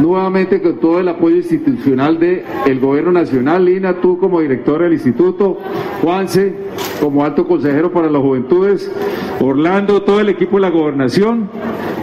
nuevamente 0.00 0.60
con 0.60 0.76
todo 0.76 1.00
el 1.00 1.08
apoyo 1.08 1.36
institucional 1.36 2.18
del 2.20 2.44
el 2.66 2.78
gobierno 2.78 3.10
nacional, 3.10 3.64
Lina, 3.64 3.98
tú 4.02 4.18
como 4.18 4.42
director 4.42 4.82
del 4.82 4.92
instituto, 4.92 5.56
Juanse 6.02 6.54
como 7.00 7.24
alto 7.24 7.48
consejero 7.48 7.90
para 7.90 8.10
las 8.10 8.20
juventudes, 8.20 8.92
Orlando, 9.40 10.02
todo 10.02 10.20
el 10.20 10.28
equipo 10.28 10.58
de 10.58 10.60
la 10.60 10.68
gobernación, 10.68 11.48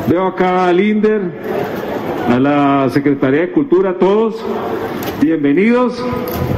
veo 0.10 0.26
acá 0.26 0.68
a 0.68 0.74
Linder, 0.74 1.32
a 2.28 2.40
la 2.40 2.90
Secretaría 2.90 3.42
de 3.42 3.52
Cultura, 3.52 4.00
todos, 4.00 4.44
bienvenidos, 5.22 6.04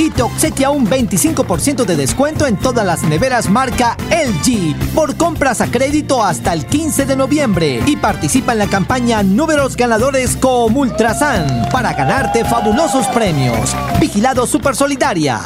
y 0.00 0.08
te 0.08 0.22
obsequia 0.22 0.70
un 0.70 0.86
25% 0.86 1.84
de 1.84 1.94
descuento 1.94 2.46
en 2.46 2.56
todas 2.56 2.86
las 2.86 3.02
neveras 3.02 3.50
marca 3.50 3.98
LG 4.08 4.94
por 4.94 5.14
compras 5.18 5.60
a 5.60 5.70
crédito 5.70 6.24
hasta 6.24 6.54
el 6.54 6.64
15 6.64 7.04
de 7.04 7.16
noviembre 7.16 7.82
y 7.84 7.96
participa 7.96 8.52
en 8.52 8.60
la 8.60 8.66
campaña 8.66 9.22
Números 9.22 9.76
Ganadores 9.76 10.38
con 10.38 10.74
Ultrasan 10.74 11.68
para 11.70 11.92
ganarte 11.92 12.46
fabulosos 12.46 13.06
premios. 13.08 13.76
Vigilado 14.00 14.46
Super 14.46 14.74
Solidaria. 14.74 15.38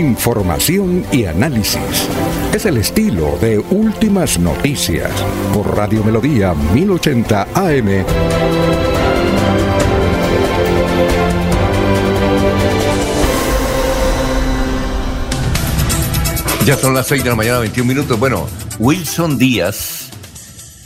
Información 0.00 1.04
y 1.12 1.26
análisis. 1.26 2.08
Es 2.54 2.64
el 2.64 2.78
estilo 2.78 3.36
de 3.38 3.58
Últimas 3.58 4.38
Noticias 4.38 5.12
por 5.52 5.76
Radio 5.76 6.02
Melodía 6.02 6.54
1080 6.54 7.48
AM. 7.52 8.06
Ya 16.64 16.76
son 16.76 16.94
las 16.94 17.06
6 17.06 17.22
de 17.22 17.28
la 17.28 17.36
mañana, 17.36 17.58
21 17.58 17.86
minutos. 17.86 18.18
Bueno, 18.18 18.48
Wilson 18.78 19.36
Díaz 19.36 20.10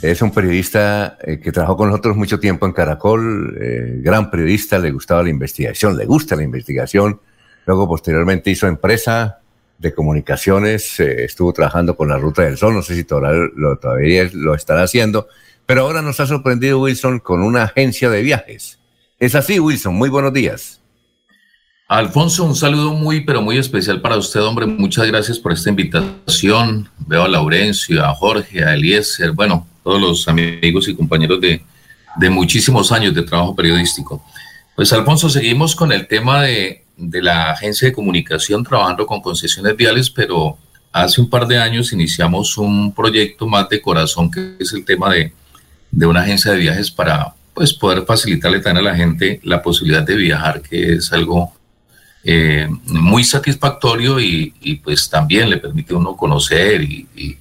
es 0.01 0.21
un 0.21 0.31
periodista 0.31 1.17
eh, 1.21 1.39
que 1.39 1.53
trabajó 1.53 1.77
con 1.77 1.87
nosotros 1.87 2.17
mucho 2.17 2.37
tiempo 2.37 2.65
en 2.65 2.73
Caracol, 2.73 3.57
eh, 3.61 3.99
gran 4.01 4.29
periodista, 4.29 4.77
le 4.77 4.91
gustaba 4.91 5.23
la 5.23 5.29
investigación, 5.29 5.95
le 5.95 6.05
gusta 6.05 6.35
la 6.35 6.43
investigación. 6.43 7.21
Luego, 7.65 7.87
posteriormente, 7.87 8.51
hizo 8.51 8.67
empresa 8.67 9.39
de 9.77 9.93
comunicaciones, 9.93 10.99
eh, 10.99 11.25
estuvo 11.25 11.51
trabajando 11.53 11.95
con 11.95 12.09
la 12.09 12.17
Ruta 12.17 12.43
del 12.43 12.57
Sol, 12.57 12.73
no 12.73 12.81
sé 12.81 12.95
si 12.95 13.03
todavía 13.03 13.49
lo, 13.55 13.77
todavía 13.77 14.29
lo 14.33 14.55
estará 14.55 14.83
haciendo, 14.83 15.27
pero 15.65 15.81
ahora 15.81 16.01
nos 16.01 16.19
ha 16.19 16.27
sorprendido 16.27 16.79
Wilson 16.79 17.19
con 17.19 17.41
una 17.41 17.63
agencia 17.63 18.09
de 18.09 18.21
viajes. 18.21 18.79
Es 19.19 19.35
así, 19.35 19.59
Wilson, 19.59 19.95
muy 19.95 20.09
buenos 20.09 20.33
días. 20.33 20.81
Alfonso, 21.87 22.45
un 22.45 22.55
saludo 22.55 22.93
muy, 22.93 23.21
pero 23.25 23.41
muy 23.41 23.57
especial 23.57 24.01
para 24.01 24.17
usted, 24.17 24.41
hombre. 24.41 24.65
Muchas 24.65 25.05
gracias 25.07 25.37
por 25.37 25.51
esta 25.51 25.69
invitación. 25.69 26.89
Veo 27.05 27.23
a 27.23 27.27
Laurencio, 27.27 28.03
a 28.03 28.13
Jorge, 28.15 28.63
a 28.63 28.73
Eliezer, 28.73 29.31
bueno, 29.33 29.67
todos 29.83 30.01
los 30.01 30.27
amigos 30.27 30.87
y 30.87 30.95
compañeros 30.95 31.39
de, 31.41 31.61
de 32.15 32.29
muchísimos 32.29 32.91
años 32.91 33.13
de 33.13 33.21
trabajo 33.21 33.55
periodístico. 33.55 34.23
Pues, 34.75 34.91
Alfonso, 34.93 35.29
seguimos 35.29 35.75
con 35.75 35.91
el 35.91 36.07
tema 36.07 36.41
de, 36.41 36.84
de 36.97 37.21
la 37.21 37.51
agencia 37.51 37.87
de 37.87 37.93
comunicación 37.93 38.63
trabajando 38.63 39.05
con 39.05 39.21
concesiones 39.21 39.75
viales, 39.75 40.09
pero 40.09 40.57
hace 40.91 41.21
un 41.21 41.29
par 41.29 41.47
de 41.47 41.57
años 41.57 41.91
iniciamos 41.91 42.57
un 42.57 42.93
proyecto 42.93 43.47
más 43.47 43.67
de 43.69 43.81
corazón 43.81 44.31
que 44.31 44.55
es 44.59 44.71
el 44.73 44.85
tema 44.85 45.13
de, 45.13 45.33
de 45.91 46.05
una 46.05 46.21
agencia 46.21 46.51
de 46.51 46.57
viajes 46.57 46.89
para 46.91 47.33
pues 47.53 47.73
poder 47.73 48.05
facilitarle 48.05 48.59
también 48.59 48.85
a 48.85 48.89
la 48.91 48.95
gente 48.95 49.39
la 49.43 49.61
posibilidad 49.61 50.03
de 50.03 50.15
viajar, 50.15 50.61
que 50.61 50.93
es 50.93 51.11
algo 51.13 51.53
eh, 52.23 52.67
muy 52.87 53.23
satisfactorio 53.23 54.19
y, 54.19 54.53
y, 54.61 54.75
pues 54.75 55.09
también 55.09 55.49
le 55.49 55.57
permite 55.57 55.93
a 55.93 55.97
uno 55.97 56.17
conocer 56.17 56.81
y, 56.81 57.07
y, 57.15 57.37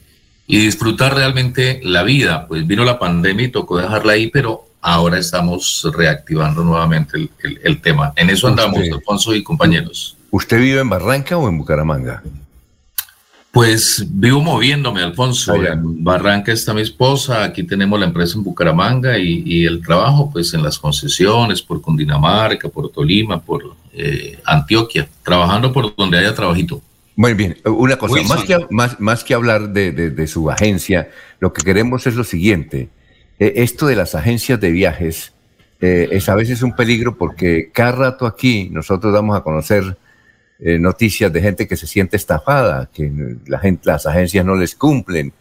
disfrutar 0.47 1.15
realmente 1.15 1.81
la 1.83 2.03
vida. 2.03 2.47
Pues 2.47 2.67
vino 2.67 2.85
la 2.85 2.99
pandemia 2.99 3.47
y 3.47 3.51
tocó 3.51 3.79
dejarla 3.79 4.13
ahí, 4.13 4.29
pero 4.29 4.67
ahora 4.85 5.19
estamos 5.19 5.89
reactivando 5.97 6.63
nuevamente 6.63 7.31
el, 7.63 7.81
tema. 7.81 8.13
En 8.17 8.29
eso 8.29 8.49
andamos, 8.49 8.81
Alfonso 8.93 9.35
y 9.35 9.43
compañeros. 9.43 10.17
¿Usted 10.31 10.61
vive 10.61 10.81
en 10.81 10.91
Barranca 10.91 11.39
o 11.39 11.49
en 11.49 11.57
Bucaramanga? 11.57 12.23
Pues 13.51 14.05
vivo 14.11 14.43
moviéndome, 14.43 15.03
Alfonso. 15.03 15.55
En 15.55 16.05
Barranca 16.05 16.53
está 16.53 16.75
mi 16.75 16.83
esposa, 16.83 17.45
aquí 17.45 17.63
tenemos 17.63 17.99
la 17.99 18.07
empresa 18.07 18.37
en 18.37 18.45
Bucaramanga 18.45 19.17
y, 19.17 19.65
el 19.65 19.81
trabajo 19.81 20.29
pues 20.31 20.53
en 20.53 20.63
las 20.63 20.79
concesiones 20.79 21.63
por 21.63 21.81
Cundinamarca, 21.81 22.69
por 22.69 22.91
Tolima, 22.91 23.41
por 23.41 23.77
eh, 23.95 24.39
Antioquia, 24.45 25.09
trabajando 25.23 25.73
por 25.73 25.97
donde 25.97 26.19
haya 26.19 26.35
trabajito. 26.35 26.83
Muy 27.17 27.33
bien, 27.33 27.57
una 27.65 27.97
cosa, 27.97 28.21
más 28.25 28.45
que, 28.45 28.67
más, 28.71 29.01
más 29.01 29.25
que, 29.25 29.33
hablar 29.33 29.73
de, 29.73 30.27
su 30.27 30.51
agencia, 30.51 31.09
lo 31.41 31.55
que 31.55 31.63
queremos 31.63 32.07
es 32.07 32.17
lo 32.17 32.25
siguiente. 32.25 32.91
Eh, 33.39 33.55
esto 33.57 33.87
de 33.87 33.97
las 33.97 34.15
agencias 34.15 34.61
de 34.61 34.71
viajes 34.71 35.33
eh, 35.81 36.09
es 36.13 36.29
a 36.29 36.35
veces 36.35 36.63
un 36.63 36.75
peligro 36.75 37.17
porque 37.17 37.71
cada 37.73 37.93
rato 37.93 38.27
aquí 38.27 38.69
nosotros 38.71 39.13
damos 39.13 39.37
a 39.37 39.43
conocer 39.43 39.97
eh, 40.61 40.79
noticias 40.79 41.33
de 41.33 41.41
gente 41.41 41.67
que 41.67 41.77
se 41.77 41.87
siente 41.87 42.17
estafada, 42.17 42.89
que 42.93 43.37
la 43.47 43.59
gente, 43.59 43.83
las 43.87 44.07
agencias 44.07 44.45
no 44.45 44.55
les 44.55 44.75
cumplen. 44.75 45.33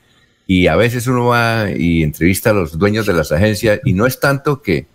Y 0.45 0.68
a 0.68 0.76
veces 0.76 1.07
uno 1.07 1.28
va 1.28 1.70
y 1.72 2.03
entrevista 2.03 2.49
a 2.49 2.53
los 2.53 2.78
dueños 2.78 3.06
de 3.06 3.14
las 3.14 3.32
agencias 3.32 3.80
y 3.86 3.94
no 3.94 4.06
es 4.06 4.20
tanto 4.20 4.61
que, 4.61 4.88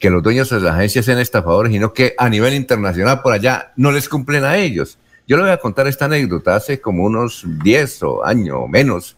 que 0.00 0.10
los 0.10 0.22
dueños 0.22 0.50
de 0.50 0.60
las 0.60 0.74
agencias 0.74 1.04
sean 1.04 1.18
estafadores, 1.18 1.72
sino 1.72 1.92
que 1.92 2.14
a 2.18 2.28
nivel 2.28 2.54
internacional 2.54 3.20
por 3.22 3.32
allá 3.32 3.72
no 3.76 3.92
les 3.92 4.08
cumplen 4.08 4.44
a 4.44 4.56
ellos. 4.56 4.98
Yo 5.28 5.36
le 5.36 5.44
voy 5.44 5.52
a 5.52 5.58
contar 5.58 5.86
esta 5.86 6.06
anécdota. 6.06 6.56
Hace 6.56 6.80
como 6.80 7.04
unos 7.04 7.44
10 7.62 8.02
o 8.02 8.24
años 8.24 8.56
o 8.58 8.66
menos, 8.66 9.16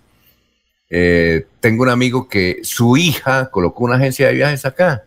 eh, 0.92 1.46
tengo 1.58 1.82
un 1.82 1.88
amigo 1.88 2.28
que 2.28 2.60
su 2.62 2.96
hija 2.96 3.50
colocó 3.50 3.84
una 3.84 3.96
agencia 3.96 4.28
de 4.28 4.34
viajes 4.34 4.64
acá. 4.64 5.04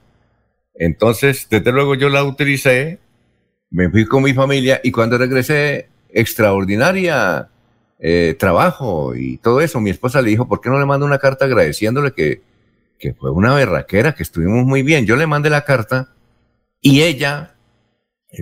Entonces, 0.73 1.47
desde 1.49 1.71
luego 1.71 1.95
yo 1.95 2.09
la 2.09 2.25
utilicé 2.25 2.99
me 3.75 3.89
fui 3.89 4.05
con 4.05 4.23
mi 4.23 4.33
familia 4.33 4.79
y 4.83 4.91
cuando 4.91 5.17
regresé, 5.17 5.89
extraordinaria 6.09 7.49
eh, 7.99 8.33
trabajo 8.39 9.15
y 9.15 9.37
todo 9.37 9.59
eso, 9.59 9.81
mi 9.81 9.89
esposa 9.89 10.21
le 10.21 10.29
dijo, 10.29 10.47
¿por 10.47 10.61
qué 10.61 10.69
no 10.69 10.79
le 10.79 10.85
mando 10.85 11.05
una 11.05 11.17
carta 11.17 11.43
agradeciéndole 11.43 12.13
que, 12.13 12.41
fue 13.19 13.31
una 13.31 13.53
berraquera, 13.53 14.15
que 14.15 14.23
estuvimos 14.23 14.65
muy 14.65 14.81
bien? 14.81 15.05
Yo 15.05 15.17
le 15.17 15.27
mandé 15.27 15.49
la 15.49 15.65
carta 15.65 16.13
y 16.79 17.01
ella, 17.01 17.55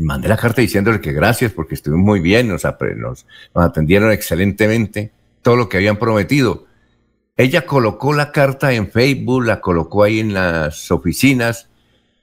mandé 0.01 0.27
la 0.27 0.37
carta 0.37 0.61
diciéndole 0.61 1.01
que 1.01 1.13
gracias 1.13 1.51
porque 1.51 1.73
estuvimos 1.73 2.05
muy 2.05 2.19
bien, 2.19 2.47
nos, 2.47 2.63
nos, 2.63 3.25
nos 3.55 3.65
atendieron 3.65 4.11
excelentemente, 4.11 5.11
todo 5.41 5.55
lo 5.55 5.67
que 5.67 5.77
habían 5.77 5.97
prometido. 5.97 6.67
Ella 7.35 7.65
colocó 7.65 8.13
la 8.13 8.31
carta 8.31 8.73
en 8.73 8.91
Facebook, 8.91 9.45
la 9.45 9.59
colocó 9.59 10.03
ahí 10.03 10.19
en 10.19 10.33
las 10.33 10.91
oficinas 10.91 11.67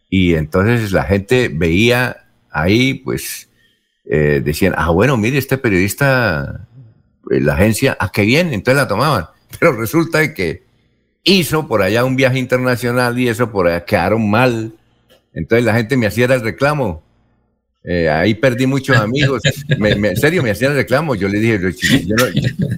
y 0.09 0.35
entonces 0.35 0.93
la 0.93 1.05
gente 1.05 1.49
veía 1.53 2.29
ahí 2.51 2.95
pues 2.95 3.49
eh, 4.05 4.41
decían, 4.45 4.75
ah, 4.77 4.91
bueno, 4.91 5.17
mire, 5.17 5.39
este 5.39 5.57
periodista, 5.57 6.67
eh, 7.31 7.41
la 7.41 7.55
agencia, 7.55 7.97
¿a 8.01 8.11
qué 8.11 8.23
bien? 8.23 8.53
Entonces 8.53 8.83
la 8.83 8.89
tomaban. 8.89 9.27
Pero 9.59 9.73
resulta 9.73 10.35
que 10.35 10.65
hizo 11.23 11.69
por 11.69 11.83
allá 11.83 12.05
un 12.05 12.17
viaje 12.17 12.39
internacional 12.39 13.19
y 13.19 13.29
eso 13.29 13.53
por 13.53 13.69
allá 13.69 13.85
quedaron 13.85 14.29
mal. 14.29 14.75
Entonces 15.33 15.65
la 15.65 15.75
gente 15.75 15.97
me 15.97 16.07
hacía 16.07 16.27
el 16.27 16.41
reclamo. 16.41 17.03
Eh, 17.83 18.11
ahí 18.11 18.35
perdí 18.35 18.67
muchos 18.67 18.97
amigos. 18.97 19.43
en 19.69 20.17
serio, 20.17 20.43
me 20.43 20.51
hacían 20.51 20.73
el 20.73 20.79
reclamo. 20.79 21.15
Yo 21.15 21.29
le 21.29 21.39
dije, 21.39 21.59
yo, 22.07 22.15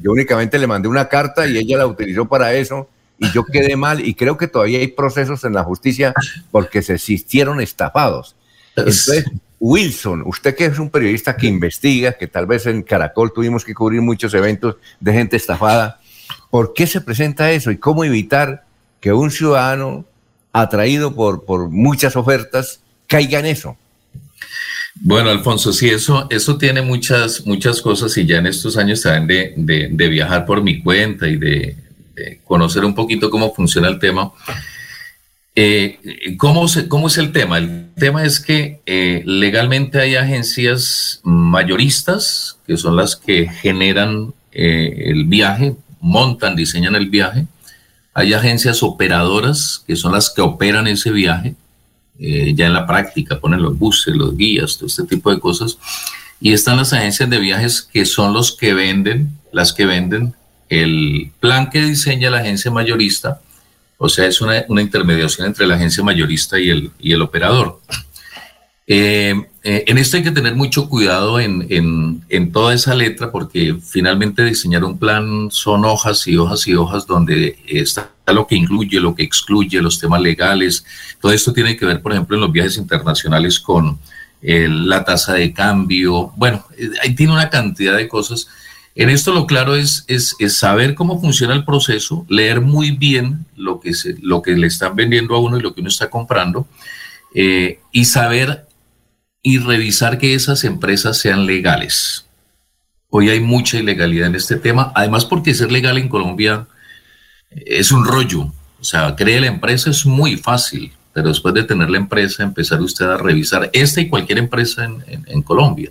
yo, 0.02 0.12
únicamente 0.12 0.58
le 0.58 0.66
mandé 0.66 0.88
una 0.88 1.08
carta 1.08 1.46
y 1.46 1.58
ella 1.58 1.78
la 1.78 1.86
utilizó 1.86 2.26
para 2.26 2.54
eso 2.54 2.88
y 3.18 3.30
yo 3.32 3.44
quedé 3.44 3.76
mal 3.76 4.04
y 4.06 4.14
creo 4.14 4.36
que 4.36 4.48
todavía 4.48 4.78
hay 4.78 4.88
procesos 4.88 5.44
en 5.44 5.54
la 5.54 5.64
justicia 5.64 6.14
porque 6.50 6.82
se 6.82 6.94
existieron 6.94 7.60
estafados. 7.60 8.36
Entonces, 8.74 9.26
Wilson, 9.60 10.22
usted 10.26 10.56
que 10.56 10.66
es 10.66 10.78
un 10.78 10.90
periodista 10.90 11.36
que 11.36 11.46
investiga, 11.46 12.12
que 12.14 12.26
tal 12.26 12.46
vez 12.46 12.66
en 12.66 12.82
Caracol 12.82 13.32
tuvimos 13.32 13.64
que 13.64 13.74
cubrir 13.74 14.00
muchos 14.00 14.34
eventos 14.34 14.76
de 14.98 15.12
gente 15.12 15.36
estafada, 15.36 16.00
¿por 16.50 16.74
qué 16.74 16.86
se 16.86 17.00
presenta 17.00 17.52
eso 17.52 17.70
y 17.70 17.76
cómo 17.76 18.04
evitar 18.04 18.64
que 19.00 19.12
un 19.12 19.30
ciudadano 19.30 20.04
atraído 20.52 21.14
por, 21.14 21.44
por 21.44 21.68
muchas 21.68 22.16
ofertas 22.16 22.80
caiga 23.06 23.38
en 23.38 23.46
eso? 23.46 23.76
Bueno, 24.94 25.30
Alfonso, 25.30 25.72
sí, 25.72 25.88
eso, 25.88 26.26
eso 26.30 26.58
tiene 26.58 26.82
muchas, 26.82 27.46
muchas 27.46 27.80
cosas 27.80 28.16
y 28.18 28.26
ya 28.26 28.38
en 28.38 28.46
estos 28.46 28.76
años 28.76 29.00
también 29.00 29.54
de, 29.56 29.88
de, 29.90 30.08
viajar 30.08 30.44
por 30.44 30.62
mi 30.62 30.82
cuenta 30.82 31.28
y 31.28 31.36
de, 31.36 31.76
conocer 32.44 32.84
un 32.84 32.94
poquito 32.94 33.30
cómo 33.30 33.54
funciona 33.54 33.88
el 33.88 33.98
tema. 33.98 34.32
Eh, 35.54 36.36
¿cómo, 36.38 36.66
¿Cómo 36.88 37.06
es 37.08 37.18
el 37.18 37.32
tema? 37.32 37.58
El 37.58 37.88
tema 37.96 38.24
es 38.24 38.38
que 38.38 38.80
eh, 38.86 39.22
legalmente 39.24 39.98
hay 39.98 40.16
agencias 40.16 41.20
mayoristas, 41.24 42.58
que 42.66 42.76
son 42.76 42.96
las 42.96 43.16
que 43.16 43.48
generan 43.48 44.34
eh, 44.52 45.04
el 45.06 45.24
viaje, 45.24 45.74
montan, 46.00 46.54
diseñan 46.54 46.96
el 46.96 47.08
viaje. 47.08 47.46
Hay 48.14 48.34
agencias 48.34 48.82
operadoras, 48.82 49.82
que 49.86 49.96
son 49.96 50.12
las 50.12 50.30
que 50.30 50.42
operan 50.42 50.86
ese 50.86 51.10
viaje, 51.10 51.54
ya 52.18 52.66
en 52.66 52.74
la 52.74 52.86
práctica, 52.86 53.40
ponen 53.40 53.62
los 53.62 53.78
buses, 53.78 54.14
los 54.14 54.36
guías, 54.36 54.76
todo 54.76 54.86
este 54.86 55.04
tipo 55.04 55.32
de 55.32 55.40
cosas. 55.40 55.78
Y 56.40 56.52
están 56.52 56.76
las 56.76 56.92
agencias 56.92 57.28
de 57.30 57.38
viajes, 57.38 57.82
que 57.82 58.04
son 58.04 58.32
los 58.32 58.56
que 58.56 58.74
venden, 58.74 59.30
las 59.52 59.72
que 59.72 59.86
venden 59.86 60.34
el 60.68 61.30
plan 61.40 61.68
que 61.68 61.82
diseña 61.82 62.30
la 62.30 62.38
agencia 62.38 62.70
mayorista 62.70 63.40
o 64.04 64.08
sea, 64.08 64.26
es 64.26 64.40
una, 64.40 64.64
intermediación 64.68 65.46
entre 65.46 65.64
la 65.64 65.76
agencia 65.76 66.02
mayorista 66.02 66.58
y 66.58 66.70
el, 66.70 66.90
y 66.98 67.12
el 67.12 67.22
operador. 67.22 67.80
Eh, 68.88 69.32
eh, 69.62 69.84
en 69.86 69.96
esto 69.96 70.16
hay 70.16 70.24
que 70.24 70.32
tener 70.32 70.56
mucho 70.56 70.88
cuidado 70.88 71.38
en, 71.38 72.50
toda 72.52 72.74
esa 72.74 72.96
letra 72.96 73.30
porque 73.30 73.76
finalmente 73.80 74.44
diseñar 74.44 74.82
un 74.82 74.98
plan 74.98 75.52
son 75.52 75.84
hojas 75.84 76.26
y 76.26 76.36
hojas 76.36 76.66
y 76.66 76.74
hojas 76.74 77.06
donde 77.06 77.56
está 77.68 78.10
lo 78.26 78.46
que 78.46 78.54
incluye, 78.54 79.00
lo 79.00 79.14
que 79.14 79.24
excluye, 79.24 79.82
los 79.82 79.98
temas 79.98 80.20
legales. 80.20 80.84
Todo 81.20 81.32
esto 81.32 81.52
tiene 81.52 81.76
que 81.76 81.86
ver, 81.86 82.00
por 82.00 82.12
ejemplo, 82.12 82.36
en 82.36 82.42
los 82.42 82.52
viajes 82.52 82.76
internacionales 82.76 83.58
con 83.58 83.98
eh, 84.42 84.68
la 84.68 85.04
tasa 85.04 85.34
de 85.34 85.52
cambio. 85.52 86.32
Bueno, 86.36 86.64
ahí 87.02 87.14
tiene 87.14 87.32
una 87.32 87.50
cantidad 87.50 87.96
de 87.96 88.08
cosas 88.08 88.48
en 88.94 89.08
esto 89.08 89.32
lo 89.32 89.46
claro 89.46 89.74
es, 89.74 90.04
es, 90.08 90.36
saber 90.56 90.94
cómo 90.94 91.20
funciona 91.20 91.54
el 91.54 91.64
proceso, 91.64 92.26
leer 92.28 92.60
muy 92.60 92.90
bien 92.90 93.46
lo 93.56 93.80
que, 93.80 93.92
lo 94.20 94.42
que 94.42 94.52
le 94.52 94.66
están 94.66 94.94
vendiendo 94.94 95.34
a 95.34 95.40
uno 95.40 95.56
y 95.56 95.62
lo 95.62 95.74
que 95.74 95.80
uno 95.80 95.88
está 95.88 96.10
comprando, 96.10 96.66
eh, 97.34 97.80
y 97.90 98.04
saber 98.04 98.66
y 99.40 99.58
revisar 99.58 100.18
que 100.18 100.34
esas 100.34 100.64
empresas 100.64 101.18
sean 101.18 101.46
legales. 101.46 102.26
Hoy 103.08 103.30
hay 103.30 103.40
mucha 103.40 103.78
ilegalidad 103.78 104.28
en 104.28 104.34
este 104.34 104.56
tema, 104.56 104.92
además 104.94 105.24
porque 105.24 105.54
ser 105.54 105.72
legal 105.72 105.96
en 105.96 106.08
Colombia 106.08 106.66
es 107.66 107.92
un 107.92 108.04
rollo. 108.04 108.42
O 108.80 108.84
sea, 108.84 109.14
cree 109.14 109.40
la 109.40 109.46
empresa 109.46 109.90
es 109.90 110.04
muy 110.04 110.36
fácil, 110.36 110.92
pero 111.12 111.28
después 111.28 111.54
de 111.54 111.64
tener 111.64 111.88
la 111.90 111.98
empresa, 111.98 112.42
empezar 112.42 112.80
usted 112.80 113.06
a 113.06 113.16
revisar 113.16 113.70
esta 113.72 114.00
y 114.00 114.08
cualquier 114.08 114.38
empresa 114.38 114.84
en, 114.84 115.42
Colombia 115.42 115.90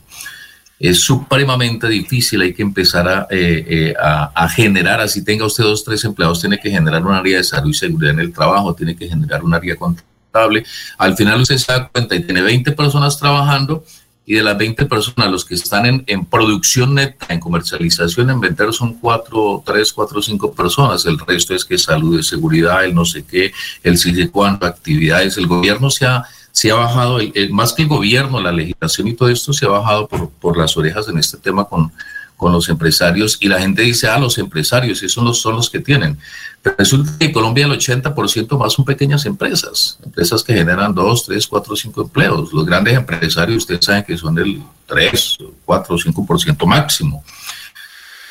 es 0.79 1.01
supremamente 1.01 1.87
difícil, 1.87 2.41
hay 2.41 2.53
que 2.55 2.63
empezar 2.63 3.27
eh, 3.29 3.65
eh, 3.69 3.93
a, 4.01 4.31
a, 4.33 4.49
generar, 4.49 4.99
así 4.99 5.23
tenga 5.23 5.45
usted 5.45 5.63
dos, 5.63 5.83
tres 5.83 6.03
empleados, 6.05 6.41
tiene 6.41 6.59
que 6.59 6.71
generar 6.71 7.05
un 7.05 7.13
área 7.13 7.37
de 7.37 7.43
salud 7.43 7.69
y 7.69 7.73
seguridad 7.75 8.15
en 8.15 8.19
el 8.19 8.33
trabajo, 8.33 8.73
tiene 8.73 8.95
que 8.95 9.07
generar 9.07 9.43
un 9.43 9.53
área 9.53 9.75
contable. 9.75 10.65
Al 10.97 11.15
final 11.15 11.41
usted 11.41 11.57
se 11.57 11.71
da 11.71 11.87
cuenta 11.87 12.15
y 12.15 12.23
tiene 12.23 12.41
20 12.41 12.71
personas 12.71 13.19
trabajando 13.19 13.83
y 14.31 14.35
de 14.35 14.43
las 14.43 14.57
20 14.57 14.85
personas, 14.85 15.29
los 15.29 15.43
que 15.43 15.55
están 15.55 15.85
en, 15.85 16.03
en 16.07 16.23
producción 16.23 16.95
neta, 16.95 17.25
en 17.27 17.41
comercialización, 17.41 18.29
en 18.29 18.39
vender 18.39 18.71
son 18.71 18.93
4, 18.93 19.63
3, 19.65 19.91
4, 19.91 20.21
5 20.21 20.53
personas. 20.53 21.05
El 21.05 21.19
resto 21.19 21.53
es 21.53 21.65
que 21.65 21.77
salud, 21.77 22.21
seguridad, 22.21 22.85
el 22.85 22.95
no 22.95 23.03
sé 23.03 23.25
qué, 23.25 23.51
el 23.83 23.97
sigue 23.97 24.29
cuánto, 24.29 24.65
actividades. 24.65 25.35
El 25.35 25.47
gobierno 25.47 25.89
se 25.89 26.05
ha 26.05 26.23
se 26.53 26.71
ha 26.71 26.75
bajado, 26.75 27.19
más 27.49 27.73
que 27.73 27.81
el 27.81 27.89
gobierno, 27.89 28.39
la 28.39 28.53
legislación 28.53 29.09
y 29.09 29.15
todo 29.15 29.27
esto 29.27 29.51
se 29.51 29.65
ha 29.65 29.69
bajado 29.69 30.07
por, 30.07 30.29
por 30.29 30.57
las 30.57 30.77
orejas 30.77 31.09
en 31.09 31.17
este 31.17 31.37
tema 31.37 31.65
con, 31.65 31.91
con 32.41 32.51
los 32.51 32.69
empresarios 32.69 33.37
y 33.39 33.47
la 33.47 33.59
gente 33.59 33.83
dice, 33.83 34.07
ah, 34.07 34.17
los 34.17 34.39
empresarios, 34.39 35.03
esos 35.03 35.39
son 35.39 35.55
los, 35.55 35.69
que 35.69 35.79
tienen. 35.79 36.17
Pero 36.63 36.75
resulta 36.79 37.15
que 37.19 37.25
en 37.25 37.33
Colombia 37.33 37.67
el 37.67 37.73
80% 37.73 38.57
más 38.57 38.73
son 38.73 38.83
pequeñas 38.83 39.27
empresas, 39.27 39.99
empresas 40.03 40.43
que 40.43 40.55
generan 40.55 40.95
2, 40.95 41.25
3, 41.27 41.45
4, 41.45 41.75
5 41.75 42.01
empleos. 42.01 42.51
Los 42.51 42.65
grandes 42.65 42.95
empresarios, 42.95 43.57
ustedes 43.57 43.85
saben 43.85 44.03
que 44.03 44.17
son 44.17 44.33
del 44.33 44.59
3, 44.87 45.37
4, 45.63 45.95
5% 45.95 46.65
máximo. 46.65 47.23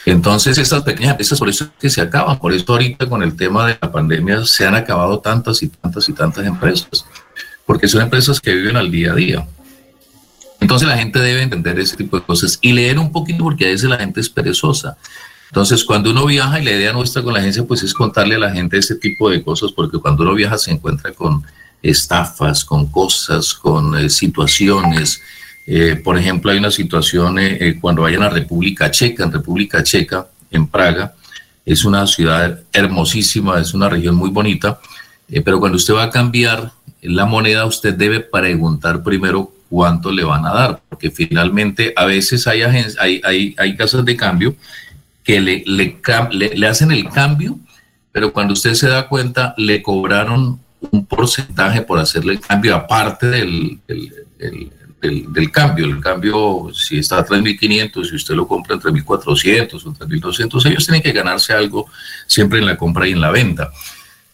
Entonces, 0.04 0.58
estas 0.58 0.82
pequeñas 0.82 1.12
empresas, 1.12 1.38
por 1.38 1.48
eso 1.48 1.62
es 1.62 1.70
que 1.78 1.88
se 1.88 2.00
acaban. 2.00 2.36
Por 2.40 2.52
eso 2.52 2.64
ahorita 2.72 3.08
con 3.08 3.22
el 3.22 3.36
tema 3.36 3.68
de 3.68 3.78
la 3.80 3.92
pandemia 3.92 4.44
se 4.44 4.66
han 4.66 4.74
acabado 4.74 5.20
tantas 5.20 5.62
y 5.62 5.68
tantas 5.68 6.08
y 6.08 6.12
tantas 6.14 6.44
empresas 6.44 7.04
porque 7.64 7.86
son 7.86 8.02
empresas 8.02 8.40
que 8.40 8.52
viven 8.52 8.76
al 8.76 8.90
día 8.90 9.12
a 9.12 9.14
día. 9.14 9.46
Entonces 10.60 10.86
la 10.86 10.98
gente 10.98 11.18
debe 11.18 11.42
entender 11.42 11.78
ese 11.78 11.96
tipo 11.96 12.18
de 12.18 12.24
cosas 12.24 12.58
y 12.60 12.72
leer 12.72 12.98
un 12.98 13.10
poquito 13.10 13.44
porque 13.44 13.64
a 13.64 13.68
veces 13.68 13.88
la 13.88 13.98
gente 13.98 14.20
es 14.20 14.28
perezosa. 14.28 14.96
Entonces 15.48 15.84
cuando 15.84 16.10
uno 16.10 16.26
viaja 16.26 16.60
y 16.60 16.64
la 16.64 16.72
idea 16.72 16.92
nuestra 16.92 17.22
con 17.22 17.32
la 17.32 17.40
agencia 17.40 17.64
pues 17.64 17.82
es 17.82 17.94
contarle 17.94 18.36
a 18.36 18.38
la 18.38 18.52
gente 18.52 18.78
ese 18.78 18.94
tipo 18.94 19.30
de 19.30 19.42
cosas 19.42 19.72
porque 19.72 19.98
cuando 19.98 20.22
uno 20.22 20.34
viaja 20.34 20.58
se 20.58 20.70
encuentra 20.70 21.12
con 21.12 21.42
estafas, 21.82 22.64
con 22.64 22.86
cosas, 22.86 23.54
con 23.54 23.96
eh, 23.96 24.10
situaciones. 24.10 25.20
Eh, 25.66 25.96
por 25.96 26.18
ejemplo, 26.18 26.50
hay 26.50 26.58
una 26.58 26.70
situación 26.70 27.38
cuando 27.80 28.02
vayan 28.02 28.22
a 28.22 28.28
República 28.28 28.90
Checa, 28.90 29.24
en 29.24 29.32
República 29.32 29.82
Checa, 29.82 30.26
en 30.50 30.66
Praga, 30.66 31.14
es 31.64 31.84
una 31.84 32.06
ciudad 32.06 32.60
hermosísima, 32.72 33.60
es 33.60 33.72
una 33.72 33.88
región 33.88 34.16
muy 34.16 34.30
bonita, 34.30 34.80
pero 35.44 35.60
cuando 35.60 35.76
usted 35.76 35.94
va 35.94 36.04
a 36.04 36.10
cambiar 36.10 36.72
la 37.02 37.24
moneda, 37.24 37.66
usted 37.66 37.94
debe 37.94 38.20
preguntar 38.20 39.02
primero 39.02 39.52
cuánto 39.70 40.10
le 40.10 40.24
van 40.24 40.44
a 40.44 40.52
dar, 40.52 40.82
porque 40.88 41.10
finalmente 41.10 41.94
a 41.96 42.04
veces 42.04 42.46
hay, 42.48 42.62
hay, 42.62 43.20
hay, 43.24 43.54
hay 43.56 43.76
casas 43.76 44.04
de 44.04 44.16
cambio 44.16 44.56
que 45.22 45.40
le, 45.40 45.62
le, 45.64 46.00
le, 46.32 46.66
hacen 46.66 46.90
el 46.90 47.08
cambio, 47.08 47.58
pero 48.10 48.32
cuando 48.32 48.52
usted 48.52 48.74
se 48.74 48.88
da 48.88 49.06
cuenta, 49.06 49.54
le 49.56 49.80
cobraron 49.80 50.60
un 50.90 51.06
porcentaje 51.06 51.82
por 51.82 52.00
hacerle 52.00 52.32
el 52.32 52.40
cambio 52.40 52.74
aparte 52.74 53.28
del, 53.28 53.78
del, 53.86 55.50
cambio. 55.52 55.86
El 55.86 56.00
cambio, 56.00 56.70
si 56.74 56.98
está 56.98 57.18
a 57.18 57.26
3.500, 57.26 58.04
si 58.08 58.16
usted 58.16 58.34
lo 58.34 58.48
compra 58.48 58.74
en 58.74 58.80
3.400 58.80 59.74
o 59.86 59.92
3.200, 59.94 60.66
ellos 60.66 60.84
tienen 60.84 61.02
que 61.02 61.12
ganarse 61.12 61.52
algo 61.52 61.86
siempre 62.26 62.58
en 62.58 62.66
la 62.66 62.76
compra 62.76 63.06
y 63.06 63.12
en 63.12 63.20
la 63.20 63.30
venta. 63.30 63.70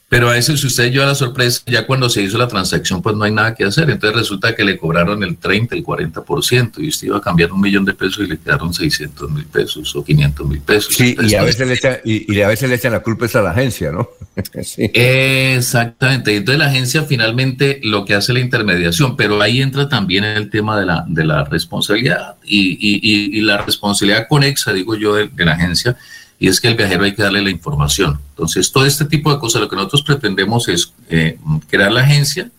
Pero 0.09 0.31
a 0.31 0.35
veces 0.35 0.61
si 0.61 0.69
usted 0.69 0.93
lleva 0.93 1.05
la 1.05 1.17
sorpresa, 1.17 1.63
ya 1.67 1.85
cuando 1.85 2.09
se 2.09 2.23
hizo 2.23 2.39
la 2.39 2.47
transacción, 2.47 3.03
pues 3.03 3.17
no 3.17 3.25
hay 3.25 3.33
nada 3.33 3.57
que 3.57 3.65
hacer. 3.65 3.91
Entonces 3.91 4.17
resulta 4.17 4.55
que 4.55 4.63
le 4.63 4.79
cobraron 4.79 5.25
el 5.25 5.37
30, 5.37 5.75
el 5.75 5.83
40% 5.83 6.75
y 6.79 6.89
usted 6.89 7.09
iba 7.09 7.17
a 7.17 7.21
cambiar 7.21 7.51
un 7.51 7.61
millón 7.61 7.85
de 7.85 7.93
pesos 7.93 8.25
y 8.25 8.29
le 8.29 8.39
quedaron 8.39 8.73
600 8.73 9.29
mil 9.33 9.45
pesos 9.47 9.97
o 9.97 10.05
500 10.05 10.47
mil 10.47 10.61
pesos. 10.61 10.95
Sí, 10.95 11.17
y 11.21 11.35
a, 11.35 11.43
veces 11.43 11.67
le 11.67 11.75
echan, 11.75 11.97
y, 12.05 12.41
a 12.41 12.47
veces 12.47 12.69
le 12.69 12.77
echan 12.77 12.93
la 12.93 13.01
culpa 13.01 13.27
a 13.35 13.43
la 13.43 13.51
agencia, 13.51 13.91
¿no? 13.91 14.09
sí. 14.63 14.89
Exactamente. 14.95 16.37
Entonces 16.37 16.61
la 16.61 16.67
agencia 16.67 17.03
finalmente 17.03 17.81
lo 17.83 18.05
que 18.05 18.15
hace 18.15 18.33
la 18.33 18.39
intermediación, 18.39 19.17
pero 19.17 19.43
ahí 19.43 19.61
entra 19.61 19.89
también 19.89 20.23
el 20.23 20.51
tema 20.51 20.79
de 20.79 20.87
la, 20.87 21.05
de 21.09 21.25
la 21.25 21.43
responsabilidad 21.43 22.37
y, 22.45 22.79
y, 22.81 23.39
y 23.39 23.41
la 23.41 23.59
responsabilidad 23.59 24.29
conexa, 24.29 24.73
digo 24.73 24.95
yo, 24.95 25.17
de 25.17 25.45
la 25.45 25.55
agencia 25.55 25.97
y 26.39 26.49
es 26.49 26.61
que 26.61 26.69
el 26.69 26.77
viajero 26.77 27.05
hay 27.05 27.15
que 27.15 27.23
darle 27.23 27.43
la 27.43 27.51
información. 27.51 28.21
Entonces, 28.31 28.71
todo 28.71 28.85
este 28.85 29.05
tipo 29.07 29.33
de 29.33 29.39
cosas, 29.39 29.63
lo 29.63 29.69
que 29.69 29.77
nosotros 29.77 30.03
pretendemos 30.03 30.69
es 30.69 30.93
eh, 31.09 31.39
crear 31.69 31.93
la 31.93 32.03
agencia, 32.03 32.51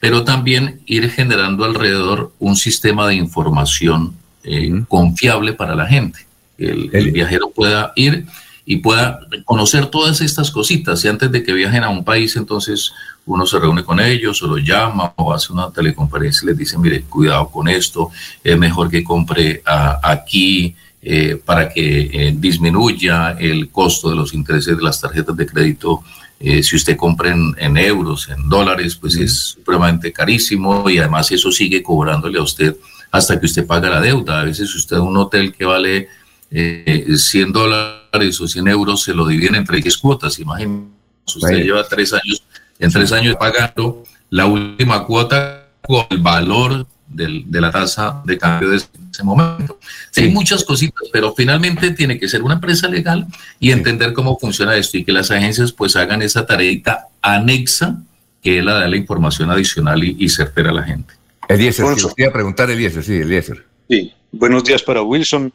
pero 0.00 0.24
también 0.24 0.80
ir 0.86 1.10
generando 1.10 1.64
alrededor 1.64 2.32
un 2.38 2.56
sistema 2.56 3.06
de 3.06 3.16
información 3.16 4.14
eh, 4.44 4.84
confiable 4.88 5.52
para 5.52 5.74
la 5.74 5.86
gente. 5.86 6.26
El, 6.56 6.90
el, 6.92 7.10
viajero 7.10 7.50
pueda 7.50 7.92
ir 7.96 8.26
y 8.64 8.76
pueda 8.76 9.20
conocer 9.44 9.86
todas 9.86 10.20
estas 10.20 10.50
cositas. 10.50 11.04
Y 11.04 11.08
antes 11.08 11.30
de 11.30 11.42
que 11.42 11.52
viajen 11.52 11.84
a 11.84 11.90
un 11.90 12.04
país, 12.04 12.36
entonces 12.36 12.92
uno 13.26 13.46
se 13.46 13.58
reúne 13.58 13.84
con 13.84 14.00
ellos 14.00 14.42
o 14.42 14.46
lo 14.46 14.58
llama 14.58 15.12
o 15.16 15.32
hace 15.32 15.52
una 15.52 15.70
teleconferencia 15.70 16.44
y 16.44 16.48
les 16.48 16.58
dice, 16.58 16.78
mire, 16.78 17.02
cuidado 17.02 17.50
con 17.50 17.68
esto, 17.68 18.10
es 18.42 18.58
mejor 18.58 18.90
que 18.90 19.04
compre 19.04 19.62
aquí 20.02 20.74
eh, 21.02 21.40
para 21.42 21.70
que 21.70 22.10
eh, 22.12 22.34
disminuya 22.36 23.30
el 23.38 23.70
costo 23.70 24.10
de 24.10 24.16
los 24.16 24.34
intereses 24.34 24.76
de 24.76 24.82
las 24.82 25.00
tarjetas 25.00 25.34
de 25.34 25.46
crédito. 25.46 26.04
Eh, 26.38 26.62
si 26.62 26.76
usted 26.76 26.94
compra 26.94 27.30
en, 27.30 27.76
euros, 27.78 28.28
en 28.28 28.50
dólares, 28.50 28.96
pues 28.96 29.16
es 29.16 29.34
supremamente 29.34 30.12
carísimo 30.12 30.90
y 30.90 30.98
además 30.98 31.32
eso 31.32 31.50
sigue 31.52 31.82
cobrándole 31.82 32.38
a 32.38 32.42
usted 32.42 32.76
hasta 33.10 33.40
que 33.40 33.46
usted 33.46 33.66
paga 33.66 33.88
la 33.88 34.00
deuda. 34.02 34.40
A 34.40 34.44
veces 34.44 34.74
usted 34.74 34.98
un 34.98 35.16
hotel 35.16 35.54
que 35.54 35.64
vale 35.64 36.08
100 36.50 37.50
dólares 37.50 38.38
o 38.40 38.46
100 38.46 38.68
euros 38.68 39.02
se 39.02 39.14
lo 39.14 39.26
divide 39.26 39.56
entre 39.56 39.80
tres 39.80 39.96
cuotas. 39.96 40.38
Imagínese, 40.38 40.86
usted 41.34 41.64
lleva 41.64 41.86
tres 41.88 42.12
años, 42.12 42.42
en 42.78 42.90
tres 42.90 43.12
años 43.12 43.36
pagando 43.36 44.04
la 44.28 44.44
última 44.44 45.04
cuota 45.04 45.68
con 45.80 46.06
el 46.10 46.18
valor 46.18 46.86
de 47.10 47.60
la 47.60 47.70
tasa 47.70 48.22
de 48.24 48.38
cambio 48.38 48.70
de 48.70 48.76
ese 48.76 49.22
momento. 49.22 49.78
Sí, 50.10 50.22
hay 50.22 50.30
muchas 50.30 50.64
cositas, 50.64 51.08
pero 51.12 51.34
finalmente 51.34 51.90
tiene 51.90 52.18
que 52.18 52.28
ser 52.28 52.42
una 52.42 52.54
empresa 52.54 52.88
legal 52.88 53.26
y 53.58 53.72
entender 53.72 54.12
cómo 54.12 54.38
funciona 54.38 54.76
esto 54.76 54.96
y 54.96 55.04
que 55.04 55.12
las 55.12 55.30
agencias 55.30 55.72
pues 55.72 55.96
hagan 55.96 56.22
esa 56.22 56.46
tareita 56.46 57.08
anexa 57.20 57.98
que 58.42 58.58
es 58.58 58.64
la 58.64 58.80
de 58.80 58.88
la 58.88 58.96
información 58.96 59.50
adicional 59.50 60.02
y, 60.02 60.28
certera 60.28 60.70
a 60.70 60.74
la 60.74 60.82
gente. 60.82 61.14
Eliezer, 61.48 61.84
bueno, 61.84 61.98
sí, 61.98 62.24
a 62.24 62.32
preguntar 62.32 62.70
Eliezer, 62.70 63.02
sí, 63.02 63.14
Eliezer. 63.14 63.66
Sí, 63.88 64.12
buenos 64.32 64.64
días 64.64 64.82
para 64.82 65.02
Wilson. 65.02 65.52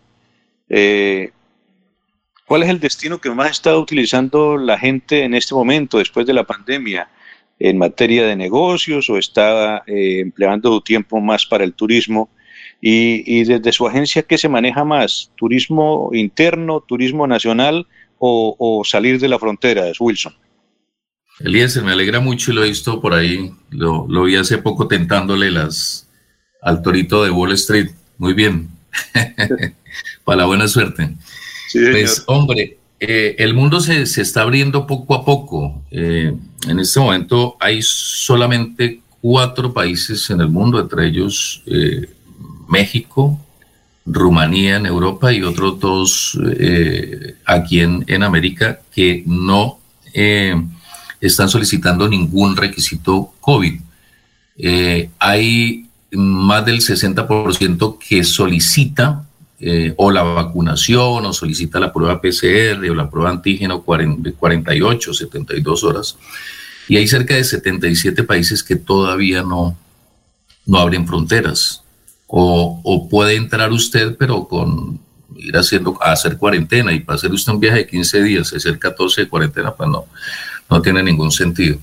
Eh, 0.69 1.31
¿Cuál 2.45 2.63
es 2.63 2.69
el 2.69 2.79
destino 2.79 3.19
que 3.19 3.31
más 3.31 3.51
está 3.51 3.75
utilizando 3.75 4.57
la 4.57 4.77
gente 4.77 5.23
en 5.23 5.33
este 5.33 5.55
momento, 5.55 5.97
después 5.97 6.27
de 6.27 6.33
la 6.33 6.43
pandemia? 6.43 7.07
En 7.59 7.77
materia 7.77 8.25
de 8.25 8.35
negocios 8.35 9.09
o 9.09 9.17
está 9.17 9.83
eh, 9.87 10.19
empleando 10.19 10.73
su 10.73 10.81
tiempo 10.81 11.19
más 11.21 11.45
para 11.45 11.63
el 11.63 11.73
turismo? 11.73 12.29
Y, 12.81 13.43
desde 13.45 13.71
su 13.71 13.87
agencia, 13.87 14.21
¿qué 14.21 14.37
se 14.37 14.47
maneja 14.47 14.83
más? 14.83 15.31
¿Turismo 15.35 16.11
interno, 16.13 16.81
turismo 16.81 17.25
nacional 17.25 17.87
o, 18.19 18.83
salir 18.85 19.19
de 19.19 19.27
la 19.27 19.39
frontera? 19.39 19.89
Es 19.89 19.99
Wilson. 19.99 20.35
Eliezer, 21.39 21.83
me 21.83 21.93
alegra 21.93 22.19
mucho 22.19 22.51
y 22.51 22.53
lo 22.53 22.63
he 22.63 22.67
visto 22.67 23.01
por 23.01 23.15
ahí. 23.15 23.51
Lo, 23.71 24.05
lo 24.07 24.25
vi 24.25 24.35
hace 24.35 24.59
poco 24.59 24.87
tentándole 24.87 25.49
las 25.49 26.07
al 26.61 26.83
torito 26.83 27.23
de 27.23 27.31
Wall 27.31 27.53
Street. 27.53 27.89
Muy 28.19 28.33
bien. 28.33 28.69
para 30.23 30.37
la 30.37 30.45
buena 30.45 30.67
suerte. 30.67 31.15
pues, 31.73 32.23
hombre, 32.27 32.77
eh, 32.99 33.35
el 33.39 33.53
mundo 33.53 33.81
se, 33.81 34.01
está 34.03 34.41
abriendo 34.41 34.87
poco 34.87 35.15
a 35.15 35.25
poco. 35.25 35.83
Eh, 35.91 36.33
en 36.67 36.79
este 36.79 36.99
momento 36.99 37.57
hay 37.59 37.81
solamente 37.81 39.01
cuatro 39.21 39.73
países 39.73 40.29
en 40.29 40.41
el 40.41 40.49
mundo, 40.49 40.79
entre 40.79 41.07
ellos 41.07 41.61
eh, 41.65 42.09
México, 42.69 43.39
Rumanía 44.05 44.77
en 44.77 44.85
Europa 44.85 45.33
y 45.33 45.41
otros 45.41 45.79
dos 45.79 46.39
aquí 47.43 47.79
en, 47.79 48.21
América 48.21 48.79
que 48.93 49.23
no 49.25 49.79
están 51.19 51.49
solicitando 51.49 52.07
ningún 52.07 52.55
requisito 52.55 53.33
COVID. 53.41 53.79
hay 55.17 55.87
más 56.11 56.65
del 56.67 56.81
60% 56.81 57.97
que 57.97 58.23
solicita 58.23 59.24
eh, 59.59 59.93
o 59.97 60.11
la 60.11 60.23
vacunación 60.23 61.25
o 61.25 61.33
solicita 61.33 61.79
la 61.79 61.93
prueba 61.93 62.21
PCR 62.21 62.89
o 62.89 62.95
la 62.95 63.09
prueba 63.09 63.29
antígeno 63.29 63.83
48, 63.83 65.13
72 65.13 65.83
horas. 65.83 66.17
Y 66.87 66.97
hay 66.97 67.07
cerca 67.07 67.35
de 67.35 67.43
77 67.43 68.23
países 68.23 68.63
que 68.63 68.75
todavía 68.75 69.41
no, 69.41 69.77
no 70.65 70.77
abren 70.77 71.07
fronteras. 71.07 71.83
O, 72.27 72.81
o 72.83 73.07
puede 73.07 73.35
entrar 73.35 73.71
usted, 73.71 74.15
pero 74.17 74.47
con 74.47 74.99
ir 75.37 75.55
haciendo, 75.55 75.97
a 76.01 76.11
hacer 76.11 76.37
cuarentena 76.37 76.91
y 76.91 76.99
para 76.99 77.17
hacer 77.17 77.31
usted 77.31 77.53
un 77.53 77.59
viaje 77.59 77.79
de 77.79 77.87
15 77.87 78.23
días, 78.23 78.53
hacer 78.53 78.79
14 78.79 79.21
de 79.21 79.29
cuarentena, 79.29 79.73
pues 79.73 79.89
no, 79.89 80.05
no 80.69 80.81
tiene 80.81 81.03
ningún 81.03 81.31
sentido. 81.31 81.77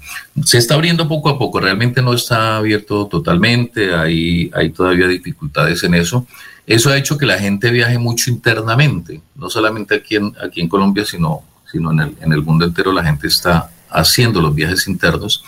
Se 0.44 0.58
está 0.58 0.74
abriendo 0.74 1.08
poco 1.08 1.28
a 1.28 1.38
poco, 1.38 1.60
realmente 1.60 2.02
no 2.02 2.12
está 2.14 2.56
abierto 2.56 3.06
totalmente, 3.06 3.94
hay, 3.94 4.50
hay 4.54 4.70
todavía 4.70 5.06
dificultades 5.06 5.82
en 5.84 5.94
eso. 5.94 6.26
Eso 6.72 6.88
ha 6.88 6.96
hecho 6.96 7.18
que 7.18 7.26
la 7.26 7.38
gente 7.38 7.70
viaje 7.70 7.98
mucho 7.98 8.30
internamente, 8.30 9.20
no 9.34 9.50
solamente 9.50 9.94
aquí 9.94 10.16
en, 10.16 10.68
Colombia, 10.68 11.04
sino, 11.04 11.42
sino 11.70 11.92
en, 11.92 12.00
el, 12.00 12.16
en 12.22 12.32
el 12.32 12.40
mundo 12.40 12.64
entero 12.64 12.92
la 12.92 13.04
gente 13.04 13.26
está 13.26 13.70
haciendo 13.90 14.40
los 14.40 14.54
viajes 14.54 14.88
internos. 14.88 15.44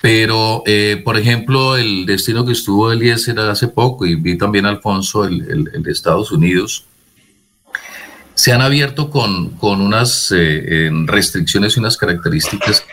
Pero, 0.00 0.62
eh, 0.64 1.02
por 1.04 1.16
ejemplo, 1.18 1.76
el 1.76 2.06
destino 2.06 2.46
que 2.46 2.52
estuvo 2.52 2.92
Eliezer 2.92 3.40
hace 3.40 3.66
poco, 3.66 4.06
y 4.06 4.14
vi 4.14 4.38
también 4.38 4.66
Alfonso, 4.66 5.24
el, 5.24 5.68
el, 5.72 5.82
de 5.82 5.90
Estados 5.90 6.30
Unidos, 6.30 6.84
se 8.36 8.52
han 8.52 8.60
abierto 8.60 9.10
con, 9.10 9.50
con 9.56 9.80
unas 9.80 10.32
eh, 10.36 10.88
restricciones 11.06 11.76
y 11.76 11.80
unas 11.80 11.96
características 11.96 12.84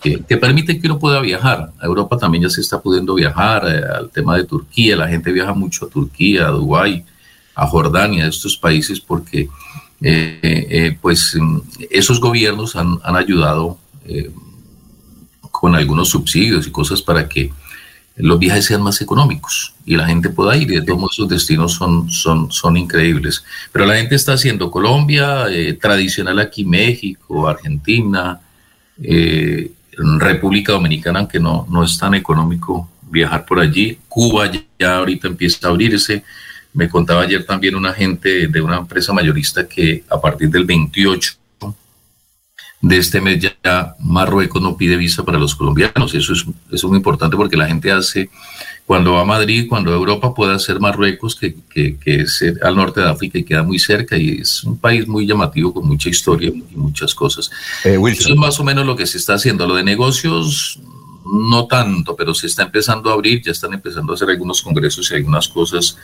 que, 0.00 0.36
permiten 0.36 0.80
que 0.80 0.86
uno 0.86 0.98
pueda 0.98 1.20
viajar. 1.20 1.72
A 1.80 1.86
Europa 1.86 2.18
también 2.18 2.44
ya 2.44 2.50
se 2.50 2.60
está 2.60 2.80
pudiendo 2.80 3.14
viajar, 3.14 3.64
eh, 3.66 3.82
al 3.98 4.10
tema 4.10 4.36
de 4.36 4.44
Turquía, 4.44 4.96
la 4.96 5.08
gente 5.08 5.32
viaja 5.32 5.52
mucho 5.52 5.86
a 5.86 5.88
Turquía, 5.88 6.46
a 6.46 6.50
Dubái, 6.50 7.04
a 7.54 7.66
Jordania, 7.66 8.24
a 8.24 8.28
estos 8.28 8.56
países, 8.56 9.00
porque 9.00 9.48
eh, 10.00 10.40
eh, 10.42 10.98
pues 11.00 11.36
mm, 11.38 11.58
esos 11.90 12.20
gobiernos 12.20 12.76
han, 12.76 12.98
han 13.02 13.16
ayudado 13.16 13.78
con 15.40 15.74
algunos 15.74 16.10
subsidios 16.10 16.68
y 16.68 16.70
cosas 16.70 17.02
para 17.02 17.28
que 17.28 17.50
los 18.16 18.38
viajes 18.38 18.64
sean 18.64 18.82
más 18.82 19.00
económicos 19.00 19.74
y 19.84 19.96
la 19.96 20.06
gente 20.06 20.30
pueda 20.30 20.56
ir. 20.56 20.70
Y 20.70 20.76
de 20.76 20.82
todos 20.82 21.12
esos 21.12 21.28
destinos 21.28 21.72
son, 21.72 22.10
son, 22.10 22.50
son 22.50 22.76
increíbles. 22.76 23.44
Pero 23.72 23.84
la 23.84 23.96
gente 23.96 24.14
está 24.14 24.32
haciendo 24.32 24.70
Colombia, 24.70 25.46
tradicional 25.80 26.38
aquí 26.38 26.64
México, 26.64 27.46
Argentina, 27.46 28.40
eh, 29.02 29.70
República 30.18 30.72
Dominicana, 30.72 31.20
aunque 31.20 31.40
no, 31.40 31.66
no 31.70 31.84
es 31.84 31.96
tan 31.98 32.14
económico 32.14 32.88
viajar 33.02 33.44
por 33.44 33.60
allí. 33.60 33.98
Cuba 34.08 34.50
ya, 34.78 34.96
ahorita 34.96 35.28
empieza 35.28 35.66
a 35.66 35.70
abrirse. 35.70 36.24
Me 36.72 36.88
contaba 36.88 37.22
ayer 37.22 37.44
también 37.44 37.74
una 37.74 37.92
gente 37.92 38.48
de 38.48 38.60
una 38.60 38.78
empresa 38.78 39.12
mayorista 39.12 39.66
que 39.66 40.04
a 40.08 40.20
partir 40.20 40.50
del 40.50 40.64
28 40.64 41.32
de 42.80 42.98
este 42.98 43.20
mes 43.20 43.40
ya 43.40 43.94
Marruecos 44.00 44.60
no 44.62 44.76
pide 44.76 44.96
visa 44.96 45.24
para 45.24 45.38
los 45.38 45.54
colombianos. 45.54 46.14
Eso 46.14 46.32
es, 46.34 46.40
eso 46.42 46.52
es 46.72 46.84
muy 46.84 46.98
importante 46.98 47.36
porque 47.36 47.56
la 47.56 47.66
gente 47.66 47.90
hace, 47.90 48.28
cuando 48.84 49.14
va 49.14 49.22
a 49.22 49.24
Madrid, 49.24 49.66
cuando 49.68 49.90
a 49.92 49.96
Europa 49.96 50.34
puede 50.34 50.54
hacer 50.54 50.78
Marruecos, 50.78 51.34
que, 51.34 51.56
que, 51.70 51.96
que, 51.96 52.20
es 52.20 52.44
al 52.62 52.76
norte 52.76 53.00
de 53.00 53.08
África 53.08 53.38
y 53.38 53.44
queda 53.44 53.62
muy 53.62 53.78
cerca 53.78 54.16
y 54.16 54.38
es 54.42 54.62
un 54.62 54.78
país 54.78 55.08
muy 55.08 55.26
llamativo 55.26 55.72
con 55.72 55.86
mucha 55.88 56.08
historia 56.10 56.50
y 56.50 56.76
muchas 56.76 57.14
cosas. 57.14 57.50
Eh, 57.84 57.98
Eso 58.20 58.28
es 58.34 58.36
más 58.36 58.60
o 58.60 58.64
menos 58.64 58.84
lo 58.86 58.94
que 58.94 59.06
se 59.06 59.18
está 59.18 59.34
haciendo. 59.34 59.66
Lo 59.66 59.74
de 59.74 59.82
negocios, 59.82 60.78
no 61.24 61.66
tanto, 61.66 62.14
pero 62.14 62.34
se 62.34 62.46
está 62.46 62.62
empezando 62.64 63.10
a 63.10 63.14
abrir, 63.14 63.42
ya 63.42 63.50
están 63.52 63.72
empezando 63.72 64.12
a 64.12 64.14
hacer 64.16 64.28
algunos 64.30 64.62
congresos 64.62 65.10
y 65.10 65.14
algunas 65.14 65.48
cosas 65.48 65.96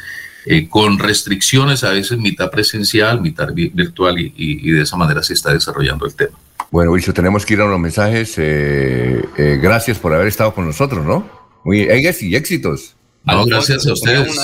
eh, 0.46 0.66
con 0.68 0.98
restricciones, 0.98 1.84
a 1.84 1.90
veces 1.90 2.18
mitad 2.18 2.50
presencial, 2.50 3.20
mitad 3.20 3.52
vi- 3.52 3.68
virtual 3.72 4.18
y, 4.18 4.32
y- 4.36 4.68
y 4.68 4.72
de 4.72 4.82
esa 4.82 4.96
manera 4.96 5.22
se 5.22 5.34
está 5.34 5.52
desarrollando 5.52 6.06
el 6.06 6.14
tema. 6.16 6.36
Bueno, 6.72 6.92
Wilson, 6.92 7.12
tenemos 7.12 7.44
que 7.44 7.52
ir 7.52 7.60
a 7.60 7.66
los 7.66 7.78
mensajes. 7.78 8.38
eh, 8.38 9.22
eh, 9.36 9.58
gracias 9.60 9.98
por 9.98 10.14
haber 10.14 10.26
estado 10.26 10.54
con 10.54 10.64
nosotros, 10.64 11.04
¿no? 11.04 11.28
Muy 11.64 11.82
y 11.82 12.34
éxitos. 12.34 12.96
No, 13.24 13.44
gracias 13.44 13.86
a 13.86 13.92
ustedes. 13.92 14.40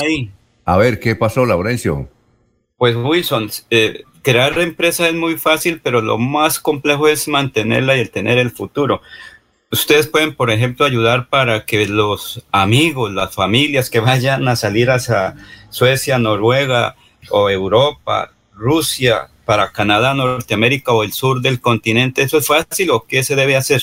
A 0.67 0.77
ver, 0.77 1.01
¿qué 1.01 1.17
pasó, 1.17 1.47
Laurencio? 1.47 2.07
Pues 2.77 2.95
Wilson, 2.95 3.51
eh, 3.71 4.03
crear 4.21 4.59
empresa 4.59 5.09
es 5.09 5.15
muy 5.15 5.39
fácil, 5.39 5.81
pero 5.83 6.03
lo 6.03 6.19
más 6.19 6.61
complejo 6.61 7.09
es 7.09 7.29
mantenerla 7.29 7.97
y 7.97 8.01
el 8.01 8.11
tener 8.11 8.37
el 8.37 8.51
futuro. 8.51 9.01
Ustedes 9.73 10.07
pueden, 10.07 10.37
por 10.37 10.51
ejemplo, 10.51 10.85
ayudar 10.85 11.31
para 11.31 11.65
que 11.65 11.89
los 11.89 12.45
amigos, 12.53 13.11
las 13.11 13.35
familias 13.35 13.89
que 13.89 14.01
vayan 14.01 14.47
a 14.49 14.57
salir 14.57 14.91
hacia 14.91 15.35
Suecia, 15.71 16.19
Noruega 16.19 16.95
o 17.31 17.49
Europa, 17.49 18.33
Rusia, 18.53 19.31
para 19.49 19.73
Canadá, 19.73 20.13
Norteamérica 20.13 20.93
o 20.93 21.03
el 21.03 21.15
sur 21.15 21.41
del 21.41 21.59
continente, 21.59 22.21
¿eso 22.21 22.37
es 22.37 22.47
fácil 22.47 22.91
o 22.91 23.07
qué 23.09 23.25
se 23.25 23.35
debe 23.35 23.57
hacer? 23.57 23.81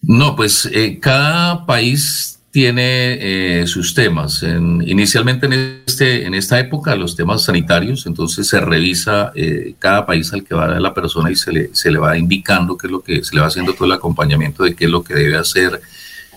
No, 0.00 0.36
pues 0.36 0.70
eh, 0.72 1.00
cada 1.00 1.66
país 1.66 2.38
tiene 2.52 3.18
eh, 3.62 3.66
sus 3.66 3.94
temas. 3.94 4.44
En- 4.44 4.80
inicialmente 4.86 5.46
en, 5.46 5.82
este, 5.88 6.24
en 6.24 6.34
esta 6.34 6.60
época 6.60 6.94
los 6.94 7.16
temas 7.16 7.42
sanitarios, 7.42 8.06
entonces 8.06 8.46
se 8.46 8.60
revisa 8.60 9.32
eh, 9.34 9.74
cada 9.80 10.06
país 10.06 10.32
al 10.32 10.44
que 10.44 10.54
va 10.54 10.68
la 10.78 10.94
persona 10.94 11.28
y 11.28 11.34
se 11.34 11.50
le, 11.50 11.74
se 11.74 11.90
le 11.90 11.98
va 11.98 12.16
indicando 12.16 12.76
qué 12.78 12.86
es 12.86 12.92
lo 12.92 13.00
que 13.02 13.24
se 13.24 13.34
le 13.34 13.40
va 13.40 13.48
haciendo 13.48 13.72
todo 13.74 13.86
el 13.86 13.92
acompañamiento 13.92 14.62
de 14.62 14.76
qué 14.76 14.84
es 14.84 14.90
lo 14.92 15.02
que 15.02 15.14
debe 15.14 15.36
hacer, 15.36 15.80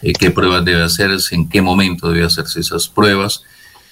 eh, 0.01 0.11
qué 0.13 0.31
pruebas 0.31 0.65
debe 0.65 0.81
hacerse, 0.81 1.35
en 1.35 1.47
qué 1.47 1.61
momento 1.61 2.09
debe 2.09 2.25
hacerse 2.25 2.61
esas 2.61 2.87
pruebas. 2.87 3.43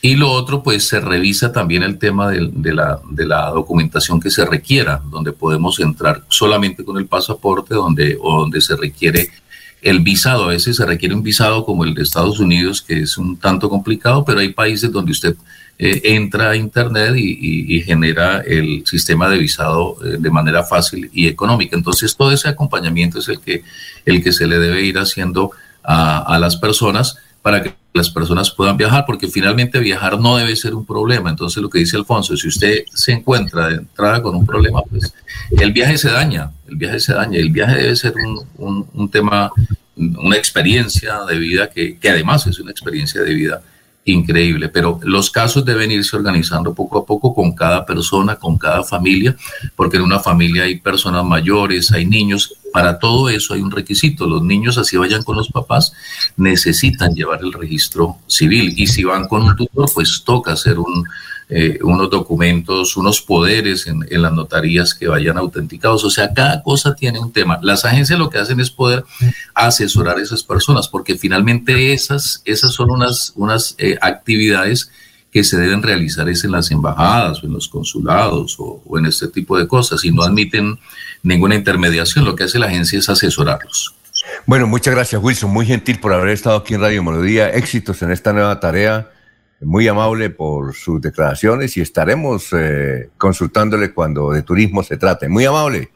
Y 0.06 0.18
lo 0.18 0.30
otro, 0.32 0.62
pues 0.64 0.86
se 0.86 1.00
revisa 1.00 1.54
también 1.54 1.82
el 1.82 1.98
tema 1.98 2.30
del- 2.30 2.52
de, 2.62 2.74
la, 2.74 3.00
de 3.10 3.26
la 3.26 3.50
documentación 3.52 4.20
que 4.20 4.30
se 4.30 4.44
requiera, 4.46 5.02
donde 5.10 5.32
podemos 5.32 5.80
entrar 5.80 6.24
solamente 6.28 6.84
con 6.84 6.98
el 6.98 7.06
pasaporte, 7.06 7.74
donde, 7.74 8.18
o 8.22 8.42
donde 8.42 8.60
se 8.60 8.76
requiere 8.76 9.30
el 9.82 10.02
visado. 10.02 10.44
A 10.44 10.48
veces 10.48 10.76
se 10.76 10.86
requiere 10.86 11.16
un 11.16 11.24
visado 11.24 11.64
como 11.66 11.86
el 11.86 11.94
de 11.94 12.04
Estados 12.04 12.42
Unidos, 12.42 12.82
que 12.82 13.00
es 13.00 13.18
un 13.18 13.38
tanto 13.38 13.70
complicado, 13.70 14.26
pero 14.26 14.42
hay 14.42 14.52
países 14.52 14.92
donde 14.92 15.14
usted 15.14 15.36
eh, 15.80 16.02
entra 16.04 16.50
a 16.50 16.56
Internet 16.58 17.16
y 17.16 17.82
genera 17.82 18.42
el 18.42 18.84
sistema 18.86 19.30
de 19.30 19.38
visado 19.38 19.96
eh, 20.04 20.18
de 20.20 20.30
manera 20.30 20.64
fácil 20.64 21.10
y 21.14 21.28
económica. 21.28 21.78
Entonces, 21.78 22.14
todo 22.18 22.34
ese 22.34 22.50
acompañamiento 22.50 23.20
es 23.20 23.30
el 23.30 23.40
que, 23.40 23.64
el 24.06 24.22
que 24.22 24.34
se 24.34 24.48
le 24.48 24.60
debe 24.60 24.84
ir 24.84 24.98
haciendo 24.98 25.52
a, 25.82 26.20
a 26.36 26.40
las 26.40 26.58
personas 26.58 27.16
para 27.42 27.64
que 27.64 27.74
las 27.94 28.10
personas 28.10 28.50
puedan 28.52 28.76
viajar, 28.76 29.06
porque 29.06 29.28
finalmente 29.28 29.80
viajar 29.80 30.20
no 30.20 30.36
debe 30.38 30.56
ser 30.56 30.74
un 30.74 30.86
problema. 30.86 31.30
Entonces, 31.30 31.62
lo 31.62 31.70
que 31.70 31.80
dice 31.80 31.96
Alfonso, 31.96 32.36
si 32.36 32.48
usted 32.48 32.84
se 32.94 33.12
encuentra 33.12 33.68
de 33.68 33.76
entrada 33.76 34.22
con 34.22 34.36
un 34.36 34.46
problema, 34.46 34.82
pues 34.90 35.14
el 35.52 35.72
viaje 35.72 35.98
se 35.98 36.10
daña, 36.10 36.52
el 36.68 36.76
viaje 36.76 37.00
se 37.00 37.14
daña, 37.14 37.38
el 37.38 37.52
viaje 37.52 37.76
debe 37.78 37.96
ser 37.96 38.14
un, 38.16 38.40
un- 38.58 38.88
un 38.94 39.10
tema, 39.10 39.52
una 39.96 40.36
experiencia 40.36 41.20
de 41.30 41.38
vida 41.38 41.70
que, 41.70 41.98
que 42.00 42.10
además 42.10 42.48
es 42.48 42.60
una 42.60 42.72
experiencia 42.72 43.22
de 43.22 43.34
vida 43.34 43.62
increíble, 44.06 44.68
pero 44.70 45.00
los 45.04 45.30
casos 45.30 45.64
deben 45.64 45.90
irse 45.92 46.16
organizando 46.18 46.74
poco 46.74 46.98
a 47.00 47.06
poco 47.06 47.34
con 47.34 47.54
cada 47.54 47.86
persona, 47.86 48.36
con 48.36 48.58
cada 48.58 48.84
familia, 48.84 49.36
porque 49.78 49.96
en 49.98 50.04
una 50.04 50.20
familia 50.20 50.64
hay 50.64 50.80
personas 50.80 51.24
mayores, 51.24 51.92
hay 51.92 52.06
niños, 52.06 52.54
para 52.74 53.00
todo 53.00 53.30
eso 53.30 53.54
hay 53.54 53.62
un 53.62 53.72
requisito, 53.72 54.28
los 54.28 54.42
niños 54.42 54.78
así 54.78 54.98
vayan 54.98 55.24
con 55.24 55.38
los 55.38 55.50
papás, 55.50 55.94
necesitan 56.36 57.14
llevar 57.14 57.40
el 57.42 57.54
registro 57.54 58.18
civil 58.28 58.74
y 58.76 58.88
si 58.88 59.04
van 59.04 59.28
con 59.28 59.44
un 59.44 59.56
tutor, 59.56 59.90
pues 59.94 60.24
toca 60.26 60.54
hacer 60.54 60.80
un, 60.80 61.06
eh, 61.50 61.78
unos 61.84 62.10
documentos, 62.10 62.98
unos 62.98 63.22
poderes 63.22 63.86
en, 63.86 64.04
en 64.10 64.22
las 64.24 64.34
notarías 64.34 64.96
que 64.96 65.08
vayan 65.08 65.38
autenticados. 65.38 66.04
O 66.04 66.10
sea, 66.10 66.34
cada 66.34 66.64
cosa 66.64 66.96
tiene 66.96 67.20
un 67.20 67.32
tema. 67.32 67.60
Las 67.62 67.86
agencias 67.86 68.18
lo 68.18 68.32
que 68.32 68.40
hacen 68.40 68.60
es 68.60 68.72
poder 68.72 69.06
asesorar 69.54 70.18
a 70.18 70.24
esas 70.24 70.42
personas, 70.42 70.88
porque 70.88 71.16
finalmente 71.16 71.94
esas, 71.94 72.42
esas 72.46 72.72
son 72.72 72.90
unas, 72.90 73.34
unas 73.36 73.76
eh, 73.78 73.98
actividades 74.02 74.90
que 75.34 75.44
se 75.44 75.58
deben 75.58 75.82
realizar 75.82 76.30
es 76.30 76.44
en 76.44 76.52
las 76.52 76.70
embajadas 76.70 77.42
o 77.44 77.48
en 77.48 77.54
los 77.54 77.68
consulados 77.68 78.56
o, 78.60 78.84
en 79.00 79.08
este 79.08 79.28
tipo 79.28 79.58
de 79.58 79.68
cosas 79.68 80.06
y 80.06 80.12
no 80.12 80.22
admiten 80.22 80.78
ninguna 81.24 81.56
intermediación. 81.56 82.24
Lo 82.24 82.36
que 82.36 82.44
hace 82.44 82.60
la 82.60 82.68
agencia 82.68 83.00
es 83.00 83.10
asesorarlos. 83.10 83.96
Bueno, 84.46 84.68
muchas 84.68 84.94
gracias, 84.94 85.22
Wilson. 85.22 85.50
Muy 85.50 85.66
gentil 85.66 86.00
por 86.00 86.14
haber 86.14 86.30
estado 86.30 86.58
aquí 86.58 86.76
en 86.76 86.82
Radio 86.82 87.04
Melodía. 87.04 87.50
Éxitos 87.50 88.04
en 88.04 88.12
esta 88.12 88.32
nueva 88.32 88.60
tarea. 88.60 89.10
Muy 89.60 89.88
amable 89.88 90.30
por 90.30 90.76
sus 90.76 91.02
declaraciones 91.02 91.78
y 91.78 91.82
estaremos 91.82 92.50
eh, 92.52 93.10
consultándole 93.18 93.92
cuando 93.92 94.32
de 94.32 94.44
turismo 94.44 94.84
se 94.84 94.98
trate. 94.98 95.30
Muy 95.30 95.46
amable. 95.46 95.90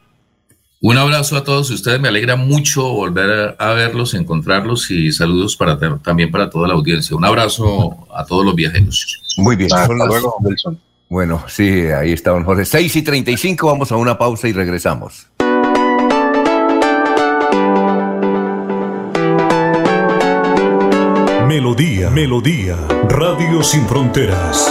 Un 0.80 0.96
abrazo 0.96 1.36
a 1.36 1.42
todos 1.42 1.70
ustedes, 1.70 2.00
me 2.00 2.06
alegra 2.06 2.36
mucho 2.36 2.92
volver 2.92 3.56
a, 3.58 3.72
verlos, 3.72 4.14
encontrarlos 4.14 4.88
y 4.92 5.10
saludos 5.10 5.56
para 5.56 5.76
también 5.98 6.30
para 6.30 6.48
toda 6.48 6.68
la 6.68 6.74
audiencia. 6.74 7.16
Un 7.16 7.24
abrazo 7.24 8.06
a 8.14 8.24
todos 8.24 8.44
los 8.44 8.54
viajeros. 8.54 9.20
Muy 9.38 9.56
bien. 9.56 9.72
Hasta 9.72 9.92
luego, 9.92 10.36
Wilson. 10.40 10.78
Bueno, 11.08 11.42
sí, 11.48 11.86
ahí 11.86 12.12
está 12.12 12.30
don 12.30 12.44
Jorge. 12.44 12.64
6 12.64 12.94
y 12.94 13.02
35, 13.02 13.66
vamos 13.66 13.90
a 13.90 13.96
una 13.96 14.16
pausa 14.16 14.46
y 14.46 14.52
regresamos. 14.52 15.26
Melodía, 21.48 22.10
Melodía, 22.10 22.76
Radio 23.08 23.64
Sin 23.64 23.84
Fronteras. 23.88 24.70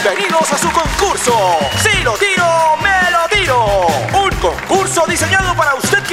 Bienvenidos 0.00 0.52
a 0.52 0.58
su 0.58 0.70
concurso. 0.70 1.58
Si 1.82 2.02
lo 2.04 2.12
tiro, 2.14 2.76
me 2.80 3.10
lo 3.10 3.28
tiro. 3.28 3.86
Un 4.14 4.30
concurso 4.36 5.04
diseñado 5.08 5.56
para 5.56 5.67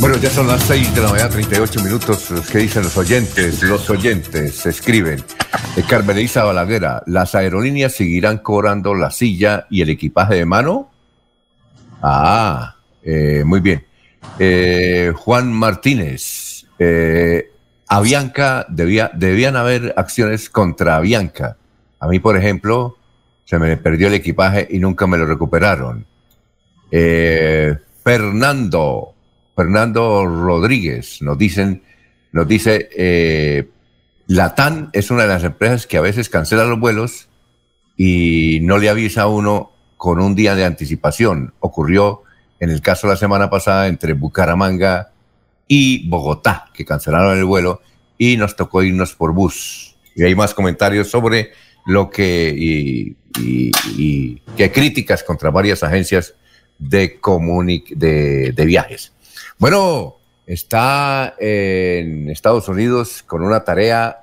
Bueno, 0.00 0.16
ya 0.16 0.30
son 0.30 0.48
las 0.48 0.62
6 0.62 0.94
de 0.94 1.02
la 1.02 1.10
mañana, 1.10 1.28
38 1.28 1.84
minutos. 1.84 2.32
¿Qué 2.50 2.60
dicen 2.60 2.84
los 2.84 2.96
oyentes? 2.96 3.62
Los 3.62 3.90
oyentes 3.90 4.64
escriben. 4.64 5.22
Eh, 5.76 5.82
Carmelisa 5.86 6.44
Balaguera, 6.44 7.02
¿las 7.04 7.34
aerolíneas 7.34 7.92
seguirán 7.92 8.38
cobrando 8.38 8.94
la 8.94 9.10
silla 9.10 9.66
y 9.68 9.82
el 9.82 9.90
equipaje 9.90 10.36
de 10.36 10.46
mano? 10.46 10.90
Ah, 12.00 12.76
eh, 13.02 13.42
muy 13.44 13.60
bien. 13.60 13.84
Eh, 14.38 15.12
Juan 15.14 15.52
Martínez, 15.52 16.64
eh, 16.78 17.50
Avianca, 17.86 18.64
debía, 18.70 19.10
debían 19.12 19.54
haber 19.56 19.92
acciones 19.98 20.48
contra 20.48 20.96
Avianca. 20.96 21.58
A 21.98 22.08
mí, 22.08 22.20
por 22.20 22.38
ejemplo, 22.38 22.96
se 23.44 23.58
me 23.58 23.76
perdió 23.76 24.06
el 24.06 24.14
equipaje 24.14 24.66
y 24.70 24.78
nunca 24.78 25.06
me 25.06 25.18
lo 25.18 25.26
recuperaron. 25.26 26.06
Fernando, 28.02 29.14
Fernando 29.60 30.24
Rodríguez, 30.24 31.20
nos 31.20 31.36
dicen, 31.36 31.82
nos 32.32 32.48
dice, 32.48 32.88
eh, 32.96 33.68
Latam 34.26 34.88
es 34.94 35.10
una 35.10 35.24
de 35.24 35.28
las 35.28 35.44
empresas 35.44 35.86
que 35.86 35.98
a 35.98 36.00
veces 36.00 36.30
cancela 36.30 36.64
los 36.64 36.80
vuelos 36.80 37.28
y 37.94 38.60
no 38.62 38.78
le 38.78 38.88
avisa 38.88 39.22
a 39.22 39.26
uno 39.26 39.70
con 39.98 40.18
un 40.18 40.34
día 40.34 40.54
de 40.54 40.64
anticipación. 40.64 41.52
Ocurrió 41.60 42.22
en 42.58 42.70
el 42.70 42.80
caso 42.80 43.06
la 43.06 43.16
semana 43.16 43.50
pasada 43.50 43.88
entre 43.88 44.14
Bucaramanga 44.14 45.12
y 45.68 46.08
Bogotá, 46.08 46.70
que 46.72 46.86
cancelaron 46.86 47.36
el 47.36 47.44
vuelo 47.44 47.82
y 48.16 48.38
nos 48.38 48.56
tocó 48.56 48.82
irnos 48.82 49.14
por 49.14 49.34
bus. 49.34 49.94
Y 50.16 50.22
hay 50.22 50.34
más 50.34 50.54
comentarios 50.54 51.10
sobre 51.10 51.50
lo 51.84 52.08
que 52.08 52.54
y, 52.56 53.14
que 54.56 54.72
críticas 54.72 55.22
contra 55.22 55.50
varias 55.50 55.82
agencias 55.82 56.34
de, 56.78 57.20
comuni- 57.20 57.94
de, 57.94 58.52
de 58.52 58.64
viajes. 58.64 59.12
Bueno, 59.60 60.16
está 60.46 61.34
en 61.38 62.30
Estados 62.30 62.66
Unidos 62.66 63.22
con 63.26 63.42
una 63.42 63.62
tarea 63.62 64.22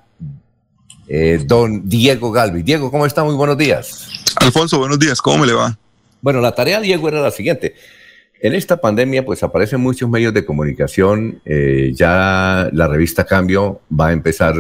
eh, 1.08 1.40
don 1.46 1.88
Diego 1.88 2.32
Galvi. 2.32 2.64
Diego, 2.64 2.90
¿cómo 2.90 3.06
está? 3.06 3.24
Muy 3.24 3.36
buenos 3.36 3.56
días. 3.56 4.10
Alfonso, 4.38 4.80
buenos 4.80 4.98
días, 4.98 5.22
¿cómo 5.22 5.38
me 5.38 5.46
le 5.46 5.54
va? 5.54 5.78
Bueno, 6.24 6.42
la 6.42 6.54
tarea, 6.54 6.82
Diego, 6.82 7.08
era 7.08 7.22
la 7.22 7.30
siguiente. 7.30 7.76
En 8.42 8.56
esta 8.56 8.78
pandemia, 8.78 9.24
pues 9.24 9.44
aparecen 9.44 9.80
muchos 9.80 10.10
medios 10.10 10.34
de 10.34 10.44
comunicación. 10.44 11.40
eh, 11.46 11.92
ya 11.94 12.68
la 12.74 12.88
revista 12.88 13.24
Cambio 13.24 13.82
va 13.94 14.08
a 14.08 14.14
empezar, 14.14 14.56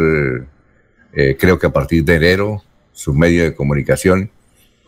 eh, 1.11 1.37
creo 1.39 1.57
que 1.57 1.65
a 1.65 1.73
partir 1.73 2.03
de 2.03 2.17
enero, 2.17 2.63
su 2.93 3.15
medio 3.15 3.45
de 3.45 3.55
comunicación. 3.55 4.29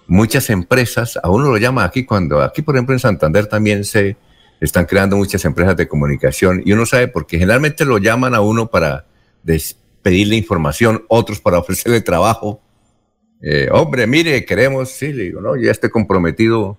Muchas 0.06 0.52
empresas, 0.52 1.18
a 1.24 1.32
uno 1.32 1.50
lo 1.50 1.58
llama 1.58 1.84
aquí 1.84 2.06
cuando, 2.06 2.44
aquí 2.44 2.62
por 2.62 2.76
ejemplo 2.76 2.94
en 2.94 3.00
Santander 3.00 3.48
también 3.48 3.84
se 3.84 4.18
están 4.60 4.86
creando 4.86 5.18
muchas 5.18 5.44
empresas 5.46 5.78
de 5.78 5.88
comunicación 5.88 6.62
y 6.66 6.74
uno 6.74 6.86
sabe 6.86 7.08
porque 7.08 7.38
generalmente 7.38 7.86
lo 7.86 7.98
llaman 7.98 8.36
a 8.36 8.42
uno 8.42 8.68
para 8.68 9.06
pedirle 10.02 10.36
información, 10.36 11.06
otros 11.08 11.40
para 11.40 11.58
ofrecerle 11.60 12.02
trabajo. 12.02 12.62
Eh, 13.42 13.70
hombre, 13.72 14.06
mire, 14.06 14.44
queremos, 14.46 14.90
sí, 14.92 15.14
le 15.14 15.24
digo, 15.24 15.42
no, 15.42 15.56
ya 15.56 15.72
estoy 15.72 15.90
comprometido 15.90 16.78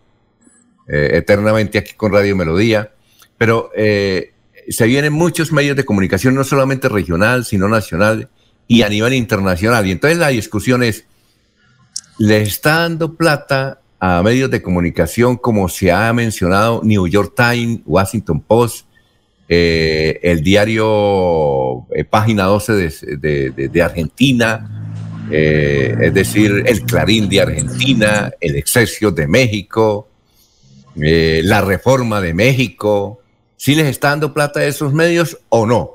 eh, 0.88 1.10
eternamente 1.14 1.78
aquí 1.78 1.94
con 1.94 2.12
Radio 2.12 2.36
Melodía, 2.36 2.92
pero 3.38 3.70
eh, 3.74 4.34
se 4.68 4.86
vienen 4.86 5.12
muchos 5.12 5.52
medios 5.52 5.76
de 5.76 5.84
comunicación, 5.84 6.34
no 6.34 6.44
solamente 6.44 6.88
regional, 6.88 7.44
sino 7.44 7.68
nacional 7.68 8.28
y 8.68 8.82
a 8.82 8.88
nivel 8.88 9.14
internacional. 9.14 9.86
Y 9.86 9.92
entonces 9.92 10.18
la 10.18 10.28
discusión 10.28 10.82
es, 10.82 11.06
¿le 12.18 12.42
está 12.42 12.80
dando 12.80 13.16
plata 13.16 13.79
a 14.00 14.22
medios 14.22 14.50
de 14.50 14.62
comunicación 14.62 15.36
como 15.36 15.68
se 15.68 15.92
ha 15.92 16.10
mencionado 16.14 16.80
New 16.82 17.06
York 17.06 17.34
Times, 17.36 17.80
Washington 17.84 18.40
Post, 18.40 18.86
eh, 19.46 20.18
el 20.22 20.42
diario 20.42 21.86
eh, 21.94 22.04
Página 22.08 22.44
12 22.44 22.72
de, 23.18 23.82
Argentina, 23.82 24.96
eh, 25.30 25.94
es 26.00 26.14
decir, 26.14 26.62
el 26.66 26.82
Clarín 26.82 27.28
de 27.28 27.42
Argentina, 27.42 28.30
el 28.40 28.56
Excelsior 28.56 29.12
de 29.14 29.28
México, 29.28 30.08
la 30.94 31.60
Reforma 31.60 32.20
de 32.20 32.32
México, 32.32 33.20
si 33.56 33.74
les 33.74 33.86
está 33.86 34.10
dando 34.10 34.32
plata 34.32 34.60
a 34.60 34.64
esos 34.64 34.94
medios 34.94 35.38
o 35.50 35.66
no. 35.66 35.94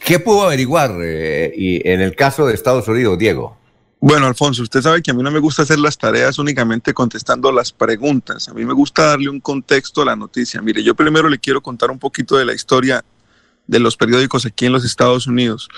¿Qué 0.00 0.18
puedo 0.18 0.42
averiguar 0.42 0.92
en 1.00 2.00
el 2.00 2.16
caso 2.16 2.46
de 2.46 2.54
Estados 2.54 2.88
Unidos, 2.88 3.18
Diego? 3.18 3.56
Bueno, 4.00 4.28
Alfonso, 4.28 4.62
usted 4.62 4.80
sabe 4.80 5.02
que 5.02 5.10
a 5.10 5.14
mí 5.14 5.22
no 5.24 5.30
me 5.32 5.40
gusta 5.40 5.62
hacer 5.62 5.80
las 5.80 5.98
tareas 5.98 6.38
únicamente 6.38 6.94
contestando 6.94 7.50
las 7.50 7.72
preguntas. 7.72 8.48
A 8.48 8.54
mí 8.54 8.64
me 8.64 8.72
gusta 8.72 9.06
darle 9.06 9.28
un 9.28 9.40
contexto 9.40 10.02
a 10.02 10.04
la 10.04 10.14
noticia. 10.14 10.62
Mire, 10.62 10.84
yo 10.84 10.94
primero 10.94 11.28
le 11.28 11.38
quiero 11.38 11.60
contar 11.60 11.90
un 11.90 11.98
poquito 11.98 12.36
de 12.36 12.44
la 12.44 12.54
historia 12.54 13.04
de 13.66 13.80
los 13.80 13.96
periódicos 13.96 14.46
aquí 14.46 14.66
en 14.66 14.72
los 14.72 14.84
Estados 14.84 15.26
Unidos. 15.26 15.68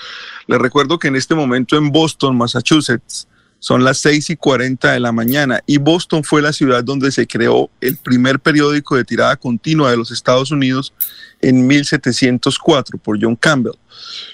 Le 0.45 0.59
recuerdo 0.59 0.99
que 0.99 1.07
en 1.07 1.15
este 1.15 1.33
momento 1.33 1.77
en 1.77 1.91
Boston, 1.91 2.37
Massachusetts, 2.37 3.27
son 3.57 3.83
las 3.83 3.97
6 3.99 4.31
y 4.31 4.35
40 4.35 4.91
de 4.91 4.99
la 4.99 5.11
mañana 5.11 5.61
y 5.67 5.77
Boston 5.77 6.23
fue 6.23 6.41
la 6.41 6.53
ciudad 6.53 6.83
donde 6.83 7.11
se 7.11 7.27
creó 7.27 7.69
el 7.79 7.97
primer 7.97 8.39
periódico 8.39 8.95
de 8.95 9.05
tirada 9.05 9.35
continua 9.35 9.91
de 9.91 9.97
los 9.97 10.11
Estados 10.11 10.49
Unidos 10.49 10.93
en 11.41 11.67
1704 11.67 12.97
por 12.97 13.21
John 13.21 13.35
Campbell. 13.35 13.73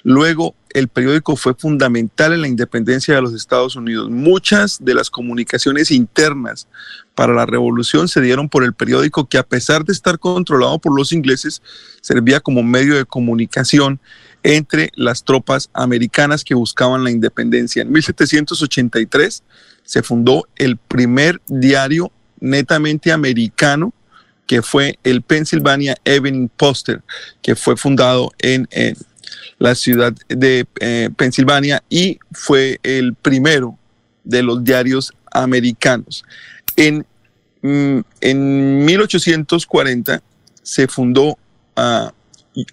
Luego, 0.04 0.56
el 0.70 0.88
periódico 0.90 1.36
fue 1.36 1.56
fundamental 1.56 2.34
en 2.34 2.42
la 2.42 2.48
independencia 2.48 3.16
de 3.16 3.22
los 3.22 3.34
Estados 3.34 3.76
Unidos. 3.76 4.10
Muchas 4.10 4.78
de 4.84 4.94
las 4.94 5.10
comunicaciones 5.10 5.92
internas 5.92 6.68
para 7.16 7.34
la 7.34 7.46
revolución 7.46 8.08
se 8.08 8.22
dieron 8.22 8.48
por 8.50 8.64
el 8.64 8.74
periódico 8.74 9.28
que 9.28 9.38
a 9.38 9.44
pesar 9.44 9.86
de 9.86 9.94
estar 9.94 10.20
controlado 10.20 10.78
por 10.80 10.96
los 10.96 11.12
ingleses, 11.12 11.62
servía 12.02 12.40
como 12.40 12.62
medio 12.62 12.96
de 12.96 13.06
comunicación 13.06 14.00
entre 14.44 14.92
las 14.96 15.24
tropas 15.24 15.70
americanas 15.74 16.44
que 16.44 16.54
buscaban 16.54 17.04
la 17.04 17.12
independencia. 17.12 17.82
En 17.82 17.92
1783 17.92 19.44
se 19.84 20.04
fundó 20.04 20.48
el 20.56 20.78
primer 20.78 21.42
diario 21.48 22.12
netamente 22.40 23.12
americano 23.12 23.94
que 24.48 24.62
fue 24.62 24.98
el 25.04 25.22
Pennsylvania 25.22 25.96
Evening 26.06 26.48
Poster, 26.48 27.02
que 27.42 27.56
fue 27.56 27.76
fundado 27.78 28.32
en, 28.40 28.68
la 29.60 29.76
ciudad 29.76 30.14
de 30.30 30.66
eh, 30.80 31.10
Pensilvania 31.16 31.84
y 31.90 32.20
fue 32.32 32.80
el 32.84 33.14
primero 33.14 33.78
de 34.24 34.44
los 34.44 34.64
diarios 34.64 35.14
americanos. 35.32 36.24
En, 36.76 37.06
mm, 37.62 38.00
en 38.22 38.86
1840 38.86 40.22
se 40.62 40.88
fundó 40.88 41.38
ah, 41.76 42.14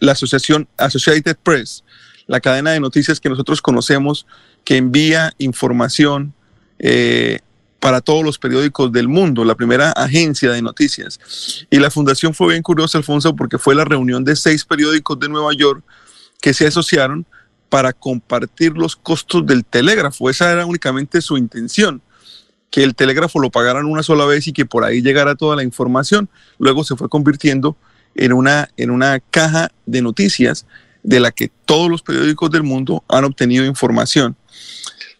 la 0.00 0.12
asociación 0.12 0.68
Associated 0.76 1.36
Press, 1.42 1.84
la 2.26 2.40
cadena 2.40 2.72
de 2.72 2.80
noticias 2.80 3.18
que 3.18 3.28
nosotros 3.28 3.60
conocemos 3.60 4.26
que 4.64 4.76
envía 4.76 5.32
información 5.38 6.34
eh, 6.78 7.40
para 7.84 8.00
todos 8.00 8.24
los 8.24 8.38
periódicos 8.38 8.90
del 8.92 9.08
mundo, 9.08 9.44
la 9.44 9.56
primera 9.56 9.92
agencia 9.92 10.50
de 10.50 10.62
noticias. 10.62 11.66
Y 11.68 11.78
la 11.78 11.90
fundación 11.90 12.32
fue 12.32 12.52
bien 12.52 12.62
curiosa, 12.62 12.96
Alfonso, 12.96 13.36
porque 13.36 13.58
fue 13.58 13.74
la 13.74 13.84
reunión 13.84 14.24
de 14.24 14.36
seis 14.36 14.64
periódicos 14.64 15.20
de 15.20 15.28
Nueva 15.28 15.52
York 15.52 15.84
que 16.40 16.54
se 16.54 16.66
asociaron 16.66 17.26
para 17.68 17.92
compartir 17.92 18.72
los 18.72 18.96
costos 18.96 19.44
del 19.44 19.66
telégrafo. 19.66 20.30
Esa 20.30 20.50
era 20.50 20.64
únicamente 20.64 21.20
su 21.20 21.36
intención, 21.36 22.00
que 22.70 22.84
el 22.84 22.94
telégrafo 22.94 23.38
lo 23.38 23.50
pagaran 23.50 23.84
una 23.84 24.02
sola 24.02 24.24
vez 24.24 24.48
y 24.48 24.54
que 24.54 24.64
por 24.64 24.82
ahí 24.82 25.02
llegara 25.02 25.34
toda 25.34 25.54
la 25.54 25.62
información. 25.62 26.30
Luego 26.58 26.84
se 26.84 26.96
fue 26.96 27.10
convirtiendo 27.10 27.76
en 28.14 28.32
una, 28.32 28.70
en 28.78 28.90
una 28.90 29.20
caja 29.20 29.70
de 29.84 30.00
noticias 30.00 30.64
de 31.02 31.20
la 31.20 31.32
que 31.32 31.50
todos 31.66 31.90
los 31.90 32.00
periódicos 32.00 32.50
del 32.50 32.62
mundo 32.62 33.04
han 33.08 33.24
obtenido 33.24 33.66
información. 33.66 34.36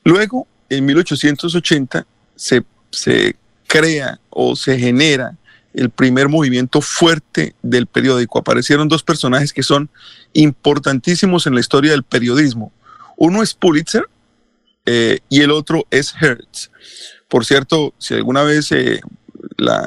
Luego, 0.02 0.48
en 0.70 0.86
1880, 0.86 2.06
se, 2.36 2.64
se 2.90 3.36
crea 3.66 4.20
o 4.30 4.56
se 4.56 4.78
genera 4.78 5.36
el 5.74 5.90
primer 5.90 6.28
movimiento 6.28 6.80
fuerte 6.80 7.54
del 7.62 7.86
periódico. 7.86 8.38
Aparecieron 8.38 8.88
dos 8.88 9.02
personajes 9.02 9.52
que 9.52 9.62
son 9.62 9.90
importantísimos 10.32 11.46
en 11.46 11.54
la 11.54 11.60
historia 11.60 11.90
del 11.90 12.04
periodismo. 12.04 12.72
Uno 13.16 13.42
es 13.42 13.54
Pulitzer 13.54 14.08
eh, 14.86 15.18
y 15.28 15.40
el 15.40 15.50
otro 15.50 15.86
es 15.90 16.14
Hertz. 16.20 16.70
Por 17.28 17.44
cierto, 17.44 17.92
si 17.98 18.14
alguna 18.14 18.44
vez 18.44 18.70
eh, 18.70 19.00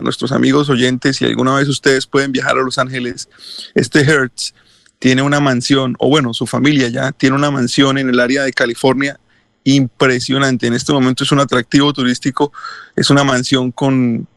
nuestros 0.02 0.32
amigos 0.32 0.70
oyentes, 0.70 1.18
si 1.18 1.26
alguna 1.26 1.56
vez 1.56 1.70
ustedes 1.70 2.06
pueden 2.06 2.32
viajar 2.32 2.58
a 2.58 2.64
Los 2.64 2.78
Ángeles, 2.78 3.30
este 3.74 4.02
Hertz 4.02 4.54
tiene 5.00 5.22
una 5.22 5.40
mansión, 5.40 5.96
o 6.00 6.10
bueno, 6.10 6.34
su 6.34 6.48
familia 6.48 6.90
ya 6.90 7.12
tiene 7.12 7.36
una 7.36 7.52
mansión 7.52 7.98
en 7.98 8.10
el 8.10 8.20
área 8.20 8.44
de 8.44 8.52
California 8.52 9.20
impresionante. 9.64 10.68
En 10.68 10.74
este 10.74 10.94
momento 10.94 11.24
es 11.24 11.32
un 11.32 11.40
atractivo 11.40 11.92
turístico, 11.94 12.52
es 12.96 13.10
una 13.10 13.24
mansión 13.24 13.72
con 13.72 14.28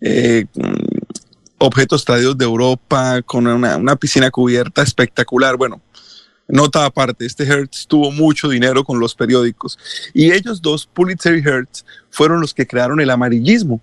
eh, 0.00 0.46
objetos 1.58 2.04
traídos 2.04 2.38
de 2.38 2.44
Europa, 2.44 3.20
con 3.22 3.46
una, 3.46 3.76
una 3.76 3.96
piscina 3.96 4.30
cubierta 4.30 4.82
espectacular. 4.82 5.56
Bueno, 5.56 5.82
Nota 6.48 6.86
aparte, 6.86 7.26
este 7.26 7.44
Hertz 7.44 7.86
tuvo 7.86 8.10
mucho 8.10 8.48
dinero 8.48 8.82
con 8.82 8.98
los 8.98 9.14
periódicos 9.14 9.78
y 10.14 10.32
ellos 10.32 10.62
dos, 10.62 10.86
Pulitzer 10.86 11.36
y 11.36 11.46
Hertz, 11.46 11.84
fueron 12.08 12.40
los 12.40 12.54
que 12.54 12.66
crearon 12.66 13.00
el 13.00 13.10
amarillismo. 13.10 13.82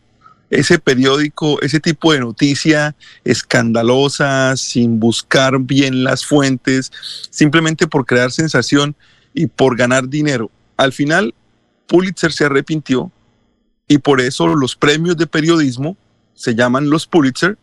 Ese 0.49 0.79
periódico, 0.79 1.61
ese 1.61 1.79
tipo 1.79 2.11
de 2.11 2.19
noticia 2.21 2.95
escandalosa, 3.23 4.57
sin 4.57 4.99
buscar 4.99 5.59
bien 5.59 6.03
las 6.03 6.25
fuentes, 6.25 6.91
simplemente 7.29 7.85
por 7.85 8.05
crear 8.05 8.31
sensación 8.31 8.95
y 9.33 9.45
por 9.45 9.77
ganar 9.77 10.09
dinero. 10.09 10.49
Al 10.77 10.93
final, 10.93 11.33
Pulitzer 11.87 12.31
se 12.31 12.45
arrepintió 12.45 13.11
y 13.87 13.99
por 13.99 14.21
eso 14.21 14.47
los 14.47 14.75
premios 14.75 15.17
de 15.17 15.27
periodismo 15.27 15.95
se 16.33 16.55
llaman 16.55 16.89
los 16.89 17.07
Pulitzer 17.07 17.57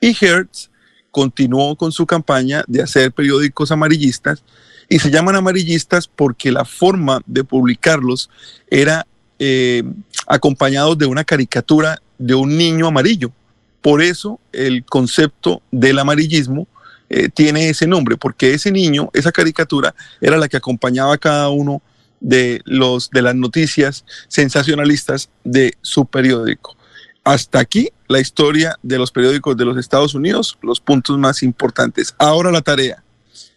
y 0.00 0.16
Hertz 0.18 0.70
continuó 1.10 1.76
con 1.76 1.92
su 1.92 2.06
campaña 2.06 2.62
de 2.66 2.82
hacer 2.82 3.12
periódicos 3.12 3.70
amarillistas 3.70 4.44
y 4.88 4.98
se 4.98 5.10
llaman 5.10 5.36
amarillistas 5.36 6.06
porque 6.06 6.52
la 6.52 6.64
forma 6.64 7.20
de 7.26 7.42
publicarlos 7.42 8.30
era 8.68 9.06
eh, 9.38 9.82
acompañados 10.26 10.96
de 10.98 11.06
una 11.06 11.24
caricatura 11.24 12.00
de 12.18 12.34
un 12.34 12.56
niño 12.56 12.86
amarillo. 12.86 13.32
Por 13.80 14.02
eso 14.02 14.40
el 14.52 14.84
concepto 14.84 15.62
del 15.70 15.98
amarillismo 15.98 16.68
eh, 17.08 17.28
tiene 17.28 17.68
ese 17.68 17.86
nombre, 17.86 18.16
porque 18.16 18.54
ese 18.54 18.72
niño, 18.72 19.10
esa 19.12 19.32
caricatura, 19.32 19.94
era 20.20 20.36
la 20.36 20.48
que 20.48 20.56
acompañaba 20.56 21.14
a 21.14 21.18
cada 21.18 21.48
uno 21.50 21.80
de, 22.20 22.60
los, 22.64 23.10
de 23.10 23.22
las 23.22 23.34
noticias 23.34 24.04
sensacionalistas 24.28 25.30
de 25.44 25.74
su 25.82 26.06
periódico. 26.06 26.76
Hasta 27.24 27.58
aquí 27.58 27.90
la 28.08 28.20
historia 28.20 28.78
de 28.82 28.98
los 28.98 29.10
periódicos 29.10 29.56
de 29.56 29.64
los 29.64 29.76
Estados 29.76 30.14
Unidos, 30.14 30.58
los 30.62 30.80
puntos 30.80 31.18
más 31.18 31.42
importantes. 31.42 32.14
Ahora 32.18 32.52
la 32.52 32.62
tarea. 32.62 33.02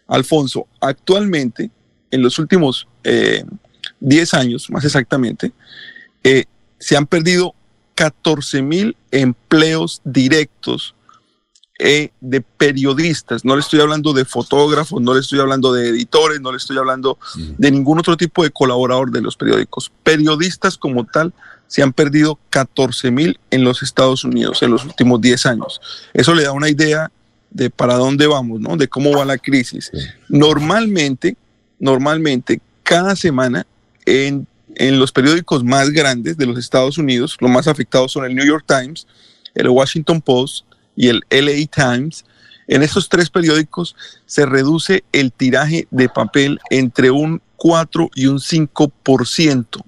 Alfonso, 0.08 0.68
actualmente, 0.82 1.70
en 2.10 2.24
los 2.24 2.40
últimos 2.40 2.88
10 3.04 4.34
eh, 4.34 4.38
años, 4.38 4.70
más 4.72 4.84
exactamente, 4.84 5.52
eh, 6.24 6.46
se 6.80 6.98
han 6.98 7.06
perdido 7.06 7.54
14 7.94 8.62
mil 8.64 8.96
empleos 9.12 10.02
directos 10.04 10.96
eh, 11.82 12.12
de 12.20 12.42
periodistas. 12.42 13.46
No 13.46 13.56
le 13.56 13.62
estoy 13.62 13.80
hablando 13.80 14.12
de 14.12 14.26
fotógrafos, 14.26 15.02
no 15.02 15.14
le 15.14 15.22
estoy 15.22 15.40
hablando 15.40 15.72
de 15.72 15.88
editores, 15.88 16.42
no 16.42 16.52
le 16.52 16.58
estoy 16.58 16.78
hablando 16.78 17.18
de 17.58 17.72
ningún 17.72 17.98
otro 17.98 18.18
tipo 18.18 18.44
de 18.44 18.52
colaborador 18.52 19.12
de 19.12 19.22
los 19.22 19.38
periódicos. 19.38 19.90
Periodistas 20.04 20.78
como 20.78 21.06
tal 21.06 21.34
se 21.68 21.82
han 21.82 21.94
perdido 21.94 22.38
14 22.50 23.12
mil 23.12 23.40
en 23.50 23.64
los 23.64 23.82
Estados 23.82 24.26
Unidos 24.26 24.62
en 24.62 24.72
los 24.72 24.84
últimos 24.84 25.22
10 25.22 25.46
años. 25.46 25.80
Eso 26.14 26.36
le 26.36 26.44
da 26.44 26.52
una 26.52 26.68
idea 26.68 27.10
de 27.50 27.70
para 27.70 27.96
dónde 27.96 28.28
vamos, 28.28 28.60
¿no? 28.60 28.76
De 28.76 28.90
cómo 28.90 29.18
va 29.18 29.24
la 29.24 29.38
crisis. 29.38 29.90
Normalmente, 30.28 31.38
normalmente, 31.80 32.60
cada 32.84 33.16
semana 33.16 33.66
en, 34.06 34.46
en 34.76 35.00
los 35.00 35.14
periódicos 35.14 35.64
más 35.64 35.92
grandes 35.92 36.36
de 36.36 36.46
los 36.46 36.58
Estados 36.58 36.98
Unidos, 36.98 37.38
los 37.40 37.50
más 37.50 37.68
afectados 37.70 38.12
son 38.12 38.26
el 38.26 38.36
New 38.36 38.46
York 38.46 38.66
Times, 38.68 39.08
el 39.56 39.70
Washington 39.70 40.22
Post 40.22 40.66
y 41.00 41.08
el 41.08 41.24
LA 41.30 41.66
Times. 41.74 42.26
En 42.68 42.84
estos 42.84 43.08
tres 43.08 43.30
periódicos 43.30 43.96
se 44.26 44.46
reduce 44.46 45.06
el 45.14 45.32
tiraje 45.32 45.88
de 45.92 46.10
papel 46.10 46.60
entre 46.70 47.10
un 47.10 47.42
4 47.56 48.12
y 48.16 48.26
un 48.26 48.40
5% 48.40 49.82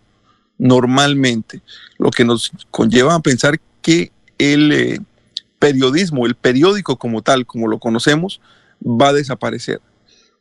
normalmente, 0.58 1.62
lo 1.98 2.12
que 2.12 2.24
nos 2.24 2.52
conlleva 2.72 3.16
a 3.16 3.20
pensar 3.20 3.60
que 3.82 4.12
el 4.38 4.72
eh, 4.72 5.00
periodismo, 5.60 6.26
el 6.26 6.36
periódico 6.36 6.96
como 6.96 7.22
tal, 7.22 7.46
como 7.46 7.68
lo 7.68 7.78
conocemos, 7.78 8.40
va 8.82 9.10
a 9.10 9.14
desaparecer. 9.14 9.82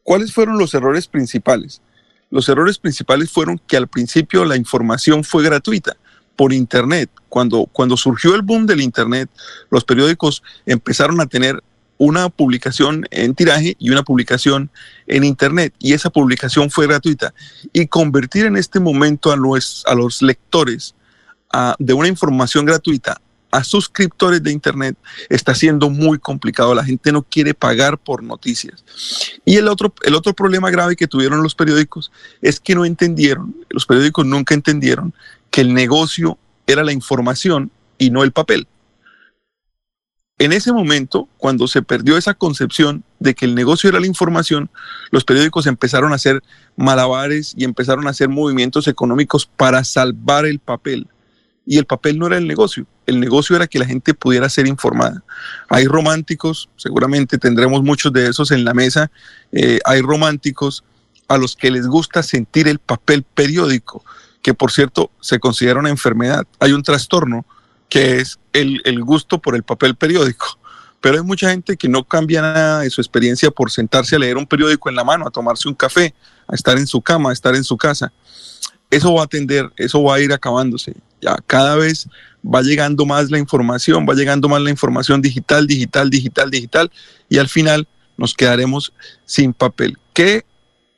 ¿Cuáles 0.04 0.32
fueron 0.32 0.56
los 0.56 0.72
errores 0.74 1.08
principales? 1.08 1.82
Los 2.30 2.48
errores 2.48 2.78
principales 2.78 3.30
fueron 3.30 3.60
que 3.66 3.76
al 3.76 3.88
principio 3.88 4.44
la 4.44 4.56
información 4.56 5.24
fue 5.24 5.42
gratuita 5.42 5.96
por 6.40 6.54
Internet. 6.54 7.10
Cuando, 7.28 7.68
cuando 7.70 7.98
surgió 7.98 8.34
el 8.34 8.40
boom 8.40 8.64
del 8.64 8.80
Internet, 8.80 9.28
los 9.68 9.84
periódicos 9.84 10.42
empezaron 10.64 11.20
a 11.20 11.26
tener 11.26 11.62
una 11.98 12.30
publicación 12.30 13.04
en 13.10 13.34
tiraje 13.34 13.76
y 13.78 13.90
una 13.90 14.04
publicación 14.04 14.70
en 15.06 15.24
Internet. 15.24 15.74
Y 15.78 15.92
esa 15.92 16.08
publicación 16.08 16.70
fue 16.70 16.86
gratuita. 16.86 17.34
Y 17.74 17.88
convertir 17.88 18.46
en 18.46 18.56
este 18.56 18.80
momento 18.80 19.30
a 19.30 19.36
los, 19.36 19.84
lectores 20.22 20.94
de 21.78 21.92
una 21.92 22.08
información 22.08 22.64
gratuita 22.64 23.20
a 23.50 23.62
suscriptores 23.62 24.42
de 24.42 24.52
Internet 24.52 24.96
está 25.28 25.54
siendo 25.54 25.90
muy 25.90 26.18
complicado. 26.18 26.74
La 26.74 26.84
gente 26.84 27.12
no 27.12 27.22
quiere 27.22 27.52
pagar 27.52 27.98
por 27.98 28.22
noticias. 28.22 28.82
Y 29.44 29.56
el 29.56 29.68
otro, 29.68 29.92
el 30.04 30.14
otro 30.14 30.32
problema 30.32 30.70
grave 30.70 30.96
que 30.96 31.06
tuvieron 31.06 31.42
los 31.42 31.54
periódicos 31.54 32.10
es 32.40 32.60
que 32.60 32.74
no 32.74 32.86
entendieron, 32.86 33.54
los 33.68 33.84
periódicos 33.84 34.24
nunca 34.24 34.54
entendieron 34.54 35.12
que 35.50 35.60
el 35.60 35.74
negocio 35.74 36.38
era 36.66 36.84
la 36.84 36.92
información 36.92 37.70
y 37.98 38.10
no 38.10 38.22
el 38.22 38.32
papel. 38.32 38.66
En 40.40 40.54
ese 40.54 40.72
momento, 40.72 41.28
cuando 41.36 41.68
se 41.68 41.82
perdió 41.82 42.16
esa 42.16 42.32
concepción 42.32 43.04
de 43.18 43.34
que 43.34 43.44
el 43.44 43.54
negocio 43.54 43.90
era 43.90 44.00
la 44.00 44.06
información, 44.06 44.70
los 45.10 45.24
periódicos 45.24 45.66
empezaron 45.66 46.12
a 46.12 46.14
hacer 46.14 46.42
malabares 46.76 47.52
y 47.58 47.64
empezaron 47.64 48.06
a 48.06 48.10
hacer 48.10 48.30
movimientos 48.30 48.88
económicos 48.88 49.44
para 49.44 49.84
salvar 49.84 50.46
el 50.46 50.58
papel. 50.58 51.08
Y 51.66 51.76
el 51.76 51.84
papel 51.84 52.18
no 52.18 52.26
era 52.26 52.38
el 52.38 52.48
negocio, 52.48 52.86
el 53.04 53.20
negocio 53.20 53.54
era 53.54 53.66
que 53.66 53.78
la 53.78 53.84
gente 53.84 54.14
pudiera 54.14 54.48
ser 54.48 54.66
informada. 54.66 55.22
Hay 55.68 55.84
románticos, 55.84 56.70
seguramente 56.76 57.36
tendremos 57.36 57.82
muchos 57.82 58.10
de 58.10 58.26
esos 58.26 58.50
en 58.50 58.64
la 58.64 58.72
mesa, 58.72 59.10
eh, 59.52 59.78
hay 59.84 60.00
románticos 60.00 60.84
a 61.28 61.36
los 61.36 61.54
que 61.54 61.70
les 61.70 61.86
gusta 61.86 62.22
sentir 62.22 62.66
el 62.66 62.78
papel 62.78 63.24
periódico, 63.24 64.02
que 64.42 64.54
por 64.54 64.72
cierto 64.72 65.10
se 65.20 65.38
considera 65.38 65.80
una 65.80 65.90
enfermedad. 65.90 66.46
Hay 66.58 66.72
un 66.72 66.82
trastorno 66.82 67.44
que 67.88 68.18
es 68.20 68.38
el, 68.52 69.02
gusto 69.02 69.40
por 69.40 69.54
el 69.54 69.62
papel 69.62 69.96
periódico. 69.96 70.58
Pero 71.00 71.16
hay 71.16 71.24
mucha 71.24 71.50
gente 71.50 71.76
que 71.76 71.88
no 71.88 72.04
cambia 72.04 72.42
nada 72.42 72.80
de 72.80 72.90
su 72.90 73.00
experiencia 73.00 73.50
por 73.50 73.70
sentarse 73.70 74.16
a 74.16 74.18
leer 74.18 74.36
un 74.36 74.46
periódico 74.46 74.88
en 74.88 74.96
la 74.96 75.04
mano, 75.04 75.26
a 75.26 75.30
tomarse 75.30 75.68
un 75.68 75.74
café, 75.74 76.14
a 76.46 76.54
estar 76.54 76.78
en 76.78 76.86
su 76.86 77.00
cama, 77.00 77.30
a 77.30 77.32
estar 77.32 77.54
en 77.54 77.64
su 77.64 77.76
casa. 77.76 78.12
Eso 78.90 79.14
va 79.14 79.24
a 79.24 79.26
tender, 79.26 79.70
eso 79.76 80.02
va 80.02 80.16
a 80.16 80.20
ir 80.20 80.32
acabándose. 80.32 80.94
Ya 81.20 81.36
cada 81.46 81.76
vez 81.76 82.06
va 82.44 82.62
llegando 82.62 83.06
más 83.06 83.30
la 83.30 83.38
información, 83.38 84.06
va 84.08 84.14
llegando 84.14 84.48
más 84.48 84.60
la 84.60 84.70
información 84.70 85.22
digital, 85.22 85.66
digital, 85.66 86.10
digital, 86.10 86.50
digital, 86.50 86.90
y 87.28 87.38
al 87.38 87.48
final 87.48 87.88
nos 88.16 88.34
quedaremos 88.34 88.92
sin 89.24 89.52
papel. 89.52 89.98
¿Qué 90.12 90.44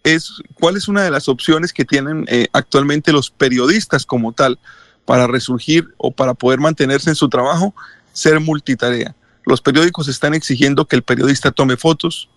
es, 0.04 0.42
¿Cuál 0.54 0.76
es 0.76 0.88
una 0.88 1.02
de 1.02 1.10
las 1.10 1.28
opciones 1.28 1.72
que 1.72 1.84
tienen 1.84 2.24
eh, 2.28 2.48
actualmente 2.52 3.12
los 3.12 3.30
periodistas 3.30 4.04
como 4.06 4.32
tal? 4.32 4.58
para 5.04 5.26
resurgir 5.26 5.88
o 5.96 6.10
para 6.12 6.34
poder 6.34 6.60
mantenerse 6.60 7.10
en 7.10 7.16
su 7.16 7.28
trabajo, 7.28 7.74
ser 8.12 8.40
multitarea. 8.40 9.14
Los 9.44 9.60
periódicos 9.60 10.08
están 10.08 10.34
exigiendo 10.34 10.86
que 10.86 10.96
el 10.96 11.02
periodista 11.02 11.50
tome 11.50 11.76
fotos, 11.76 12.28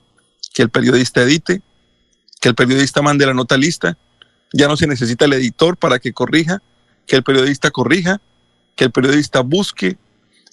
que 0.53 0.63
el 0.63 0.69
periodista 0.69 1.21
edite, 1.21 1.61
que 2.41 2.49
el 2.49 2.55
periodista 2.55 3.01
mande 3.01 3.25
la 3.25 3.33
nota 3.33 3.57
lista. 3.57 3.97
Ya 4.53 4.67
no 4.67 4.77
se 4.77 4.87
necesita 4.87 5.25
el 5.25 5.33
editor 5.33 5.77
para 5.77 5.99
que 5.99 6.13
corrija, 6.13 6.61
que 7.05 7.15
el 7.15 7.23
periodista 7.23 7.71
corrija, 7.71 8.21
que 8.75 8.85
el 8.85 8.91
periodista 8.91 9.41
busque. 9.41 9.97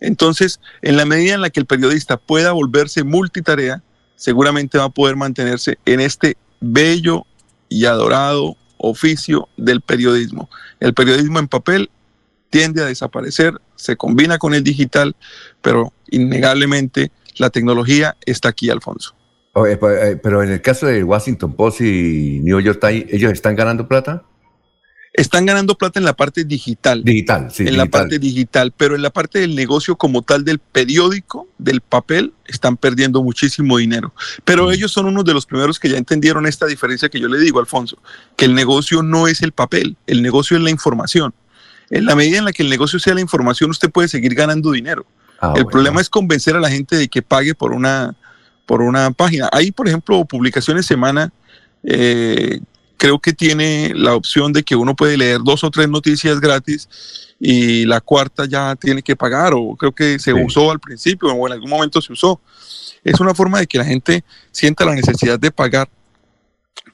Entonces, 0.01 0.61
en 0.83 0.97
la 0.97 1.05
medida 1.07 1.35
en 1.35 1.41
la 1.41 1.51
que 1.51 1.61
el 1.61 1.67
periodista 1.67 2.17
pueda 2.17 2.53
volverse 2.53 3.05
multitarea, 3.05 3.83
seguramente 4.17 4.79
va 4.79 4.85
a 4.85 4.91
poder 4.91 5.17
mantenerse 5.17 5.79
en 5.87 6.01
este 6.01 6.37
bello 6.63 7.27
y 7.69 7.85
adorado 7.85 8.57
oficio 8.79 9.49
del 9.57 9.81
periodismo. 9.81 10.49
El 10.81 10.95
periodismo 10.95 11.39
en 11.39 11.49
papel 11.49 11.91
tiende 12.51 12.83
a 12.83 12.87
desaparecer, 12.87 13.61
se 13.77 13.97
combina 13.97 14.39
con 14.39 14.55
el 14.55 14.63
digital, 14.63 15.17
pero 15.61 15.93
innegablemente 16.11 17.11
la 17.37 17.51
tecnología 17.51 18.17
está 18.27 18.51
aquí, 18.51 18.71
Alfonso. 18.71 19.15
Pues, 19.53 19.79
eh, 19.83 20.19
pero 20.23 20.43
en 20.43 20.51
el 20.51 20.63
caso 20.63 20.87
de 20.87 21.05
Washington 21.05 21.55
Post 21.55 21.83
y 21.83 22.41
New 22.43 22.61
York 22.61 22.79
Times, 22.81 23.07
¿ellos 23.11 23.33
están 23.33 23.55
ganando 23.55 23.87
plata? 23.87 24.23
Están 25.15 25.45
ganando 25.45 25.77
plata 25.77 25.99
en 25.99 26.07
la 26.07 26.15
parte 26.15 26.45
digital. 26.45 27.05
Digital, 27.05 27.51
sí. 27.51 27.65
En 27.67 27.77
la 27.77 27.87
parte 27.87 28.19
digital, 28.19 28.73
pero 28.75 28.95
en 28.97 29.03
la 29.03 29.11
parte 29.11 29.41
del 29.41 29.55
negocio 29.55 29.97
como 29.97 30.23
tal 30.23 30.45
del 30.45 30.59
periódico, 30.59 31.49
del 31.59 31.83
papel, 31.83 32.33
están 32.47 32.79
perdiendo 32.79 33.23
muchísimo 33.23 33.77
dinero. 33.77 34.15
Pero 34.45 34.69
mm. 34.69 34.73
ellos 34.73 34.91
son 34.91 35.07
uno 35.07 35.23
de 35.23 35.35
los 35.35 35.45
primeros 35.45 35.79
que 35.79 35.91
ya 35.91 35.99
entendieron 35.99 36.47
esta 36.47 36.67
diferencia 36.67 37.11
que 37.11 37.21
yo 37.21 37.29
le 37.29 37.39
digo, 37.39 37.61
Alfonso, 37.61 37.99
que 38.37 38.47
el 38.47 38.55
negocio 38.55 39.03
no 39.03 39.29
es 39.29 39.43
el 39.43 39.53
papel, 39.53 39.97
el 40.07 40.23
negocio 40.23 40.57
es 40.57 40.63
la 40.63 40.71
información 40.71 41.35
en 41.93 42.07
la 42.07 42.17
medida 42.17 42.39
en 42.39 42.47
la 42.47 42.53
que 42.53 42.63
el 42.63 42.71
negocio 42.71 42.99
sea 42.99 43.15
la 43.15 43.21
información, 43.21 43.71
usted 43.71 43.91
puede 43.91 44.09
seguir 44.09 44.35
ganando 44.35 44.73
dinero. 44.73 45.05
Ah, 45.41 45.49
el 45.49 45.65
bueno. 45.65 45.69
problema 45.69 46.01
es 46.01 46.09
convencer 46.09 46.57
a 46.57 46.61
la 46.61 46.71
gente 46.71 46.97
de 46.97 47.09
que 47.09 47.21
pague 47.21 47.55
por 47.55 47.73
una, 47.73 48.17
por 48.65 48.81
una 48.81 49.11
página. 49.11 49.51
Hay, 49.53 49.73
por 49.73 49.89
ejemplo, 49.89 50.25
publicaciones 50.25 50.87
semana, 50.87 51.33
eh, 51.83 52.61
creo 53.03 53.19
que 53.19 53.33
tiene 53.33 53.93
la 53.97 54.15
opción 54.15 54.53
de 54.53 54.63
que 54.63 54.77
uno 54.77 54.95
puede 54.95 55.17
leer 55.17 55.41
dos 55.43 55.65
o 55.65 55.73
tres 55.73 55.89
noticias 55.89 56.39
gratis 56.41 56.89
y 57.41 57.85
la 57.85 58.01
cuarta 58.01 58.45
ya 58.45 58.77
tiene 58.77 59.03
que 59.03 59.17
pagar, 59.17 59.55
o 59.57 59.75
creo 59.75 59.93
que 59.93 60.21
se 60.21 60.31
Sí. 60.33 60.41
usó 60.47 60.71
al 60.71 60.79
principio 60.79 61.33
o 61.33 61.47
en 61.49 61.53
algún 61.55 61.69
momento 61.69 62.01
se 62.01 62.13
usó. 62.13 62.41
Es 63.03 63.19
una 63.19 63.35
forma 63.35 63.59
de 63.59 63.67
que 63.67 63.77
la 63.79 63.85
gente 63.85 64.23
sienta 64.53 64.85
la 64.85 64.95
necesidad 64.95 65.37
de 65.37 65.51
pagar 65.51 65.89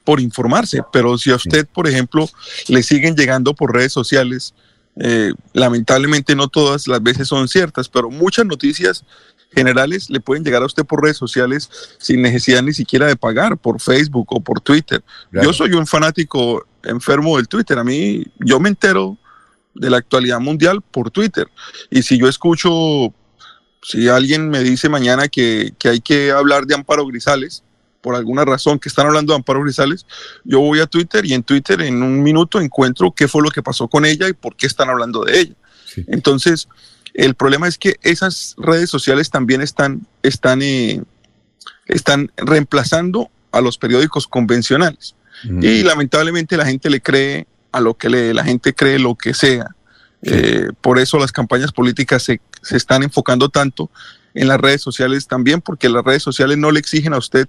por 0.03 0.19
informarse, 0.19 0.81
pero 0.91 1.15
si 1.19 1.29
a 1.29 1.35
usted, 1.35 1.67
por 1.67 1.87
ejemplo, 1.87 2.27
le 2.69 2.81
siguen 2.81 3.15
llegando 3.15 3.53
por 3.53 3.71
redes 3.71 3.93
sociales, 3.93 4.55
eh, 4.99 5.31
lamentablemente 5.53 6.35
no 6.35 6.47
todas 6.47 6.87
las 6.87 7.03
veces 7.03 7.27
son 7.27 7.47
ciertas, 7.47 7.87
pero 7.87 8.09
muchas 8.09 8.47
noticias 8.47 9.05
generales 9.51 10.09
le 10.09 10.19
pueden 10.19 10.43
llegar 10.43 10.61
a 10.61 10.65
usted 10.65 10.85
por 10.85 11.03
redes 11.03 11.17
sociales 11.17 11.69
sin 11.97 12.21
necesidad 12.21 12.61
ni 12.61 12.73
siquiera 12.73 13.07
de 13.07 13.15
pagar 13.15 13.57
por 13.57 13.81
Facebook 13.81 14.27
o 14.29 14.39
por 14.39 14.61
Twitter. 14.61 15.03
Claro. 15.31 15.47
Yo 15.47 15.53
soy 15.53 15.73
un 15.73 15.87
fanático 15.87 16.65
enfermo 16.83 17.37
del 17.37 17.47
Twitter. 17.47 17.77
A 17.77 17.83
mí, 17.83 18.25
yo 18.39 18.59
me 18.59 18.69
entero 18.69 19.17
de 19.73 19.89
la 19.89 19.97
actualidad 19.97 20.39
mundial 20.39 20.81
por 20.81 21.11
Twitter. 21.11 21.47
Y 21.89 22.03
si 22.03 22.17
yo 22.19 22.27
escucho, 22.27 23.13
si 23.81 24.07
alguien 24.07 24.49
me 24.49 24.59
dice 24.59 24.89
mañana 24.89 25.27
que, 25.27 25.73
que 25.77 25.89
hay 25.89 26.01
que 26.01 26.31
hablar 26.31 26.65
de 26.65 26.75
Amparo 26.75 27.05
Grisales, 27.05 27.63
por 28.01 28.15
alguna 28.15 28.45
razón 28.45 28.79
que 28.79 28.89
están 28.89 29.07
hablando 29.07 29.33
de 29.33 29.37
Amparo 29.37 29.61
Grisales, 29.63 30.05
yo 30.43 30.59
voy 30.59 30.79
a 30.79 30.85
Twitter 30.85 31.25
y 31.25 31.33
en 31.33 31.43
Twitter 31.43 31.81
en 31.81 32.01
un 32.01 32.23
minuto 32.23 32.61
encuentro 32.61 33.11
qué 33.11 33.27
fue 33.27 33.43
lo 33.43 33.49
que 33.49 33.61
pasó 33.61 33.87
con 33.87 34.05
ella 34.05 34.29
y 34.29 34.33
por 34.33 34.55
qué 34.55 34.67
están 34.67 34.89
hablando 34.89 35.23
de 35.23 35.39
ella. 35.39 35.55
Entonces, 36.07 36.67
el 37.13 37.35
problema 37.35 37.67
es 37.67 37.77
que 37.77 37.95
esas 38.01 38.55
redes 38.57 38.89
sociales 38.89 39.29
también 39.29 39.61
están, 39.61 40.05
están, 40.23 40.61
eh, 40.61 41.01
están 41.87 42.31
reemplazando 42.37 43.29
a 43.51 43.61
los 43.61 43.77
periódicos 43.77 44.27
convencionales. 44.27 45.15
Y 45.61 45.83
lamentablemente 45.83 46.57
la 46.57 46.65
gente 46.65 46.89
le 46.89 46.99
cree 47.01 47.47
a 47.71 47.79
lo 47.79 47.93
que 47.93 48.09
lee, 48.09 48.33
la 48.33 48.43
gente 48.43 48.73
cree 48.73 48.99
lo 48.99 49.15
que 49.15 49.33
sea. 49.33 49.67
Eh, 50.21 50.67
por 50.81 50.99
eso 50.99 51.17
las 51.17 51.31
campañas 51.31 51.71
políticas 51.71 52.23
se, 52.23 52.41
se 52.61 52.75
están 52.75 53.03
enfocando 53.03 53.47
tanto 53.47 53.89
en 54.33 54.49
las 54.49 54.59
redes 54.59 54.81
sociales 54.81 55.27
también, 55.27 55.61
porque 55.61 55.87
las 55.87 56.03
redes 56.03 56.23
sociales 56.23 56.57
no 56.57 56.71
le 56.71 56.79
exigen 56.81 57.13
a 57.13 57.17
usted 57.17 57.47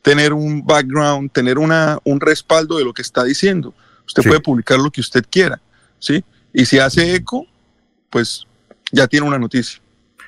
tener 0.00 0.32
un 0.32 0.64
background, 0.64 1.32
tener 1.32 1.58
una, 1.58 1.98
un 2.04 2.20
respaldo 2.20 2.78
de 2.78 2.84
lo 2.84 2.92
que 2.94 3.02
está 3.02 3.24
diciendo. 3.24 3.74
Usted 4.06 4.22
Sí. 4.22 4.28
puede 4.28 4.40
publicar 4.40 4.78
lo 4.78 4.90
que 4.92 5.00
usted 5.00 5.24
quiera, 5.28 5.60
¿sí? 5.98 6.22
Y 6.52 6.66
si 6.66 6.78
hace 6.78 7.16
eco, 7.16 7.46
pues 8.10 8.46
ya 8.94 9.06
tiene 9.08 9.26
una 9.26 9.38
noticia. 9.38 9.80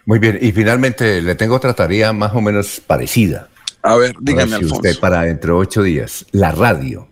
Muy 0.04 0.18
bien, 0.18 0.38
y 0.40 0.52
finalmente 0.52 1.20
le 1.22 1.34
tengo 1.34 1.54
otra 1.56 1.74
tarea 1.74 2.12
más 2.12 2.32
o 2.34 2.40
menos 2.40 2.80
parecida. 2.86 3.48
A 3.82 3.96
ver, 3.96 4.14
dígame, 4.20 4.48
si 4.48 4.54
Alfonso. 4.54 4.74
usted 4.76 4.98
para 5.00 5.22
dentro 5.22 5.54
de 5.54 5.60
ocho 5.60 5.82
días, 5.82 6.26
la 6.32 6.52
radio 6.52 7.08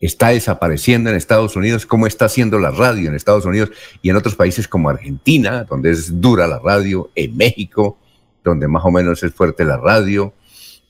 está 0.00 0.28
desapareciendo 0.28 1.10
en 1.10 1.16
Estados 1.16 1.56
Unidos, 1.56 1.86
¿cómo 1.86 2.06
está 2.06 2.26
haciendo 2.26 2.58
la 2.58 2.70
radio 2.70 3.08
en 3.08 3.14
Estados 3.14 3.44
Unidos 3.46 3.70
y 4.02 4.10
en 4.10 4.16
otros 4.16 4.34
países 4.36 4.68
como 4.68 4.90
Argentina, 4.90 5.64
donde 5.64 5.90
es 5.92 6.20
dura 6.20 6.46
la 6.46 6.58
radio, 6.58 7.10
en 7.14 7.36
México, 7.36 7.98
donde 8.42 8.68
más 8.68 8.84
o 8.84 8.90
menos 8.90 9.22
es 9.22 9.32
fuerte 9.32 9.64
la 9.64 9.76
radio? 9.76 10.34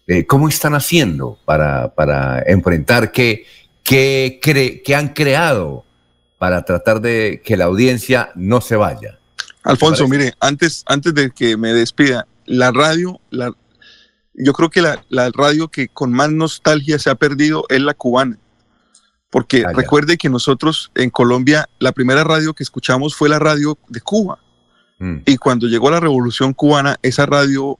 Eh, 0.07 0.27
¿Cómo 0.27 0.49
están 0.49 0.75
haciendo 0.75 1.39
para, 1.45 1.95
para 1.95 2.43
enfrentar 2.47 3.13
qué, 3.13 3.47
qué, 3.83 4.41
cre- 4.43 4.83
qué 4.85 4.95
han 4.95 5.09
creado 5.09 5.85
para 6.39 6.65
tratar 6.65 7.01
de 7.01 7.41
que 7.45 7.57
la 7.57 7.67
audiencia 7.67 8.31
no 8.35 8.61
se 8.61 8.77
vaya? 8.77 9.19
Alfonso, 9.65 10.07
mire, 10.09 10.35
antes, 10.41 10.85
antes 10.87 11.15
de 11.15 11.31
que 11.31 11.57
me 11.57 11.73
despida, 11.73 12.27
la 12.47 12.71
radio, 12.71 13.21
la, 13.31 13.53
yo 14.35 14.53
creo 14.53 14.71
que 14.71 14.83
la, 14.83 15.05
la 15.09 15.31
radio 15.31 15.69
que 15.69 15.89
con 15.89 16.13
más 16.13 16.31
nostalgia 16.31 16.99
se 16.99 17.11
ha 17.11 17.15
perdido 17.15 17.65
es 17.69 17.81
la 17.81 17.95
cubana. 17.95 18.39
Porque 19.31 19.65
Ah, 19.67 19.73
recuerde 19.75 20.17
que 20.17 20.29
nosotros 20.29 20.93
en 20.95 21.11
Colombia, 21.11 21.69
la 21.81 21.93
primera 21.93 22.23
radio 22.23 22.55
que 22.55 22.63
escuchamos 22.63 23.17
fue 23.17 23.29
la 23.29 23.39
radio 23.41 23.77
de 23.89 24.01
Cuba. 24.01 24.39
Mm. 25.01 25.17
Y 25.27 25.37
cuando 25.39 25.67
llegó 25.67 25.91
la 25.91 25.99
revolución 25.99 26.53
cubana, 26.55 26.97
esa 27.03 27.27
radio 27.27 27.79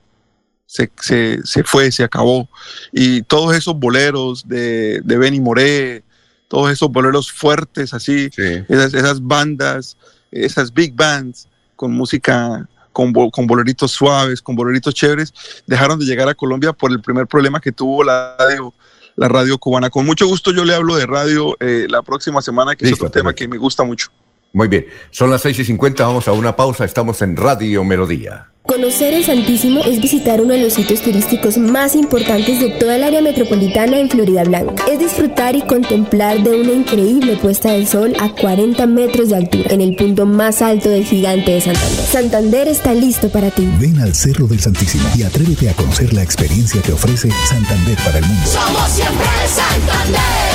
se, 0.65 0.91
se- 0.99 1.39
se 1.45 1.63
fue, 1.63 1.91
se 1.93 2.03
acabó. 2.03 2.49
Y 2.91 3.21
todos 3.21 3.55
esos 3.55 3.77
boleros 3.79 4.45
de, 4.47 4.99
de 5.05 5.17
Benny 5.17 5.39
Moré, 5.39 6.03
todos 6.49 6.71
esos 6.71 6.91
boleros 6.91 7.31
fuertes 7.31 7.93
así, 7.93 8.29
esas, 8.67 8.93
esas 8.93 9.21
bandas, 9.21 9.97
esas 10.31 10.73
big 10.73 10.93
bands 10.93 11.47
con 11.75 11.91
música, 11.93 12.67
con, 12.91 13.11
bo- 13.13 13.29
con 13.31 13.47
boleritos 13.47 13.91
suaves, 13.91 14.41
con 14.41 14.55
boleritos 14.55 14.93
chéveres, 14.93 15.33
dejaron 15.67 15.99
de 15.99 16.05
llegar 16.05 16.29
a 16.29 16.35
Colombia 16.35 16.73
por 16.73 16.91
el 16.91 17.01
primer 17.01 17.27
problema 17.27 17.59
que 17.59 17.71
tuvo 17.71 18.03
la 18.03 18.35
radio, 18.39 18.73
la 19.15 19.27
radio 19.27 19.57
cubana. 19.57 19.89
Con 19.89 20.05
mucho 20.05 20.27
gusto 20.27 20.51
yo 20.51 20.63
le 20.65 20.73
hablo 20.75 20.95
de 20.95 21.05
radio 21.05 21.55
eh, 21.59 21.87
la 21.89 22.01
próxima 22.01 22.41
semana, 22.41 22.75
que 22.75 22.85
Listo, 22.85 23.05
es 23.05 23.09
otro 23.09 23.11
tema 23.19 23.33
que 23.33 23.47
me 23.47 23.57
gusta 23.57 23.83
mucho. 23.83 24.09
Muy 24.55 24.69
bien, 24.69 24.85
son 25.11 25.29
las 25.31 25.41
6 25.41 25.59
y 25.59 25.65
50, 25.65 26.07
vamos 26.07 26.29
a 26.29 26.31
una 26.31 26.55
pausa, 26.55 26.85
estamos 26.85 27.21
en 27.21 27.35
Radio 27.35 27.83
Melodía. 27.83 28.51
Conocer 28.63 29.13
el 29.13 29.25
Santísimo 29.25 29.81
es 29.81 29.99
visitar 30.01 30.39
uno 30.39 30.53
de 30.53 30.61
los 30.61 30.71
sitios 30.71 31.01
turísticos 31.01 31.57
más 31.57 31.93
importantes 31.93 32.61
de 32.61 32.69
toda 32.69 32.95
el 32.95 33.03
área 33.03 33.21
metropolitana 33.21 33.99
en 33.99 34.09
Florida 34.09 34.45
Blanca. 34.45 34.85
Es 34.89 34.97
disfrutar 34.99 35.57
y 35.57 35.61
contemplar 35.63 36.41
de 36.41 36.61
una 36.61 36.71
increíble 36.71 37.35
puesta 37.35 37.73
del 37.73 37.85
sol 37.85 38.13
a 38.17 38.29
40 38.29 38.87
metros 38.87 39.27
de 39.27 39.35
altura, 39.35 39.73
en 39.73 39.81
el 39.81 39.97
punto 39.97 40.25
más 40.25 40.61
alto 40.61 40.87
del 40.87 41.03
gigante 41.03 41.51
de 41.51 41.59
Santander. 41.59 42.05
Santander 42.05 42.67
está 42.69 42.93
listo 42.93 43.29
para 43.29 43.51
ti. 43.51 43.69
Ven 43.77 43.99
al 43.99 44.15
Cerro 44.15 44.47
del 44.47 44.61
Santísimo 44.61 45.03
y 45.17 45.23
atrévete 45.23 45.69
a 45.69 45.73
conocer 45.73 46.13
la 46.13 46.23
experiencia 46.23 46.81
que 46.81 46.93
ofrece 46.93 47.29
Santander 47.49 47.97
para 48.05 48.19
el 48.19 48.25
mundo. 48.25 48.47
Somos 48.47 48.89
siempre 48.89 49.27
Santander. 49.47 50.54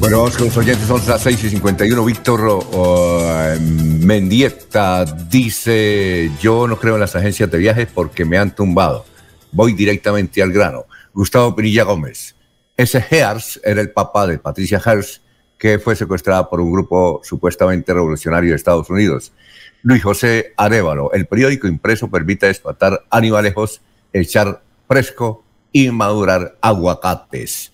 Bueno, 0.00 0.22
vamos 0.22 0.40
los 0.40 0.56
oyentes, 0.56 0.88
son 0.88 1.02
las 1.06 1.22
6 1.22 1.44
y 1.44 1.50
51. 1.50 2.04
Víctor 2.06 2.40
oh, 2.72 3.22
Mendieta 3.60 5.04
dice, 5.04 6.30
yo 6.40 6.66
no 6.66 6.78
creo 6.78 6.94
en 6.94 7.00
las 7.00 7.14
agencias 7.14 7.50
de 7.50 7.58
viajes 7.58 7.86
porque 7.92 8.24
me 8.24 8.38
han 8.38 8.54
tumbado. 8.54 9.04
Voy 9.52 9.74
directamente 9.74 10.42
al 10.42 10.52
grano. 10.52 10.86
Gustavo 11.12 11.54
Pinilla 11.54 11.84
Gómez. 11.84 12.34
Ese 12.78 13.04
Hears 13.10 13.60
era 13.62 13.82
el 13.82 13.90
papá 13.90 14.26
de 14.26 14.38
Patricia 14.38 14.80
Hears, 14.82 15.20
que 15.58 15.78
fue 15.78 15.94
secuestrada 15.94 16.48
por 16.48 16.62
un 16.62 16.72
grupo 16.72 17.20
supuestamente 17.22 17.92
revolucionario 17.92 18.50
de 18.50 18.56
Estados 18.56 18.88
Unidos. 18.88 19.34
Luis 19.82 20.02
José 20.02 20.54
Arevalo, 20.56 21.12
el 21.12 21.26
periódico 21.26 21.68
impreso 21.68 22.08
permite 22.08 22.48
explotar 22.48 23.04
animalejos, 23.10 23.82
echar 24.14 24.62
fresco 24.88 25.44
y 25.72 25.90
madurar 25.90 26.56
aguacates. 26.62 27.70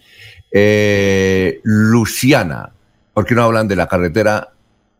Eh, 0.58 1.60
Luciana, 1.64 2.72
¿por 3.12 3.26
qué 3.26 3.34
no 3.34 3.42
hablan 3.42 3.68
de 3.68 3.76
la 3.76 3.86
carretera 3.86 4.54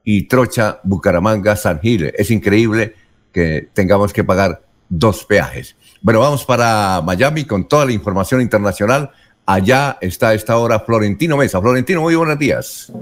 y 0.05 0.25
Trocha, 0.25 0.81
Bucaramanga, 0.83 1.57
San 1.57 1.81
Gil? 1.81 2.13
Es 2.15 2.31
increíble 2.31 2.95
que 3.33 3.71
tengamos 3.73 4.13
que 4.13 4.23
pagar 4.23 4.61
dos 4.91 5.25
peajes. 5.25 5.75
Bueno, 6.03 6.21
vamos 6.21 6.45
para 6.45 7.01
Miami 7.01 7.47
con 7.47 7.67
toda 7.67 7.87
la 7.87 7.93
información 7.93 8.43
internacional. 8.43 9.11
Allá 9.49 9.97
está 10.01 10.31
a 10.31 10.35
esta 10.35 10.57
hora 10.57 10.81
Florentino 10.81 11.37
Mesa. 11.37 11.61
Florentino, 11.61 12.01
muy 12.01 12.17
buenos 12.17 12.37
días. 12.37 12.93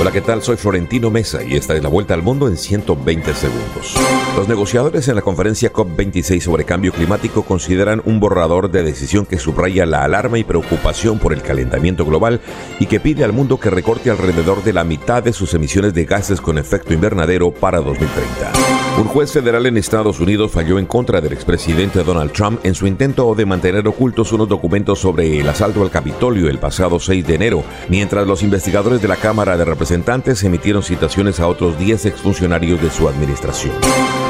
Hola, 0.00 0.10
¿qué 0.10 0.22
tal? 0.22 0.42
Soy 0.42 0.56
Florentino 0.56 1.10
Mesa 1.10 1.44
y 1.44 1.54
esta 1.54 1.74
es 1.74 1.82
la 1.82 1.90
vuelta 1.90 2.14
al 2.14 2.22
mundo 2.22 2.48
en 2.48 2.56
120 2.56 3.34
segundos. 3.34 3.94
Los 4.36 4.48
negociadores 4.48 5.06
en 5.08 5.16
la 5.16 5.22
conferencia 5.22 5.70
COP26 5.70 6.40
sobre 6.40 6.64
cambio 6.64 6.92
climático 6.92 7.42
consideran 7.42 8.00
un 8.06 8.20
borrador 8.20 8.70
de 8.70 8.82
decisión 8.82 9.26
que 9.26 9.38
subraya 9.38 9.84
la 9.84 10.02
alarma 10.02 10.38
y 10.38 10.44
preocupación 10.44 11.18
por 11.18 11.34
el 11.34 11.42
calentamiento 11.42 12.06
global 12.06 12.40
y 12.80 12.86
que 12.86 12.98
pide 12.98 13.22
al 13.22 13.34
mundo 13.34 13.60
que 13.60 13.68
recorte 13.68 14.10
alrededor 14.10 14.64
de 14.64 14.72
la 14.72 14.84
mitad 14.84 15.22
de 15.22 15.34
sus 15.34 15.52
emisiones 15.52 15.92
de 15.92 16.06
gases 16.06 16.40
con 16.40 16.56
efecto 16.56 16.94
invernadero 16.94 17.52
para 17.52 17.80
2030. 17.80 18.83
Un 18.96 19.06
juez 19.06 19.32
federal 19.32 19.66
en 19.66 19.76
Estados 19.76 20.20
Unidos 20.20 20.52
falló 20.52 20.78
en 20.78 20.86
contra 20.86 21.20
del 21.20 21.32
expresidente 21.32 22.04
Donald 22.04 22.30
Trump 22.30 22.60
en 22.64 22.76
su 22.76 22.86
intento 22.86 23.34
de 23.34 23.44
mantener 23.44 23.88
ocultos 23.88 24.32
unos 24.32 24.48
documentos 24.48 25.00
sobre 25.00 25.40
el 25.40 25.48
asalto 25.48 25.82
al 25.82 25.90
Capitolio 25.90 26.48
el 26.48 26.60
pasado 26.60 27.00
6 27.00 27.26
de 27.26 27.34
enero, 27.34 27.64
mientras 27.88 28.24
los 28.24 28.44
investigadores 28.44 29.02
de 29.02 29.08
la 29.08 29.16
Cámara 29.16 29.56
de 29.56 29.64
Representantes 29.64 30.44
emitieron 30.44 30.84
citaciones 30.84 31.40
a 31.40 31.48
otros 31.48 31.76
10 31.76 32.06
exfuncionarios 32.06 32.80
de 32.80 32.90
su 32.90 33.08
administración. 33.08 33.74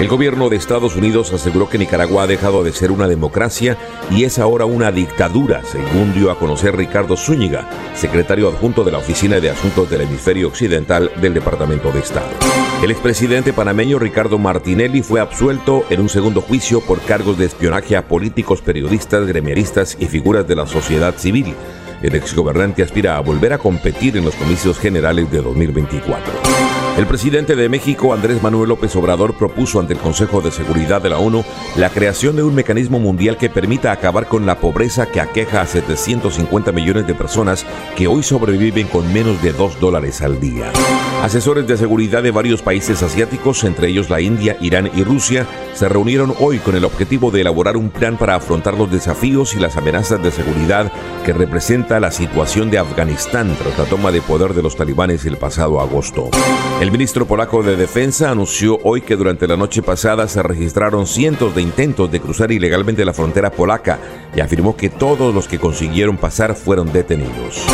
El 0.00 0.08
gobierno 0.08 0.48
de 0.48 0.56
Estados 0.56 0.96
Unidos 0.96 1.34
aseguró 1.34 1.68
que 1.68 1.76
Nicaragua 1.78 2.22
ha 2.22 2.26
dejado 2.26 2.64
de 2.64 2.72
ser 2.72 2.90
una 2.90 3.06
democracia 3.06 3.76
y 4.10 4.24
es 4.24 4.38
ahora 4.38 4.64
una 4.64 4.90
dictadura, 4.90 5.62
según 5.64 6.14
dio 6.14 6.30
a 6.30 6.38
conocer 6.38 6.74
Ricardo 6.74 7.18
Zúñiga, 7.18 7.68
secretario 7.94 8.48
adjunto 8.48 8.82
de 8.82 8.92
la 8.92 8.98
Oficina 8.98 9.40
de 9.40 9.50
Asuntos 9.50 9.90
del 9.90 10.00
Hemisferio 10.00 10.48
Occidental 10.48 11.10
del 11.20 11.34
Departamento 11.34 11.92
de 11.92 12.00
Estado. 12.00 12.30
El 12.82 12.90
expresidente 12.90 13.52
panameño 13.52 13.98
Ricardo 13.98 14.38
Martinelli 14.38 15.02
fue 15.02 15.20
absuelto 15.20 15.84
en 15.88 16.00
un 16.00 16.08
segundo 16.08 16.42
juicio 16.42 16.80
por 16.82 17.00
cargos 17.00 17.38
de 17.38 17.46
espionaje 17.46 17.96
a 17.96 18.06
políticos, 18.06 18.60
periodistas, 18.60 19.26
gremiaristas 19.26 19.96
y 19.98 20.06
figuras 20.06 20.46
de 20.46 20.56
la 20.56 20.66
sociedad 20.66 21.16
civil. 21.16 21.54
El 22.02 22.14
exgobernante 22.14 22.82
aspira 22.82 23.16
a 23.16 23.20
volver 23.20 23.54
a 23.54 23.58
competir 23.58 24.18
en 24.18 24.24
los 24.26 24.34
comicios 24.34 24.78
generales 24.78 25.30
de 25.30 25.40
2024. 25.40 26.83
El 26.96 27.08
presidente 27.08 27.56
de 27.56 27.68
México, 27.68 28.14
Andrés 28.14 28.40
Manuel 28.40 28.68
López 28.68 28.94
Obrador, 28.94 29.34
propuso 29.34 29.80
ante 29.80 29.94
el 29.94 29.98
Consejo 29.98 30.40
de 30.40 30.52
Seguridad 30.52 31.02
de 31.02 31.08
la 31.08 31.18
ONU 31.18 31.44
la 31.76 31.90
creación 31.90 32.36
de 32.36 32.44
un 32.44 32.54
mecanismo 32.54 33.00
mundial 33.00 33.36
que 33.36 33.50
permita 33.50 33.90
acabar 33.90 34.28
con 34.28 34.46
la 34.46 34.60
pobreza 34.60 35.06
que 35.06 35.20
aqueja 35.20 35.60
a 35.60 35.66
750 35.66 36.70
millones 36.70 37.08
de 37.08 37.14
personas 37.14 37.66
que 37.96 38.06
hoy 38.06 38.22
sobreviven 38.22 38.86
con 38.86 39.12
menos 39.12 39.42
de 39.42 39.52
2 39.52 39.80
dólares 39.80 40.22
al 40.22 40.38
día. 40.38 40.70
Asesores 41.24 41.66
de 41.66 41.76
seguridad 41.76 42.22
de 42.22 42.30
varios 42.30 42.62
países 42.62 43.02
asiáticos, 43.02 43.64
entre 43.64 43.88
ellos 43.88 44.08
la 44.08 44.20
India, 44.20 44.56
Irán 44.60 44.88
y 44.94 45.02
Rusia, 45.02 45.48
se 45.72 45.88
reunieron 45.88 46.32
hoy 46.38 46.58
con 46.58 46.76
el 46.76 46.84
objetivo 46.84 47.32
de 47.32 47.40
elaborar 47.40 47.76
un 47.76 47.90
plan 47.90 48.16
para 48.16 48.36
afrontar 48.36 48.74
los 48.74 48.92
desafíos 48.92 49.54
y 49.56 49.58
las 49.58 49.76
amenazas 49.76 50.22
de 50.22 50.30
seguridad 50.30 50.92
que 51.24 51.32
representa 51.32 51.98
la 51.98 52.12
situación 52.12 52.70
de 52.70 52.78
Afganistán 52.78 53.56
tras 53.58 53.76
la 53.78 53.84
toma 53.86 54.12
de 54.12 54.22
poder 54.22 54.54
de 54.54 54.62
los 54.62 54.76
talibanes 54.76 55.24
el 55.24 55.38
pasado 55.38 55.80
agosto. 55.80 56.30
El 56.84 56.92
ministro 56.92 57.24
polaco 57.24 57.62
de 57.62 57.76
Defensa 57.76 58.30
anunció 58.30 58.78
hoy 58.84 59.00
que 59.00 59.16
durante 59.16 59.48
la 59.48 59.56
noche 59.56 59.80
pasada 59.80 60.28
se 60.28 60.42
registraron 60.42 61.06
cientos 61.06 61.54
de 61.54 61.62
intentos 61.62 62.12
de 62.12 62.20
cruzar 62.20 62.52
ilegalmente 62.52 63.06
la 63.06 63.14
frontera 63.14 63.50
polaca 63.50 63.98
y 64.36 64.40
afirmó 64.40 64.76
que 64.76 64.90
todos 64.90 65.34
los 65.34 65.48
que 65.48 65.58
consiguieron 65.58 66.18
pasar 66.18 66.54
fueron 66.54 66.92
detenidos. 66.92 67.64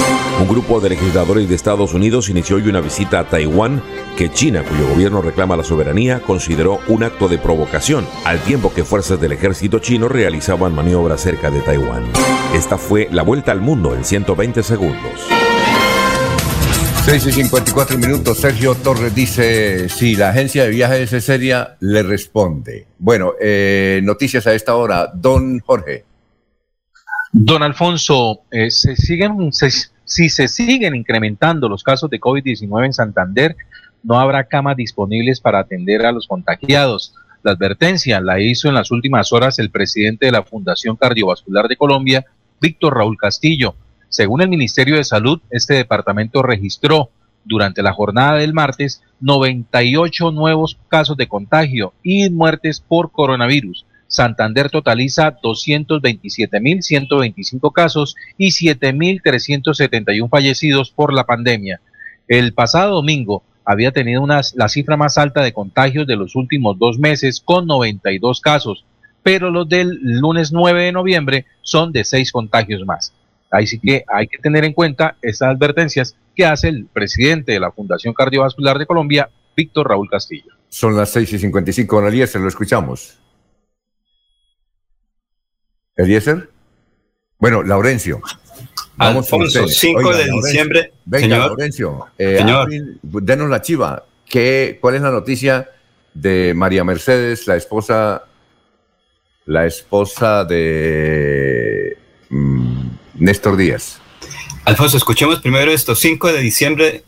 Un 0.41 0.47
grupo 0.47 0.79
de 0.79 0.91
legisladores 0.91 1.49
de 1.49 1.57
Estados 1.57 1.93
Unidos 1.93 2.29
inició 2.29 2.55
hoy 2.55 2.69
una 2.69 2.81
visita 2.81 3.19
a 3.19 3.25
Taiwán 3.29 3.83
que 4.17 4.31
China, 4.31 4.63
cuyo 4.63 4.87
gobierno 4.89 5.23
reclama 5.23 5.57
la 5.57 5.65
soberanía, 5.65 6.21
consideró 6.21 6.79
un 6.87 7.03
acto 7.03 7.27
de 7.27 7.39
provocación, 7.39 8.07
al 8.25 8.39
tiempo 8.39 8.73
que 8.73 8.85
fuerzas 8.85 9.21
del 9.21 9.33
ejército 9.33 9.81
chino 9.81 10.09
realizaban 10.09 10.73
maniobras 10.73 11.21
cerca 11.21 11.51
de 11.51 11.63
Taiwán. 11.63 12.05
Esta 12.55 12.79
fue 12.79 13.09
la 13.11 13.25
vuelta 13.25 13.51
al 13.51 13.61
mundo 13.61 13.93
en 13.97 14.05
120 14.05 14.63
segundos. 14.63 15.40
6 17.05 17.27
y 17.29 17.33
54 17.33 17.97
minutos. 17.97 18.39
Sergio 18.39 18.75
Torres 18.75 19.15
dice: 19.15 19.89
Si 19.89 20.17
la 20.17 20.29
agencia 20.29 20.65
de 20.65 20.71
viajes 20.71 21.13
es 21.13 21.25
seria, 21.25 21.77
le 21.81 22.03
responde. 22.03 22.87
Bueno, 22.99 23.33
eh, 23.41 24.01
noticias 24.05 24.47
a 24.47 24.53
esta 24.53 24.77
hora. 24.77 25.11
Don 25.15 25.61
Jorge. 25.61 26.05
Don 27.33 27.63
Alfonso, 27.63 28.43
eh, 28.51 28.71
se 28.71 28.97
siguen, 28.97 29.51
si 29.53 30.29
se 30.29 30.49
siguen 30.49 30.95
incrementando 30.95 31.69
los 31.69 31.83
casos 31.83 32.11
de 32.11 32.21
COVID-19 32.21 32.85
en 32.85 32.93
Santander, 32.93 33.57
no 34.03 34.21
habrá 34.21 34.45
camas 34.45 34.77
disponibles 34.77 35.41
para 35.41 35.61
atender 35.61 36.05
a 36.05 36.13
los 36.13 36.27
contagiados. 36.27 37.15
La 37.43 37.53
advertencia 37.53 38.21
la 38.21 38.41
hizo 38.41 38.69
en 38.69 38.75
las 38.75 38.91
últimas 38.91 39.33
horas 39.33 39.59
el 39.59 39.71
presidente 39.71 40.27
de 40.27 40.33
la 40.33 40.43
Fundación 40.43 40.97
Cardiovascular 40.97 41.67
de 41.67 41.77
Colombia, 41.77 42.27
Víctor 42.61 42.95
Raúl 42.97 43.17
Castillo 43.17 43.75
según 44.11 44.43
el 44.43 44.49
Ministerio 44.49 44.97
de 44.97 45.05
Salud, 45.05 45.41
este 45.51 45.75
departamento 45.75 46.43
registró 46.43 47.11
durante 47.45 47.81
la 47.81 47.93
jornada 47.93 48.39
del 48.39 48.53
martes 48.53 49.05
98 49.21 50.33
nuevos 50.33 50.77
casos 50.89 51.17
de 51.17 51.29
contagio 51.29 51.93
y 52.03 52.29
muertes 52.29 52.81
por 52.81 53.13
coronavirus. 53.13 53.87
Santander 54.09 54.69
totaliza 54.69 55.41
227.125 55.41 57.73
casos 57.73 58.17
y 58.37 58.49
7.371 58.49 60.29
fallecidos 60.29 60.91
por 60.91 61.15
la 61.15 61.25
pandemia. 61.25 61.81
El 62.27 62.53
pasado 62.53 62.97
domingo 62.97 63.45
había 63.65 63.93
tenido 63.93 64.23
una, 64.23 64.41
la 64.57 64.69
cifra 64.69 64.97
más 64.97 65.19
alta 65.19 65.43
de 65.43 65.53
contagios 65.53 66.09
de 66.09 66.17
los 66.17 66.35
últimos 66.35 66.81
dos 66.81 66.99
meses 66.99 67.41
con 67.41 67.69
92 67.69 68.41
casos, 68.41 68.85
pero 69.23 69.53
los 69.53 69.69
del 69.69 70.01
lunes 70.03 70.51
9 70.51 70.83
de 70.83 70.93
noviembre 70.93 71.47
son 71.63 71.93
de 71.93 72.03
6 72.03 72.33
contagios 72.33 72.85
más. 72.85 73.15
Ahí 73.51 73.67
sí 73.67 73.81
que 73.81 74.05
hay 74.07 74.29
que 74.29 74.39
tener 74.39 74.65
en 74.65 74.73
cuenta 74.73 75.17
estas 75.23 75.49
advertencias 75.49 76.17
que 76.37 76.45
hace 76.47 76.69
el 76.69 76.87
presidente 76.87 77.53
de 77.53 77.61
la 77.61 77.73
Fundación 77.73 78.15
Cardiovascular 78.15 78.79
de 78.79 78.87
Colombia, 78.87 79.29
Víctor 79.57 79.89
Raúl 79.89 80.09
Castillo. 80.09 80.53
Son 80.69 80.97
las 80.97 81.11
6 81.11 81.33
y 81.33 81.39
55, 81.41 81.97
don 81.97 82.07
Eliezer, 82.07 82.41
lo 82.41 82.49
escuchamos. 82.49 83.19
Eliezer. 85.97 86.49
Bueno, 87.39 87.63
Laurencio. 87.63 88.21
Vamos 88.97 89.33
Alfonso, 89.33 89.67
5 89.67 90.17
de 90.17 90.25
diciembre. 90.25 90.93
Venga, 91.05 91.23
señor, 91.23 91.49
Laurencio, 91.49 92.07
eh, 92.19 92.39
señor. 92.39 92.69
denos 93.03 93.51
la 93.51 93.63
chiva. 93.63 94.05
¿Qué, 94.29 94.79
¿Cuál 94.81 94.97
es 94.97 95.03
la 95.03 95.11
noticia 95.11 95.69
de 96.15 96.55
María 96.55 96.85
Mercedes, 96.85 97.47
la 97.47 97.57
esposa, 97.57 98.25
la 99.47 99.67
esposa 99.67 100.45
de 100.45 101.97
mm, 102.29 102.80
Néstor 103.21 103.57
Díaz. 103.57 104.01
Alfonso, 104.65 104.97
escuchemos 104.97 105.41
primero 105.41 105.71
esto. 105.71 105.95
5 105.95 106.33
de 106.33 106.41
diciembre, 106.41 107.05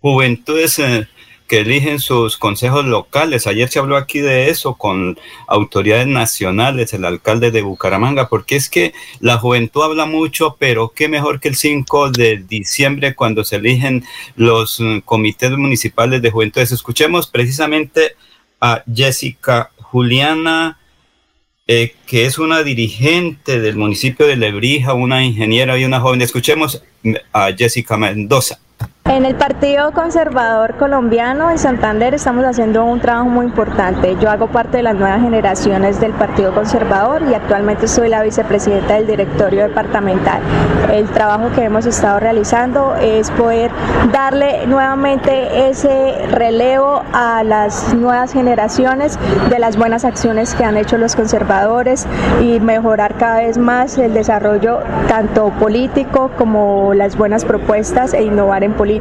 juventudes 0.00 0.78
eh, 0.78 1.08
que 1.46 1.58
eligen 1.58 1.98
sus 1.98 2.36
consejos 2.36 2.84
locales. 2.84 3.46
Ayer 3.46 3.68
se 3.68 3.80
habló 3.80 3.96
aquí 3.96 4.20
de 4.20 4.50
eso 4.50 4.74
con 4.74 5.18
autoridades 5.48 6.06
nacionales, 6.06 6.94
el 6.94 7.04
alcalde 7.04 7.50
de 7.50 7.62
Bucaramanga, 7.62 8.28
porque 8.28 8.54
es 8.56 8.70
que 8.70 8.92
la 9.18 9.38
juventud 9.38 9.82
habla 9.82 10.06
mucho, 10.06 10.56
pero 10.58 10.92
qué 10.94 11.08
mejor 11.08 11.40
que 11.40 11.48
el 11.48 11.56
5 11.56 12.10
de 12.10 12.44
diciembre 12.48 13.16
cuando 13.16 13.44
se 13.44 13.56
eligen 13.56 14.04
los 14.36 14.78
mm, 14.78 15.00
comités 15.00 15.50
municipales 15.50 16.22
de 16.22 16.30
juventudes. 16.30 16.70
Escuchemos 16.70 17.26
precisamente 17.26 18.14
a 18.60 18.84
Jessica 18.92 19.70
Juliana 19.78 20.79
eh, 21.72 21.94
que 22.04 22.26
es 22.26 22.40
una 22.40 22.64
dirigente 22.64 23.60
del 23.60 23.76
municipio 23.76 24.26
de 24.26 24.34
Lebrija, 24.34 24.92
una 24.92 25.24
ingeniera 25.24 25.78
y 25.78 25.84
una 25.84 26.00
joven. 26.00 26.20
Escuchemos 26.20 26.82
a 27.32 27.52
Jessica 27.56 27.96
Mendoza. 27.96 28.58
En 29.10 29.26
el 29.26 29.34
Partido 29.34 29.90
Conservador 29.90 30.76
Colombiano 30.76 31.50
en 31.50 31.58
Santander 31.58 32.14
estamos 32.14 32.44
haciendo 32.44 32.84
un 32.84 33.00
trabajo 33.00 33.28
muy 33.28 33.44
importante. 33.44 34.16
Yo 34.20 34.30
hago 34.30 34.46
parte 34.46 34.76
de 34.76 34.84
las 34.84 34.94
nuevas 34.94 35.20
generaciones 35.20 36.00
del 36.00 36.12
Partido 36.12 36.54
Conservador 36.54 37.20
y 37.28 37.34
actualmente 37.34 37.88
soy 37.88 38.08
la 38.08 38.22
vicepresidenta 38.22 38.94
del 38.94 39.08
directorio 39.08 39.62
departamental. 39.62 40.40
El 40.92 41.08
trabajo 41.08 41.50
que 41.56 41.64
hemos 41.64 41.86
estado 41.86 42.20
realizando 42.20 42.94
es 43.02 43.32
poder 43.32 43.72
darle 44.12 44.68
nuevamente 44.68 45.68
ese 45.68 46.28
relevo 46.30 47.02
a 47.12 47.42
las 47.42 47.92
nuevas 47.92 48.32
generaciones 48.32 49.18
de 49.48 49.58
las 49.58 49.76
buenas 49.76 50.04
acciones 50.04 50.54
que 50.54 50.64
han 50.64 50.76
hecho 50.76 50.98
los 50.98 51.16
conservadores 51.16 52.06
y 52.40 52.60
mejorar 52.60 53.16
cada 53.16 53.38
vez 53.38 53.58
más 53.58 53.98
el 53.98 54.14
desarrollo 54.14 54.78
tanto 55.08 55.48
político 55.58 56.30
como 56.38 56.94
las 56.94 57.16
buenas 57.16 57.44
propuestas 57.44 58.14
e 58.14 58.22
innovar 58.22 58.62
en 58.62 58.72
política 58.74 58.99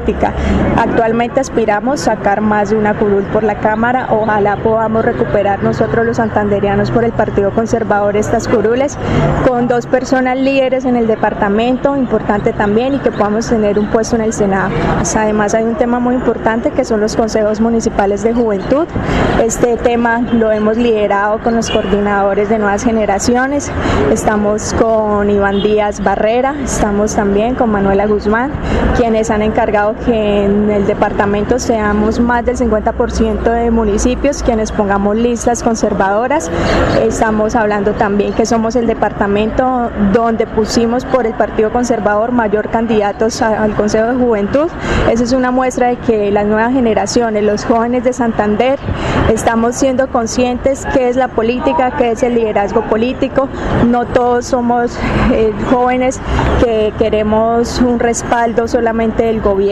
Actualmente 0.78 1.40
aspiramos 1.40 2.02
sacar 2.02 2.42
más 2.42 2.70
de 2.70 2.78
una 2.78 2.94
curul 2.94 3.24
por 3.24 3.44
la 3.44 3.56
Cámara. 3.60 4.08
Ojalá 4.12 4.58
podamos 4.58 5.04
recuperar 5.04 5.64
nosotros 5.64 6.06
los 6.06 6.18
santanderianos 6.18 6.92
por 6.92 7.04
el 7.04 7.12
Partido 7.12 7.52
Conservador 7.52 8.16
estas 8.16 8.48
curules 8.48 8.98
con 9.48 9.68
dos 9.68 9.86
personas 9.86 10.38
líderes 10.38 10.86
en 10.86 10.96
el 10.96 11.08
departamento, 11.08 11.96
importante 11.96 12.54
también, 12.54 12.96
y 12.96 13.00
que 13.00 13.12
podamos 13.12 13.48
tener 13.48 13.78
un 13.78 13.88
puesto 13.88 14.16
en 14.16 14.22
el 14.22 14.34
Senado. 14.34 14.70
Además 15.16 15.54
hay 15.54 15.64
un 15.66 15.76
tema 15.76 16.00
muy 16.00 16.16
importante 16.16 16.72
que 16.72 16.86
son 16.86 17.02
los 17.02 17.16
consejos 17.16 17.60
municipales 17.60 18.24
de 18.24 18.34
juventud. 18.34 18.88
Este 19.44 19.78
tema 19.78 20.22
lo 20.34 20.52
hemos 20.52 20.78
liderado 20.78 21.40
con 21.40 21.56
los 21.56 21.70
coordinadores 21.70 22.50
de 22.50 22.58
nuevas 22.58 22.84
generaciones. 22.84 23.72
Estamos 24.12 24.74
con 24.74 25.30
Iván 25.30 25.62
Díaz 25.62 26.02
Barrera, 26.04 26.56
estamos 26.64 27.16
también 27.16 27.56
con 27.56 27.70
Manuela 27.70 28.06
Guzmán, 28.06 28.52
quienes 28.98 29.30
han 29.30 29.42
encargado 29.42 29.89
que 29.96 30.46
en 30.46 30.70
el 30.70 30.86
departamento 30.86 31.60
seamos 31.60 32.20
más 32.20 32.46
del 32.46 32.58
50% 32.58 33.44
de 33.44 33.72
municipios 33.72 34.44
quienes 34.44 34.72
pongamos 34.72 35.16
listas 35.16 35.64
conservadoras. 35.64 36.52
Estamos 37.02 37.56
hablando 37.56 37.94
también 37.94 38.34
que 38.34 38.46
somos 38.46 38.76
el 38.76 38.88
departamento 38.88 39.90
donde 40.12 40.48
pusimos 40.48 41.06
por 41.06 41.26
el 41.26 41.34
Partido 41.34 41.72
Conservador 41.72 42.32
mayor 42.32 42.70
candidatos 42.70 43.42
al 43.42 43.74
Consejo 43.76 44.08
de 44.08 44.16
Juventud. 44.16 44.68
Esa 45.10 45.24
es 45.24 45.32
una 45.32 45.52
muestra 45.52 45.88
de 45.88 45.98
que 45.98 46.32
las 46.32 46.46
nuevas 46.46 46.74
generaciones, 46.74 47.44
los 47.44 47.66
jóvenes 47.66 48.04
de 48.04 48.14
Santander, 48.14 48.80
estamos 49.32 49.76
siendo 49.76 50.08
conscientes 50.10 50.86
qué 50.94 51.10
es 51.10 51.16
la 51.16 51.30
política, 51.30 51.92
qué 51.98 52.12
es 52.12 52.24
el 52.24 52.36
liderazgo 52.36 52.82
político. 52.84 53.48
No 53.88 54.06
todos 54.06 54.46
somos 54.46 54.98
eh, 55.32 55.54
jóvenes 55.72 56.20
que 56.64 56.94
queremos 56.98 57.80
un 57.80 58.00
respaldo 58.00 58.68
solamente 58.68 59.24
del 59.24 59.42
gobierno 59.42 59.69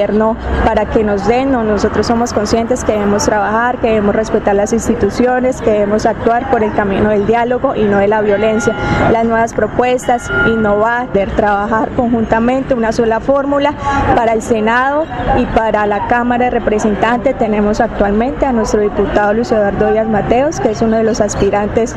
para 0.66 0.86
que 0.86 1.04
nos 1.04 1.28
den, 1.28 1.52
no, 1.52 1.64
nosotros 1.64 2.06
somos 2.06 2.34
conscientes 2.34 2.84
que 2.84 2.94
debemos 2.94 3.26
trabajar, 3.26 3.78
que 3.78 3.88
debemos 3.88 4.16
respetar 4.16 4.56
las 4.56 4.74
instituciones, 4.74 5.62
que 5.62 5.72
debemos 5.72 6.06
actuar 6.06 6.50
por 6.52 6.64
el 6.64 6.74
camino 6.74 7.10
del 7.10 7.26
diálogo 7.26 7.76
y 7.76 7.84
no 7.84 7.98
de 8.00 8.08
la 8.08 8.22
violencia. 8.22 8.74
Las 9.12 9.26
nuevas 9.26 9.54
propuestas, 9.54 10.30
innovar, 10.48 11.08
trabajar 11.36 11.90
conjuntamente 11.92 12.74
una 12.74 12.92
sola 12.92 13.20
fórmula 13.20 13.74
para 14.16 14.34
el 14.34 14.42
Senado 14.42 15.06
y 15.38 15.46
para 15.46 15.86
la 15.86 16.08
Cámara 16.08 16.46
de 16.46 16.52
Representantes. 16.52 17.38
Tenemos 17.38 17.80
actualmente 17.80 18.46
a 18.46 18.52
nuestro 18.52 18.82
diputado 18.82 19.34
Luis 19.34 19.52
Eduardo 19.52 19.92
Díaz 19.92 20.08
Mateos, 20.08 20.60
que 20.60 20.72
es 20.72 20.82
uno 20.82 20.98
de 20.98 21.04
los 21.04 21.22
aspirantes 21.22 21.96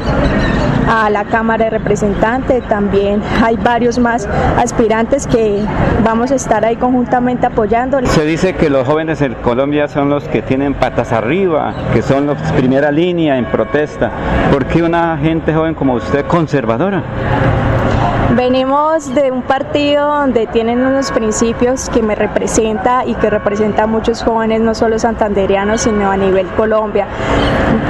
a 0.89 1.09
la 1.10 1.24
Cámara 1.24 1.64
de 1.64 1.70
Representantes. 1.70 2.66
También 2.68 3.22
hay 3.43 3.56
varios 3.56 3.98
más 3.98 4.28
aspirantes 4.59 5.27
que 5.27 5.62
vamos 6.05 6.31
a 6.31 6.35
estar 6.35 6.64
ahí 6.64 6.77
conjuntamente 6.77 7.47
apoyando. 7.47 7.89
Se 8.04 8.24
dice 8.24 8.54
que 8.54 8.70
los 8.70 8.86
jóvenes 8.86 9.20
en 9.20 9.34
Colombia 9.34 9.88
son 9.88 10.10
los 10.10 10.22
que 10.28 10.42
tienen 10.42 10.74
patas 10.74 11.12
arriba, 11.12 11.74
que 11.92 12.02
son 12.02 12.26
los 12.26 12.38
primera 12.52 12.92
línea 12.92 13.36
en 13.36 13.46
protesta. 13.46 14.10
¿Por 14.52 14.66
qué 14.66 14.82
una 14.82 15.18
gente 15.18 15.52
joven 15.52 15.74
como 15.74 15.94
usted 15.94 16.24
conservadora? 16.26 17.02
Venimos 18.36 19.12
de 19.12 19.32
un 19.32 19.43
partido 19.43 20.07
donde 20.07 20.47
tienen 20.47 20.86
unos 20.86 21.11
principios 21.11 21.90
que 21.90 22.01
me 22.01 22.15
representa 22.15 23.05
y 23.05 23.15
que 23.16 23.28
representa 23.28 23.82
a 23.82 23.86
muchos 23.89 24.23
jóvenes, 24.23 24.61
no 24.61 24.74
solo 24.74 25.01
santanderianos, 25.01 25.81
sino 25.81 26.11
a 26.11 26.16
nivel 26.16 26.47
Colombia. 26.57 27.07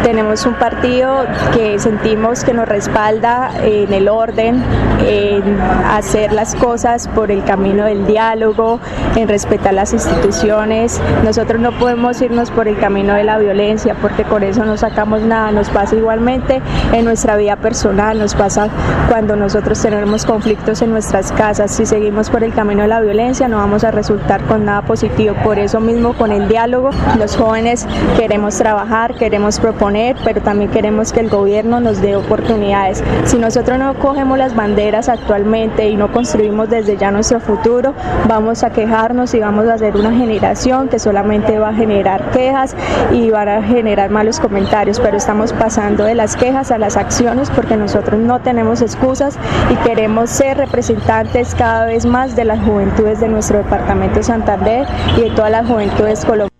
Tenemos 0.02 0.46
un 0.46 0.54
partido 0.54 1.26
que 1.54 1.78
sentimos 1.78 2.42
que 2.42 2.54
nos 2.54 2.66
respalda 2.66 3.50
en 3.62 3.92
el 3.92 4.08
orden, 4.08 4.62
en 5.06 5.60
hacer 5.60 6.32
las 6.32 6.54
cosas 6.54 7.06
por 7.08 7.30
el 7.30 7.44
camino 7.44 7.84
del 7.84 8.06
diálogo, 8.06 8.80
en 9.16 9.28
respetar 9.28 9.74
las 9.74 9.92
instituciones. 9.92 11.00
Nosotros 11.22 11.60
no 11.60 11.72
podemos 11.72 12.20
irnos 12.22 12.50
por 12.50 12.66
el 12.66 12.78
camino 12.78 13.14
de 13.14 13.24
la 13.24 13.38
violencia 13.38 13.94
porque 14.00 14.24
con 14.24 14.42
eso 14.42 14.64
no 14.64 14.78
sacamos 14.78 15.20
nada. 15.20 15.50
Nos 15.50 15.68
pasa 15.68 15.96
igualmente 15.96 16.62
en 16.92 17.04
nuestra 17.04 17.36
vida 17.36 17.56
personal, 17.56 18.18
nos 18.18 18.34
pasa 18.34 18.68
cuando 19.08 19.36
nosotros 19.36 19.80
tenemos 19.80 20.24
conflictos 20.30 20.80
en 20.80 20.92
nuestras 20.92 21.32
casas. 21.32 21.72
Si 21.72 21.84
seguimos 21.84 22.30
por 22.30 22.44
el 22.44 22.54
camino 22.54 22.82
de 22.82 22.88
la 22.88 23.00
violencia 23.00 23.48
no 23.48 23.56
vamos 23.56 23.82
a 23.82 23.90
resultar 23.90 24.40
con 24.44 24.64
nada 24.64 24.82
positivo. 24.82 25.34
Por 25.42 25.58
eso 25.58 25.80
mismo 25.80 26.12
con 26.12 26.30
el 26.30 26.46
diálogo 26.46 26.90
los 27.18 27.36
jóvenes 27.36 27.84
queremos 28.16 28.56
trabajar, 28.56 29.16
queremos 29.16 29.58
proponer, 29.58 30.14
pero 30.22 30.40
también 30.40 30.70
queremos 30.70 31.12
que 31.12 31.18
el 31.18 31.30
gobierno 31.30 31.80
nos 31.80 32.00
dé 32.00 32.14
oportunidades. 32.14 33.02
Si 33.24 33.38
nosotros 33.38 33.76
no 33.80 33.94
cogemos 33.94 34.38
las 34.38 34.54
banderas 34.54 35.08
actualmente 35.08 35.88
y 35.88 35.96
no 35.96 36.12
construimos 36.12 36.70
desde 36.70 36.96
ya 36.96 37.10
nuestro 37.10 37.40
futuro, 37.40 37.92
vamos 38.28 38.62
a 38.62 38.70
quejarnos 38.70 39.34
y 39.34 39.40
vamos 39.40 39.66
a 39.66 39.74
hacer 39.74 39.96
una 39.96 40.12
generación 40.12 40.86
que 40.86 41.00
solamente 41.00 41.58
va 41.58 41.70
a 41.70 41.74
generar 41.74 42.30
quejas 42.30 42.76
y 43.10 43.30
van 43.30 43.48
a 43.48 43.62
generar 43.64 44.10
malos 44.10 44.38
comentarios, 44.38 45.00
pero 45.00 45.16
estamos 45.16 45.52
pasando 45.52 46.04
de 46.04 46.14
las 46.14 46.36
quejas 46.36 46.70
a 46.70 46.78
las 46.78 46.96
acciones 46.96 47.50
porque 47.50 47.76
nosotros 47.76 48.20
no 48.20 48.38
tenemos 48.38 48.80
excusas 48.80 49.36
y 49.70 49.74
queremos 49.88 50.19
ser 50.26 50.56
representantes 50.56 51.54
cada 51.54 51.86
vez 51.86 52.04
más 52.06 52.36
de 52.36 52.44
las 52.44 52.62
juventudes 52.64 53.20
de 53.20 53.28
nuestro 53.28 53.58
departamento 53.58 54.16
de 54.16 54.22
Santander 54.22 54.86
y 55.16 55.22
de 55.22 55.30
todas 55.30 55.50
las 55.50 55.66
juventudes 55.66 56.20
colombianas. 56.24 56.50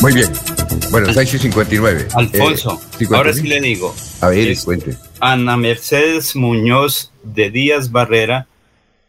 Muy 0.00 0.12
bien. 0.14 0.30
Bueno, 0.90 1.12
6 1.12 1.34
y 1.34 1.38
59. 1.38 2.08
Alfonso, 2.14 2.80
Eh, 3.00 3.06
ahora 3.14 3.32
sí 3.32 3.46
le 3.46 3.60
digo. 3.60 3.94
A 4.20 4.28
ver, 4.28 4.48
Es- 4.48 4.64
cuente. 4.64 4.96
Ana 5.20 5.56
Mercedes 5.56 6.34
Muñoz 6.34 7.12
de 7.22 7.50
Díaz 7.50 7.92
Barrera 7.92 8.46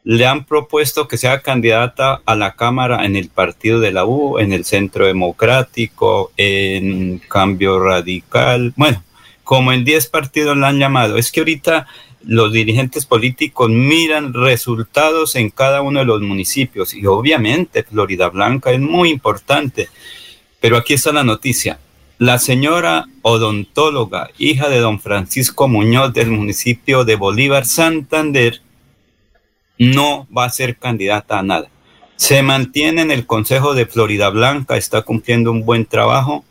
le 0.04 0.28
han 0.28 0.44
propuesto 0.46 1.08
que 1.08 1.18
sea 1.18 1.40
candidata 1.42 2.22
a 2.26 2.36
la 2.36 2.56
Cámara 2.56 3.06
en 3.06 3.16
el 3.16 3.30
partido 3.30 3.80
de 3.80 3.92
la 3.92 4.06
U, 4.06 4.38
en 4.38 4.52
el 4.54 4.66
Centro 4.66 5.08
Democrático, 5.08 6.32
en 6.38 7.20
Cambio 7.30 7.80
Radical. 7.80 8.74
Bueno, 8.76 9.02
como 9.44 9.72
en 9.72 9.86
10 9.86 10.08
partidos 10.08 10.56
la 10.58 10.68
han 10.68 10.78
llamado. 10.78 11.18
Es 11.18 11.32
que 11.32 11.40
ahorita 11.40 11.88
los 12.26 12.52
dirigentes 12.52 13.06
políticos 13.06 13.70
miran 13.70 14.34
resultados 14.34 15.36
en 15.36 15.50
cada 15.50 15.82
uno 15.82 16.00
de 16.00 16.06
los 16.06 16.22
municipios 16.22 16.94
y 16.94 17.06
obviamente 17.06 17.84
Florida 17.84 18.30
Blanca 18.30 18.72
es 18.72 18.80
muy 18.80 19.10
importante. 19.10 19.90
Pero 20.60 20.78
aquí 20.78 20.94
está 20.94 21.12
la 21.12 21.24
noticia. 21.24 21.80
La 22.20 22.40
señora 22.40 23.08
odontóloga, 23.22 24.30
hija 24.38 24.70
de 24.70 24.80
don 24.80 25.02
Francisco 25.02 25.68
Muñoz 25.68 26.14
del 26.14 26.30
municipio 26.30 27.04
de 27.04 27.16
Bolívar, 27.16 27.66
Santander, 27.66 28.62
no 29.78 30.28
va 30.36 30.46
a 30.46 30.50
ser 30.50 30.78
candidata 30.78 31.40
a 31.40 31.44
nada. 31.44 31.70
Se 32.16 32.42
mantiene 32.44 33.02
en 33.02 33.12
el 33.12 33.26
Consejo 33.26 33.74
de 33.74 33.86
Florida 33.86 34.30
Blanca, 34.30 34.78
está 34.78 35.02
cumpliendo 35.02 35.52
un 35.52 35.66
buen 35.66 35.86
trabajo. 35.86 36.46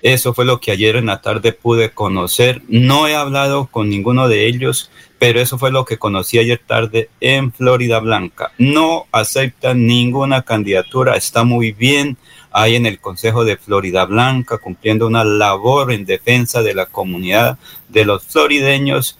Eso 0.00 0.34
fue 0.34 0.44
lo 0.44 0.58
que 0.58 0.72
ayer 0.72 0.96
en 0.96 1.06
la 1.06 1.20
tarde 1.20 1.52
pude 1.52 1.90
conocer. 1.90 2.62
No 2.66 3.06
he 3.06 3.14
hablado 3.14 3.66
con 3.66 3.88
ninguno 3.88 4.26
de 4.26 4.48
ellos, 4.48 4.90
pero 5.22 5.40
eso 5.40 5.56
fue 5.56 5.70
lo 5.70 5.84
que 5.84 5.98
conocí 5.98 6.40
ayer 6.40 6.60
tarde 6.66 7.08
en 7.20 7.52
Florida 7.52 8.00
Blanca. 8.00 8.50
No 8.58 9.06
aceptan 9.12 9.86
ninguna 9.86 10.42
candidatura, 10.42 11.14
está 11.14 11.44
muy 11.44 11.70
bien 11.70 12.16
ahí 12.50 12.74
en 12.74 12.86
el 12.86 12.98
Consejo 12.98 13.44
de 13.44 13.56
Florida 13.56 14.04
Blanca, 14.04 14.58
cumpliendo 14.58 15.06
una 15.06 15.22
labor 15.22 15.92
en 15.92 16.06
defensa 16.06 16.60
de 16.64 16.74
la 16.74 16.86
comunidad 16.86 17.56
de 17.88 18.04
los 18.04 18.24
florideños 18.24 19.16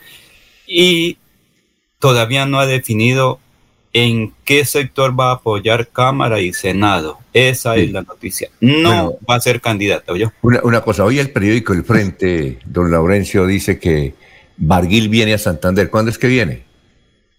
y 0.67 1.19
todavía 2.01 2.47
no 2.47 2.59
ha 2.59 2.67
definido 2.67 3.39
en 3.93 4.35
qué 4.45 4.65
sector 4.65 5.17
va 5.19 5.31
a 5.31 5.35
apoyar 5.35 5.87
Cámara 5.87 6.41
y 6.41 6.53
Senado. 6.53 7.21
Esa 7.33 7.77
es 7.77 7.93
la 7.93 8.03
noticia. 8.03 8.51
No 8.61 8.89
Bueno. 8.89 9.15
va 9.31 9.37
a 9.37 9.41
ser 9.41 9.61
candidata, 9.61 10.11
¿oyó? 10.13 10.33
Una, 10.43 10.63
una 10.65 10.81
cosa, 10.81 11.05
hoy 11.05 11.21
el 11.21 11.31
periódico 11.31 11.73
El 11.73 11.85
Frente, 11.85 12.59
don 12.65 12.91
Laurencio, 12.91 13.47
dice 13.47 13.79
que 13.79 14.15
Barguil 14.57 15.09
viene 15.09 15.35
a 15.35 15.39
Santander. 15.39 15.91
¿Cuándo 15.91 16.11
es 16.11 16.19
que 16.19 16.27
viene? 16.29 16.63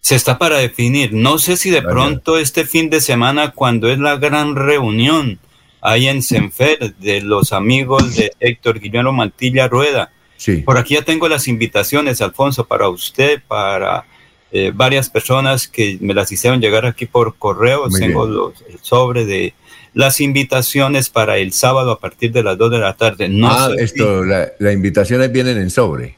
Se 0.00 0.14
está 0.16 0.38
para 0.38 0.58
definir. 0.58 1.12
No 1.12 1.38
sé 1.38 1.56
si 1.56 1.70
de 1.70 1.80
pronto 1.82 2.38
este 2.38 2.66
fin 2.66 2.90
de 2.90 3.00
semana, 3.00 3.52
cuando 3.52 3.88
es 3.88 3.98
la 3.98 4.16
gran 4.16 4.54
reunión 4.54 5.38
ahí 5.80 6.08
en 6.08 6.22
Senfer 6.22 6.94
de 6.96 7.20
los 7.22 7.52
amigos 7.52 8.14
de 8.16 8.32
Héctor 8.40 8.80
Guillermo 8.80 9.12
Mantilla 9.12 9.68
Rueda. 9.68 10.10
Sí. 10.36 10.58
Por 10.58 10.76
aquí 10.78 10.94
ya 10.94 11.02
tengo 11.02 11.28
las 11.28 11.48
invitaciones, 11.48 12.20
Alfonso, 12.20 12.66
para 12.66 12.88
usted, 12.88 13.40
para 13.48 14.04
eh, 14.52 14.72
varias 14.74 15.08
personas 15.10 15.66
que 15.68 15.96
me 16.00 16.12
las 16.14 16.30
hicieron 16.30 16.60
llegar 16.60 16.84
aquí 16.86 17.06
por 17.06 17.36
correo. 17.36 17.88
Muy 17.88 17.98
tengo 18.00 18.26
bien. 18.26 18.36
los- 18.36 18.62
el 18.68 18.78
sobre 18.82 19.24
de 19.24 19.54
las 19.94 20.20
invitaciones 20.20 21.08
para 21.08 21.38
el 21.38 21.52
sábado 21.52 21.92
a 21.92 21.98
partir 22.00 22.30
de 22.32 22.42
las 22.42 22.58
2 22.58 22.70
de 22.72 22.78
la 22.78 22.94
tarde. 22.94 23.28
No 23.28 23.48
ah, 23.50 23.70
si- 23.76 23.82
esto, 23.82 24.22
la- 24.24 24.48
las 24.58 24.74
invitaciones 24.74 25.32
vienen 25.32 25.56
en 25.58 25.70
sobre. 25.70 26.16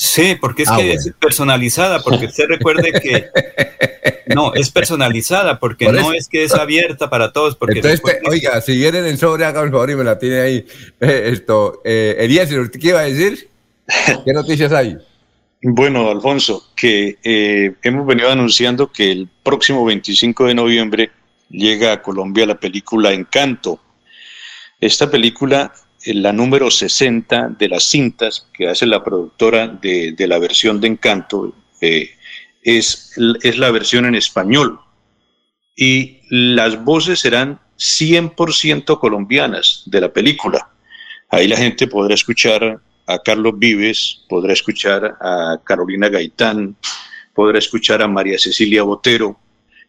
Sí, 0.00 0.36
porque 0.40 0.62
es 0.62 0.68
Ah, 0.68 0.76
que 0.76 0.84
bueno. 0.84 1.00
es 1.00 1.12
personalizada, 1.18 2.00
porque 2.02 2.26
usted 2.26 2.44
recuerde 2.46 2.92
que 2.92 3.26
no, 4.34 4.54
es 4.54 4.70
personalizada, 4.70 5.58
porque 5.58 5.86
Por 5.86 5.94
no 5.94 6.12
es 6.12 6.28
que 6.28 6.44
es 6.44 6.54
abierta 6.54 7.10
para 7.10 7.32
todos, 7.32 7.56
porque 7.56 7.80
Entonces, 7.80 8.00
te- 8.00 8.20
oiga, 8.30 8.60
si 8.60 8.76
vienen 8.76 9.04
en 9.06 9.18
sobre, 9.18 9.44
haga 9.44 9.60
un 9.62 9.72
favor 9.72 9.90
y 9.90 9.96
me 9.96 10.04
la 10.04 10.16
tiene 10.18 10.40
ahí. 10.40 10.66
Eh, 11.00 11.30
esto, 11.32 11.82
eh, 11.84 12.16
¿usted 12.62 12.78
qué 12.80 12.88
iba 12.88 13.00
a 13.00 13.04
decir? 13.04 13.48
¿Qué 14.24 14.32
noticias 14.32 14.72
hay? 14.72 14.96
Bueno, 15.62 16.08
Alfonso, 16.10 16.70
que 16.76 17.18
eh, 17.24 17.74
hemos 17.82 18.06
venido 18.06 18.30
anunciando 18.30 18.92
que 18.92 19.10
el 19.10 19.28
próximo 19.42 19.84
25 19.84 20.46
de 20.46 20.54
noviembre 20.54 21.10
llega 21.50 21.92
a 21.92 22.02
Colombia 22.02 22.46
la 22.46 22.60
película 22.60 23.12
Encanto. 23.12 23.80
Esta 24.80 25.10
película, 25.10 25.72
la 26.14 26.32
número 26.32 26.70
60 26.70 27.56
de 27.58 27.68
las 27.68 27.84
cintas 27.84 28.46
que 28.52 28.68
hace 28.68 28.86
la 28.86 29.02
productora 29.02 29.68
de, 29.68 30.12
de 30.12 30.26
la 30.26 30.38
versión 30.38 30.80
de 30.80 30.88
Encanto, 30.88 31.54
eh, 31.80 32.10
es, 32.62 33.12
es 33.42 33.58
la 33.58 33.70
versión 33.70 34.06
en 34.06 34.14
español. 34.14 34.80
Y 35.76 36.20
las 36.30 36.82
voces 36.84 37.20
serán 37.20 37.60
100% 37.78 38.98
colombianas 38.98 39.82
de 39.86 40.00
la 40.00 40.12
película. 40.12 40.68
Ahí 41.30 41.46
la 41.46 41.56
gente 41.56 41.86
podrá 41.86 42.14
escuchar 42.14 42.80
a 43.06 43.18
Carlos 43.20 43.54
Vives, 43.56 44.24
podrá 44.28 44.52
escuchar 44.52 45.16
a 45.20 45.58
Carolina 45.64 46.08
Gaitán, 46.08 46.76
podrá 47.34 47.58
escuchar 47.58 48.02
a 48.02 48.08
María 48.08 48.38
Cecilia 48.38 48.82
Botero. 48.82 49.38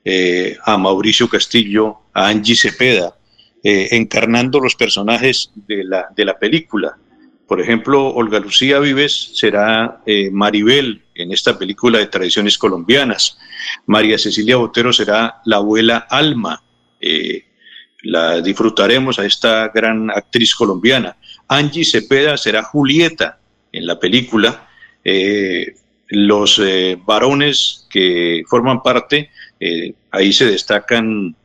eh, 0.06 0.58
a 0.66 0.78
Mauricio 0.78 1.28
Castillo, 1.28 2.00
a 2.14 2.30
Angie 2.30 2.56
Cepeda, 2.56 3.16
eh, 3.64 3.90
encarnando 3.92 4.62
los 4.62 4.76
personajes 4.76 5.52
de 5.68 5.84
la, 5.84 6.08
de 6.16 6.24
la 6.24 6.40
película. 6.40 6.98
Por 7.46 7.60
ejemplo, 7.60 8.08
Olga 8.08 8.40
Lucía 8.40 8.80
Vives 8.80 9.32
será 9.34 10.02
eh, 10.06 10.30
Maribel 10.32 11.04
en 11.16 11.34
esta 11.34 11.58
película 11.60 12.00
de 12.00 12.08
tradiciones 12.08 12.58
colombianas. 12.58 13.38
María 13.86 14.18
Cecilia 14.18 14.56
Botero 14.56 14.94
será 14.94 15.42
la 15.46 15.58
abuela 15.58 16.08
Alma. 16.10 16.64
la 18.04 18.40
disfrutaremos 18.40 19.20
a 19.20 19.26
esta 19.26 19.68
gran 19.74 20.10
actriz 20.10 20.56
colombiana. 20.56 21.18
Angie 21.50 21.84
Cepeda 21.84 22.38
será 22.38 22.64
Julieta 22.64 23.40
en 23.74 23.86
la 23.86 24.00
película. 24.00 24.70
los 26.12 26.62
varones 27.06 27.88
que 27.90 28.44
forman 28.48 28.82
parte, 28.82 29.32
ahí 30.12 30.32
se 30.32 30.46
destacan 30.46 31.36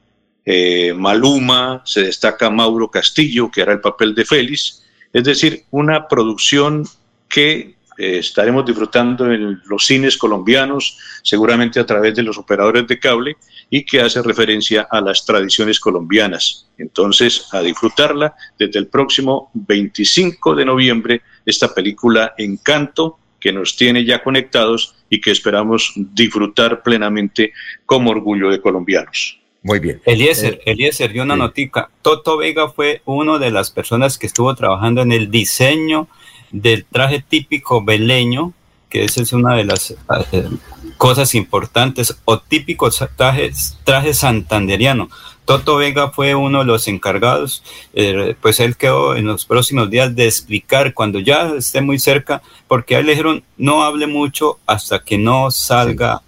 eh, 0.44 0.92
Maluma, 0.94 1.82
se 1.84 2.02
destaca 2.02 2.50
Mauro 2.50 2.90
Castillo, 2.90 3.50
que 3.50 3.62
hará 3.62 3.72
el 3.72 3.80
papel 3.80 4.14
de 4.14 4.24
Félix, 4.24 4.82
es 5.12 5.24
decir, 5.24 5.64
una 5.70 6.08
producción 6.08 6.84
que 7.28 7.76
eh, 7.96 8.18
estaremos 8.18 8.66
disfrutando 8.66 9.32
en 9.32 9.62
los 9.66 9.86
cines 9.86 10.18
colombianos, 10.18 10.98
seguramente 11.22 11.78
a 11.78 11.86
través 11.86 12.14
de 12.14 12.22
los 12.22 12.36
operadores 12.36 12.86
de 12.86 12.98
cable, 12.98 13.36
y 13.70 13.84
que 13.84 14.00
hace 14.00 14.22
referencia 14.22 14.88
a 14.90 15.00
las 15.00 15.24
tradiciones 15.24 15.78
colombianas. 15.78 16.68
Entonces, 16.76 17.48
a 17.52 17.60
disfrutarla 17.60 18.34
desde 18.58 18.78
el 18.80 18.88
próximo 18.88 19.50
25 19.54 20.54
de 20.56 20.64
noviembre, 20.64 21.22
esta 21.46 21.72
película 21.72 22.34
Encanto, 22.36 23.18
que 23.38 23.52
nos 23.52 23.76
tiene 23.76 24.04
ya 24.04 24.22
conectados 24.22 24.94
y 25.10 25.20
que 25.20 25.30
esperamos 25.30 25.92
disfrutar 25.96 26.82
plenamente 26.82 27.52
como 27.84 28.10
orgullo 28.10 28.50
de 28.50 28.60
colombianos. 28.60 29.38
Muy 29.64 29.78
bien. 29.78 30.02
Eliezer, 30.04 30.60
eh, 30.66 30.72
Eliezer, 30.72 31.16
y 31.16 31.20
una 31.20 31.36
notica. 31.36 31.88
Toto 32.02 32.36
Vega 32.36 32.68
fue 32.68 33.00
una 33.06 33.38
de 33.38 33.50
las 33.50 33.70
personas 33.70 34.18
que 34.18 34.26
estuvo 34.26 34.54
trabajando 34.54 35.00
en 35.00 35.10
el 35.10 35.30
diseño 35.30 36.06
del 36.52 36.84
traje 36.84 37.24
típico 37.26 37.82
beleño, 37.82 38.52
que 38.90 39.04
esa 39.04 39.22
es 39.22 39.32
una 39.32 39.56
de 39.56 39.64
las 39.64 39.92
eh, 40.32 40.50
cosas 40.98 41.34
importantes, 41.34 42.14
o 42.26 42.38
típicos 42.38 43.02
trajes, 43.16 43.78
traje 43.84 44.12
santanderiano. 44.12 45.08
Toto 45.46 45.76
Vega 45.76 46.10
fue 46.10 46.34
uno 46.34 46.58
de 46.58 46.66
los 46.66 46.86
encargados, 46.86 47.62
eh, 47.94 48.36
pues 48.42 48.60
él 48.60 48.76
quedó 48.76 49.16
en 49.16 49.24
los 49.24 49.46
próximos 49.46 49.88
días 49.88 50.14
de 50.14 50.26
explicar 50.26 50.92
cuando 50.92 51.20
ya 51.20 51.54
esté 51.56 51.80
muy 51.80 51.98
cerca, 51.98 52.42
porque 52.68 52.96
a 52.96 52.98
él 52.98 53.06
le 53.06 53.12
dijeron 53.12 53.42
no 53.56 53.82
hable 53.82 54.06
mucho 54.08 54.58
hasta 54.66 55.02
que 55.02 55.16
no 55.16 55.50
salga 55.50 56.20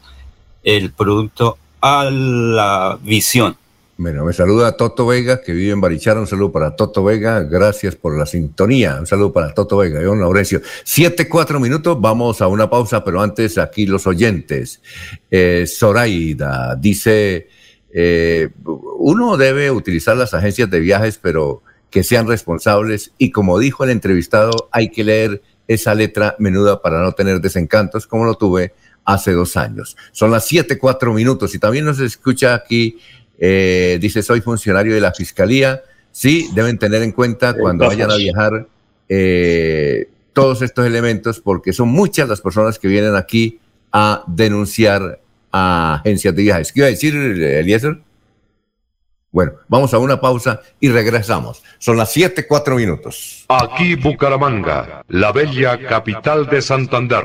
el 0.65 0.91
producto 0.91 1.59
a 1.89 2.11
la 2.11 2.99
visión. 3.01 3.57
Bueno, 3.97 4.25
me 4.25 4.33
saluda 4.33 4.77
Toto 4.77 5.07
Vega, 5.07 5.41
que 5.41 5.53
vive 5.53 5.71
en 5.71 5.81
Barichara. 5.81 6.19
Un 6.19 6.27
saludo 6.27 6.51
para 6.51 6.75
Toto 6.75 7.05
Vega. 7.05 7.45
Gracias 7.45 7.95
por 7.95 8.19
la 8.19 8.27
sintonía. 8.27 8.97
Un 8.99 9.07
saludo 9.07 9.33
para 9.33 9.55
Toto 9.55 9.77
Vega. 9.77 10.03
Yo, 10.03 10.17
Laurencio. 10.17 10.61
Siete, 10.83 11.29
cuatro 11.29 11.61
minutos. 11.61 11.97
Vamos 12.01 12.43
a 12.43 12.49
una 12.49 12.69
pausa, 12.69 13.05
pero 13.05 13.21
antes 13.21 13.57
aquí 13.57 13.87
los 13.87 14.09
oyentes. 14.09 14.83
Eh, 15.31 15.65
Zoraida 15.69 16.75
dice, 16.75 17.49
eh, 17.95 18.49
uno 18.99 19.37
debe 19.37 19.71
utilizar 19.71 20.17
las 20.17 20.35
agencias 20.35 20.69
de 20.69 20.81
viajes, 20.81 21.21
pero 21.23 21.63
que 21.89 22.03
sean 22.03 22.27
responsables. 22.27 23.13
Y 23.17 23.31
como 23.31 23.61
dijo 23.61 23.85
el 23.85 23.91
entrevistado, 23.91 24.69
hay 24.73 24.91
que 24.91 25.05
leer 25.05 25.41
esa 25.69 25.95
letra 25.95 26.35
menuda 26.41 26.83
para 26.83 27.01
no 27.01 27.13
tener 27.13 27.41
desencantos, 27.41 28.09
como 28.09 28.25
lo 28.25 28.35
tuve 28.35 28.73
hace 29.07 29.33
dos 29.33 29.57
años. 29.57 29.97
Son 30.13 30.31
las 30.31 30.45
siete, 30.45 30.79
cuatro 30.79 31.15
minutos 31.15 31.55
y 31.55 31.59
también 31.59 31.87
nos 31.87 31.99
escucha 32.01 32.55
aquí, 32.55 32.99
eh, 33.39 33.99
dice, 34.01 34.23
soy 34.23 34.43
funcionario 34.43 34.95
de 34.95 35.01
la 35.01 35.13
Fiscalía. 35.13 35.83
Sí, 36.11 36.51
deben 36.55 36.79
tener 36.79 37.03
en 37.03 37.13
cuenta 37.13 37.55
cuando 37.55 37.87
vayan 37.87 38.11
a 38.11 38.17
viajar 38.17 38.67
eh, 39.09 40.09
todos 40.33 40.61
estos 40.63 40.87
elementos 40.87 41.41
porque 41.41 41.73
son 41.73 41.89
muchas 41.89 42.29
las 42.29 42.41
personas 42.41 42.79
que 42.79 42.89
vienen 42.89 43.15
aquí 43.15 43.61
a 43.93 44.25
denunciar 44.27 45.21
a 45.53 46.01
agencias 46.01 46.35
de 46.35 46.43
viajes. 46.43 46.73
¿Qué 46.73 46.81
iba 46.81 46.89
a 46.89 46.91
decir, 46.91 47.15
Eliezer? 47.15 47.99
Bueno, 49.31 49.53
vamos 49.69 49.93
a 49.93 49.99
una 49.99 50.19
pausa 50.21 50.63
y 50.81 50.89
regresamos. 50.89 51.63
Son 51.79 51.97
las 51.97 52.11
siete, 52.11 52.47
cuatro 52.47 52.77
minutos. 52.77 53.45
Aquí 53.49 53.95
Bucaramanga, 53.95 55.03
la 55.09 55.31
bella 55.31 55.79
capital 55.87 56.47
de 56.47 56.63
Santander. 56.63 57.25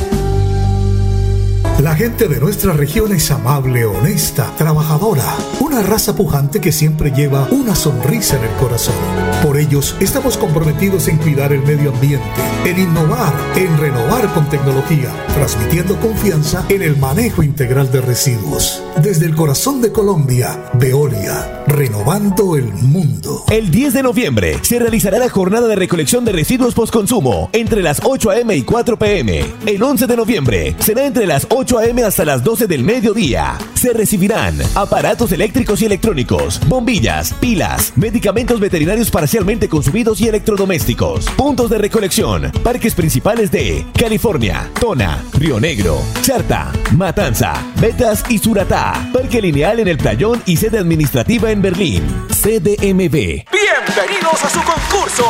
La 1.81 1.95
gente 1.95 2.27
de 2.27 2.39
nuestra 2.39 2.73
región 2.73 3.11
es 3.11 3.31
amable, 3.31 3.85
honesta, 3.85 4.53
trabajadora, 4.55 5.25
una 5.61 5.81
raza 5.81 6.15
pujante 6.15 6.61
que 6.61 6.71
siempre 6.71 7.09
lleva 7.09 7.47
una 7.49 7.73
sonrisa 7.73 8.37
en 8.37 8.43
el 8.43 8.55
corazón. 8.57 9.30
Por 9.41 9.57
ellos 9.57 9.95
estamos 9.99 10.37
comprometidos 10.37 11.07
en 11.07 11.17
cuidar 11.17 11.51
el 11.51 11.61
medio 11.63 11.91
ambiente, 11.91 12.25
en 12.63 12.79
innovar, 12.79 13.33
en 13.55 13.75
renovar 13.79 14.31
con 14.33 14.47
tecnología, 14.49 15.09
transmitiendo 15.33 15.99
confianza 15.99 16.63
en 16.69 16.83
el 16.83 16.95
manejo 16.95 17.41
integral 17.41 17.91
de 17.91 18.01
residuos. 18.01 18.83
Desde 19.01 19.25
el 19.25 19.35
corazón 19.35 19.81
de 19.81 19.91
Colombia, 19.91 20.69
Veolia, 20.73 21.63
renovando 21.65 22.55
el 22.55 22.65
mundo. 22.65 23.43
El 23.49 23.71
10 23.71 23.93
de 23.93 24.03
noviembre 24.03 24.59
se 24.61 24.77
realizará 24.77 25.17
la 25.17 25.29
jornada 25.29 25.67
de 25.67 25.75
recolección 25.75 26.23
de 26.23 26.33
residuos 26.33 26.75
postconsumo 26.75 27.49
entre 27.51 27.81
las 27.81 27.99
8 28.03 28.29
a.m. 28.29 28.55
y 28.55 28.61
4 28.61 28.99
p.m. 28.99 29.43
El 29.65 29.81
11 29.81 30.05
de 30.05 30.17
noviembre 30.17 30.75
será 30.79 31.05
entre 31.05 31.25
las 31.25 31.47
8 31.49 31.79
a.m. 31.79 32.03
hasta 32.03 32.25
las 32.25 32.43
12 32.43 32.67
del 32.67 32.83
mediodía. 32.83 33.57
Se 33.73 33.91
recibirán 33.93 34.59
aparatos 34.75 35.31
eléctricos 35.31 35.81
y 35.81 35.85
electrónicos, 35.85 36.61
bombillas, 36.67 37.33
pilas, 37.33 37.93
medicamentos 37.95 38.59
veterinarios 38.59 39.09
parcialmente 39.31 39.69
consumidos 39.69 40.19
y 40.19 40.27
electrodomésticos. 40.27 41.23
Puntos 41.37 41.69
de 41.69 41.77
recolección, 41.77 42.51
parques 42.65 42.93
principales 42.93 43.49
de 43.49 43.85
California, 43.97 44.69
Tona, 44.77 45.23
Río 45.31 45.57
Negro, 45.57 46.01
Charta, 46.21 46.69
Matanza, 46.97 47.53
Betas 47.77 48.25
y 48.27 48.39
Suratá. 48.39 49.09
Parque 49.13 49.41
lineal 49.41 49.79
en 49.79 49.87
el 49.87 49.97
Playón 49.97 50.43
y 50.45 50.57
sede 50.57 50.79
administrativa 50.79 51.49
en 51.49 51.61
Berlín. 51.61 52.03
CDMB. 52.27 53.47
Bienvenidos 53.47 54.43
a 54.43 54.49
su 54.49 54.59
concurso. 54.63 55.23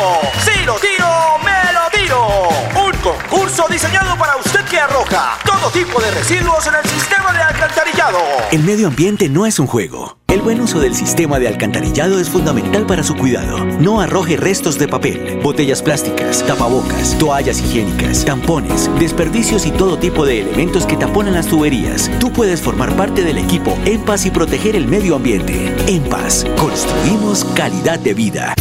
Si 0.46 0.66
lo 0.66 0.78
tiro, 0.80 1.08
me 1.46 1.72
lo 1.72 2.00
tiro. 2.04 2.50
Un 2.84 2.98
concurso 3.04 3.68
diseñado 3.70 4.18
para 4.18 4.36
usted 4.38 4.66
que 4.66 4.80
arroja 4.80 5.38
todo 5.46 5.70
tipo 5.70 6.02
de 6.02 6.10
residuos 6.10 6.66
en 6.66 6.74
el 6.74 6.90
sistema 6.90 7.34
de 7.34 7.40
alcantarillado. 7.44 8.18
El 8.52 8.64
medio 8.64 8.88
ambiente 8.88 9.30
no 9.30 9.46
es 9.46 9.60
un 9.60 9.68
juego. 9.68 10.21
El 10.32 10.42
buen 10.42 10.62
uso 10.62 10.80
del 10.80 10.96
sistema 10.96 11.40
de 11.40 11.50
alcantarillado 11.50 12.18
es 12.18 12.30
fundamental 12.30 12.86
para 12.86 13.04
su 13.04 13.18
cuidado. 13.18 13.66
No 13.82 14.00
arroje 14.00 14.38
restos 14.38 14.80
de 14.80 14.88
papel, 14.88 15.40
botellas 15.44 15.82
plásticas, 15.82 16.42
tapabocas, 16.48 17.18
toallas 17.18 17.60
higiénicas, 17.60 18.24
tampones, 18.24 18.90
desperdicios 18.98 19.66
y 19.66 19.72
todo 19.72 19.98
tipo 19.98 20.26
de 20.26 20.40
elementos 20.40 20.86
que 20.86 20.96
taponan 20.96 21.34
las 21.34 21.48
tuberías. 21.48 22.10
Tú 22.22 22.32
puedes 22.32 22.62
formar 22.62 22.96
parte 22.96 23.26
del 23.26 23.40
equipo 23.40 23.78
En 23.84 24.06
Paz 24.06 24.26
y 24.26 24.32
proteger 24.32 24.78
el 24.78 24.88
medio 24.88 25.18
ambiente. 25.18 25.76
En 25.88 26.02
Paz, 26.04 26.46
construimos 26.58 27.44
calidad 27.54 28.00
de 28.00 28.14
vida. 28.14 28.56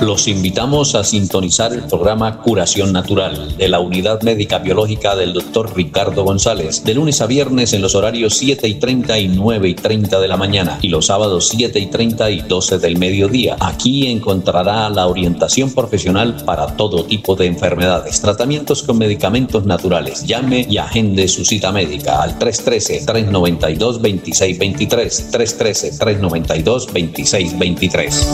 Los 0.00 0.28
invitamos 0.28 0.94
a 0.94 1.02
sintonizar 1.02 1.72
el 1.72 1.82
programa 1.82 2.38
Curación 2.38 2.92
Natural 2.92 3.56
de 3.56 3.68
la 3.68 3.80
Unidad 3.80 4.22
Médica 4.22 4.58
Biológica 4.58 5.16
del 5.16 5.32
Dr. 5.32 5.74
Ricardo 5.74 6.22
González, 6.22 6.84
de 6.84 6.94
lunes 6.94 7.20
a 7.20 7.26
viernes 7.26 7.72
en 7.72 7.82
los 7.82 7.96
horarios 7.96 8.36
7 8.36 8.68
y 8.68 8.74
30 8.74 9.18
y 9.18 9.28
9 9.28 9.68
y 9.68 9.74
30 9.74 10.20
de 10.20 10.28
la 10.28 10.36
mañana. 10.36 10.78
Los 10.88 11.06
sábados 11.06 11.48
7 11.50 11.78
y 11.78 11.86
30 11.86 12.30
y 12.30 12.40
12 12.40 12.78
del 12.78 12.96
mediodía. 12.96 13.56
Aquí 13.60 14.10
encontrará 14.10 14.88
la 14.88 15.06
orientación 15.06 15.70
profesional 15.74 16.34
para 16.46 16.66
todo 16.76 17.04
tipo 17.04 17.36
de 17.36 17.44
enfermedades, 17.44 18.22
tratamientos 18.22 18.82
con 18.82 18.96
medicamentos 18.96 19.66
naturales. 19.66 20.24
Llame 20.26 20.66
y 20.68 20.78
agende 20.78 21.28
su 21.28 21.44
cita 21.44 21.72
médica 21.72 22.22
al 22.22 22.38
313-392-2623. 22.38 25.30
313-392-2623. 25.30 28.26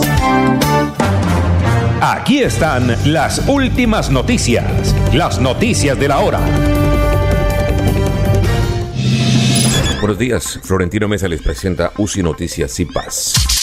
Aquí 2.01 2.39
están 2.39 2.97
las 3.07 3.43
últimas 3.49 4.11
noticias, 4.11 4.95
las 5.13 5.41
noticias 5.41 5.99
de 5.99 6.09
la 6.09 6.21
hora. 6.21 6.84
Buenos 10.05 10.19
días, 10.19 10.61
Florentino 10.63 11.09
Mesa 11.09 11.29
les 11.29 11.41
presenta 11.41 11.91
UCI 11.97 12.23
Noticias 12.23 12.79
y 12.79 12.85
Paz. 12.85 13.54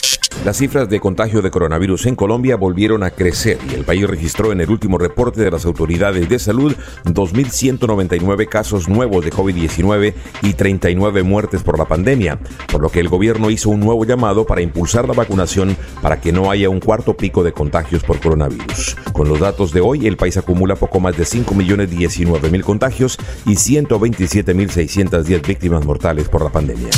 Las 0.45 0.58
cifras 0.58 0.90
de 0.90 0.99
contagio 0.99 1.44
de 1.44 1.52
coronavirus 1.52 2.08
en 2.08 2.16
Colombia 2.16 2.56
volvieron 2.56 3.03
a 3.03 3.12
crecer 3.12 3.60
y 3.70 3.76
el 3.76 3.84
país 3.84 4.08
registró 4.08 4.52
en 4.52 4.60
el 4.60 4.72
último 4.72 4.98
reporte 4.98 5.40
de 5.41 5.52
las 5.52 5.66
autoridades 5.66 6.28
de 6.28 6.40
salud 6.40 6.76
2.199 7.06 8.49
casos 8.49 8.90
nuevos 8.90 9.24
de 9.24 9.32
COVID-19 9.32 10.16
y 10.41 10.53
39 10.53 11.22
muertes 11.22 11.62
por 11.62 11.78
la 11.78 11.86
pandemia, 11.86 12.40
por 12.72 12.82
lo 12.82 12.90
que 12.90 13.02
el 13.02 13.08
gobierno 13.08 13.52
hizo 13.52 13.70
un 13.70 13.82
nuevo 13.82 14.03
llamado 14.03 14.48
para 14.48 14.62
impulsar 14.62 15.08
la 15.08 15.14
vacunación 15.14 15.78
para 16.02 16.20
que 16.20 16.32
no 16.32 16.49
haya 16.49 16.70
un 16.70 16.80
cuarto 16.80 17.16
pico 17.16 17.44
de 17.44 17.52
contagios 17.52 18.03
por 18.03 18.20
coronavirus. 18.20 18.98
Con 19.14 19.30
los 19.30 19.40
datos 19.40 19.72
de 19.72 19.82
hoy, 19.82 20.08
el 20.08 20.18
país 20.18 20.38
acumula 20.38 20.76
poco 20.76 20.99
más 20.99 21.16
de 21.18 21.24
5.019.000 21.24 22.62
contagios 22.64 23.20
y 23.45 23.52
127.610 23.52 25.48
víctimas 25.48 25.86
mortales 25.86 26.30
por 26.30 26.44
la 26.44 26.49
pandemia. 26.49 26.90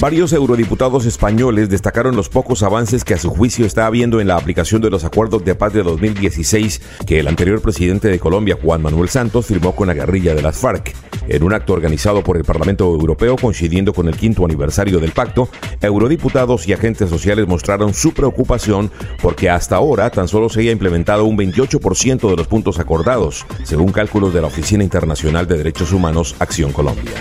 Varios 0.00 0.32
eurodiputados 0.32 1.06
españoles 1.06 1.70
destacaron 1.70 2.16
los 2.16 2.28
pocos 2.28 2.62
avances 2.62 3.04
que 3.04 3.14
a 3.14 3.18
su 3.18 3.30
juicio 3.30 3.64
está 3.64 3.86
habiendo 3.86 4.20
en 4.20 4.26
la 4.26 4.36
aplicación 4.36 4.82
de 4.82 4.90
los 4.90 5.04
acuerdos 5.04 5.44
de 5.44 5.54
paz 5.54 5.72
de 5.72 5.82
2016 5.82 6.82
que 7.06 7.20
el 7.20 7.28
anterior 7.28 7.62
presidente 7.62 8.08
de 8.08 8.18
Colombia, 8.18 8.58
Juan 8.60 8.82
Manuel 8.82 9.08
Santos, 9.08 9.46
firmó 9.46 9.74
con 9.74 9.86
la 9.86 9.94
guerrilla 9.94 10.34
de 10.34 10.42
las 10.42 10.58
FARC. 10.58 10.94
En 11.28 11.42
un 11.42 11.54
acto 11.54 11.72
organizado 11.72 12.22
por 12.22 12.36
el 12.36 12.44
Parlamento 12.44 12.84
Europeo 12.84 13.36
coincidiendo 13.36 13.94
con 13.94 14.08
el 14.08 14.16
quinto 14.16 14.44
aniversario 14.44 14.98
del 14.98 15.12
pacto, 15.12 15.48
eurodiputados 15.80 16.66
y 16.66 16.72
agentes 16.72 17.08
sociales 17.08 17.46
mostraron 17.46 17.94
su 17.94 18.12
preocupación 18.12 18.90
porque 19.22 19.48
hasta 19.48 19.76
ahora 19.76 20.10
tan 20.10 20.28
solo 20.28 20.48
se 20.48 20.60
haya 20.60 20.72
implementado 20.72 21.24
un 21.24 21.38
28% 21.38 22.28
de 22.28 22.36
los 22.36 22.48
puntos 22.48 22.78
acordados, 22.78 23.46
según 23.62 23.92
cálculos 23.92 24.34
de 24.34 24.40
la 24.40 24.48
Oficina 24.48 24.82
Internacional 24.82 25.46
de 25.46 25.56
Derechos 25.56 25.92
Humanos 25.92 26.34
Acción 26.40 26.72
Colombia. 26.72 27.12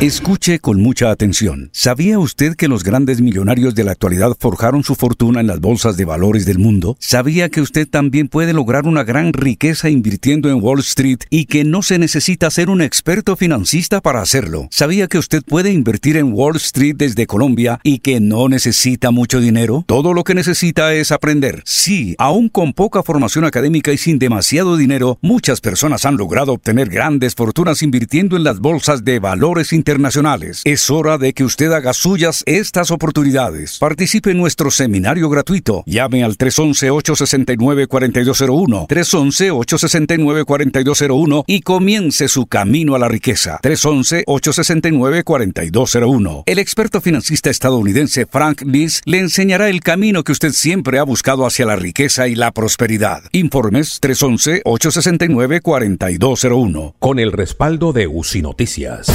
Escuche 0.00 0.60
con 0.60 0.80
mucha 0.80 1.10
atención. 1.10 1.70
¿Sabía 1.72 2.20
usted 2.20 2.54
que 2.54 2.68
los 2.68 2.84
grandes 2.84 3.20
millonarios 3.20 3.74
de 3.74 3.82
la 3.82 3.90
actualidad 3.90 4.36
forjaron 4.38 4.84
su 4.84 4.94
fortuna 4.94 5.40
en 5.40 5.48
las 5.48 5.58
bolsas 5.58 5.96
de 5.96 6.04
valores 6.04 6.46
del 6.46 6.60
mundo? 6.60 6.96
¿Sabía 7.00 7.48
que 7.48 7.60
usted 7.60 7.88
también 7.88 8.28
puede 8.28 8.52
lograr 8.52 8.86
una 8.86 9.02
gran 9.02 9.32
riqueza 9.32 9.90
invirtiendo 9.90 10.50
en 10.50 10.62
Wall 10.62 10.78
Street 10.78 11.18
y 11.30 11.46
que 11.46 11.64
no 11.64 11.82
se 11.82 11.98
necesita 11.98 12.48
ser 12.48 12.70
un 12.70 12.80
experto 12.80 13.34
financista 13.34 14.00
para 14.00 14.22
hacerlo? 14.22 14.68
¿Sabía 14.70 15.08
que 15.08 15.18
usted 15.18 15.42
puede 15.42 15.72
invertir 15.72 16.16
en 16.16 16.32
Wall 16.32 16.54
Street 16.58 16.94
desde 16.96 17.26
Colombia 17.26 17.80
y 17.82 17.98
que 17.98 18.20
no 18.20 18.48
necesita 18.48 19.10
mucho 19.10 19.40
dinero? 19.40 19.82
Todo 19.88 20.14
lo 20.14 20.22
que 20.22 20.34
necesita 20.36 20.94
es 20.94 21.10
aprender. 21.10 21.60
Sí, 21.64 22.14
aún 22.18 22.50
con 22.50 22.72
poca 22.72 23.02
formación 23.02 23.44
académica 23.44 23.92
y 23.92 23.98
sin 23.98 24.20
demasiado 24.20 24.76
dinero, 24.76 25.18
muchas 25.22 25.60
personas 25.60 26.04
han 26.04 26.16
logrado 26.16 26.52
obtener 26.52 26.88
grandes 26.88 27.34
fortunas 27.34 27.82
invirtiendo 27.82 28.36
en 28.36 28.44
las 28.44 28.60
bolsas 28.60 29.04
de 29.04 29.18
valores 29.18 29.72
internacionales 29.72 29.87
internacionales. 29.88 30.60
Es 30.64 30.90
hora 30.90 31.16
de 31.16 31.32
que 31.32 31.44
usted 31.44 31.72
haga 31.72 31.94
suyas 31.94 32.42
estas 32.44 32.90
oportunidades. 32.90 33.78
Participe 33.78 34.32
en 34.32 34.36
nuestro 34.36 34.70
seminario 34.70 35.30
gratuito. 35.30 35.82
Llame 35.86 36.24
al 36.24 36.36
311-869-4201, 36.36 38.86
311-869-4201 38.86 41.44
y 41.46 41.62
comience 41.62 42.28
su 42.28 42.44
camino 42.46 42.96
a 42.96 42.98
la 42.98 43.08
riqueza. 43.08 43.60
311-869-4201. 43.62 46.42
El 46.44 46.58
experto 46.58 47.00
financista 47.00 47.48
estadounidense 47.48 48.26
Frank 48.26 48.64
Nies 48.64 49.00
le 49.06 49.20
enseñará 49.20 49.70
el 49.70 49.80
camino 49.80 50.22
que 50.22 50.32
usted 50.32 50.52
siempre 50.52 50.98
ha 50.98 51.02
buscado 51.02 51.46
hacia 51.46 51.64
la 51.64 51.76
riqueza 51.76 52.28
y 52.28 52.34
la 52.34 52.52
prosperidad. 52.52 53.22
Informes 53.32 54.02
311-869-4201. 54.02 56.92
Con 56.98 57.18
el 57.18 57.32
respaldo 57.32 57.94
de 57.94 58.06
UCI 58.06 58.42
Noticias. 58.42 59.06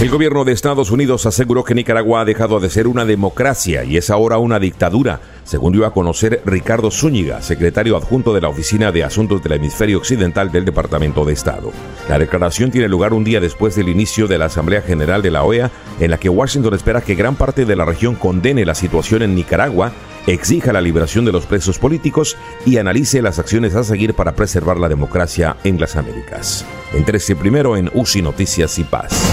El 0.00 0.10
gobierno 0.10 0.44
de 0.44 0.52
Estados 0.52 0.92
Unidos 0.92 1.26
aseguró 1.26 1.64
que 1.64 1.74
Nicaragua 1.74 2.20
ha 2.20 2.24
dejado 2.24 2.60
de 2.60 2.70
ser 2.70 2.86
una 2.86 3.04
democracia 3.04 3.82
y 3.82 3.96
es 3.96 4.10
ahora 4.10 4.38
una 4.38 4.60
dictadura, 4.60 5.20
según 5.42 5.72
dio 5.72 5.84
a 5.86 5.92
conocer 5.92 6.40
Ricardo 6.46 6.92
Zúñiga, 6.92 7.42
secretario 7.42 7.96
adjunto 7.96 8.32
de 8.32 8.40
la 8.40 8.48
Oficina 8.48 8.92
de 8.92 9.02
Asuntos 9.02 9.42
del 9.42 9.54
Hemisferio 9.54 9.98
Occidental 9.98 10.52
del 10.52 10.64
Departamento 10.64 11.24
de 11.24 11.32
Estado. 11.32 11.72
La 12.08 12.16
declaración 12.16 12.70
tiene 12.70 12.88
lugar 12.88 13.12
un 13.12 13.24
día 13.24 13.40
después 13.40 13.74
del 13.74 13.88
inicio 13.88 14.28
de 14.28 14.38
la 14.38 14.44
Asamblea 14.44 14.82
General 14.82 15.20
de 15.20 15.32
la 15.32 15.42
OEA, 15.42 15.72
en 15.98 16.12
la 16.12 16.18
que 16.18 16.28
Washington 16.28 16.74
espera 16.74 17.00
que 17.00 17.16
gran 17.16 17.34
parte 17.34 17.64
de 17.64 17.74
la 17.74 17.84
región 17.84 18.14
condene 18.14 18.64
la 18.64 18.76
situación 18.76 19.22
en 19.22 19.34
Nicaragua 19.34 19.90
exija 20.32 20.72
la 20.72 20.80
liberación 20.80 21.24
de 21.24 21.32
los 21.32 21.46
presos 21.46 21.78
políticos 21.78 22.36
y 22.66 22.76
analice 22.76 23.22
las 23.22 23.38
acciones 23.38 23.74
a 23.74 23.82
seguir 23.82 24.14
para 24.14 24.32
preservar 24.32 24.76
la 24.76 24.88
democracia 24.88 25.56
en 25.64 25.80
las 25.80 25.96
Américas. 25.96 26.64
Entérese 26.92 27.34
primero 27.34 27.76
en 27.76 27.90
UCI 27.94 28.22
Noticias 28.22 28.78
y 28.78 28.84
Paz. 28.84 29.32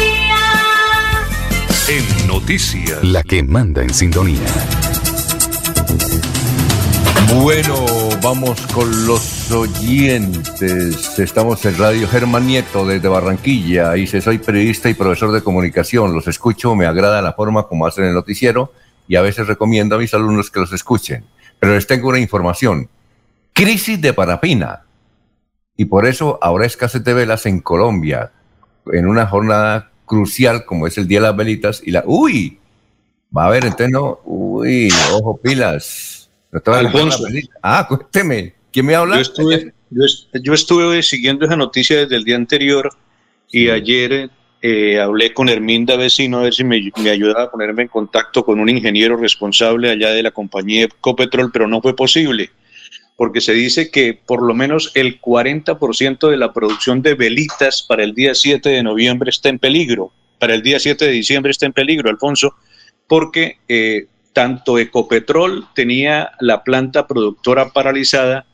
En 1.89 2.27
noticias. 2.27 3.03
La 3.03 3.23
que 3.23 3.43
manda 3.43 3.81
en 3.81 3.93
sintonía. 3.93 4.39
Bueno, 7.35 7.85
vamos 8.21 8.61
con 8.67 9.05
los 9.05 9.51
oyentes. 9.51 11.19
Estamos 11.19 11.65
en 11.65 11.77
Radio 11.77 12.07
Germán 12.07 12.47
Nieto 12.47 12.85
desde 12.85 13.07
Barranquilla. 13.07 13.93
Dice, 13.93 14.21
soy 14.21 14.37
periodista 14.37 14.89
y 14.89 14.93
profesor 14.93 15.31
de 15.31 15.41
comunicación. 15.41 16.13
Los 16.13 16.27
escucho, 16.27 16.75
me 16.75 16.85
agrada 16.85 17.21
la 17.21 17.33
forma 17.33 17.63
como 17.67 17.85
hacen 17.85 18.05
el 18.05 18.13
noticiero 18.13 18.73
y 19.07 19.15
a 19.15 19.21
veces 19.21 19.47
recomiendo 19.47 19.95
a 19.95 19.99
mis 19.99 20.13
alumnos 20.13 20.51
que 20.51 20.59
los 20.59 20.73
escuchen. 20.73 21.25
Pero 21.59 21.73
les 21.73 21.87
tengo 21.87 22.09
una 22.09 22.19
información. 22.19 22.89
Crisis 23.53 23.99
de 23.99 24.13
parafina. 24.13 24.83
Y 25.75 25.85
por 25.85 26.05
eso 26.05 26.37
habrá 26.41 26.65
escasez 26.65 27.03
de 27.03 27.13
velas 27.13 27.45
en 27.45 27.59
Colombia 27.59 28.31
en 28.91 29.07
una 29.07 29.27
jornada 29.27 29.90
crucial 30.11 30.65
como 30.65 30.87
es 30.87 30.97
el 30.97 31.07
Día 31.07 31.19
de 31.21 31.27
las 31.27 31.35
Velitas 31.37 31.81
y 31.85 31.91
la... 31.91 32.03
¡Uy! 32.05 32.59
Va 33.35 33.45
a 33.45 33.47
haber, 33.47 33.63
entonces 33.63 33.91
no... 33.91 34.19
¡Uy! 34.25 34.89
Ojo, 35.13 35.37
pilas. 35.37 36.29
No 36.51 36.73
Alfonso. 36.73 37.23
Ah, 37.63 37.85
cuénteme. 37.87 38.53
¿Quién 38.73 38.85
me 38.87 38.95
habla? 38.95 39.15
Yo 39.15 39.21
estuve, 39.21 39.73
yo, 39.89 40.03
est- 40.03 40.27
yo 40.43 40.53
estuve 40.53 41.01
siguiendo 41.01 41.45
esa 41.45 41.55
noticia 41.55 41.99
desde 42.01 42.17
el 42.17 42.25
día 42.25 42.35
anterior 42.35 42.89
y 43.49 43.69
ayer 43.69 44.29
eh, 44.61 44.99
hablé 44.99 45.33
con 45.33 45.47
Herminda 45.47 45.95
Vecino 45.95 46.39
a 46.39 46.43
ver 46.43 46.53
si 46.53 46.65
me, 46.65 46.91
me 47.01 47.09
ayudaba 47.09 47.43
a 47.43 47.51
ponerme 47.51 47.83
en 47.83 47.87
contacto 47.87 48.43
con 48.43 48.59
un 48.59 48.67
ingeniero 48.67 49.15
responsable 49.15 49.89
allá 49.89 50.09
de 50.09 50.23
la 50.23 50.31
compañía 50.31 50.83
Ecopetrol, 50.83 51.51
pero 51.53 51.67
no 51.69 51.81
fue 51.81 51.95
posible 51.95 52.51
porque 53.21 53.39
se 53.39 53.53
dice 53.53 53.91
que 53.91 54.15
por 54.15 54.41
lo 54.41 54.55
menos 54.55 54.91
el 54.95 55.21
40% 55.21 56.27
de 56.27 56.37
la 56.37 56.53
producción 56.53 57.03
de 57.03 57.13
velitas 57.13 57.83
para 57.83 58.03
el 58.03 58.15
día 58.15 58.33
7 58.33 58.67
de 58.67 58.81
noviembre 58.81 59.29
está 59.29 59.49
en 59.49 59.59
peligro, 59.59 60.11
para 60.39 60.55
el 60.55 60.63
día 60.63 60.79
7 60.79 61.05
de 61.05 61.11
diciembre 61.11 61.51
está 61.51 61.67
en 61.67 61.73
peligro, 61.73 62.09
Alfonso, 62.09 62.55
porque 63.07 63.59
eh, 63.67 64.07
tanto 64.33 64.79
Ecopetrol 64.79 65.67
tenía 65.75 66.31
la 66.39 66.63
planta 66.63 67.05
productora 67.05 67.69
paralizada, 67.69 68.47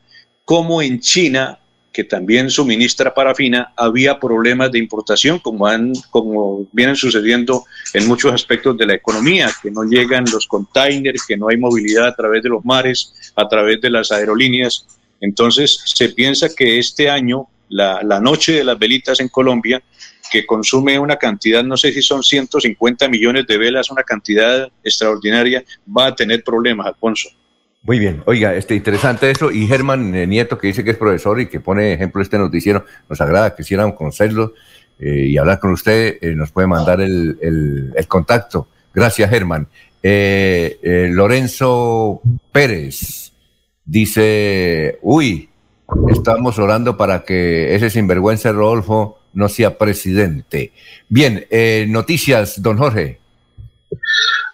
como 0.44 0.82
en 0.82 1.00
China, 1.00 1.60
que 1.92 2.04
también 2.04 2.50
suministra 2.50 3.14
parafina, 3.14 3.72
había 3.76 4.20
problemas 4.20 4.70
de 4.70 4.78
importación, 4.78 5.38
como, 5.38 5.66
han, 5.66 5.92
como 6.10 6.66
vienen 6.72 6.96
sucediendo 6.96 7.64
en 7.94 8.06
muchos 8.06 8.32
aspectos 8.32 8.76
de 8.76 8.86
la 8.86 8.94
economía, 8.94 9.50
que 9.62 9.70
no 9.70 9.84
llegan 9.84 10.24
los 10.32 10.46
containers, 10.46 11.26
que 11.26 11.36
no 11.36 11.48
hay 11.48 11.56
movilidad 11.56 12.06
a 12.06 12.14
través 12.14 12.42
de 12.42 12.50
los 12.50 12.64
mares, 12.64 13.32
a 13.34 13.48
través 13.48 13.80
de 13.80 13.90
las 13.90 14.12
aerolíneas. 14.12 14.86
Entonces, 15.20 15.80
se 15.84 16.10
piensa 16.10 16.48
que 16.54 16.78
este 16.78 17.10
año, 17.10 17.48
la, 17.68 18.02
la 18.02 18.20
noche 18.20 18.52
de 18.52 18.64
las 18.64 18.78
velitas 18.78 19.18
en 19.20 19.28
Colombia, 19.28 19.82
que 20.30 20.46
consume 20.46 20.98
una 20.98 21.16
cantidad, 21.16 21.64
no 21.64 21.76
sé 21.76 21.92
si 21.92 22.02
son 22.02 22.22
150 22.22 23.08
millones 23.08 23.46
de 23.46 23.58
velas, 23.58 23.90
una 23.90 24.02
cantidad 24.02 24.68
extraordinaria, 24.84 25.64
va 25.96 26.06
a 26.06 26.14
tener 26.14 26.44
problemas, 26.44 26.86
Alfonso. 26.86 27.28
Muy 27.82 27.98
bien, 27.98 28.22
oiga, 28.26 28.54
este 28.54 28.74
interesante 28.74 29.30
eso, 29.30 29.50
y 29.50 29.66
Germán 29.66 30.14
eh, 30.14 30.26
Nieto, 30.26 30.58
que 30.58 30.66
dice 30.66 30.84
que 30.84 30.90
es 30.90 30.96
profesor 30.96 31.40
y 31.40 31.46
que 31.46 31.60
pone 31.60 31.92
ejemplo 31.94 32.20
este 32.20 32.36
noticiero, 32.36 32.84
nos 33.08 33.20
agrada, 33.20 33.54
quisiéramos 33.54 33.94
conocerlo 33.94 34.52
eh, 34.98 35.26
y 35.28 35.38
hablar 35.38 35.60
con 35.60 35.70
usted, 35.70 36.18
eh, 36.20 36.34
nos 36.34 36.50
puede 36.50 36.66
mandar 36.66 37.00
el, 37.00 37.38
el- 37.40 38.06
contacto. 38.08 38.66
Gracias, 38.92 39.30
Germán. 39.30 39.68
Eh, 40.02 41.08
Lorenzo 41.12 42.20
Pérez 42.52 43.32
dice, 43.84 44.98
uy, 45.02 45.48
estamos 46.10 46.58
orando 46.58 46.96
para 46.96 47.22
que 47.22 47.74
ese 47.74 47.90
sinvergüenza 47.90 48.50
Rodolfo 48.52 49.18
no 49.34 49.48
sea 49.48 49.78
presidente. 49.78 50.72
Bien, 51.08 51.46
noticias, 51.88 52.60
don 52.60 52.76
Jorge. 52.76 53.18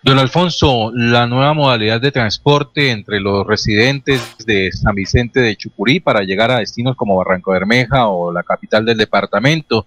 Don 0.05 0.19
Alfonso, 0.19 0.93
la 0.95 1.27
nueva 1.27 1.55
modalidad 1.55 1.99
de 1.99 2.13
transporte 2.13 2.91
entre 2.91 3.21
los 3.21 3.47
residentes 3.47 4.37
de 4.45 4.71
San 4.71 4.95
Vicente 4.95 5.41
de 5.41 5.57
Chucurí 5.57 5.99
para 5.99 6.21
llegar 6.25 6.51
a 6.51 6.59
destinos 6.59 6.95
como 6.95 7.17
Barranco 7.17 7.53
Bermeja 7.53 8.09
o 8.09 8.31
la 8.31 8.43
capital 8.43 8.85
del 8.85 8.99
departamento 8.99 9.87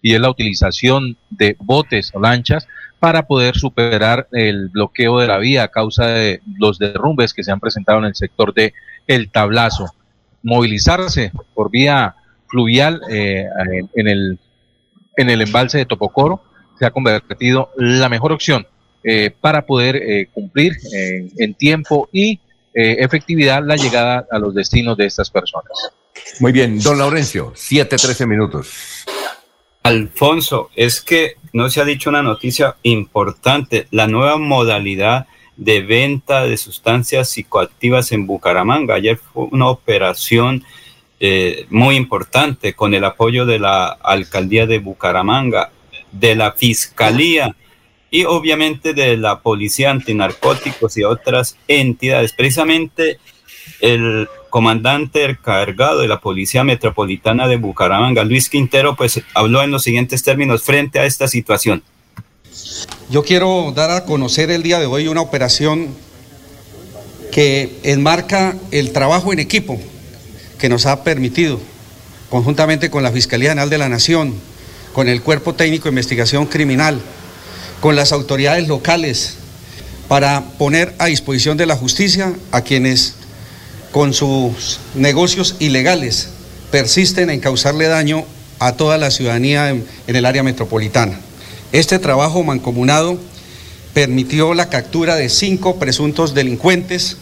y 0.00 0.14
es 0.14 0.20
la 0.20 0.30
utilización 0.30 1.16
de 1.30 1.56
botes 1.58 2.12
o 2.14 2.20
lanchas 2.20 2.68
para 3.00 3.26
poder 3.26 3.56
superar 3.56 4.28
el 4.30 4.68
bloqueo 4.68 5.18
de 5.18 5.26
la 5.26 5.38
vía 5.38 5.64
a 5.64 5.68
causa 5.72 6.06
de 6.06 6.40
los 6.56 6.78
derrumbes 6.78 7.34
que 7.34 7.42
se 7.42 7.50
han 7.50 7.58
presentado 7.58 7.98
en 7.98 8.04
el 8.04 8.14
sector 8.14 8.54
de 8.54 8.74
El 9.08 9.28
Tablazo. 9.28 9.86
Movilizarse 10.44 11.32
por 11.52 11.68
vía 11.72 12.14
fluvial 12.46 13.00
eh, 13.10 13.44
en, 13.96 14.06
el, 14.06 14.38
en 15.16 15.30
el 15.30 15.42
embalse 15.42 15.78
de 15.78 15.86
Topocoro 15.86 16.44
se 16.78 16.86
ha 16.86 16.92
convertido 16.92 17.72
la 17.76 18.08
mejor 18.08 18.30
opción 18.30 18.64
eh, 19.04 19.30
para 19.40 19.64
poder 19.66 19.96
eh, 19.96 20.28
cumplir 20.32 20.76
en, 20.92 21.30
en 21.38 21.54
tiempo 21.54 22.08
y 22.12 22.40
eh, 22.74 23.02
efectividad 23.02 23.64
la 23.64 23.74
llegada 23.74 24.26
a 24.30 24.38
los 24.38 24.54
destinos 24.54 24.96
de 24.96 25.06
estas 25.06 25.30
personas. 25.30 25.90
Muy 26.38 26.52
bien, 26.52 26.80
don 26.80 26.98
Laurencio, 26.98 27.52
7-13 27.54 28.26
minutos. 28.26 29.04
Alfonso, 29.82 30.70
es 30.76 31.00
que 31.00 31.34
no 31.52 31.70
se 31.70 31.80
ha 31.80 31.84
dicho 31.84 32.10
una 32.10 32.22
noticia 32.22 32.76
importante, 32.82 33.88
la 33.90 34.06
nueva 34.06 34.36
modalidad 34.36 35.26
de 35.56 35.80
venta 35.80 36.44
de 36.44 36.56
sustancias 36.56 37.30
psicoactivas 37.30 38.12
en 38.12 38.26
Bucaramanga. 38.26 38.94
Ayer 38.94 39.16
fue 39.16 39.48
una 39.50 39.68
operación 39.68 40.62
eh, 41.18 41.66
muy 41.70 41.96
importante 41.96 42.74
con 42.74 42.94
el 42.94 43.04
apoyo 43.04 43.44
de 43.44 43.58
la 43.58 43.88
alcaldía 43.88 44.66
de 44.66 44.78
Bucaramanga, 44.78 45.72
de 46.12 46.36
la 46.36 46.52
fiscalía 46.52 47.56
y 48.10 48.24
obviamente 48.24 48.94
de 48.94 49.16
la 49.16 49.40
policía 49.40 49.90
antinarcóticos 49.90 50.96
y 50.96 51.04
otras 51.04 51.56
entidades. 51.68 52.32
Precisamente 52.32 53.18
el 53.80 54.28
comandante 54.50 55.24
encargado 55.24 56.00
de 56.00 56.08
la 56.08 56.20
Policía 56.20 56.64
Metropolitana 56.64 57.46
de 57.48 57.56
Bucaramanga, 57.56 58.24
Luis 58.24 58.48
Quintero, 58.48 58.96
pues 58.96 59.20
habló 59.34 59.62
en 59.62 59.70
los 59.70 59.82
siguientes 59.82 60.22
términos 60.22 60.62
frente 60.62 60.98
a 60.98 61.04
esta 61.04 61.28
situación. 61.28 61.82
Yo 63.10 63.22
quiero 63.22 63.72
dar 63.74 63.90
a 63.90 64.04
conocer 64.04 64.50
el 64.50 64.62
día 64.62 64.78
de 64.78 64.86
hoy 64.86 65.06
una 65.08 65.20
operación 65.20 65.88
que 67.30 67.78
enmarca 67.82 68.56
el 68.70 68.92
trabajo 68.92 69.32
en 69.32 69.38
equipo 69.38 69.78
que 70.58 70.68
nos 70.68 70.86
ha 70.86 71.04
permitido, 71.04 71.60
conjuntamente 72.30 72.90
con 72.90 73.02
la 73.02 73.12
Fiscalía 73.12 73.50
General 73.50 73.70
de 73.70 73.78
la 73.78 73.88
Nación, 73.88 74.34
con 74.92 75.08
el 75.08 75.22
Cuerpo 75.22 75.54
Técnico 75.54 75.84
de 75.84 75.90
Investigación 75.90 76.46
Criminal, 76.46 77.00
con 77.80 77.96
las 77.96 78.12
autoridades 78.12 78.68
locales, 78.68 79.34
para 80.08 80.42
poner 80.58 80.94
a 80.98 81.06
disposición 81.06 81.56
de 81.56 81.66
la 81.66 81.76
justicia 81.76 82.34
a 82.50 82.62
quienes 82.62 83.14
con 83.92 84.14
sus 84.14 84.80
negocios 84.94 85.56
ilegales 85.58 86.30
persisten 86.70 87.30
en 87.30 87.40
causarle 87.40 87.86
daño 87.86 88.24
a 88.58 88.72
toda 88.72 88.98
la 88.98 89.10
ciudadanía 89.10 89.70
en, 89.70 89.86
el 90.06 90.26
área 90.26 90.42
metropolitana. 90.42 91.18
Este 91.72 91.98
trabajo 91.98 92.42
mancomunado 92.42 93.18
permitió 93.94 94.54
la 94.54 94.68
captura 94.68 95.16
de 95.16 95.28
cinco 95.28 95.78
presuntos 95.78 96.34
delincuentes, 96.34 97.16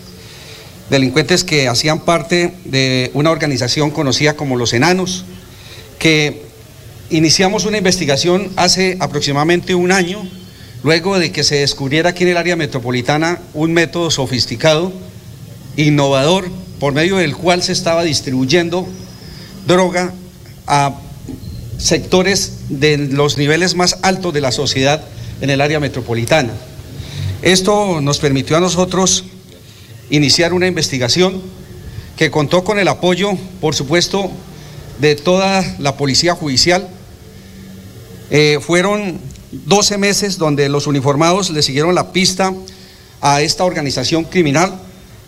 delincuentes 0.91 1.45
que 1.45 1.69
hacían 1.69 2.01
parte 2.01 2.55
de 2.65 3.11
una 3.15 3.31
organización 3.31 3.91
conocida 3.91 4.35
como 4.35 4.57
Los 4.57 4.73
Enanos, 4.73 5.24
que 5.99 6.43
iniciamos 7.11 7.65
una 7.65 7.78
investigación 7.78 8.51
hace 8.57 8.97
aproximadamente 9.01 9.74
un 9.74 9.93
año, 9.93 10.28
luego 10.87 11.19
de 11.19 11.33
que 11.33 11.43
se 11.43 11.57
descubriera 11.57 12.11
aquí 12.11 12.23
en 12.23 12.31
el 12.31 12.37
área 12.37 12.55
metropolitana 12.55 13.41
un 13.55 13.73
método 13.73 14.09
sofisticado, 14.09 14.93
innovador, 15.77 16.49
por 16.79 16.93
medio 16.93 17.17
del 17.17 17.35
cual 17.35 17.61
se 17.65 17.73
estaba 17.73 18.05
distribuyendo 18.05 18.87
droga 19.67 20.15
a 20.69 20.95
sectores 21.77 22.53
de 22.69 22.99
los 22.99 23.37
niveles 23.37 23.75
más 23.75 23.99
altos 24.03 24.33
de 24.33 24.41
la 24.41 24.53
sociedad 24.53 25.03
en 25.41 25.51
el 25.51 25.61
área 25.61 25.81
metropolitana. 25.81 26.53
Esto 27.43 28.01
nos 28.01 28.21
permitió 28.21 28.57
a 28.57 28.61
nosotros 28.61 29.25
iniciar 30.09 30.53
una 30.53 30.69
investigación 30.69 31.43
que 32.17 32.31
contó 32.31 32.63
con 32.63 32.79
el 32.79 32.87
apoyo, 32.87 33.33
por 33.61 33.75
supuesto, 33.75 34.31
de 35.01 35.17
toda 35.17 35.65
la 35.81 35.97
policía 35.97 36.37
judicial. 36.37 36.87
Eh, 38.31 38.61
fueron 38.63 39.19
12 39.65 39.99
meses 39.99 40.39
donde 40.39 40.69
los 40.69 40.87
uniformados 40.87 41.51
le 41.51 41.62
siguieron 41.62 41.95
la 41.95 42.12
pista 42.12 42.53
a 43.20 43.41
esta 43.43 43.65
organización 43.65 44.24
criminal, 44.24 44.78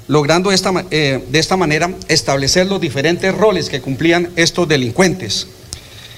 logrando 0.06 0.52
esta, 0.52 0.84
eh, 0.90 1.24
de 1.30 1.38
esta 1.38 1.56
manera 1.56 1.90
establecer 2.08 2.66
los 2.66 2.80
diferentes 2.80 3.34
roles 3.34 3.68
que 3.68 3.80
cumplían 3.80 4.30
estos 4.36 4.68
delincuentes. 4.68 5.46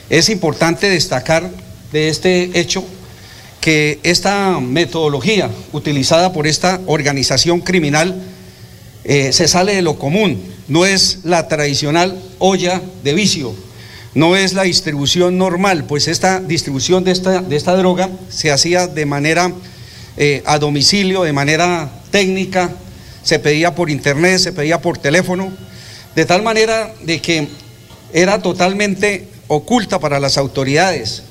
Es 0.09 0.28
importante 0.28 0.89
destacar 0.89 1.51
de 1.93 2.09
este 2.09 2.59
hecho 2.59 2.85
que 3.61 4.01
esta 4.03 4.59
metodología 4.61 5.51
utilizada 5.73 6.32
por 6.32 6.47
esta 6.47 6.81
organización 6.87 7.61
criminal 7.61 8.23
eh, 9.05 9.32
se 9.32 9.49
sale 9.49 9.74
de 9.74 9.82
lo 9.82 9.99
común, 9.99 10.43
no 10.69 10.87
es 10.87 11.20
la 11.24 11.49
tradicional 11.49 12.20
olla 12.39 12.81
de 13.03 13.15
vicio, 13.15 13.55
no 14.15 14.37
es 14.37 14.55
la 14.55 14.65
distribución 14.65 15.39
normal, 15.39 15.85
pues 15.85 16.09
esta 16.09 16.41
distribución 16.41 17.05
de 17.05 17.12
esta, 17.12 17.43
de 17.43 17.57
esta 17.57 17.77
droga 17.77 18.11
se 18.28 18.51
hacía 18.51 18.87
de 18.87 19.07
manera 19.07 19.53
eh, 20.16 20.43
a 20.47 20.59
domicilio, 20.59 21.23
de 21.23 21.32
manera 21.32 21.89
técnica, 22.11 22.73
se 23.23 23.39
pedía 23.39 23.74
por 23.74 23.89
internet, 23.89 24.39
se 24.39 24.53
pedía 24.53 24.81
por 24.81 24.99
teléfono, 24.99 25.53
de 26.16 26.24
tal 26.24 26.43
manera 26.43 26.93
de 27.05 27.20
que 27.20 27.49
era 28.12 28.43
totalmente 28.43 29.28
oculta 29.47 30.01
para 30.01 30.19
las 30.19 30.39
autoridades. 30.39 31.23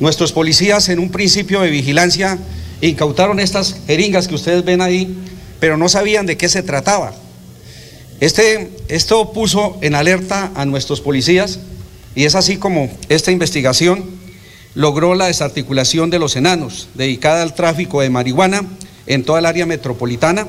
Nuestros 0.00 0.32
policías 0.32 0.88
en 0.88 0.98
un 0.98 1.10
principio 1.10 1.60
de 1.60 1.70
vigilancia 1.70 2.38
incautaron 2.80 3.38
estas 3.38 3.76
jeringas 3.86 4.26
que 4.26 4.34
ustedes 4.34 4.64
ven 4.64 4.80
ahí, 4.80 5.16
pero 5.60 5.76
no 5.76 5.88
sabían 5.88 6.26
de 6.26 6.36
qué 6.36 6.48
se 6.48 6.62
trataba. 6.62 7.12
Este, 8.18 8.70
esto 8.88 9.32
puso 9.32 9.78
en 9.80 9.94
alerta 9.94 10.50
a 10.54 10.64
nuestros 10.64 11.00
policías 11.00 11.60
y 12.20 12.26
es 12.26 12.34
así 12.34 12.58
como 12.58 12.90
esta 13.08 13.30
investigación 13.30 14.04
logró 14.74 15.14
la 15.14 15.28
desarticulación 15.28 16.10
de 16.10 16.18
los 16.18 16.36
enanos, 16.36 16.88
dedicada 16.92 17.40
al 17.40 17.54
tráfico 17.54 18.02
de 18.02 18.10
marihuana 18.10 18.62
en 19.06 19.24
toda 19.24 19.38
el 19.38 19.46
área 19.46 19.64
metropolitana. 19.64 20.46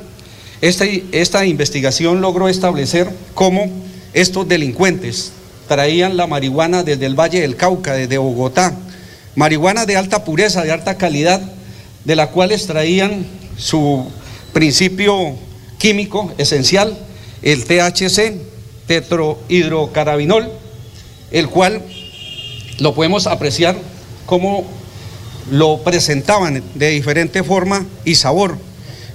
Esta, 0.59 0.83
esta 1.13 1.45
investigación 1.45 2.19
logró 2.19 2.49
establecer 2.49 3.09
cómo 3.33 3.71
estos 4.11 4.49
delincuentes 4.49 5.31
traían 5.69 6.17
la 6.17 6.27
marihuana 6.27 6.83
desde 6.83 7.05
el 7.05 7.17
Valle 7.17 7.39
del 7.39 7.55
Cauca, 7.55 7.93
desde 7.93 8.17
Bogotá, 8.17 8.77
marihuana 9.35 9.85
de 9.85 9.95
alta 9.95 10.25
pureza, 10.25 10.63
de 10.63 10.73
alta 10.73 10.97
calidad, 10.97 11.39
de 12.03 12.15
la 12.17 12.31
cual 12.31 12.51
extraían 12.51 13.25
su 13.55 14.11
principio 14.51 15.37
químico 15.77 16.33
esencial, 16.37 16.97
el 17.41 17.63
THC, 17.63 18.33
tetrohidrocarabinol, 18.87 20.51
el 21.31 21.47
cual 21.49 21.81
lo 22.79 22.93
podemos 22.93 23.27
apreciar 23.27 23.75
como 24.25 24.65
lo 25.49 25.83
presentaban 25.83 26.63
de 26.75 26.89
diferente 26.89 27.43
forma 27.43 27.85
y 28.05 28.15
sabor. 28.15 28.57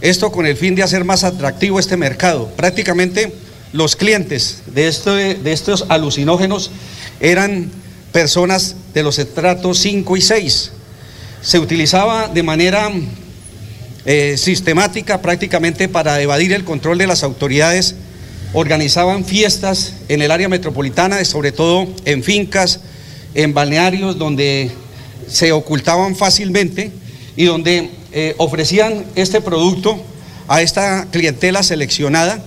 Esto 0.01 0.30
con 0.30 0.47
el 0.47 0.56
fin 0.56 0.74
de 0.74 0.82
hacer 0.82 1.05
más 1.05 1.24
atractivo 1.24 1.80
este 1.80 1.97
mercado. 1.97 2.48
Prácticamente 2.56 3.32
los 3.72 3.97
clientes 3.97 4.62
de, 4.66 4.88
este, 4.88 5.10
de 5.10 5.52
estos 5.52 5.86
alucinógenos 5.88 6.70
eran 7.20 7.70
personas 8.12 8.76
de 8.94 9.02
los 9.02 9.18
estratos 9.18 9.78
5 9.78 10.16
y 10.16 10.20
6. 10.20 10.72
Se 11.43 11.59
utilizaba 11.59 12.28
de 12.28 12.43
manera 12.43 12.90
eh, 14.05 14.36
sistemática 14.38 15.20
prácticamente 15.20 15.88
para 15.88 16.20
evadir 16.20 16.52
el 16.52 16.64
control 16.64 16.98
de 16.98 17.06
las 17.06 17.22
autoridades. 17.22 17.97
Organizaban 18.58 19.26
fiestas 19.26 19.92
en 20.08 20.22
el 20.22 20.30
área 20.30 20.48
metropolitana, 20.48 21.22
sobre 21.26 21.52
todo 21.52 21.86
en 22.06 22.22
fincas, 22.22 22.80
en 23.34 23.52
balnearios 23.52 24.16
donde 24.16 24.70
se 25.28 25.52
ocultaban 25.52 26.16
fácilmente 26.16 26.90
y 27.36 27.44
donde 27.44 27.90
eh, 28.12 28.34
ofrecían 28.38 29.04
este 29.14 29.42
producto 29.42 30.02
a 30.48 30.62
esta 30.62 31.06
clientela 31.10 31.62
seleccionada 31.62 32.42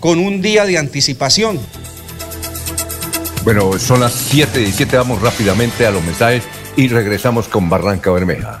con 0.00 0.18
un 0.18 0.42
día 0.42 0.64
de 0.64 0.76
anticipación. 0.76 1.60
Bueno, 3.44 3.78
son 3.78 4.00
las 4.00 4.12
7 4.12 4.60
y 4.60 4.72
7, 4.72 4.96
vamos 4.96 5.22
rápidamente 5.22 5.86
a 5.86 5.92
los 5.92 6.02
mensajes 6.02 6.42
y 6.76 6.88
regresamos 6.88 7.46
con 7.46 7.70
Barranca 7.70 8.10
Bermeja. 8.10 8.60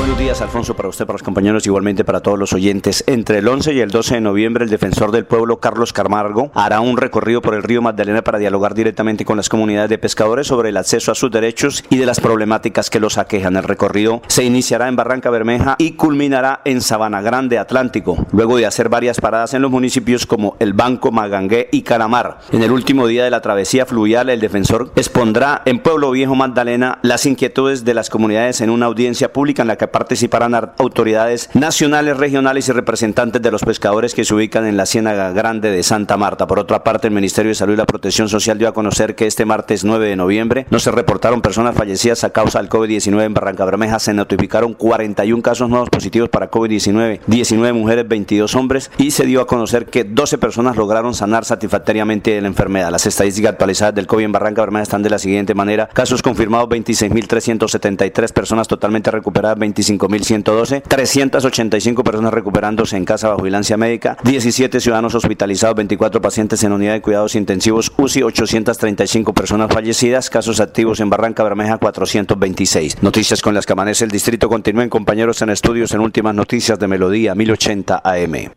Buenos 0.00 0.18
días, 0.18 0.40
Alfonso, 0.40 0.74
para 0.74 0.88
usted, 0.88 1.04
para 1.04 1.16
los 1.16 1.22
compañeros, 1.22 1.66
igualmente 1.66 2.06
para 2.06 2.20
todos 2.20 2.38
los 2.38 2.54
oyentes. 2.54 3.04
Entre 3.06 3.36
el 3.36 3.46
11 3.46 3.74
y 3.74 3.80
el 3.80 3.90
12 3.90 4.14
de 4.14 4.20
noviembre, 4.22 4.64
el 4.64 4.70
defensor 4.70 5.12
del 5.12 5.26
pueblo, 5.26 5.60
Carlos 5.60 5.92
Camargo, 5.92 6.50
hará 6.54 6.80
un 6.80 6.96
recorrido 6.96 7.42
por 7.42 7.54
el 7.54 7.62
río 7.62 7.82
Magdalena 7.82 8.22
para 8.22 8.38
dialogar 8.38 8.74
directamente 8.74 9.26
con 9.26 9.36
las 9.36 9.50
comunidades 9.50 9.90
de 9.90 9.98
pescadores 9.98 10.46
sobre 10.46 10.70
el 10.70 10.78
acceso 10.78 11.12
a 11.12 11.14
sus 11.14 11.30
derechos 11.30 11.84
y 11.90 11.98
de 11.98 12.06
las 12.06 12.18
problemáticas 12.18 12.88
que 12.88 12.98
los 12.98 13.18
aquejan. 13.18 13.56
El 13.56 13.64
recorrido 13.64 14.22
se 14.26 14.42
iniciará 14.42 14.88
en 14.88 14.96
Barranca 14.96 15.28
Bermeja 15.28 15.76
y 15.76 15.92
culminará 15.92 16.62
en 16.64 16.80
Sabana 16.80 17.20
Grande, 17.20 17.58
Atlántico, 17.58 18.26
luego 18.32 18.56
de 18.56 18.64
hacer 18.64 18.88
varias 18.88 19.20
paradas 19.20 19.52
en 19.52 19.60
los 19.60 19.70
municipios 19.70 20.24
como 20.24 20.56
El 20.60 20.72
Banco, 20.72 21.12
Magangué 21.12 21.68
y 21.72 21.82
Calamar. 21.82 22.38
En 22.52 22.62
el 22.62 22.72
último 22.72 23.06
día 23.06 23.24
de 23.24 23.30
la 23.30 23.42
travesía 23.42 23.84
fluvial, 23.84 24.30
el 24.30 24.40
defensor 24.40 24.92
expondrá 24.96 25.60
en 25.66 25.78
Pueblo 25.78 26.10
Viejo 26.10 26.34
Magdalena 26.34 27.00
las 27.02 27.26
inquietudes 27.26 27.84
de 27.84 27.92
las 27.92 28.08
comunidades 28.08 28.62
en 28.62 28.70
una 28.70 28.86
audiencia 28.86 29.34
pública 29.34 29.60
en 29.60 29.68
la 29.68 29.76
que 29.76 29.89
participarán 29.90 30.54
autoridades 30.78 31.50
nacionales, 31.54 32.16
regionales 32.16 32.68
y 32.68 32.72
representantes 32.72 33.42
de 33.42 33.50
los 33.50 33.62
pescadores 33.62 34.14
que 34.14 34.24
se 34.24 34.34
ubican 34.34 34.66
en 34.66 34.76
la 34.76 34.86
Ciénaga 34.86 35.32
Grande 35.32 35.70
de 35.70 35.82
Santa 35.82 36.16
Marta. 36.16 36.46
Por 36.46 36.58
otra 36.58 36.82
parte, 36.84 37.08
el 37.08 37.14
Ministerio 37.14 37.50
de 37.50 37.54
Salud 37.54 37.74
y 37.74 37.76
la 37.76 37.86
Protección 37.86 38.28
Social 38.28 38.58
dio 38.58 38.68
a 38.68 38.74
conocer 38.74 39.14
que 39.14 39.26
este 39.26 39.44
martes 39.44 39.84
9 39.84 40.08
de 40.08 40.16
noviembre 40.16 40.66
no 40.70 40.78
se 40.78 40.90
reportaron 40.90 41.40
personas 41.40 41.74
fallecidas 41.74 42.24
a 42.24 42.30
causa 42.30 42.58
del 42.58 42.68
COVID-19 42.68 43.24
en 43.24 43.34
Barranca 43.34 43.64
Bermeja. 43.64 43.98
Se 43.98 44.14
notificaron 44.14 44.74
41 44.74 45.42
casos 45.42 45.68
nuevos 45.68 45.90
positivos 45.90 46.28
para 46.28 46.50
COVID-19, 46.50 47.20
19 47.26 47.72
mujeres, 47.72 48.08
22 48.08 48.54
hombres 48.54 48.90
y 48.98 49.10
se 49.10 49.26
dio 49.26 49.40
a 49.40 49.46
conocer 49.46 49.86
que 49.86 50.04
12 50.04 50.38
personas 50.38 50.76
lograron 50.76 51.14
sanar 51.14 51.44
satisfactoriamente 51.44 52.32
de 52.32 52.40
la 52.40 52.48
enfermedad. 52.48 52.90
Las 52.90 53.06
estadísticas 53.06 53.52
actualizadas 53.52 53.94
del 53.94 54.06
COVID 54.06 54.24
en 54.24 54.32
Barranca 54.32 54.62
Bermeja 54.62 54.82
están 54.82 55.02
de 55.02 55.10
la 55.10 55.18
siguiente 55.18 55.54
manera. 55.54 55.88
Casos 55.88 56.22
confirmados 56.22 56.68
26.373 56.68 58.32
personas 58.32 58.68
totalmente 58.68 59.10
recuperadas 59.10 59.58
25.112, 59.74 60.82
385 60.82 62.04
personas 62.04 62.32
recuperándose 62.32 62.96
en 62.96 63.04
casa 63.04 63.28
bajo 63.28 63.42
vigilancia 63.42 63.76
médica, 63.76 64.16
17 64.24 64.80
ciudadanos 64.80 65.14
hospitalizados, 65.14 65.76
24 65.76 66.20
pacientes 66.20 66.62
en 66.64 66.72
unidad 66.72 66.92
de 66.94 67.00
cuidados 67.00 67.34
intensivos 67.34 67.92
UCI, 67.96 68.22
835 68.22 69.32
personas 69.32 69.72
fallecidas, 69.72 70.30
casos 70.30 70.60
activos 70.60 71.00
en 71.00 71.10
Barranca 71.10 71.42
Bermeja 71.42 71.78
426. 71.78 73.02
Noticias 73.02 73.42
con 73.42 73.54
las 73.54 73.66
que 73.66 73.72
amanece 73.72 74.04
el 74.04 74.10
distrito 74.10 74.48
continúen 74.48 74.88
compañeros 74.88 75.42
en 75.42 75.50
estudios 75.50 75.92
en 75.92 76.00
últimas 76.00 76.34
noticias 76.34 76.78
de 76.78 76.88
Melodía 76.88 77.34
1080 77.34 78.02
AM. 78.04 78.50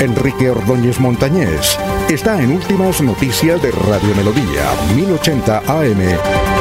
Enrique 0.00 0.50
Ordóñez 0.50 0.98
Montañés 0.98 1.78
está 2.10 2.42
en 2.42 2.50
Últimas 2.52 3.00
Noticias 3.00 3.62
de 3.62 3.70
Radio 3.70 4.14
Melodía 4.16 4.64
1080 4.96 5.58
AM. 5.58 6.51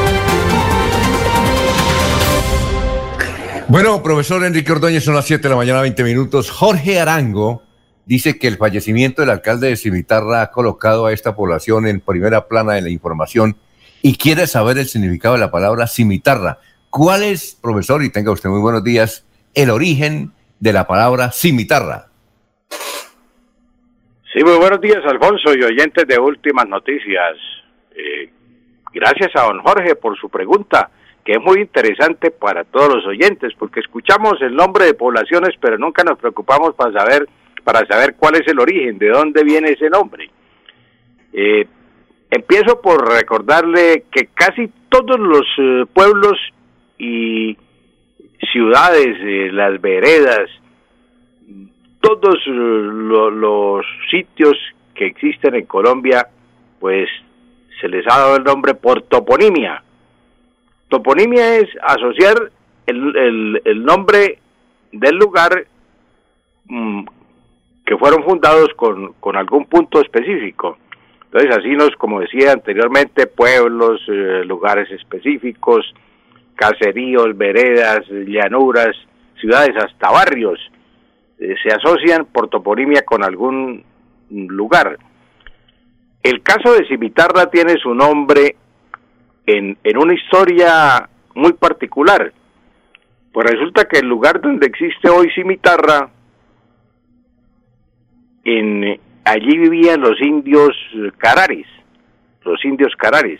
Bueno, 3.72 4.03
profesor 4.03 4.43
Enrique 4.43 4.74
Ordóñez, 4.74 5.06
son 5.06 5.16
las 5.16 5.25
7 5.25 5.43
de 5.43 5.50
la 5.50 5.56
mañana, 5.56 5.80
20 5.80 6.03
minutos. 6.03 6.51
Jorge 6.51 7.00
Arango 7.00 7.64
dice 8.06 8.38
que 8.38 8.50
el 8.50 8.58
fallecimiento 8.58 9.22
del 9.22 9.30
alcalde 9.30 9.69
de 9.69 9.77
Cimitarra 9.77 10.41
ha 10.41 10.51
colocado 10.51 11.06
a 11.06 11.14
esta 11.14 11.38
población 11.38 11.88
en 11.88 12.01
primera 12.01 12.50
plana 12.50 12.74
de 12.74 12.82
la 12.82 12.90
información 12.90 13.56
y 14.01 14.17
quiere 14.17 14.45
saber 14.45 14.77
el 14.77 14.88
significado 14.88 15.35
de 15.35 15.40
la 15.40 15.51
palabra 15.51 15.88
cimitarra. 15.88 16.59
¿Cuál 16.90 17.24
es, 17.24 17.58
profesor, 17.61 18.03
y 18.03 18.11
tenga 18.11 18.33
usted 18.33 18.50
muy 18.50 18.59
buenos 18.59 18.83
días, 18.83 19.25
el 19.53 19.69
origen 19.69 20.33
de 20.59 20.74
la 20.74 20.85
palabra 20.85 21.32
cimitarra? 21.32 22.08
Sí, 24.33 24.43
muy 24.43 24.58
buenos 24.58 24.82
días, 24.82 25.00
Alfonso 25.06 25.53
y 25.58 25.64
oyentes 25.64 26.06
de 26.06 26.19
Últimas 26.19 26.67
Noticias. 26.67 27.38
Eh, 27.95 28.33
gracias 28.91 29.32
a 29.33 29.43
don 29.43 29.61
Jorge 29.61 29.95
por 29.95 30.19
su 30.19 30.27
pregunta 30.27 30.91
que 31.24 31.33
es 31.33 31.41
muy 31.41 31.61
interesante 31.61 32.32
para 32.32 32.64
todos 32.64 32.95
los 32.95 33.06
oyentes, 33.06 33.53
porque 33.58 33.80
escuchamos 33.80 34.41
el 34.41 34.56
nombre 34.56 34.85
de 34.85 34.93
poblaciones, 34.93 35.56
pero 35.59 35.77
nunca 35.77 36.03
nos 36.03 36.17
preocupamos 36.17 36.74
para 36.75 36.91
saber, 36.93 37.30
para 37.64 37.85
saber 37.85 38.16
cuál 38.17 38.35
es 38.35 38.48
el 38.48 38.59
origen, 38.59 38.98
de 38.98 39.09
dónde 39.09 39.43
viene 39.43 39.69
ese 39.69 39.90
nombre. 39.90 40.30
Eh, 41.33 41.67
empiezo 42.30 42.82
por 42.82 43.08
recordarle 43.08 44.06
que 44.11 44.27
casi 44.33 44.72
todos 44.90 45.19
los 45.19 45.45
eh, 45.59 45.85
pueblos 45.93 46.38
y 46.98 47.56
ciudades, 48.51 49.17
eh, 49.22 49.50
las 49.51 49.80
veredas, 49.80 50.50
todos 52.01 52.35
los 52.48 53.85
sitios 54.09 54.58
que 54.95 55.06
existen 55.06 55.53
en 55.53 55.66
Colombia, 55.67 56.27
pues 56.80 57.08
se 57.80 57.88
les 57.88 58.06
ha 58.08 58.17
dado 58.17 58.38
el 58.38 58.43
nombre 58.43 58.74
por 58.74 59.03
toponimia 59.03 59.83
Toponimia 60.92 61.56
es 61.56 61.70
asociar 61.84 62.52
el, 62.86 63.61
el, 63.64 63.86
nombre 63.86 64.40
del 64.92 65.16
lugar 65.16 65.66
mm, 66.66 67.06
que 67.86 67.98
fueron 67.98 68.26
fundados 68.26 68.68
con, 68.76 69.14
con, 69.14 69.38
algún 69.38 69.68
punto 69.68 70.02
específico. 70.02 70.78
Entonces, 71.24 71.58
así 71.58 71.70
nos, 71.70 71.92
como 71.92 72.20
decía 72.20 72.52
anteriormente, 72.52 73.26
pueblos, 73.26 74.02
eh, 74.10 74.44
lugares 74.44 74.92
específicos, 74.92 75.94
caseríos, 76.56 77.38
veredas, 77.38 78.02
llanuras, 78.10 78.94
ciudades, 79.40 79.74
hasta 79.78 80.11
barrios, 80.11 80.60
eh, 81.40 81.56
se 81.64 81.70
asocian 81.70 82.26
por 82.26 82.50
toponimia 82.50 83.03
con 83.03 83.24
algún 83.24 83.82
lugar. 84.30 84.98
El 86.22 86.42
caso 86.44 86.74
de 86.74 86.86
Cimitarra 86.86 87.50
tiene 87.50 87.78
su 87.82 87.95
nombre 87.95 88.58
en, 89.45 89.78
en 89.84 89.98
una 89.98 90.14
historia 90.14 91.10
muy 91.36 91.53
particular. 91.53 92.34
Pues 93.32 93.50
resulta 93.50 93.86
que 93.86 94.00
el 94.00 94.08
lugar 94.08 94.42
donde 94.42 94.68
existe 94.68 95.10
hoy 95.10 95.30
Cimitarra, 95.34 96.10
en, 98.44 99.00
allí 99.24 99.58
vivían 99.58 100.02
los 100.02 100.20
indios 100.22 100.76
cararis, 101.18 101.68
los 102.44 102.64
indios 102.66 102.94
cararis. 102.98 103.40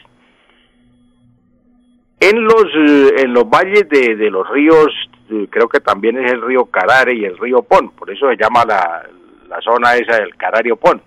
En 2.20 2.44
los, 2.44 2.66
en 3.18 3.34
los 3.34 3.50
valles 3.50 3.90
de, 3.90 4.16
de 4.16 4.30
los 4.30 4.48
ríos, 4.50 4.94
creo 5.50 5.68
que 5.68 5.80
también 5.80 6.24
es 6.24 6.32
el 6.32 6.42
río 6.42 6.66
Carare 6.66 7.16
y 7.16 7.26
el 7.26 7.38
río 7.38 7.64
Pon, 7.64 7.90
por 7.92 8.12
eso 8.12 8.30
se 8.30 8.38
llama 8.38 8.64
la, 8.64 9.04
la 9.50 9.60
zona 9.62 9.96
esa 9.96 10.18
del 10.18 10.36
Carario 10.36 10.76
Pon. 10.76 11.02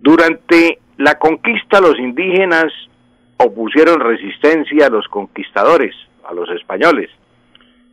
Durante 0.00 0.80
la 0.96 1.14
conquista 1.14 1.80
los 1.80 1.98
indígenas 1.98 2.72
opusieron 3.36 4.00
resistencia 4.00 4.86
a 4.86 4.90
los 4.90 5.06
conquistadores, 5.08 5.94
a 6.24 6.34
los 6.34 6.48
españoles. 6.50 7.10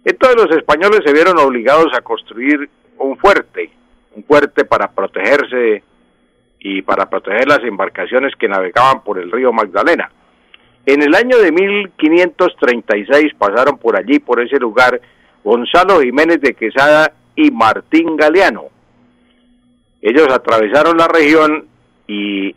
Entonces 0.04 0.44
los 0.44 0.58
españoles 0.58 1.02
se 1.06 1.14
vieron 1.14 1.38
obligados 1.38 1.94
a 1.94 2.02
construir 2.02 2.70
un 2.98 3.18
fuerte, 3.18 3.72
un 4.16 4.24
fuerte 4.24 4.66
para 4.66 4.92
protegerse 4.92 5.84
y 6.60 6.82
para 6.82 7.10
proteger 7.10 7.48
las 7.48 7.64
embarcaciones 7.64 8.36
que 8.36 8.48
navegaban 8.48 9.04
por 9.04 9.20
el 9.20 9.32
río 9.32 9.52
Magdalena. 9.52 10.12
En 10.86 11.02
el 11.04 11.14
año 11.14 11.38
de 11.38 11.52
1536 11.52 13.34
pasaron 13.38 13.78
por 13.78 13.98
allí, 13.98 14.20
por 14.20 14.42
ese 14.42 14.58
lugar, 14.58 15.00
Gonzalo 15.44 16.02
Jiménez 16.02 16.42
de 16.42 16.54
Quesada 16.54 17.14
y 17.36 17.52
Martín 17.52 18.16
Galeano. 18.16 18.66
Ellos 20.02 20.28
atravesaron 20.30 20.98
la 20.98 21.08
región 21.08 21.68
y 22.08 22.56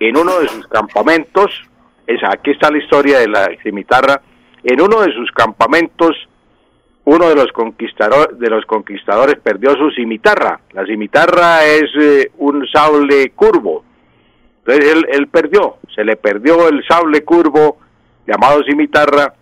en 0.00 0.16
uno 0.16 0.40
de 0.40 0.48
sus 0.48 0.66
campamentos, 0.66 1.50
esa, 2.14 2.28
aquí 2.32 2.50
está 2.50 2.70
la 2.70 2.78
historia 2.78 3.18
de 3.18 3.28
la 3.28 3.48
cimitarra, 3.62 4.20
en 4.62 4.80
uno 4.80 5.00
de 5.00 5.12
sus 5.12 5.30
campamentos 5.32 6.16
uno 7.04 7.28
de 7.28 7.34
los 7.34 7.50
conquistadores 7.52 8.38
de 8.38 8.50
los 8.50 8.64
conquistadores 8.66 9.36
perdió 9.42 9.72
su 9.72 9.90
cimitarra. 9.90 10.60
La 10.72 10.84
cimitarra 10.84 11.64
es 11.64 11.90
eh, 11.98 12.30
un 12.38 12.66
sable 12.68 13.30
curvo. 13.30 13.84
Entonces 14.58 14.92
él, 14.92 15.06
él, 15.10 15.26
perdió, 15.28 15.78
se 15.94 16.04
le 16.04 16.16
perdió 16.16 16.68
el 16.68 16.84
sable 16.86 17.24
curvo 17.24 17.78
llamado 18.26 18.62
cimitarra 18.64 19.34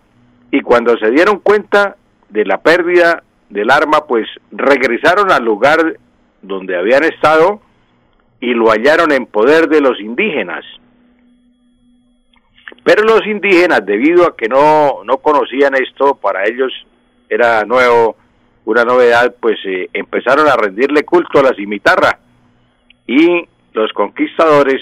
y 0.51 0.61
cuando 0.61 0.97
se 0.97 1.11
dieron 1.11 1.39
cuenta 1.39 1.97
de 2.29 2.45
la 2.45 2.59
pérdida 2.59 3.23
del 3.49 3.69
arma, 3.69 4.05
pues 4.07 4.27
regresaron 4.51 5.31
al 5.31 5.43
lugar 5.43 5.97
donde 6.41 6.77
habían 6.77 7.03
estado 7.03 7.61
y 8.39 8.53
lo 8.53 8.71
hallaron 8.71 9.11
en 9.11 9.25
poder 9.25 9.67
de 9.67 9.81
los 9.81 9.99
indígenas. 9.99 10.63
Pero 12.83 13.03
los 13.03 13.25
indígenas, 13.25 13.85
debido 13.85 14.25
a 14.25 14.35
que 14.35 14.47
no, 14.47 15.03
no 15.03 15.17
conocían 15.17 15.75
esto, 15.75 16.15
para 16.15 16.45
ellos 16.45 16.71
era 17.29 17.63
nuevo, 17.63 18.15
una 18.65 18.83
novedad, 18.83 19.35
pues 19.39 19.57
eh, 19.65 19.89
empezaron 19.93 20.47
a 20.47 20.55
rendirle 20.55 21.03
culto 21.03 21.39
a 21.39 21.43
la 21.43 21.53
cimitarra 21.55 22.19
y 23.07 23.47
los 23.73 23.91
conquistadores 23.93 24.81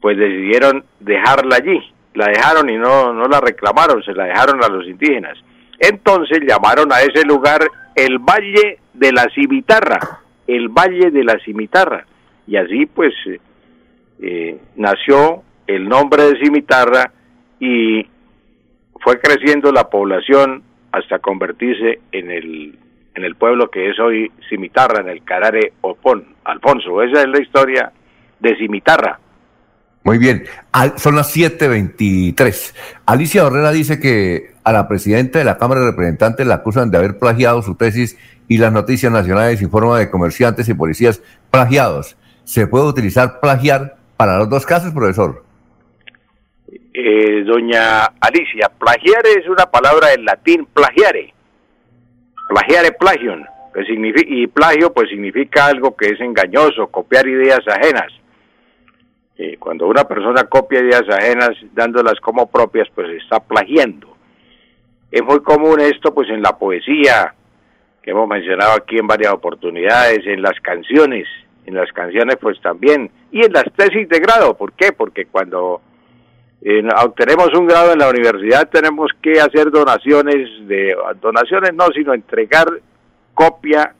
pues 0.00 0.18
decidieron 0.18 0.84
dejarla 1.00 1.56
allí, 1.56 1.80
la 2.14 2.26
dejaron 2.26 2.68
y 2.68 2.76
no, 2.76 3.12
no 3.14 3.26
la 3.28 3.40
reclamaron, 3.40 4.02
se 4.02 4.12
la 4.12 4.24
dejaron 4.24 4.62
a 4.62 4.68
los 4.68 4.86
indígenas. 4.86 5.38
Entonces 5.78 6.40
llamaron 6.46 6.92
a 6.92 7.00
ese 7.00 7.24
lugar 7.24 7.60
el 7.94 8.18
Valle 8.18 8.78
de 8.92 9.12
la 9.12 9.28
Cimitarra, 9.34 10.20
el 10.46 10.68
Valle 10.68 11.10
de 11.10 11.24
la 11.24 11.38
Cimitarra. 11.44 12.04
Y 12.46 12.56
así 12.56 12.86
pues 12.86 13.14
eh, 13.26 13.40
eh, 14.20 14.60
nació 14.76 15.42
el 15.66 15.88
nombre 15.88 16.24
de 16.24 16.38
Cimitarra 16.38 17.12
y 17.60 18.06
fue 19.00 19.20
creciendo 19.20 19.72
la 19.72 19.88
población 19.88 20.62
hasta 20.92 21.18
convertirse 21.18 22.00
en 22.12 22.30
el, 22.30 22.78
en 23.14 23.24
el 23.24 23.34
pueblo 23.36 23.70
que 23.70 23.90
es 23.90 23.98
hoy 23.98 24.30
Cimitarra, 24.48 25.00
en 25.00 25.08
el 25.08 25.24
Carare 25.24 25.72
Opón. 25.80 26.34
Alfonso, 26.44 27.02
esa 27.02 27.22
es 27.22 27.28
la 27.28 27.40
historia 27.40 27.92
de 28.40 28.56
Cimitarra. 28.56 29.18
Muy 30.04 30.18
bien, 30.18 30.44
son 30.96 31.14
las 31.14 31.34
7.23. 31.36 32.74
Alicia 33.06 33.46
Herrera 33.46 33.70
dice 33.70 34.00
que 34.00 34.52
a 34.64 34.72
la 34.72 34.88
presidenta 34.88 35.38
de 35.38 35.44
la 35.44 35.58
Cámara 35.58 35.80
de 35.80 35.90
Representantes 35.90 36.44
la 36.44 36.56
acusan 36.56 36.90
de 36.90 36.98
haber 36.98 37.18
plagiado 37.18 37.62
su 37.62 37.76
tesis 37.76 38.18
y 38.48 38.58
las 38.58 38.72
noticias 38.72 39.12
nacionales 39.12 39.62
informan 39.62 40.00
de 40.00 40.10
comerciantes 40.10 40.68
y 40.68 40.74
policías 40.74 41.22
plagiados. 41.52 42.16
¿Se 42.44 42.66
puede 42.66 42.86
utilizar 42.86 43.38
plagiar 43.38 43.96
para 44.16 44.38
los 44.38 44.48
dos 44.48 44.66
casos, 44.66 44.92
profesor? 44.92 45.44
Eh, 46.94 47.42
doña 47.44 48.04
Alicia, 48.20 48.70
plagiar 48.78 49.22
es 49.26 49.48
una 49.48 49.64
palabra 49.64 50.12
en 50.12 50.26
latín, 50.26 50.66
plagiare. 50.66 51.32
Plagiare 52.48 52.92
plagion, 52.92 53.46
que 53.72 53.84
significa, 53.84 54.28
y 54.28 54.46
plagio 54.46 54.92
pues 54.92 55.08
significa 55.08 55.66
algo 55.66 55.96
que 55.96 56.08
es 56.08 56.20
engañoso, 56.20 56.88
copiar 56.88 57.26
ideas 57.26 57.60
ajenas. 57.66 58.12
Eh, 59.38 59.56
cuando 59.58 59.86
una 59.86 60.04
persona 60.04 60.44
copia 60.44 60.80
ideas 60.80 61.04
ajenas 61.08 61.56
dándolas 61.72 62.20
como 62.20 62.50
propias, 62.50 62.88
pues 62.94 63.08
está 63.22 63.40
plagiando. 63.40 64.14
Es 65.10 65.22
muy 65.22 65.40
común 65.40 65.80
esto 65.80 66.12
pues 66.12 66.28
en 66.28 66.42
la 66.42 66.58
poesía, 66.58 67.34
que 68.02 68.10
hemos 68.10 68.28
mencionado 68.28 68.72
aquí 68.72 68.98
en 68.98 69.06
varias 69.06 69.32
oportunidades, 69.32 70.26
en 70.26 70.42
las 70.42 70.60
canciones, 70.60 71.26
en 71.64 71.74
las 71.74 71.90
canciones 71.92 72.36
pues 72.38 72.60
también, 72.60 73.10
y 73.30 73.46
en 73.46 73.52
las 73.52 73.64
tesis 73.74 74.06
de 74.10 74.18
grado, 74.18 74.54
¿por 74.58 74.74
qué? 74.74 74.92
Porque 74.92 75.24
cuando 75.24 75.80
eh, 76.64 76.82
obtenemos 77.04 77.48
un 77.58 77.66
grado 77.66 77.92
en 77.92 77.98
la 77.98 78.08
universidad, 78.08 78.68
tenemos 78.68 79.10
que 79.20 79.40
hacer 79.40 79.70
donaciones, 79.70 80.68
de 80.68 80.94
donaciones 81.20 81.74
no, 81.74 81.86
sino 81.88 82.14
entregar 82.14 82.68
copia 83.34 83.94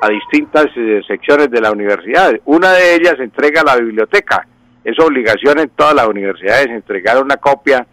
a 0.00 0.08
distintas 0.08 0.66
eh, 0.76 1.00
secciones 1.06 1.50
de 1.50 1.60
la 1.60 1.72
universidad. 1.72 2.32
Una 2.44 2.72
de 2.72 2.96
ellas 2.96 3.14
entrega 3.18 3.62
a 3.62 3.64
la 3.64 3.76
biblioteca. 3.76 4.46
Es 4.84 4.98
obligación 4.98 5.60
en 5.60 5.70
todas 5.70 5.94
las 5.94 6.06
universidades 6.06 6.66
entregar 6.66 7.22
una 7.22 7.36
copia 7.36 7.86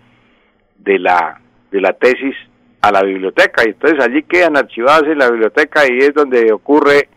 de 0.79 0.99
la, 0.99 1.39
de 1.71 1.79
la 1.79 1.93
tesis 1.93 2.35
a 2.81 2.91
la 2.91 3.03
biblioteca. 3.03 3.63
Y 3.63 3.69
entonces 3.69 4.03
allí 4.03 4.23
quedan 4.23 4.57
archivadas 4.57 5.03
en 5.03 5.19
la 5.19 5.29
biblioteca 5.29 5.83
y 5.87 5.99
es 5.99 6.13
donde 6.13 6.51
ocurre 6.51 7.07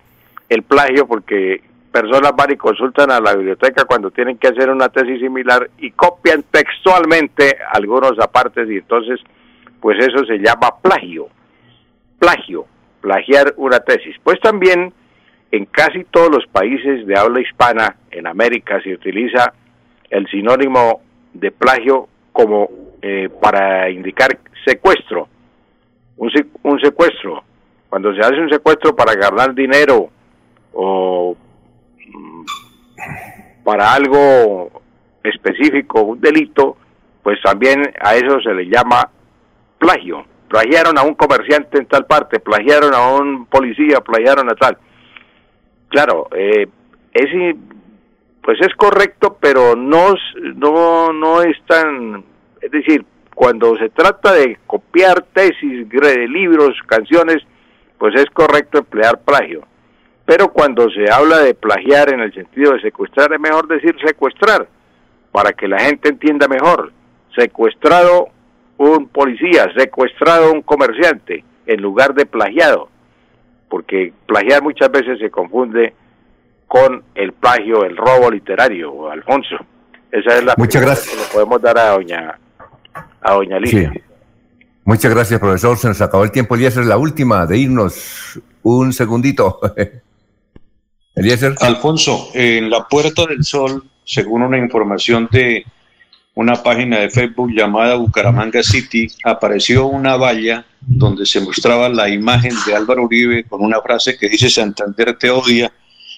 el 0.49 0.63
plagio 0.63 1.07
porque 1.09 1.63
personas 1.93 2.33
van 2.35 2.51
y 2.51 2.57
consultan 2.57 3.11
a 3.11 3.21
la 3.21 3.35
biblioteca 3.35 3.85
cuando 3.85 4.11
tienen 4.11 4.39
que 4.39 4.49
hacer 4.49 4.71
una 4.71 4.89
tesis 4.89 5.21
similar 5.21 5.71
y 5.79 5.91
copian 5.91 6.43
textualmente 6.51 7.59
algunos 7.71 8.19
apartes 8.19 8.69
y 8.71 8.79
entonces 8.79 9.21
pues 9.81 9.99
eso 9.99 10.25
se 10.25 10.39
llama 10.39 10.77
plagio, 10.81 11.29
plagio, 12.19 12.67
plagiar 13.01 13.53
una 13.57 13.81
tesis. 13.81 14.17
Pues 14.23 14.41
también 14.41 14.93
en 15.51 15.67
casi 15.67 16.05
todos 16.05 16.31
los 16.31 16.47
países 16.47 17.07
de 17.07 17.19
habla 17.19 17.41
hispana 17.41 17.97
en 18.11 18.27
América 18.27 18.81
se 18.83 18.95
utiliza 18.95 19.53
el 20.09 20.27
sinónimo 20.29 21.03
de 21.35 21.51
plagio 21.51 22.09
como 22.33 22.69
eh, 23.03 23.29
para 23.41 23.91
indicar 23.91 24.39
secuestro, 24.65 25.29
un, 26.17 26.31
un 26.63 26.81
secuestro, 26.81 27.43
cuando 27.89 28.15
se 28.15 28.21
hace 28.21 28.41
un 28.41 28.49
secuestro 28.49 28.95
para 28.95 29.15
ganar 29.15 29.55
dinero 29.55 30.09
o 30.73 31.37
para 33.65 33.95
algo 33.95 34.83
específico, 35.23 36.03
un 36.03 36.21
delito, 36.21 36.77
pues 37.23 37.41
también 37.43 37.83
a 38.01 38.17
eso 38.17 38.41
se 38.41 38.55
le 38.55 38.65
llama 38.67 39.09
plagio. 39.79 40.25
Plagiaron 40.49 40.99
a 40.99 41.03
un 41.03 41.15
comerciante 41.15 41.79
en 41.79 41.87
tal 41.87 42.07
parte, 42.07 42.41
plagiaron 42.41 42.95
a 42.95 43.09
un 43.09 43.47
policía, 43.47 44.01
plagiaron 44.01 44.51
a 44.51 44.55
tal. 44.55 44.77
Claro, 45.89 46.29
eh, 46.37 46.67
es, 47.15 47.57
pues 48.43 48.59
es 48.61 48.75
correcto, 48.75 49.39
pero 49.41 49.75
no, 49.77 50.15
no, 50.57 51.13
no 51.13 51.43
es 51.43 51.57
tan, 51.67 52.25
es 52.61 52.71
decir, 52.71 53.05
cuando 53.35 53.77
se 53.79 53.89
trata 53.89 54.33
de 54.35 54.59
copiar 54.67 55.23
tesis, 55.33 55.89
libros, 56.29 56.77
canciones, 56.87 57.39
pues 57.99 58.15
es 58.17 58.27
correcto 58.27 58.79
emplear 58.79 59.21
plagio 59.21 59.67
pero 60.25 60.53
cuando 60.53 60.89
se 60.91 61.11
habla 61.11 61.39
de 61.39 61.55
plagiar 61.55 62.13
en 62.13 62.21
el 62.21 62.33
sentido 62.33 62.73
de 62.73 62.81
secuestrar, 62.81 63.33
es 63.33 63.41
mejor 63.41 63.67
decir 63.67 63.95
secuestrar, 64.05 64.69
para 65.31 65.53
que 65.53 65.67
la 65.67 65.81
gente 65.81 66.09
entienda 66.09 66.47
mejor. 66.49 66.93
Secuestrado 67.37 68.29
un 68.77 69.09
policía, 69.09 69.73
secuestrado 69.77 70.53
un 70.53 70.63
comerciante, 70.63 71.45
en 71.67 71.81
lugar 71.81 72.15
de 72.15 72.27
plagiado, 72.27 72.89
porque 73.69 74.13
plagiar 74.27 74.63
muchas 74.63 74.91
veces 74.91 75.19
se 75.19 75.31
confunde 75.31 75.95
con 76.69 77.03
el 77.15 77.33
plagio, 77.33 77.85
el 77.85 77.97
robo 77.97 78.31
literario, 78.31 79.11
Alfonso. 79.11 79.57
Esa 80.11 80.39
es 80.39 80.45
la 80.45 80.55
Muchas 80.57 80.83
gracias. 80.83 81.15
que 81.15 81.23
le 81.23 81.29
podemos 81.33 81.63
dar 81.63 81.79
a 81.79 81.91
doña, 81.91 82.39
a 83.21 83.33
doña 83.33 83.57
Alicia. 83.57 83.93
Muchas 84.85 85.15
gracias, 85.15 85.41
profesor. 85.41 85.77
Se 85.79 85.89
nos 85.89 86.01
acabó 86.03 86.25
el 86.25 86.33
tiempo. 86.33 86.57
Y 86.57 86.67
esa 86.67 86.81
es 86.81 86.87
la 86.87 86.99
última 86.99 87.47
de 87.47 87.57
irnos. 87.57 88.41
Un 88.63 88.93
segundito. 88.93 89.61
Alfonso, 91.61 92.31
en 92.33 92.71
la 92.71 92.89
Puerta 92.89 93.27
del 93.27 93.45
Sol, 93.45 93.85
según 94.05 94.43
una 94.43 94.59
información 94.59 95.29
de 95.31 95.65
una 96.35 96.63
página 96.63 97.01
de 97.01 97.11
Facebook 97.11 97.51
llamada 97.53 97.97
Bucaramanga 97.97 98.63
City, 98.63 99.09
apareció 99.25 99.87
una 99.87 100.17
valla 100.17 100.65
donde 100.81 101.27
se 101.27 101.41
mostraba 101.41 101.89
la 101.91 102.09
imagen 102.09 102.55
de 102.67 102.75
Álvaro 102.75 103.05
Uribe 103.05 103.45
con 103.45 103.63
una 103.63 103.81
frase 103.83 104.17
que 104.17 104.29
dice 104.29 104.49
Santander 104.49 105.17
te 105.19 105.31
odia 105.31 105.71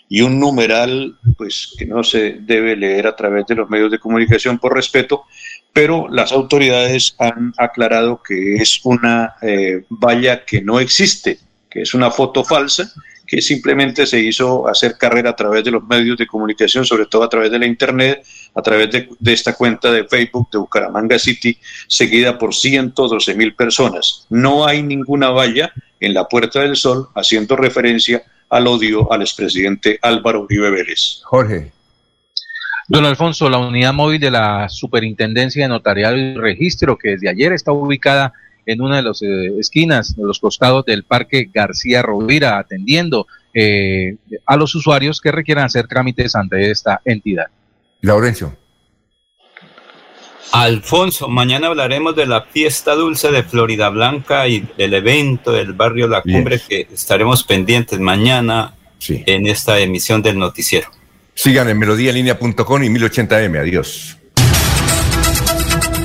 y 0.08 0.20
un 0.20 0.38
numeral 0.38 1.16
pues 1.36 1.74
que 1.76 1.86
no 1.86 2.04
se 2.04 2.36
debe 2.40 2.76
leer 2.76 3.08
a 3.08 3.16
través 3.16 3.46
de 3.46 3.56
los 3.56 3.68
medios 3.68 3.90
de 3.90 3.98
comunicación 3.98 4.58
por 4.58 4.74
respeto, 4.74 5.24
pero 5.72 6.06
las 6.08 6.30
autoridades 6.30 7.16
han 7.18 7.52
aclarado 7.58 8.22
que 8.22 8.54
es 8.54 8.80
una 8.84 9.34
eh, 9.42 9.84
valla 9.88 10.44
que 10.44 10.62
no 10.62 10.78
existe, 10.78 11.40
que 11.68 11.82
es 11.82 11.94
una 11.94 12.12
foto 12.12 12.44
falsa 12.44 12.92
que 13.34 13.42
simplemente 13.42 14.06
se 14.06 14.20
hizo 14.20 14.68
hacer 14.68 14.96
carrera 14.96 15.30
a 15.30 15.34
través 15.34 15.64
de 15.64 15.72
los 15.72 15.82
medios 15.82 16.16
de 16.16 16.24
comunicación, 16.24 16.84
sobre 16.84 17.06
todo 17.06 17.24
a 17.24 17.28
través 17.28 17.50
de 17.50 17.58
la 17.58 17.66
Internet, 17.66 18.24
a 18.54 18.62
través 18.62 18.92
de, 18.92 19.32
esta 19.32 19.54
cuenta 19.54 19.90
de 19.90 20.04
Facebook 20.04 20.48
de 20.52 20.58
Bucaramanga 20.58 21.18
City, 21.18 21.58
seguida 21.88 22.38
por 22.38 22.54
112 22.54 23.34
mil 23.34 23.52
personas. 23.56 24.26
No 24.30 24.64
hay 24.64 24.84
ninguna 24.84 25.30
valla 25.30 25.72
en 25.98 26.14
la 26.14 26.28
Puerta 26.28 26.60
del 26.60 26.76
Sol 26.76 27.08
haciendo 27.16 27.56
referencia 27.56 28.22
al 28.50 28.68
odio 28.68 29.12
al 29.12 29.22
expresidente 29.22 29.98
Álvaro 30.00 30.42
Uribe 30.42 30.70
Vélez. 30.70 31.20
Jorge. 31.24 31.72
Don 32.86 33.04
Alfonso, 33.04 33.50
la 33.50 33.58
unidad 33.58 33.94
móvil 33.94 34.20
de 34.20 34.30
la 34.30 34.68
Superintendencia 34.68 35.64
de 35.64 35.70
Notariado 35.70 36.16
y 36.16 36.34
Registro, 36.36 36.98
que 36.98 37.10
desde 37.10 37.30
ayer 37.30 37.52
está 37.52 37.72
ubicada 37.72 38.32
en 38.66 38.80
una 38.80 38.96
de 38.96 39.02
las 39.02 39.22
eh, 39.22 39.58
esquinas, 39.58 40.16
de 40.16 40.24
los 40.24 40.38
costados 40.38 40.84
del 40.84 41.04
Parque 41.04 41.48
García 41.52 42.02
Rovira, 42.02 42.58
atendiendo 42.58 43.26
eh, 43.52 44.16
a 44.46 44.56
los 44.56 44.74
usuarios 44.74 45.20
que 45.20 45.32
requieran 45.32 45.64
hacer 45.64 45.86
trámites 45.86 46.34
ante 46.34 46.70
esta 46.70 47.00
entidad. 47.04 47.46
Laurencio. 48.00 48.56
Alfonso, 50.52 51.28
mañana 51.28 51.66
hablaremos 51.66 52.14
de 52.14 52.26
la 52.26 52.42
fiesta 52.42 52.94
dulce 52.94 53.32
de 53.32 53.42
Florida 53.42 53.88
Blanca 53.88 54.46
y 54.46 54.60
del 54.78 54.94
evento 54.94 55.50
del 55.52 55.72
barrio 55.72 56.06
La 56.06 56.22
Cumbre 56.22 56.60
que 56.68 56.86
estaremos 56.92 57.42
pendientes 57.42 57.98
mañana 57.98 58.74
en 59.08 59.46
esta 59.46 59.80
emisión 59.80 60.22
del 60.22 60.38
noticiero. 60.38 60.88
Sigan 61.34 61.68
en 61.68 61.78
melodíalinea.com 61.78 62.84
y 62.84 62.88
1080m. 62.88 63.60
Adiós. 63.60 64.16